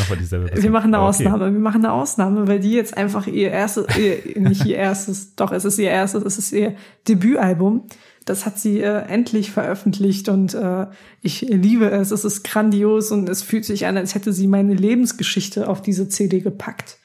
nochmal 0.00 0.18
dieselbe 0.18 0.46
Person. 0.46 0.62
Wir 0.62 0.70
machen 0.70 0.94
eine 0.94 1.02
okay. 1.02 1.08
Ausnahme. 1.08 1.52
Wir 1.52 1.60
machen 1.60 1.84
eine 1.84 1.92
Ausnahme, 1.92 2.48
weil 2.48 2.58
die 2.58 2.72
jetzt 2.72 2.96
einfach 2.96 3.26
ihr 3.26 3.50
erstes, 3.50 3.86
ihr, 3.98 4.40
nicht 4.40 4.64
ihr 4.64 4.76
erstes, 4.76 5.34
doch, 5.36 5.52
es 5.52 5.66
ist 5.66 5.78
ihr 5.78 5.90
erstes, 5.90 6.24
es 6.24 6.38
ist 6.38 6.52
ihr 6.52 6.76
Debütalbum. 7.06 7.84
Das 8.26 8.44
hat 8.44 8.58
sie 8.58 8.80
äh, 8.80 9.02
endlich 9.08 9.50
veröffentlicht 9.52 10.28
und 10.28 10.52
äh, 10.52 10.86
ich 11.22 11.40
liebe 11.42 11.90
es. 11.90 12.10
Es 12.10 12.24
ist 12.24 12.42
grandios 12.44 13.10
und 13.12 13.28
es 13.28 13.42
fühlt 13.42 13.64
sich 13.64 13.86
an, 13.86 13.96
als 13.96 14.14
hätte 14.14 14.32
sie 14.32 14.46
meine 14.48 14.74
Lebensgeschichte 14.74 15.68
auf 15.68 15.80
diese 15.80 16.08
CD 16.08 16.40
gepackt. 16.40 16.98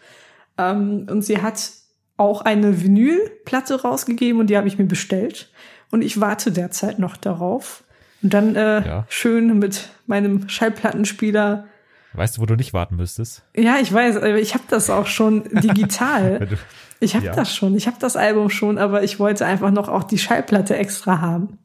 Ähm, 0.57 1.07
und 1.09 1.23
sie 1.23 1.41
hat 1.41 1.71
auch 2.17 2.41
eine 2.41 2.83
Vinylplatte 2.83 3.81
rausgegeben 3.83 4.39
und 4.41 4.47
die 4.49 4.57
habe 4.57 4.67
ich 4.67 4.77
mir 4.77 4.85
bestellt. 4.85 5.51
Und 5.91 6.03
ich 6.03 6.19
warte 6.19 6.51
derzeit 6.51 6.99
noch 6.99 7.15
darauf. 7.17 7.83
Und 8.23 8.33
dann 8.33 8.55
äh, 8.55 8.85
Ja. 8.85 9.05
schön 9.09 9.57
mit 9.59 9.89
meinem 10.07 10.49
Schallplattenspieler 10.49 11.65
Weißt 12.13 12.37
du, 12.37 12.41
wo 12.41 12.45
du 12.45 12.55
nicht 12.55 12.73
warten 12.73 12.97
müsstest? 12.97 13.43
ja, 13.55 13.77
ich 13.81 13.93
weiß, 13.93 14.17
ich 14.41 14.53
habe 14.53 14.65
das 14.69 14.89
auch 14.89 15.07
schon 15.07 15.43
digital. 15.61 16.47
Ich 17.01 17.15
habe 17.15 17.25
Ja. 17.25 17.33
das 17.33 17.53
schon, 17.53 17.75
ich 17.75 17.87
habe 17.87 17.97
das 17.99 18.15
Album 18.15 18.49
schon, 18.49 18.77
aber 18.77 19.03
ich 19.03 19.19
wollte 19.19 19.45
einfach 19.45 19.71
noch 19.71 19.89
auch 19.89 20.03
die 20.05 20.17
Schallplatte 20.17 20.77
extra 20.77 21.19
haben. 21.19 21.57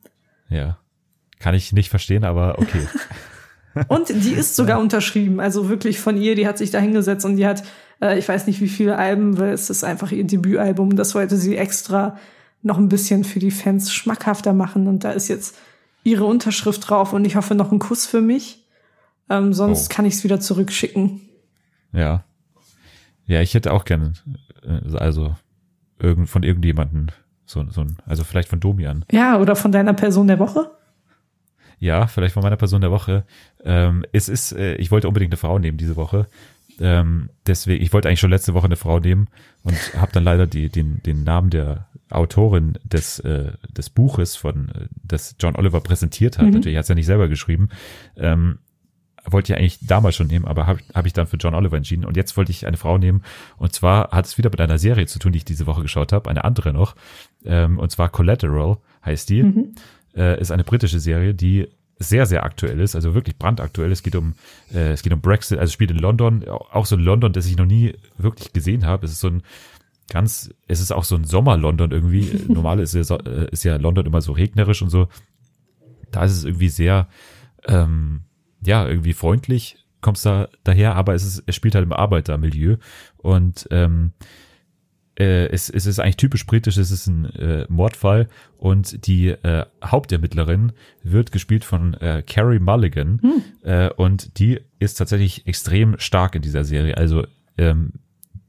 ja. 0.49 0.78
Kann 1.39 1.55
ich 1.55 1.72
nicht 1.74 1.91
verstehen, 1.91 2.24
aber 2.24 2.59
okay. 2.59 2.80
Und 3.89 4.09
die 4.09 4.32
ist 4.32 4.57
sogar 4.57 4.80
unterschrieben, 4.80 5.39
also 5.39 5.68
wirklich 5.68 6.01
von 6.01 6.16
ihr, 6.16 6.34
die 6.34 6.47
hat 6.49 6.57
sich 6.57 6.70
da 6.70 6.78
hingesetzt 6.80 7.24
und 7.26 7.37
die 7.37 7.47
hat 7.47 7.62
Äh, 8.01 8.18
ich 8.18 8.28
weiß 8.28 8.47
nicht, 8.47 8.61
wie 8.61 8.68
viele 8.68 8.97
Alben, 8.99 9.39
weil 9.39 9.53
es 9.55 9.70
ist 9.70 9.82
einfach 9.84 10.12
ihr 10.12 10.24
Debütalbum. 10.26 10.97
Das 10.97 11.14
wollte 11.14 11.37
sie 11.39 11.57
extra 11.57 12.18
noch 12.62 12.76
ein 12.78 12.89
bisschen 12.91 13.24
für 13.24 13.39
die 13.39 13.51
Fans 13.51 13.91
schmackhafter 13.93 14.53
machen. 14.53 14.87
Und 14.87 15.03
da 15.05 15.12
ist 15.12 15.28
jetzt 15.28 15.57
ihre 16.05 16.24
Unterschrift 16.26 16.89
drauf 16.91 17.12
und 17.14 17.24
ich 17.26 17.37
hoffe 17.37 17.55
noch 17.55 17.70
einen 17.70 17.78
Kuss 17.78 18.05
für 18.05 18.20
mich. 18.20 18.66
Ähm, 19.30 19.53
sonst 19.55 19.91
Oh. 19.91 19.95
kann 19.95 20.05
ich 20.05 20.12
es 20.14 20.24
wieder 20.24 20.41
zurückschicken. 20.41 21.20
Ja. 21.93 22.24
Ja, 23.26 23.41
ich 23.41 23.55
hätte 23.55 23.72
auch 23.72 23.84
gerne, 23.87 24.12
also 24.94 25.34
irgend, 25.98 26.28
von 26.28 26.42
irgendjemanden 26.42 27.12
so, 27.44 27.64
so 27.70 27.82
ein, 27.82 27.96
also 28.04 28.24
vielleicht 28.24 28.48
von 28.48 28.60
Domian. 28.60 29.04
Ja, 29.10 29.38
oder 29.38 29.56
von 29.56 29.72
deiner 29.72 29.94
Person 29.94 30.26
der 30.26 30.38
Woche? 30.38 30.70
Ja, 31.78 32.06
vielleicht 32.06 32.34
von 32.34 32.42
meiner 32.42 32.56
Person 32.56 32.80
der 32.80 32.90
Woche. 32.90 33.24
Ähm, 33.62 34.04
es 34.12 34.28
ist, 34.28 34.52
äh, 34.52 34.76
ich 34.76 34.90
wollte 34.90 35.08
unbedingt 35.08 35.32
eine 35.32 35.38
Frau 35.38 35.58
nehmen 35.58 35.78
diese 35.78 35.96
Woche. 35.96 36.26
Ähm, 36.80 37.30
deswegen, 37.46 37.82
ich 37.82 37.92
wollte 37.92 38.08
eigentlich 38.08 38.20
schon 38.20 38.30
letzte 38.30 38.54
Woche 38.54 38.66
eine 38.66 38.76
Frau 38.76 38.98
nehmen 38.98 39.28
und 39.62 39.76
habe 39.96 40.12
dann 40.12 40.24
leider 40.24 40.46
die, 40.46 40.68
den, 40.68 41.02
den 41.02 41.24
Namen 41.24 41.50
der 41.50 41.86
Autorin 42.10 42.78
des, 42.84 43.18
äh, 43.20 43.52
des 43.70 43.90
Buches 43.90 44.36
von, 44.36 44.68
äh, 44.70 44.86
das 45.02 45.36
John 45.38 45.56
Oliver 45.56 45.80
präsentiert 45.80 46.38
hat. 46.38 46.46
Mhm. 46.46 46.52
Natürlich 46.52 46.76
hat 46.76 46.84
es 46.84 46.88
ja 46.88 46.94
nicht 46.94 47.06
selber 47.06 47.28
geschrieben. 47.28 47.68
Ähm, 48.16 48.58
wollte 49.33 49.53
ich 49.53 49.59
eigentlich 49.59 49.79
damals 49.87 50.16
schon 50.16 50.27
nehmen, 50.27 50.45
aber 50.45 50.66
habe 50.66 50.81
hab 50.95 51.07
ich 51.07 51.12
dann 51.12 51.27
für 51.27 51.37
John 51.37 51.55
Oliver 51.55 51.77
entschieden. 51.77 52.05
Und 52.05 52.16
jetzt 52.16 52.37
wollte 52.37 52.53
ich 52.53 52.66
eine 52.66 52.77
Frau 52.77 52.99
nehmen. 52.99 53.22
Und 53.57 53.72
zwar 53.72 54.11
hat 54.11 54.27
es 54.27 54.39
wieder 54.39 54.51
mit 54.51 54.61
einer 54.61 54.79
Serie 54.79 55.07
zu 55.07 55.18
tun, 55.18 55.33
die 55.33 55.39
ich 55.39 55.45
diese 55.45 55.66
Woche 55.66 55.83
geschaut 55.83 56.12
habe, 56.12 56.31
eine 56.31 56.45
andere 56.45 56.72
noch. 56.72 56.95
Ähm, 57.45 57.79
und 57.79 57.91
zwar 57.91 58.09
Collateral 58.09 58.79
heißt 59.05 59.29
die. 59.29 59.43
Mhm. 59.43 59.74
Äh, 60.14 60.41
ist 60.41 60.51
eine 60.51 60.64
britische 60.64 61.01
Serie, 61.01 61.35
die 61.35 61.68
sehr, 61.99 62.27
sehr 62.27 62.45
aktuell 62.45 62.81
ist, 62.81 62.95
also 62.95 63.14
wirklich 63.14 63.39
brandaktuell. 63.39 63.91
Es 63.91 64.03
geht 64.03 64.16
um, 64.16 64.35
äh, 64.72 64.93
es 64.93 65.03
geht 65.03 65.12
um 65.12 65.20
Brexit, 65.20 65.59
also 65.59 65.72
spielt 65.72 65.91
in 65.91 65.99
London, 65.99 66.47
auch 66.49 66.87
so 66.87 66.97
ein 66.97 67.03
London, 67.03 67.33
das 67.33 67.47
ich 67.47 67.57
noch 67.57 67.66
nie 67.66 67.95
wirklich 68.18 68.53
gesehen 68.53 68.87
habe. 68.87 69.07
Es 69.07 69.12
ist 69.12 69.20
so 69.20 69.29
ein 69.29 69.43
ganz, 70.11 70.51
es 70.68 70.81
ist 70.81 70.93
auch 70.93 71.05
so 71.05 71.16
ein 71.16 71.24
Sommer-London 71.24 71.91
irgendwie. 71.91 72.45
Normal 72.49 72.81
ist 72.81 72.95
ja, 72.95 73.16
äh, 73.16 73.49
ist 73.51 73.64
ja 73.64 73.77
London 73.77 74.07
immer 74.07 74.20
so 74.20 74.33
regnerisch 74.33 74.83
und 74.83 74.91
so. 74.91 75.09
Da 76.11 76.24
ist 76.24 76.33
es 76.33 76.45
irgendwie 76.45 76.68
sehr, 76.68 77.09
ähm, 77.66 78.22
ja, 78.66 78.86
irgendwie 78.86 79.12
freundlich, 79.12 79.84
kommst 80.00 80.26
da 80.26 80.48
daher, 80.64 80.94
aber 80.94 81.14
es 81.14 81.24
ist, 81.24 81.42
es 81.46 81.54
spielt 81.54 81.74
halt 81.74 81.84
im 81.84 81.92
Arbeitermilieu 81.92 82.76
und 83.16 83.66
ähm, 83.70 84.12
äh, 85.18 85.46
es, 85.48 85.70
es 85.70 85.86
ist 85.86 85.98
eigentlich 85.98 86.16
typisch 86.16 86.46
britisch, 86.46 86.76
es 86.76 86.90
ist 86.90 87.06
ein 87.06 87.24
äh, 87.36 87.66
Mordfall 87.68 88.28
und 88.58 89.06
die 89.06 89.28
äh, 89.28 89.64
Hauptermittlerin 89.82 90.72
wird 91.02 91.32
gespielt 91.32 91.64
von 91.64 91.94
äh, 91.94 92.22
Carrie 92.26 92.58
Mulligan 92.58 93.20
äh, 93.62 93.90
und 93.90 94.38
die 94.38 94.60
ist 94.78 94.94
tatsächlich 94.94 95.46
extrem 95.46 95.98
stark 95.98 96.34
in 96.34 96.42
dieser 96.42 96.64
Serie. 96.64 96.96
Also 96.96 97.26
ähm, 97.56 97.92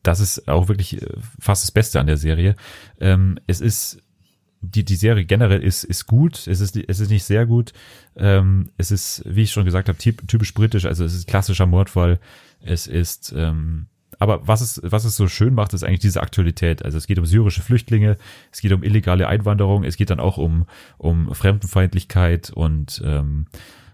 das 0.03 0.20
ist 0.20 0.47
auch 0.47 0.68
wirklich 0.68 1.01
äh, 1.01 1.07
fast 1.39 1.63
das 1.63 1.72
Beste 1.72 1.99
an 1.99 2.07
der 2.07 2.18
Serie. 2.18 2.55
Ähm, 2.99 3.39
es 3.47 3.61
ist 3.61 4.01
die, 4.62 4.84
die 4.84 4.95
Serie 4.95 5.26
generell 5.26 5.64
ist, 5.64 5.84
ist 5.84 6.08
gut, 6.08 6.47
es 6.47 6.60
ist, 6.60 6.76
es 6.76 6.99
ist 6.99 7.10
nicht 7.10 7.24
sehr 7.24 7.45
gut. 7.45 7.74
Ähm, 8.16 8.72
es 8.78 8.91
ist, 8.91 9.24
wie 9.26 9.43
ich 9.43 9.51
schon 9.51 9.66
gesagt 9.66 9.88
habe, 9.88 9.97
typ, 9.97 10.28
typisch 10.28 10.53
britisch, 10.53 10.86
also 10.86 11.05
es 11.05 11.14
ist 11.14 11.28
klassischer 11.28 11.66
Mordfall. 11.66 12.20
Es 12.62 12.88
ist, 12.88 13.34
ähm, 13.36 13.88
aber 14.20 14.47
was 14.47 14.62
es, 14.62 14.82
was 14.84 15.05
es 15.05 15.16
so 15.16 15.28
schön 15.28 15.53
macht, 15.53 15.74
ist 15.74 15.84
eigentlich 15.84 15.99
diese 15.99 16.22
Aktualität. 16.22 16.84
Also 16.84 16.97
es 16.97 17.08
geht 17.08 17.20
um 17.20 17.26
syrische 17.26 17.62
Flüchtlinge, 17.62 18.18
es 18.51 18.62
geht 18.62 18.72
um 18.72 18.84
illegale 18.84 19.28
Einwanderung, 19.28 19.84
es 19.84 19.95
geht 19.95 20.10
dann 20.10 20.20
auch 20.20 20.38
um, 20.38 20.66
um 20.97 21.34
Fremdenfeindlichkeit 21.34 22.49
und, 22.49 23.01
ähm, 23.05 23.45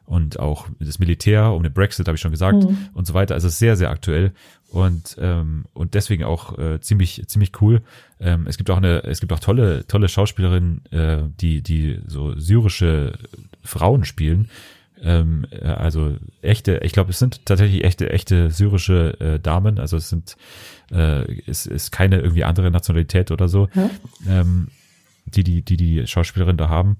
und 0.05 0.39
auch 0.39 0.67
das 0.79 0.99
Militär, 0.99 1.51
um 1.51 1.63
den 1.63 1.73
Brexit, 1.73 2.07
habe 2.07 2.15
ich 2.15 2.21
schon 2.21 2.31
gesagt, 2.31 2.63
Mhm. 2.63 2.77
und 2.93 3.07
so 3.07 3.13
weiter. 3.13 3.33
Also 3.35 3.49
sehr, 3.49 3.75
sehr 3.77 3.89
aktuell 3.89 4.31
und, 4.69 5.15
ähm, 5.19 5.65
und 5.73 5.93
deswegen 5.93 6.23
auch 6.23 6.57
äh, 6.57 6.79
ziemlich, 6.81 7.23
ziemlich 7.27 7.51
cool. 7.61 7.81
Ähm, 8.19 8.45
es 8.47 8.57
gibt 8.57 8.69
auch 8.69 8.77
eine, 8.77 9.03
es 9.03 9.19
gibt 9.19 9.31
auch 9.33 9.39
tolle, 9.39 9.85
tolle 9.87 10.07
Schauspielerinnen, 10.09 10.85
äh, 10.91 11.17
die, 11.39 11.61
die 11.61 11.99
so 12.07 12.37
syrische 12.39 13.13
Frauen 13.63 14.03
spielen. 14.05 14.49
Ähm, 15.01 15.45
äh, 15.51 15.65
also 15.67 16.15
echte, 16.41 16.77
ich 16.83 16.91
glaube, 16.93 17.11
es 17.11 17.19
sind 17.19 17.45
tatsächlich 17.45 17.83
echte, 17.83 18.09
echte 18.09 18.49
syrische 18.51 19.19
äh, 19.19 19.39
Damen. 19.39 19.77
Also 19.79 19.97
es 19.97 20.09
sind, 20.09 20.37
äh, 20.91 21.41
es 21.45 21.65
ist 21.65 21.91
keine 21.91 22.19
irgendwie 22.19 22.43
andere 22.45 22.71
Nationalität 22.71 23.29
oder 23.31 23.47
so, 23.49 23.67
Ja. 23.75 23.89
ähm, 24.27 24.69
die, 25.25 25.43
die, 25.43 25.61
die 25.61 25.77
die 25.77 26.07
Schauspielerin 26.07 26.57
da 26.57 26.69
haben. 26.69 26.97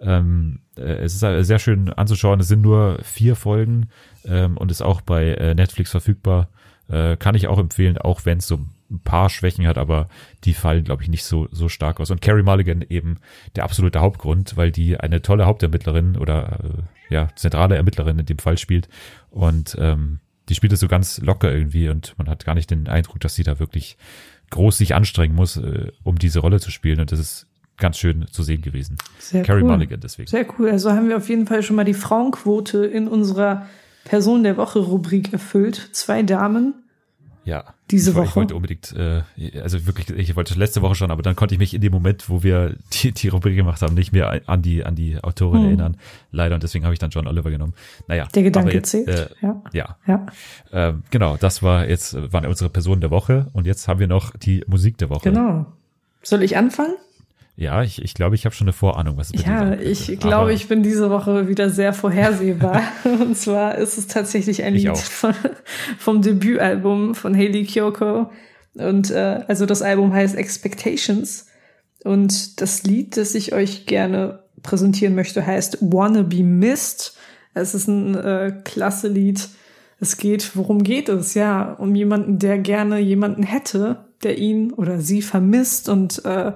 Ähm, 0.00 0.60
äh, 0.76 0.82
es 0.82 1.14
ist 1.14 1.22
äh, 1.22 1.42
sehr 1.42 1.58
schön 1.58 1.90
anzuschauen. 1.90 2.40
Es 2.40 2.48
sind 2.48 2.62
nur 2.62 2.98
vier 3.02 3.36
Folgen 3.36 3.88
ähm, 4.24 4.56
und 4.56 4.70
ist 4.70 4.82
auch 4.82 5.00
bei 5.00 5.34
äh, 5.34 5.54
Netflix 5.54 5.90
verfügbar. 5.90 6.48
Äh, 6.88 7.16
kann 7.16 7.34
ich 7.34 7.48
auch 7.48 7.58
empfehlen, 7.58 7.98
auch 7.98 8.24
wenn 8.24 8.38
es 8.38 8.46
so 8.46 8.60
ein 8.90 9.00
paar 9.00 9.30
Schwächen 9.30 9.66
hat, 9.66 9.78
aber 9.78 10.08
die 10.44 10.54
fallen, 10.54 10.84
glaube 10.84 11.02
ich, 11.02 11.08
nicht 11.08 11.24
so, 11.24 11.48
so 11.50 11.68
stark 11.68 12.00
aus. 12.00 12.10
Und 12.10 12.20
Carrie 12.20 12.42
Mulligan 12.42 12.84
eben 12.88 13.18
der 13.56 13.64
absolute 13.64 14.00
Hauptgrund, 14.00 14.56
weil 14.56 14.70
die 14.70 14.98
eine 14.98 15.22
tolle 15.22 15.46
Hauptermittlerin 15.46 16.16
oder 16.16 16.60
äh, 16.62 17.14
ja, 17.14 17.28
zentrale 17.36 17.76
Ermittlerin 17.76 18.18
in 18.18 18.26
dem 18.26 18.38
Fall 18.38 18.58
spielt. 18.58 18.88
Und 19.30 19.76
ähm, 19.80 20.20
die 20.48 20.54
spielt 20.54 20.72
es 20.72 20.80
so 20.80 20.88
ganz 20.88 21.18
locker 21.18 21.52
irgendwie 21.52 21.88
und 21.88 22.14
man 22.18 22.28
hat 22.28 22.44
gar 22.44 22.54
nicht 22.54 22.70
den 22.70 22.88
Eindruck, 22.88 23.20
dass 23.20 23.34
sie 23.34 23.44
da 23.44 23.58
wirklich 23.58 23.96
groß 24.50 24.76
sich 24.76 24.94
anstrengen 24.94 25.34
muss, 25.34 25.56
äh, 25.56 25.90
um 26.02 26.18
diese 26.18 26.40
Rolle 26.40 26.60
zu 26.60 26.70
spielen. 26.70 27.00
Und 27.00 27.12
das 27.12 27.18
ist 27.18 27.46
ganz 27.76 27.98
schön 27.98 28.26
zu 28.30 28.42
sehen 28.42 28.62
gewesen. 28.62 28.96
Sehr 29.18 29.42
Carrie 29.42 29.62
cool. 29.62 29.70
Mulligan 29.70 30.00
deswegen. 30.00 30.28
Sehr 30.28 30.46
cool. 30.58 30.70
Also 30.70 30.92
haben 30.92 31.08
wir 31.08 31.16
auf 31.16 31.28
jeden 31.28 31.46
Fall 31.46 31.62
schon 31.62 31.76
mal 31.76 31.84
die 31.84 31.94
Frauenquote 31.94 32.84
in 32.84 33.08
unserer 33.08 33.66
Person 34.04 34.42
der 34.44 34.56
Woche 34.56 34.78
Rubrik 34.80 35.32
erfüllt. 35.32 35.90
Zwei 35.92 36.22
Damen. 36.22 36.74
Ja. 37.46 37.74
Diese 37.90 38.10
ich, 38.12 38.16
woll- 38.16 38.24
Ich 38.24 38.30
Woche? 38.30 38.36
wollte 38.36 38.54
unbedingt, 38.56 38.92
äh, 38.96 39.20
also 39.60 39.86
wirklich, 39.86 40.08
ich 40.10 40.34
wollte 40.34 40.58
letzte 40.58 40.80
Woche 40.80 40.94
schon, 40.94 41.10
aber 41.10 41.20
dann 41.22 41.36
konnte 41.36 41.54
ich 41.54 41.58
mich 41.58 41.74
in 41.74 41.82
dem 41.82 41.92
Moment, 41.92 42.30
wo 42.30 42.42
wir 42.42 42.76
die, 42.94 43.12
die 43.12 43.28
Rubrik 43.28 43.54
gemacht 43.56 43.82
haben, 43.82 43.92
nicht 43.94 44.12
mehr 44.12 44.40
an 44.46 44.62
die, 44.62 44.82
an 44.82 44.94
die 44.94 45.22
Autorin 45.22 45.60
Hm. 45.60 45.66
erinnern. 45.66 45.96
Leider. 46.32 46.54
Und 46.54 46.62
deswegen 46.62 46.84
habe 46.86 46.94
ich 46.94 46.98
dann 47.00 47.10
John 47.10 47.26
Oliver 47.26 47.50
genommen. 47.50 47.74
Naja. 48.08 48.26
Der 48.34 48.42
Gedanke 48.44 48.72
jetzt, 48.72 48.90
zählt. 48.90 49.08
Äh, 49.08 49.26
ja. 49.42 49.62
ja, 49.74 49.96
Ja. 50.06 50.26
ähm, 50.72 51.02
genau, 51.10 51.36
das 51.36 51.62
war 51.62 51.86
jetzt, 51.86 52.14
äh, 52.14 52.32
waren 52.32 52.46
unsere 52.46 52.70
Personen 52.70 53.02
der 53.02 53.10
Woche 53.10 53.48
und 53.52 53.66
jetzt 53.66 53.88
haben 53.88 54.00
wir 54.00 54.06
noch 54.08 54.34
die 54.36 54.64
Musik 54.66 54.96
der 54.96 55.10
Woche. 55.10 55.28
Genau. 55.30 55.66
Soll 56.22 56.42
ich 56.42 56.56
anfangen? 56.56 56.94
Ja, 57.56 57.82
ich, 57.82 58.02
ich 58.02 58.14
glaube, 58.14 58.34
ich 58.34 58.46
habe 58.46 58.54
schon 58.54 58.66
eine 58.66 58.72
Vorahnung, 58.72 59.16
was 59.16 59.30
es 59.32 59.44
Ja, 59.44 59.74
ich 59.74 60.18
glaube, 60.18 60.52
ich 60.52 60.66
bin 60.66 60.82
diese 60.82 61.08
Woche 61.08 61.46
wieder 61.46 61.70
sehr 61.70 61.92
vorhersehbar. 61.92 62.82
Und 63.04 63.36
zwar 63.36 63.76
ist 63.76 63.96
es 63.96 64.08
tatsächlich 64.08 64.64
ein 64.64 64.74
Ich 64.74 64.84
Lied 64.84 64.98
von, 64.98 65.34
vom 65.98 66.20
Debütalbum 66.20 67.14
von 67.14 67.34
Hayley 67.34 67.64
Kyoko. 67.64 68.30
Und 68.74 69.12
äh, 69.12 69.44
also 69.46 69.66
das 69.66 69.82
Album 69.82 70.12
heißt 70.12 70.34
Expectations. 70.34 71.46
Und 72.02 72.60
das 72.60 72.82
Lied, 72.82 73.16
das 73.16 73.36
ich 73.36 73.52
euch 73.52 73.86
gerne 73.86 74.40
präsentieren 74.62 75.14
möchte, 75.14 75.46
heißt 75.46 75.78
Wanna 75.80 76.22
Be 76.22 76.42
Missed. 76.42 77.16
Es 77.54 77.74
ist 77.74 77.86
ein 77.86 78.16
äh, 78.16 78.52
klasse 78.64 79.06
Lied. 79.06 79.48
Es 80.00 80.16
geht, 80.16 80.56
worum 80.56 80.82
geht 80.82 81.08
es? 81.08 81.34
Ja, 81.34 81.72
um 81.74 81.94
jemanden, 81.94 82.40
der 82.40 82.58
gerne 82.58 82.98
jemanden 82.98 83.44
hätte, 83.44 84.06
der 84.24 84.38
ihn 84.38 84.72
oder 84.72 85.00
sie 85.00 85.22
vermisst 85.22 85.88
und 85.88 86.24
äh, 86.24 86.52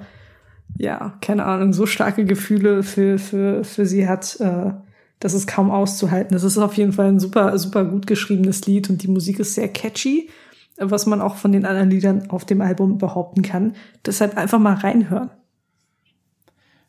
ja, 0.79 1.19
keine 1.21 1.45
Ahnung, 1.45 1.73
so 1.73 1.87
starke 1.87 2.25
Gefühle 2.25 2.83
für, 2.83 3.19
für, 3.19 3.65
für 3.65 3.85
sie 3.85 4.09
hat, 4.09 4.39
äh, 4.41 4.73
das 5.19 5.35
ist 5.35 5.49
kaum 5.49 5.71
auszuhalten. 5.71 6.37
Es 6.37 6.45
ist 6.45 6.57
auf 6.59 6.75
jeden 6.75 6.93
Fall 6.93 7.09
ein 7.09 7.21
super, 7.21 7.59
super 7.59 7.85
gut 7.85 8.07
geschriebenes 8.07 8.67
Lied 8.67 8.89
und 8.89 9.03
die 9.03 9.09
Musik 9.09 9.41
ist 9.41 9.55
sehr 9.55 9.69
catchy, 9.69 10.31
was 10.77 11.07
man 11.07 11.21
auch 11.21 11.35
von 11.35 11.51
den 11.51 11.67
anderen 11.67 11.91
Liedern 11.91 12.31
auf 12.31 12.45
dem 12.45 12.61
Album 12.61 12.99
behaupten 12.99 13.43
kann. 13.43 13.75
Deshalb 14.07 14.37
einfach 14.37 14.61
mal 14.61 14.75
reinhören. 14.75 15.31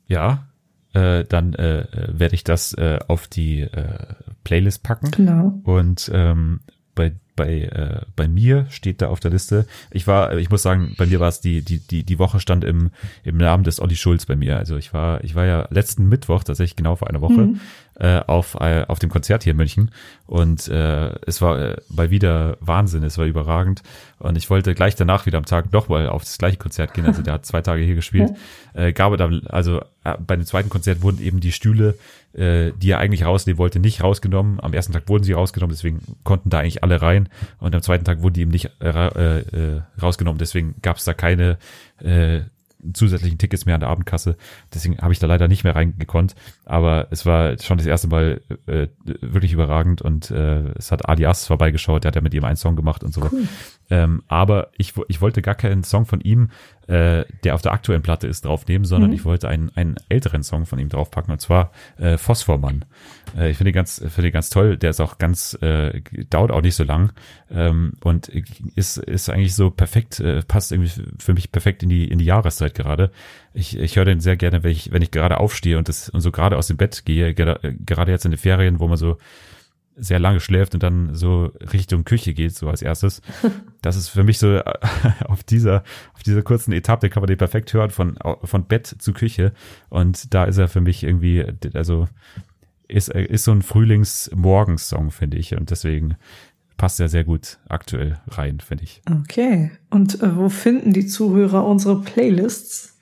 Ja, 0.05 0.47
äh, 0.93 1.23
dann 1.25 1.53
äh, 1.53 1.81
äh, 1.81 2.19
werde 2.19 2.35
ich 2.35 2.43
das 2.43 2.73
äh, 2.73 2.99
auf 3.07 3.27
die 3.27 3.61
äh, 3.61 4.13
Playlist 4.43 4.83
packen. 4.83 5.09
Genau. 5.11 5.59
Und 5.63 6.11
ähm, 6.13 6.61
bei 7.39 7.61
äh, 7.61 8.01
bei 8.17 8.27
mir 8.27 8.65
steht 8.69 9.01
da 9.01 9.07
auf 9.07 9.21
der 9.21 9.31
Liste. 9.31 9.65
Ich 9.91 10.07
war, 10.07 10.37
ich 10.37 10.49
muss 10.49 10.61
sagen, 10.61 10.93
bei 10.97 11.05
mir 11.05 11.21
war 11.21 11.29
es 11.29 11.39
die 11.39 11.61
die 11.61 11.79
die 11.79 12.03
die 12.03 12.19
Woche 12.19 12.41
stand 12.41 12.65
im 12.65 12.91
im 13.23 13.37
Namen 13.37 13.63
des 13.63 13.79
Olli 13.79 13.95
Schulz 13.95 14.25
bei 14.25 14.35
mir. 14.35 14.57
Also 14.57 14.75
ich 14.75 14.93
war 14.93 15.23
ich 15.23 15.35
war 15.35 15.45
ja 15.45 15.67
letzten 15.71 16.09
Mittwoch 16.09 16.43
tatsächlich 16.43 16.75
genau 16.75 16.95
vor 16.97 17.09
einer 17.09 17.21
Woche 17.21 17.41
Mhm. 17.47 17.59
Äh, 17.99 18.21
auf 18.25 18.55
äh, 18.59 18.85
auf 18.87 18.99
dem 18.99 19.09
Konzert 19.09 19.43
hier 19.43 19.51
in 19.51 19.57
München 19.57 19.91
und 20.25 20.67
äh, 20.67 21.09
es 21.25 21.41
war 21.41 21.59
äh, 21.59 21.77
mal 21.89 22.09
wieder 22.09 22.57
Wahnsinn. 22.59 23.03
Es 23.03 23.17
war 23.17 23.25
überragend 23.25 23.83
und 24.19 24.37
ich 24.37 24.49
wollte 24.49 24.73
gleich 24.73 24.95
danach 24.95 25.25
wieder 25.25 25.37
am 25.37 25.45
Tag 25.45 25.71
nochmal 25.71 26.09
auf 26.09 26.23
das 26.23 26.37
gleiche 26.37 26.57
Konzert 26.57 26.93
gehen. 26.93 27.05
Also 27.05 27.21
der 27.21 27.35
hat 27.35 27.45
zwei 27.45 27.61
Tage 27.61 27.83
hier 27.83 27.95
gespielt. 27.95 28.31
Äh, 28.75 28.93
gab 28.93 29.17
dann 29.17 29.47
also 29.47 29.79
äh, 30.03 30.13
bei 30.19 30.35
dem 30.35 30.45
zweiten 30.45 30.69
Konzert 30.69 31.01
wurden 31.01 31.19
eben 31.23 31.39
die 31.39 31.51
Stühle 31.51 31.95
äh, 32.33 32.71
die 32.77 32.91
er 32.91 32.99
eigentlich 32.99 33.25
rausnehmen 33.25 33.57
wollte, 33.57 33.79
nicht 33.79 34.03
rausgenommen. 34.03 34.59
Am 34.59 34.73
ersten 34.73 34.93
Tag 34.93 35.09
wurden 35.09 35.23
sie 35.23 35.33
rausgenommen, 35.33 35.75
deswegen 35.75 36.01
konnten 36.23 36.49
da 36.49 36.59
eigentlich 36.59 36.83
alle 36.83 37.01
rein. 37.01 37.29
Und 37.59 37.73
am 37.73 37.81
zweiten 37.81 38.05
Tag 38.05 38.21
wurden 38.21 38.35
die 38.35 38.41
eben 38.41 38.51
nicht 38.51 38.71
äh, 38.79 38.89
äh, 38.89 39.39
äh, 39.39 39.81
rausgenommen, 40.01 40.37
deswegen 40.37 40.75
gab 40.81 40.97
es 40.97 41.05
da 41.05 41.13
keine 41.13 41.57
äh, 41.99 42.41
zusätzlichen 42.93 43.37
Tickets 43.37 43.65
mehr 43.65 43.75
an 43.75 43.81
der 43.81 43.89
Abendkasse. 43.89 44.37
Deswegen 44.73 44.97
habe 44.99 45.13
ich 45.13 45.19
da 45.19 45.27
leider 45.27 45.47
nicht 45.47 45.63
mehr 45.63 45.75
reingekonnt. 45.75 46.35
Aber 46.65 47.07
es 47.11 47.25
war 47.25 47.57
schon 47.59 47.77
das 47.77 47.87
erste 47.87 48.07
Mal 48.07 48.41
äh, 48.67 48.87
wirklich 49.03 49.53
überragend 49.53 50.01
und 50.01 50.31
äh, 50.31 50.69
es 50.77 50.91
hat 50.91 51.07
Alias 51.07 51.47
vorbeigeschaut, 51.47 52.03
der 52.03 52.09
hat 52.09 52.15
ja 52.15 52.21
mit 52.21 52.33
ihm 52.33 52.43
einen 52.43 52.57
Song 52.57 52.75
gemacht 52.75 53.03
und 53.03 53.13
so. 53.13 53.29
Ähm, 53.89 54.23
aber 54.27 54.71
ich, 54.77 54.93
ich 55.07 55.21
wollte 55.21 55.41
gar 55.41 55.55
keinen 55.55 55.83
Song 55.83 56.05
von 56.05 56.21
ihm, 56.21 56.49
äh, 56.87 57.25
der 57.43 57.55
auf 57.55 57.61
der 57.61 57.71
aktuellen 57.71 58.01
Platte 58.01 58.27
ist, 58.27 58.45
draufnehmen, 58.45 58.85
sondern 58.85 59.11
Mhm. 59.11 59.15
ich 59.15 59.25
wollte 59.25 59.47
einen, 59.47 59.71
einen 59.75 59.95
älteren 60.09 60.43
Song 60.43 60.65
von 60.65 60.79
ihm 60.79 60.89
draufpacken, 60.89 61.31
und 61.31 61.39
zwar 61.39 61.71
äh, 61.97 62.17
Phosphormann. 62.17 62.85
Äh, 63.37 63.51
ich 63.51 63.57
finde 63.57 63.71
ihn 63.71 63.75
ganz, 63.75 64.03
finde 64.09 64.29
ihn 64.29 64.33
ganz 64.33 64.49
toll. 64.49 64.77
Der 64.77 64.89
ist 64.89 64.99
auch 64.99 65.17
ganz, 65.17 65.57
äh, 65.61 66.01
dauert 66.29 66.51
auch 66.51 66.61
nicht 66.61 66.75
so 66.75 66.83
lang 66.83 67.11
ähm, 67.51 67.93
und 68.03 68.27
ist, 68.75 68.97
ist 68.97 69.29
eigentlich 69.29 69.55
so 69.55 69.69
perfekt, 69.69 70.19
äh, 70.19 70.41
passt 70.41 70.71
irgendwie 70.71 70.91
für 71.19 71.33
mich 71.33 71.51
perfekt 71.51 71.83
in 71.83 71.89
die, 71.89 72.07
in 72.07 72.17
die 72.17 72.25
Jahreszeit 72.25 72.73
gerade. 72.73 73.11
Ich, 73.53 73.77
ich 73.77 73.95
höre 73.95 74.05
den 74.05 74.19
sehr 74.19 74.37
gerne, 74.37 74.63
wenn 74.63 74.71
ich, 74.71 74.91
wenn 74.91 75.01
ich 75.01 75.11
gerade 75.11 75.39
aufstehe 75.39 75.77
und 75.77 75.89
das 75.89 76.09
und 76.09 76.21
so 76.21 76.31
gerade 76.31 76.57
aus 76.57 76.67
dem 76.67 76.77
Bett 76.77 77.05
gehe, 77.05 77.29
äh, 77.29 77.75
gerade 77.85 78.11
jetzt 78.11 78.25
in 78.25 78.31
den 78.31 78.37
Ferien, 78.37 78.79
wo 78.79 78.87
man 78.87 78.97
so 78.97 79.17
sehr 79.99 80.19
lange 80.19 80.39
schläft 80.39 80.73
und 80.73 80.83
dann 80.83 81.13
so 81.13 81.51
Richtung 81.73 82.03
Küche 82.03 82.33
geht, 82.33 82.55
so 82.55 82.69
als 82.69 82.81
erstes. 82.81 83.21
Das 83.81 83.95
ist 83.95 84.09
für 84.09 84.25
mich 84.25 84.39
so 84.39 84.61
auf 85.25 85.41
dieser, 85.43 85.83
auf 86.13 86.21
dieser 86.23 86.41
kurzen 86.41 86.73
Etappe 86.73 87.09
kann 87.09 87.21
man 87.21 87.27
den 87.27 87.37
perfekt 87.37 87.73
hören 87.73 87.91
von, 87.91 88.19
von 88.43 88.65
Bett 88.65 88.87
zu 88.87 89.13
Küche. 89.13 89.53
Und 89.87 90.33
da 90.33 90.43
ist 90.43 90.57
er 90.57 90.67
für 90.67 90.81
mich 90.81 91.03
irgendwie, 91.03 91.45
also 91.73 92.09
ist, 92.89 93.07
ist 93.07 93.45
so 93.45 93.53
ein 93.53 93.61
Frühlings-Morgens-Song, 93.61 95.11
finde 95.11 95.37
ich. 95.37 95.55
Und 95.55 95.71
deswegen 95.71 96.17
passt 96.75 96.99
er 96.99 97.07
sehr 97.07 97.23
gut 97.23 97.59
aktuell 97.69 98.19
rein, 98.27 98.59
finde 98.59 98.83
ich. 98.83 99.01
Okay. 99.21 99.71
Und 99.89 100.21
äh, 100.21 100.35
wo 100.35 100.49
finden 100.49 100.91
die 100.91 101.05
Zuhörer 101.05 101.65
unsere 101.65 102.01
Playlists? 102.01 102.98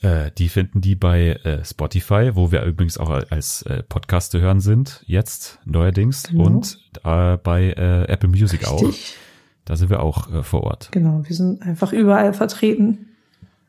Äh, 0.00 0.30
die 0.38 0.48
finden 0.48 0.80
die 0.80 0.94
bei 0.94 1.32
äh, 1.42 1.64
Spotify, 1.64 2.30
wo 2.34 2.52
wir 2.52 2.62
übrigens 2.62 2.98
auch 2.98 3.10
als 3.10 3.62
äh, 3.62 3.82
Podcast 3.82 4.30
zu 4.30 4.40
hören 4.40 4.60
sind, 4.60 5.02
jetzt 5.06 5.58
neuerdings. 5.64 6.24
Genau. 6.24 6.44
Und 6.46 6.78
bei 7.02 7.74
äh, 7.76 8.04
Apple 8.04 8.28
Music 8.28 8.66
auch. 8.68 8.80
Richtig. 8.82 9.16
Da 9.64 9.76
sind 9.76 9.90
wir 9.90 10.00
auch 10.00 10.32
äh, 10.32 10.42
vor 10.44 10.62
Ort. 10.62 10.90
Genau, 10.92 11.22
wir 11.26 11.34
sind 11.34 11.62
einfach 11.62 11.92
überall 11.92 12.32
vertreten. 12.32 13.06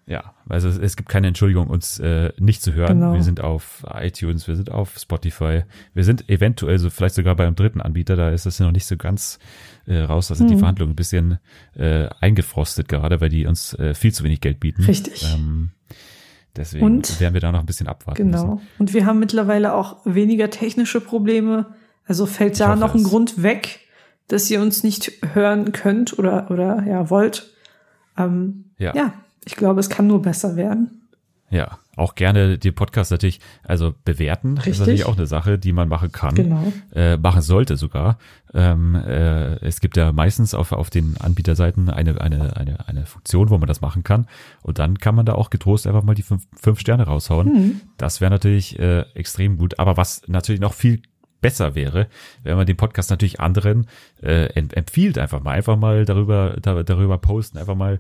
Ja, 0.05 0.34
also 0.47 0.69
es, 0.69 0.77
es 0.77 0.95
gibt 0.95 1.09
keine 1.09 1.27
Entschuldigung, 1.27 1.67
uns 1.67 2.01
nicht 2.39 2.63
zu 2.63 2.73
hören. 2.73 2.99
Genau. 2.99 3.13
Wir 3.13 3.21
sind 3.21 3.41
auf 3.41 3.86
iTunes, 3.93 4.47
wir 4.47 4.55
sind 4.55 4.71
auf 4.71 4.97
Spotify, 4.97 5.65
wir 5.93 6.03
sind 6.03 6.27
eventuell 6.30 6.80
so 6.80 6.89
vielleicht 6.89 7.13
sogar 7.13 7.36
beim 7.36 7.53
dritten 7.53 7.80
Anbieter, 7.80 8.15
da 8.15 8.32
ist 8.32 8.47
das 8.47 8.57
ja 8.57 8.65
noch 8.65 8.71
nicht 8.71 8.88
so 8.88 8.97
ganz 8.97 9.38
raus. 9.88 10.30
Da 10.30 10.34
sind 10.34 10.49
die 10.49 10.55
Mhm. 10.55 10.59
Verhandlungen 10.59 10.93
ein 10.93 10.95
bisschen 10.95 11.38
eingefrostet 11.75 12.88
gerade, 12.88 13.21
weil 13.21 13.30
die 13.30 13.45
uns 13.45 13.77
viel 13.93 14.11
zu 14.11 14.23
wenig 14.23 14.41
Geld 14.41 14.59
bieten. 14.59 14.86
Richtig. 14.86 15.32
Ähm, 15.32 15.73
deswegen 16.60 16.86
Und- 16.86 17.20
werden 17.20 17.34
wir 17.34 17.41
da 17.41 17.51
noch 17.51 17.60
ein 17.62 17.66
bisschen 17.66 17.88
abwarten 17.88 18.22
Genau. 18.32 18.55
müssen. 18.55 18.68
Und 18.78 18.93
wir 18.93 19.05
haben 19.07 19.18
mittlerweile 19.20 19.74
auch 19.74 19.97
weniger 20.05 20.51
technische 20.51 21.01
Probleme. 21.01 21.66
Also 22.05 22.26
fällt 22.28 22.53
Ich 22.53 22.60
da 22.60 22.76
noch 22.76 22.93
ein 22.93 23.01
es. 23.01 23.07
Grund 23.07 23.41
weg, 23.41 23.80
dass 24.28 24.49
ihr 24.51 24.62
uns 24.62 24.84
nicht 24.84 25.12
hören 25.34 25.72
könnt 25.72 26.20
oder, 26.20 26.51
oder 26.51 26.84
ja, 26.88 27.10
wollt. 27.10 27.51
Ähm, 28.18 28.66
Ja. 28.78 28.93
ja, 28.95 29.14
ich 29.45 29.55
glaube, 29.55 29.80
es 29.80 29.89
kann 29.89 30.05
nur 30.07 30.22
besser 30.22 30.55
werden. 30.55 30.99
Ja, 31.52 31.80
auch 31.95 32.16
gerne 32.16 32.58
die 32.58 32.72
Podcast 32.72 33.12
natürlich, 33.12 33.39
also 33.64 33.93
bewerten 34.06 34.58
ist 34.58 34.66
Richtig. 34.66 34.80
natürlich 34.80 35.06
auch 35.06 35.18
eine 35.18 35.26
Sache, 35.26 35.58
die 35.58 35.74
man 35.74 35.89
machen 35.89 36.12
kann. 36.12 36.36
Genau. 36.36 36.72
äh, 36.93 37.18
machen 37.18 37.41
sollte 37.41 37.76
sogar. 37.76 38.18
Ähm, 38.54 38.95
äh, 38.95 39.56
es 39.66 39.82
gibt 39.82 39.97
ja 39.97 40.12
meistens 40.12 40.54
auf, 40.54 40.72
auf 40.72 40.89
den 40.89 41.18
Anbieterseiten 41.20 41.89
eine, 41.89 42.22
eine, 42.22 42.56
eine, 42.56 42.88
eine 42.88 43.06
Funktion, 43.06 43.50
wo 43.50 43.58
man 43.58 43.68
das 43.68 43.82
machen 43.82 44.04
kann. 44.04 44.28
Und 44.62 44.80
dann 44.80 44.97
kann 45.00 45.16
man 45.16 45.26
da 45.26 45.34
auch 45.34 45.50
getrost 45.50 45.88
einfach 45.88 46.04
mal 46.04 46.16
die 46.16 46.24
fünf, 46.24 46.47
fünf 46.56 46.80
Sterne 46.80 47.04
raushauen. 47.04 47.47
Hm. 47.47 47.82
Das 47.97 48.22
wäre 48.22 48.32
natürlich 48.32 48.80
äh, 48.80 49.02
extrem 49.14 49.58
gut. 49.58 49.80
Aber 49.80 49.97
was 49.97 50.22
natürlich 50.28 50.62
noch 50.62 50.74
viel 50.74 51.02
besser 51.41 51.76
wäre, 51.76 52.08
wenn 52.43 52.58
man 52.58 52.66
den 52.66 52.78
Podcast 52.78 53.10
natürlich 53.10 53.39
anderen 53.39 53.88
äh, 54.22 54.47
em- 54.54 54.70
empfiehlt 54.72 55.18
einfach 55.18 55.41
mal. 55.41 55.52
Einfach 55.52 55.78
mal 55.78 56.06
darüber, 56.06 56.58
da, 56.62 56.84
darüber 56.84 57.18
posten, 57.18 57.58
einfach 57.58 57.76
mal 57.76 58.00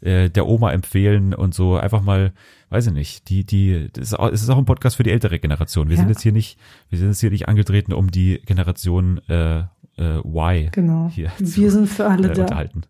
äh, 0.00 0.30
der 0.30 0.46
Oma 0.46 0.72
empfehlen 0.72 1.34
und 1.34 1.54
so 1.54 1.76
einfach 1.76 2.02
mal, 2.02 2.32
weiß 2.70 2.86
ich 2.88 2.92
nicht, 2.92 3.28
die, 3.28 3.44
die, 3.44 3.88
das 3.92 4.08
ist 4.08 4.14
auch, 4.18 4.28
es 4.30 4.42
ist 4.42 4.48
auch 4.48 4.58
ein 4.58 4.64
Podcast 4.64 4.96
für 4.96 5.02
die 5.02 5.10
ältere 5.10 5.38
Generation. 5.38 5.88
Wir 5.88 5.96
Ja. 5.96 6.02
sind 6.02 6.08
jetzt 6.08 6.22
hier 6.22 6.32
nicht, 6.32 6.58
wir 6.88 6.98
sind 6.98 7.08
jetzt 7.08 7.20
hier 7.20 7.30
nicht 7.30 7.48
angetreten, 7.48 7.92
um 7.92 8.10
die 8.10 8.40
Generation 8.46 9.20
äh, 9.28 9.60
äh, 9.98 10.18
Y 10.24 10.70
Genau. 10.72 11.10
hier 11.12 11.30
Wir 11.38 11.46
zu, 11.68 11.70
sind 11.70 11.88
für 11.88 12.06
alle 12.06 12.30
äh, 12.30 12.34
da. 12.34 12.42
unterhalten. 12.42 12.82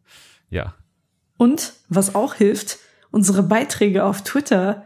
Ja, 0.50 0.74
Und 1.36 1.72
was 1.88 2.14
auch 2.14 2.34
hilft, 2.34 2.78
unsere 3.10 3.42
Beiträge 3.42 4.04
auf 4.04 4.22
Twitter, 4.22 4.84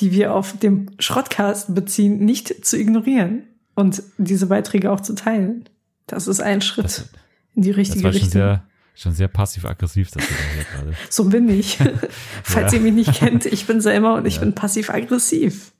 die 0.00 0.10
wir 0.12 0.34
auf 0.34 0.58
dem 0.58 0.88
Schrottcast 0.98 1.74
beziehen, 1.74 2.24
nicht 2.24 2.64
zu 2.64 2.78
ignorieren 2.78 3.44
und 3.74 4.02
diese 4.18 4.46
Beiträge 4.46 4.90
auch 4.90 5.00
zu 5.00 5.14
teilen. 5.14 5.68
Das 6.06 6.26
ist 6.26 6.40
ein 6.40 6.60
Schritt 6.62 6.84
das, 6.86 7.08
in 7.54 7.62
die 7.62 7.70
richtige 7.70 8.12
Richtung. 8.12 8.60
Schon 8.94 9.12
sehr 9.12 9.28
passiv-aggressiv, 9.28 10.10
das 10.12 10.26
da 10.26 10.34
hier 10.54 10.64
gerade. 10.64 10.94
So 11.10 11.24
bin 11.28 11.48
ich. 11.48 11.78
Falls 12.42 12.72
Ja. 12.72 12.78
ihr 12.78 12.84
mich 12.84 12.94
nicht 12.94 13.14
kennt, 13.14 13.46
ich 13.46 13.66
bin 13.66 13.80
Selma 13.80 14.16
und 14.16 14.26
ich 14.26 14.34
Ja. 14.36 14.40
bin 14.40 14.54
passiv-aggressiv. 14.54 15.72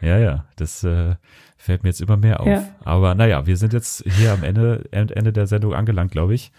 Ja, 0.00 0.18
ja, 0.18 0.46
das 0.56 0.82
äh, 0.82 1.14
fällt 1.56 1.84
mir 1.84 1.90
jetzt 1.90 2.00
immer 2.00 2.16
mehr 2.16 2.40
auf. 2.40 2.46
Ja. 2.48 2.68
Aber 2.84 3.14
naja, 3.14 3.46
wir 3.46 3.56
sind 3.56 3.72
jetzt 3.72 4.02
hier 4.18 4.32
am 4.32 4.42
Ende, 4.42 4.84
End- 4.90 5.12
Ende 5.12 5.32
der 5.32 5.46
Sendung 5.46 5.74
angelangt, 5.74 6.10
glaube 6.10 6.34
ich. 6.34 6.50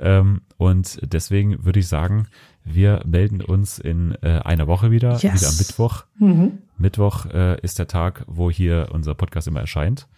Ähm, 0.00 0.40
und 0.56 0.98
deswegen 1.02 1.64
würde 1.64 1.78
ich 1.78 1.86
sagen, 1.86 2.26
wir 2.64 3.00
melden 3.06 3.40
uns 3.40 3.78
in 3.78 4.16
äh, 4.22 4.40
einer 4.40 4.66
Woche 4.66 4.90
wieder, 4.90 5.12
Yes. 5.18 5.22
wieder 5.40 5.48
am 5.48 5.56
Mittwoch. 5.58 6.04
Mhm. 6.18 6.58
Mittwoch 6.76 7.26
äh, 7.26 7.60
ist 7.62 7.78
der 7.78 7.86
Tag, 7.86 8.24
wo 8.26 8.50
hier 8.50 8.88
unser 8.92 9.14
Podcast 9.14 9.46
immer 9.46 9.60
erscheint. 9.60 10.08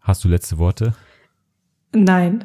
Hast 0.00 0.22
du 0.24 0.28
letzte 0.28 0.58
Worte? 0.58 0.94
Nein. 1.92 2.44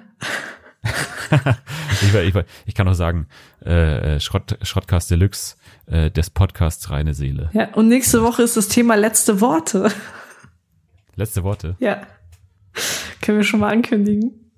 Ich, 2.02 2.14
ich, 2.14 2.36
ich 2.66 2.76
kann 2.76 2.88
auch 2.88 2.94
sagen, 2.94 3.28
äh, 3.66 4.16
äh, 4.16 4.20
Schrott, 4.20 4.58
Schrottcast 4.62 5.10
Deluxe 5.10 5.56
äh, 5.88 6.12
des 6.12 6.30
Podcasts 6.30 6.90
Reine 6.90 7.14
Seele. 7.14 7.50
Ja, 7.54 7.74
und 7.74 7.88
nächste 7.88 8.22
Woche 8.22 8.44
ist 8.44 8.58
das 8.58 8.68
Thema 8.68 8.96
letzte 8.96 9.42
Worte. 9.42 9.92
Letzte 11.16 11.44
Worte. 11.44 11.76
Ja. 11.80 12.02
Können 13.22 13.38
wir 13.40 13.44
schon 13.44 13.62
mal 13.62 13.72
ankündigen. 13.72 14.52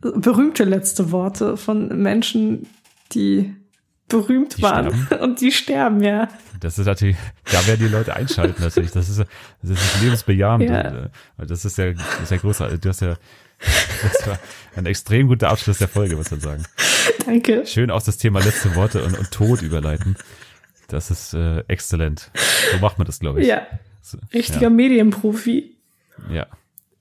Berühmte 0.00 0.64
letzte 0.64 1.12
Worte 1.12 1.56
von 1.56 2.02
Menschen, 2.02 2.66
die 3.12 3.54
berühmt 4.08 4.58
Die 4.58 4.62
waren 4.62 4.92
sterben? 4.94 5.22
und 5.22 5.40
die 5.40 5.52
sterben, 5.52 6.02
ja. 6.02 6.28
Das 6.60 6.78
ist 6.78 6.86
natürlich, 6.86 7.16
da 7.50 7.66
werden 7.66 7.86
die 7.86 7.92
Leute 7.92 8.14
einschalten 8.14 8.62
natürlich. 8.62 8.92
Das 8.92 9.08
ist, 9.08 9.18
das 9.18 9.70
ist 9.70 10.02
lebensbejahend. 10.02 10.68
Ja. 10.68 11.10
Und, 11.38 11.50
Das 11.50 11.64
ist 11.64 11.78
ja, 11.78 11.92
das 11.92 12.22
ist 12.22 12.30
ja 12.30 12.36
großartig. 12.36 12.80
Du 12.80 12.88
hast 12.88 13.00
ja, 13.00 13.16
das 14.02 14.26
war 14.26 14.38
ein 14.76 14.86
extrem 14.86 15.28
guter 15.28 15.50
Abschluss 15.50 15.78
der 15.78 15.88
Folge, 15.88 16.16
muss 16.16 16.30
man 16.30 16.40
sagen. 16.40 16.62
Danke. 17.26 17.66
Schön 17.66 17.90
aus 17.90 18.04
das 18.04 18.16
Thema 18.16 18.40
letzte 18.40 18.74
Worte 18.74 19.04
und, 19.04 19.18
und 19.18 19.30
Tod 19.30 19.62
überleiten. 19.62 20.16
Das 20.88 21.10
ist 21.10 21.34
äh, 21.34 21.60
exzellent. 21.68 22.30
So 22.72 22.78
macht 22.78 22.98
man 22.98 23.06
das, 23.06 23.20
glaube 23.20 23.40
ich. 23.40 23.48
Ja, 23.48 23.66
richtiger 24.32 24.70
Medienprofi. 24.70 25.76
Ja, 26.28 26.34
ja. 26.34 26.46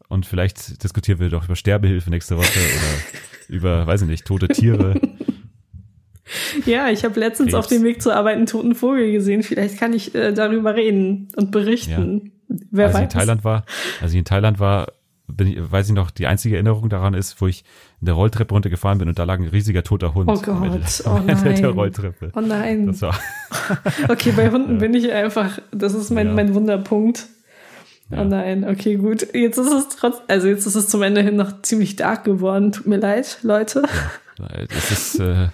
Und 0.08 0.26
vielleicht 0.26 0.84
diskutieren 0.84 1.20
wir 1.20 1.30
doch 1.30 1.46
über 1.46 1.56
Sterbehilfe 1.56 2.10
nächste 2.10 2.38
Woche 2.38 2.60
oder 2.60 3.56
über, 3.56 3.88
weiß 3.88 4.02
ich 4.04 4.08
nicht, 4.08 4.26
tote 4.26 4.48
Tiere. 4.48 5.00
Ja, 6.66 6.90
ich 6.90 7.04
habe 7.04 7.20
letztens 7.20 7.52
Krebs. 7.52 7.66
auf 7.66 7.68
dem 7.68 7.84
Weg 7.84 8.02
zur 8.02 8.16
Arbeit 8.16 8.38
einen 8.38 8.46
toten 8.46 8.76
Vogel 8.76 9.12
gesehen. 9.12 9.44
Vielleicht 9.44 9.78
kann 9.78 9.94
ich 9.94 10.16
äh, 10.16 10.32
darüber 10.32 10.76
reden 10.76 11.28
und 11.36 11.52
berichten. 11.52 12.32
Wer 12.48 12.88
als 12.88 12.96
ich 12.96 13.02
in 13.02 13.06
weiß. 13.08 13.14
Thailand 13.14 13.44
war, 13.44 13.66
als 14.02 14.12
ich 14.12 14.18
in 14.18 14.26
Thailand 14.26 14.60
war, 14.60 14.94
bin 15.36 15.48
ich, 15.48 15.72
weiß 15.72 15.88
ich 15.90 15.94
noch, 15.96 16.12
die 16.12 16.28
einzige 16.28 16.56
Erinnerung 16.56 16.90
daran 16.90 17.14
ist, 17.14 17.40
wo 17.42 17.48
ich 17.48 17.64
in 18.00 18.06
der 18.06 18.16
Rolltreppe 18.16 18.54
runtergefahren 18.54 18.98
bin 18.98 19.08
und 19.08 19.18
da 19.20 19.24
lag 19.24 19.40
ein 19.40 19.48
riesiger 19.48 19.84
toter 19.84 20.14
Hund. 20.14 20.30
Oh 20.30 20.52
am 20.52 20.64
Ende, 20.64 20.80
Gott, 20.80 21.06
am 21.06 21.14
oh 21.14 21.18
Ende 21.28 21.44
der 21.44 21.62
nein. 21.62 21.66
Rolltreppe. 21.66 22.32
Oh 22.36 22.42
nein. 22.42 22.88
Das 22.88 23.02
Okay, 24.10 24.32
bei 24.36 24.50
Hunden 24.52 24.78
bin 24.80 24.94
ich 24.94 25.12
einfach, 25.12 25.60
das 25.72 25.94
ist 25.94 26.10
mein, 26.12 26.28
Ja. 26.28 26.34
mein 26.34 26.54
Wunderpunkt. 26.54 27.28
Ja. 28.10 28.22
Oh 28.22 28.24
nein, 28.26 28.68
okay, 28.68 28.96
gut. 28.98 29.34
Jetzt 29.34 29.58
ist 29.58 29.72
es 29.72 29.88
trotz, 29.90 30.18
also 30.28 30.48
jetzt 30.48 30.66
ist 30.66 30.76
es 30.76 30.88
zum 30.90 31.02
Ende 31.02 31.22
hin 31.22 31.36
noch 31.38 31.62
ziemlich 31.62 31.96
dark 31.96 32.26
geworden. 32.26 32.72
Tut 32.74 32.86
mir 32.88 32.98
leid, 32.98 33.40
Leute. 33.44 33.84
es 34.70 34.92
ist, 34.92 35.20
äh, 35.20 35.46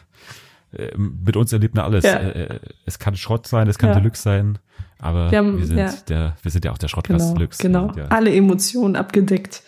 äh, 0.72 0.92
mit 0.98 1.36
uns 1.38 1.54
erlebt 1.54 1.76
man 1.76 1.86
alles. 1.86 2.04
Ja. 2.04 2.16
Äh, 2.20 2.60
es 2.86 2.98
kann 3.00 3.16
Schrott 3.16 3.48
sein, 3.48 3.68
es 3.68 3.78
kann 3.78 3.90
Ja. 3.92 3.96
Deluxe 4.00 4.24
sein, 4.24 4.58
aber 4.98 5.26
Wir 5.26 5.32
wir, 5.32 5.38
haben- 5.40 5.66
sind 5.66 5.78
ja. 5.78 5.94
der, 6.10 6.36
wir 6.42 6.50
sind 6.52 6.66
ja 6.66 6.72
auch 6.72 6.78
der 6.80 6.88
Schrottkast 6.88 7.26
Genau, 7.28 7.34
Deluxe. 7.38 7.62
genau. 7.62 7.88
Wir 7.90 7.94
sind 7.94 7.98
Ja, 8.12 8.18
Alle 8.18 8.34
Emotionen 8.34 8.96
abgedeckt. 8.96 9.62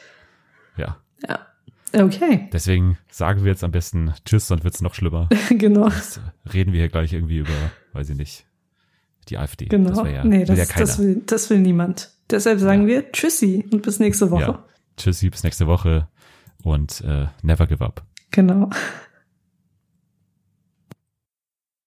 Ja. 0.80 0.98
Ja. 1.28 1.46
Okay, 1.92 2.50
Deswegen 2.54 2.98
sagen 3.10 3.44
wir 3.44 3.52
jetzt 3.52 3.64
am 3.64 3.72
besten 3.72 4.14
Tschüss, 4.24 4.48
sonst 4.48 4.64
wird's 4.64 4.82
noch 4.82 4.94
schlimmer. 4.94 5.28
genau. 5.50 5.88
Jetzt 5.88 6.22
reden 6.54 6.72
wir 6.72 6.80
hier 6.80 6.90
gleich 6.90 7.14
irgendwie 7.14 7.40
über, 7.40 7.50
weiß 7.94 8.12
ich 8.12 8.18
nicht, 8.18 8.46
die 9.28 9.38
AfD. 9.38 9.66
Genau. 9.66 9.90
Das 9.90 10.12
ja, 10.12 10.24
nee, 10.24 10.46
das, 10.46 10.58
ja 10.58 10.66
das, 10.78 11.00
will, 11.00 11.24
das 11.26 11.50
will 11.50 11.60
niemand. 11.60 12.12
Deshalb 12.30 12.60
sagen 12.60 12.84
Ja. 12.84 12.88
wir 12.88 13.12
Tschüssi 13.12 13.66
und 13.72 13.82
bis 13.82 14.00
nächste 14.00 14.30
Woche. 14.30 14.42
Ja. 14.44 14.66
Tschüssi, 14.98 15.30
bis 15.32 15.44
nächste 15.44 15.66
Woche 15.66 16.08
und 16.64 17.02
äh, 17.02 17.26
never 17.42 17.66
give 17.66 17.84
up. 17.84 18.04
Genau. 18.32 18.70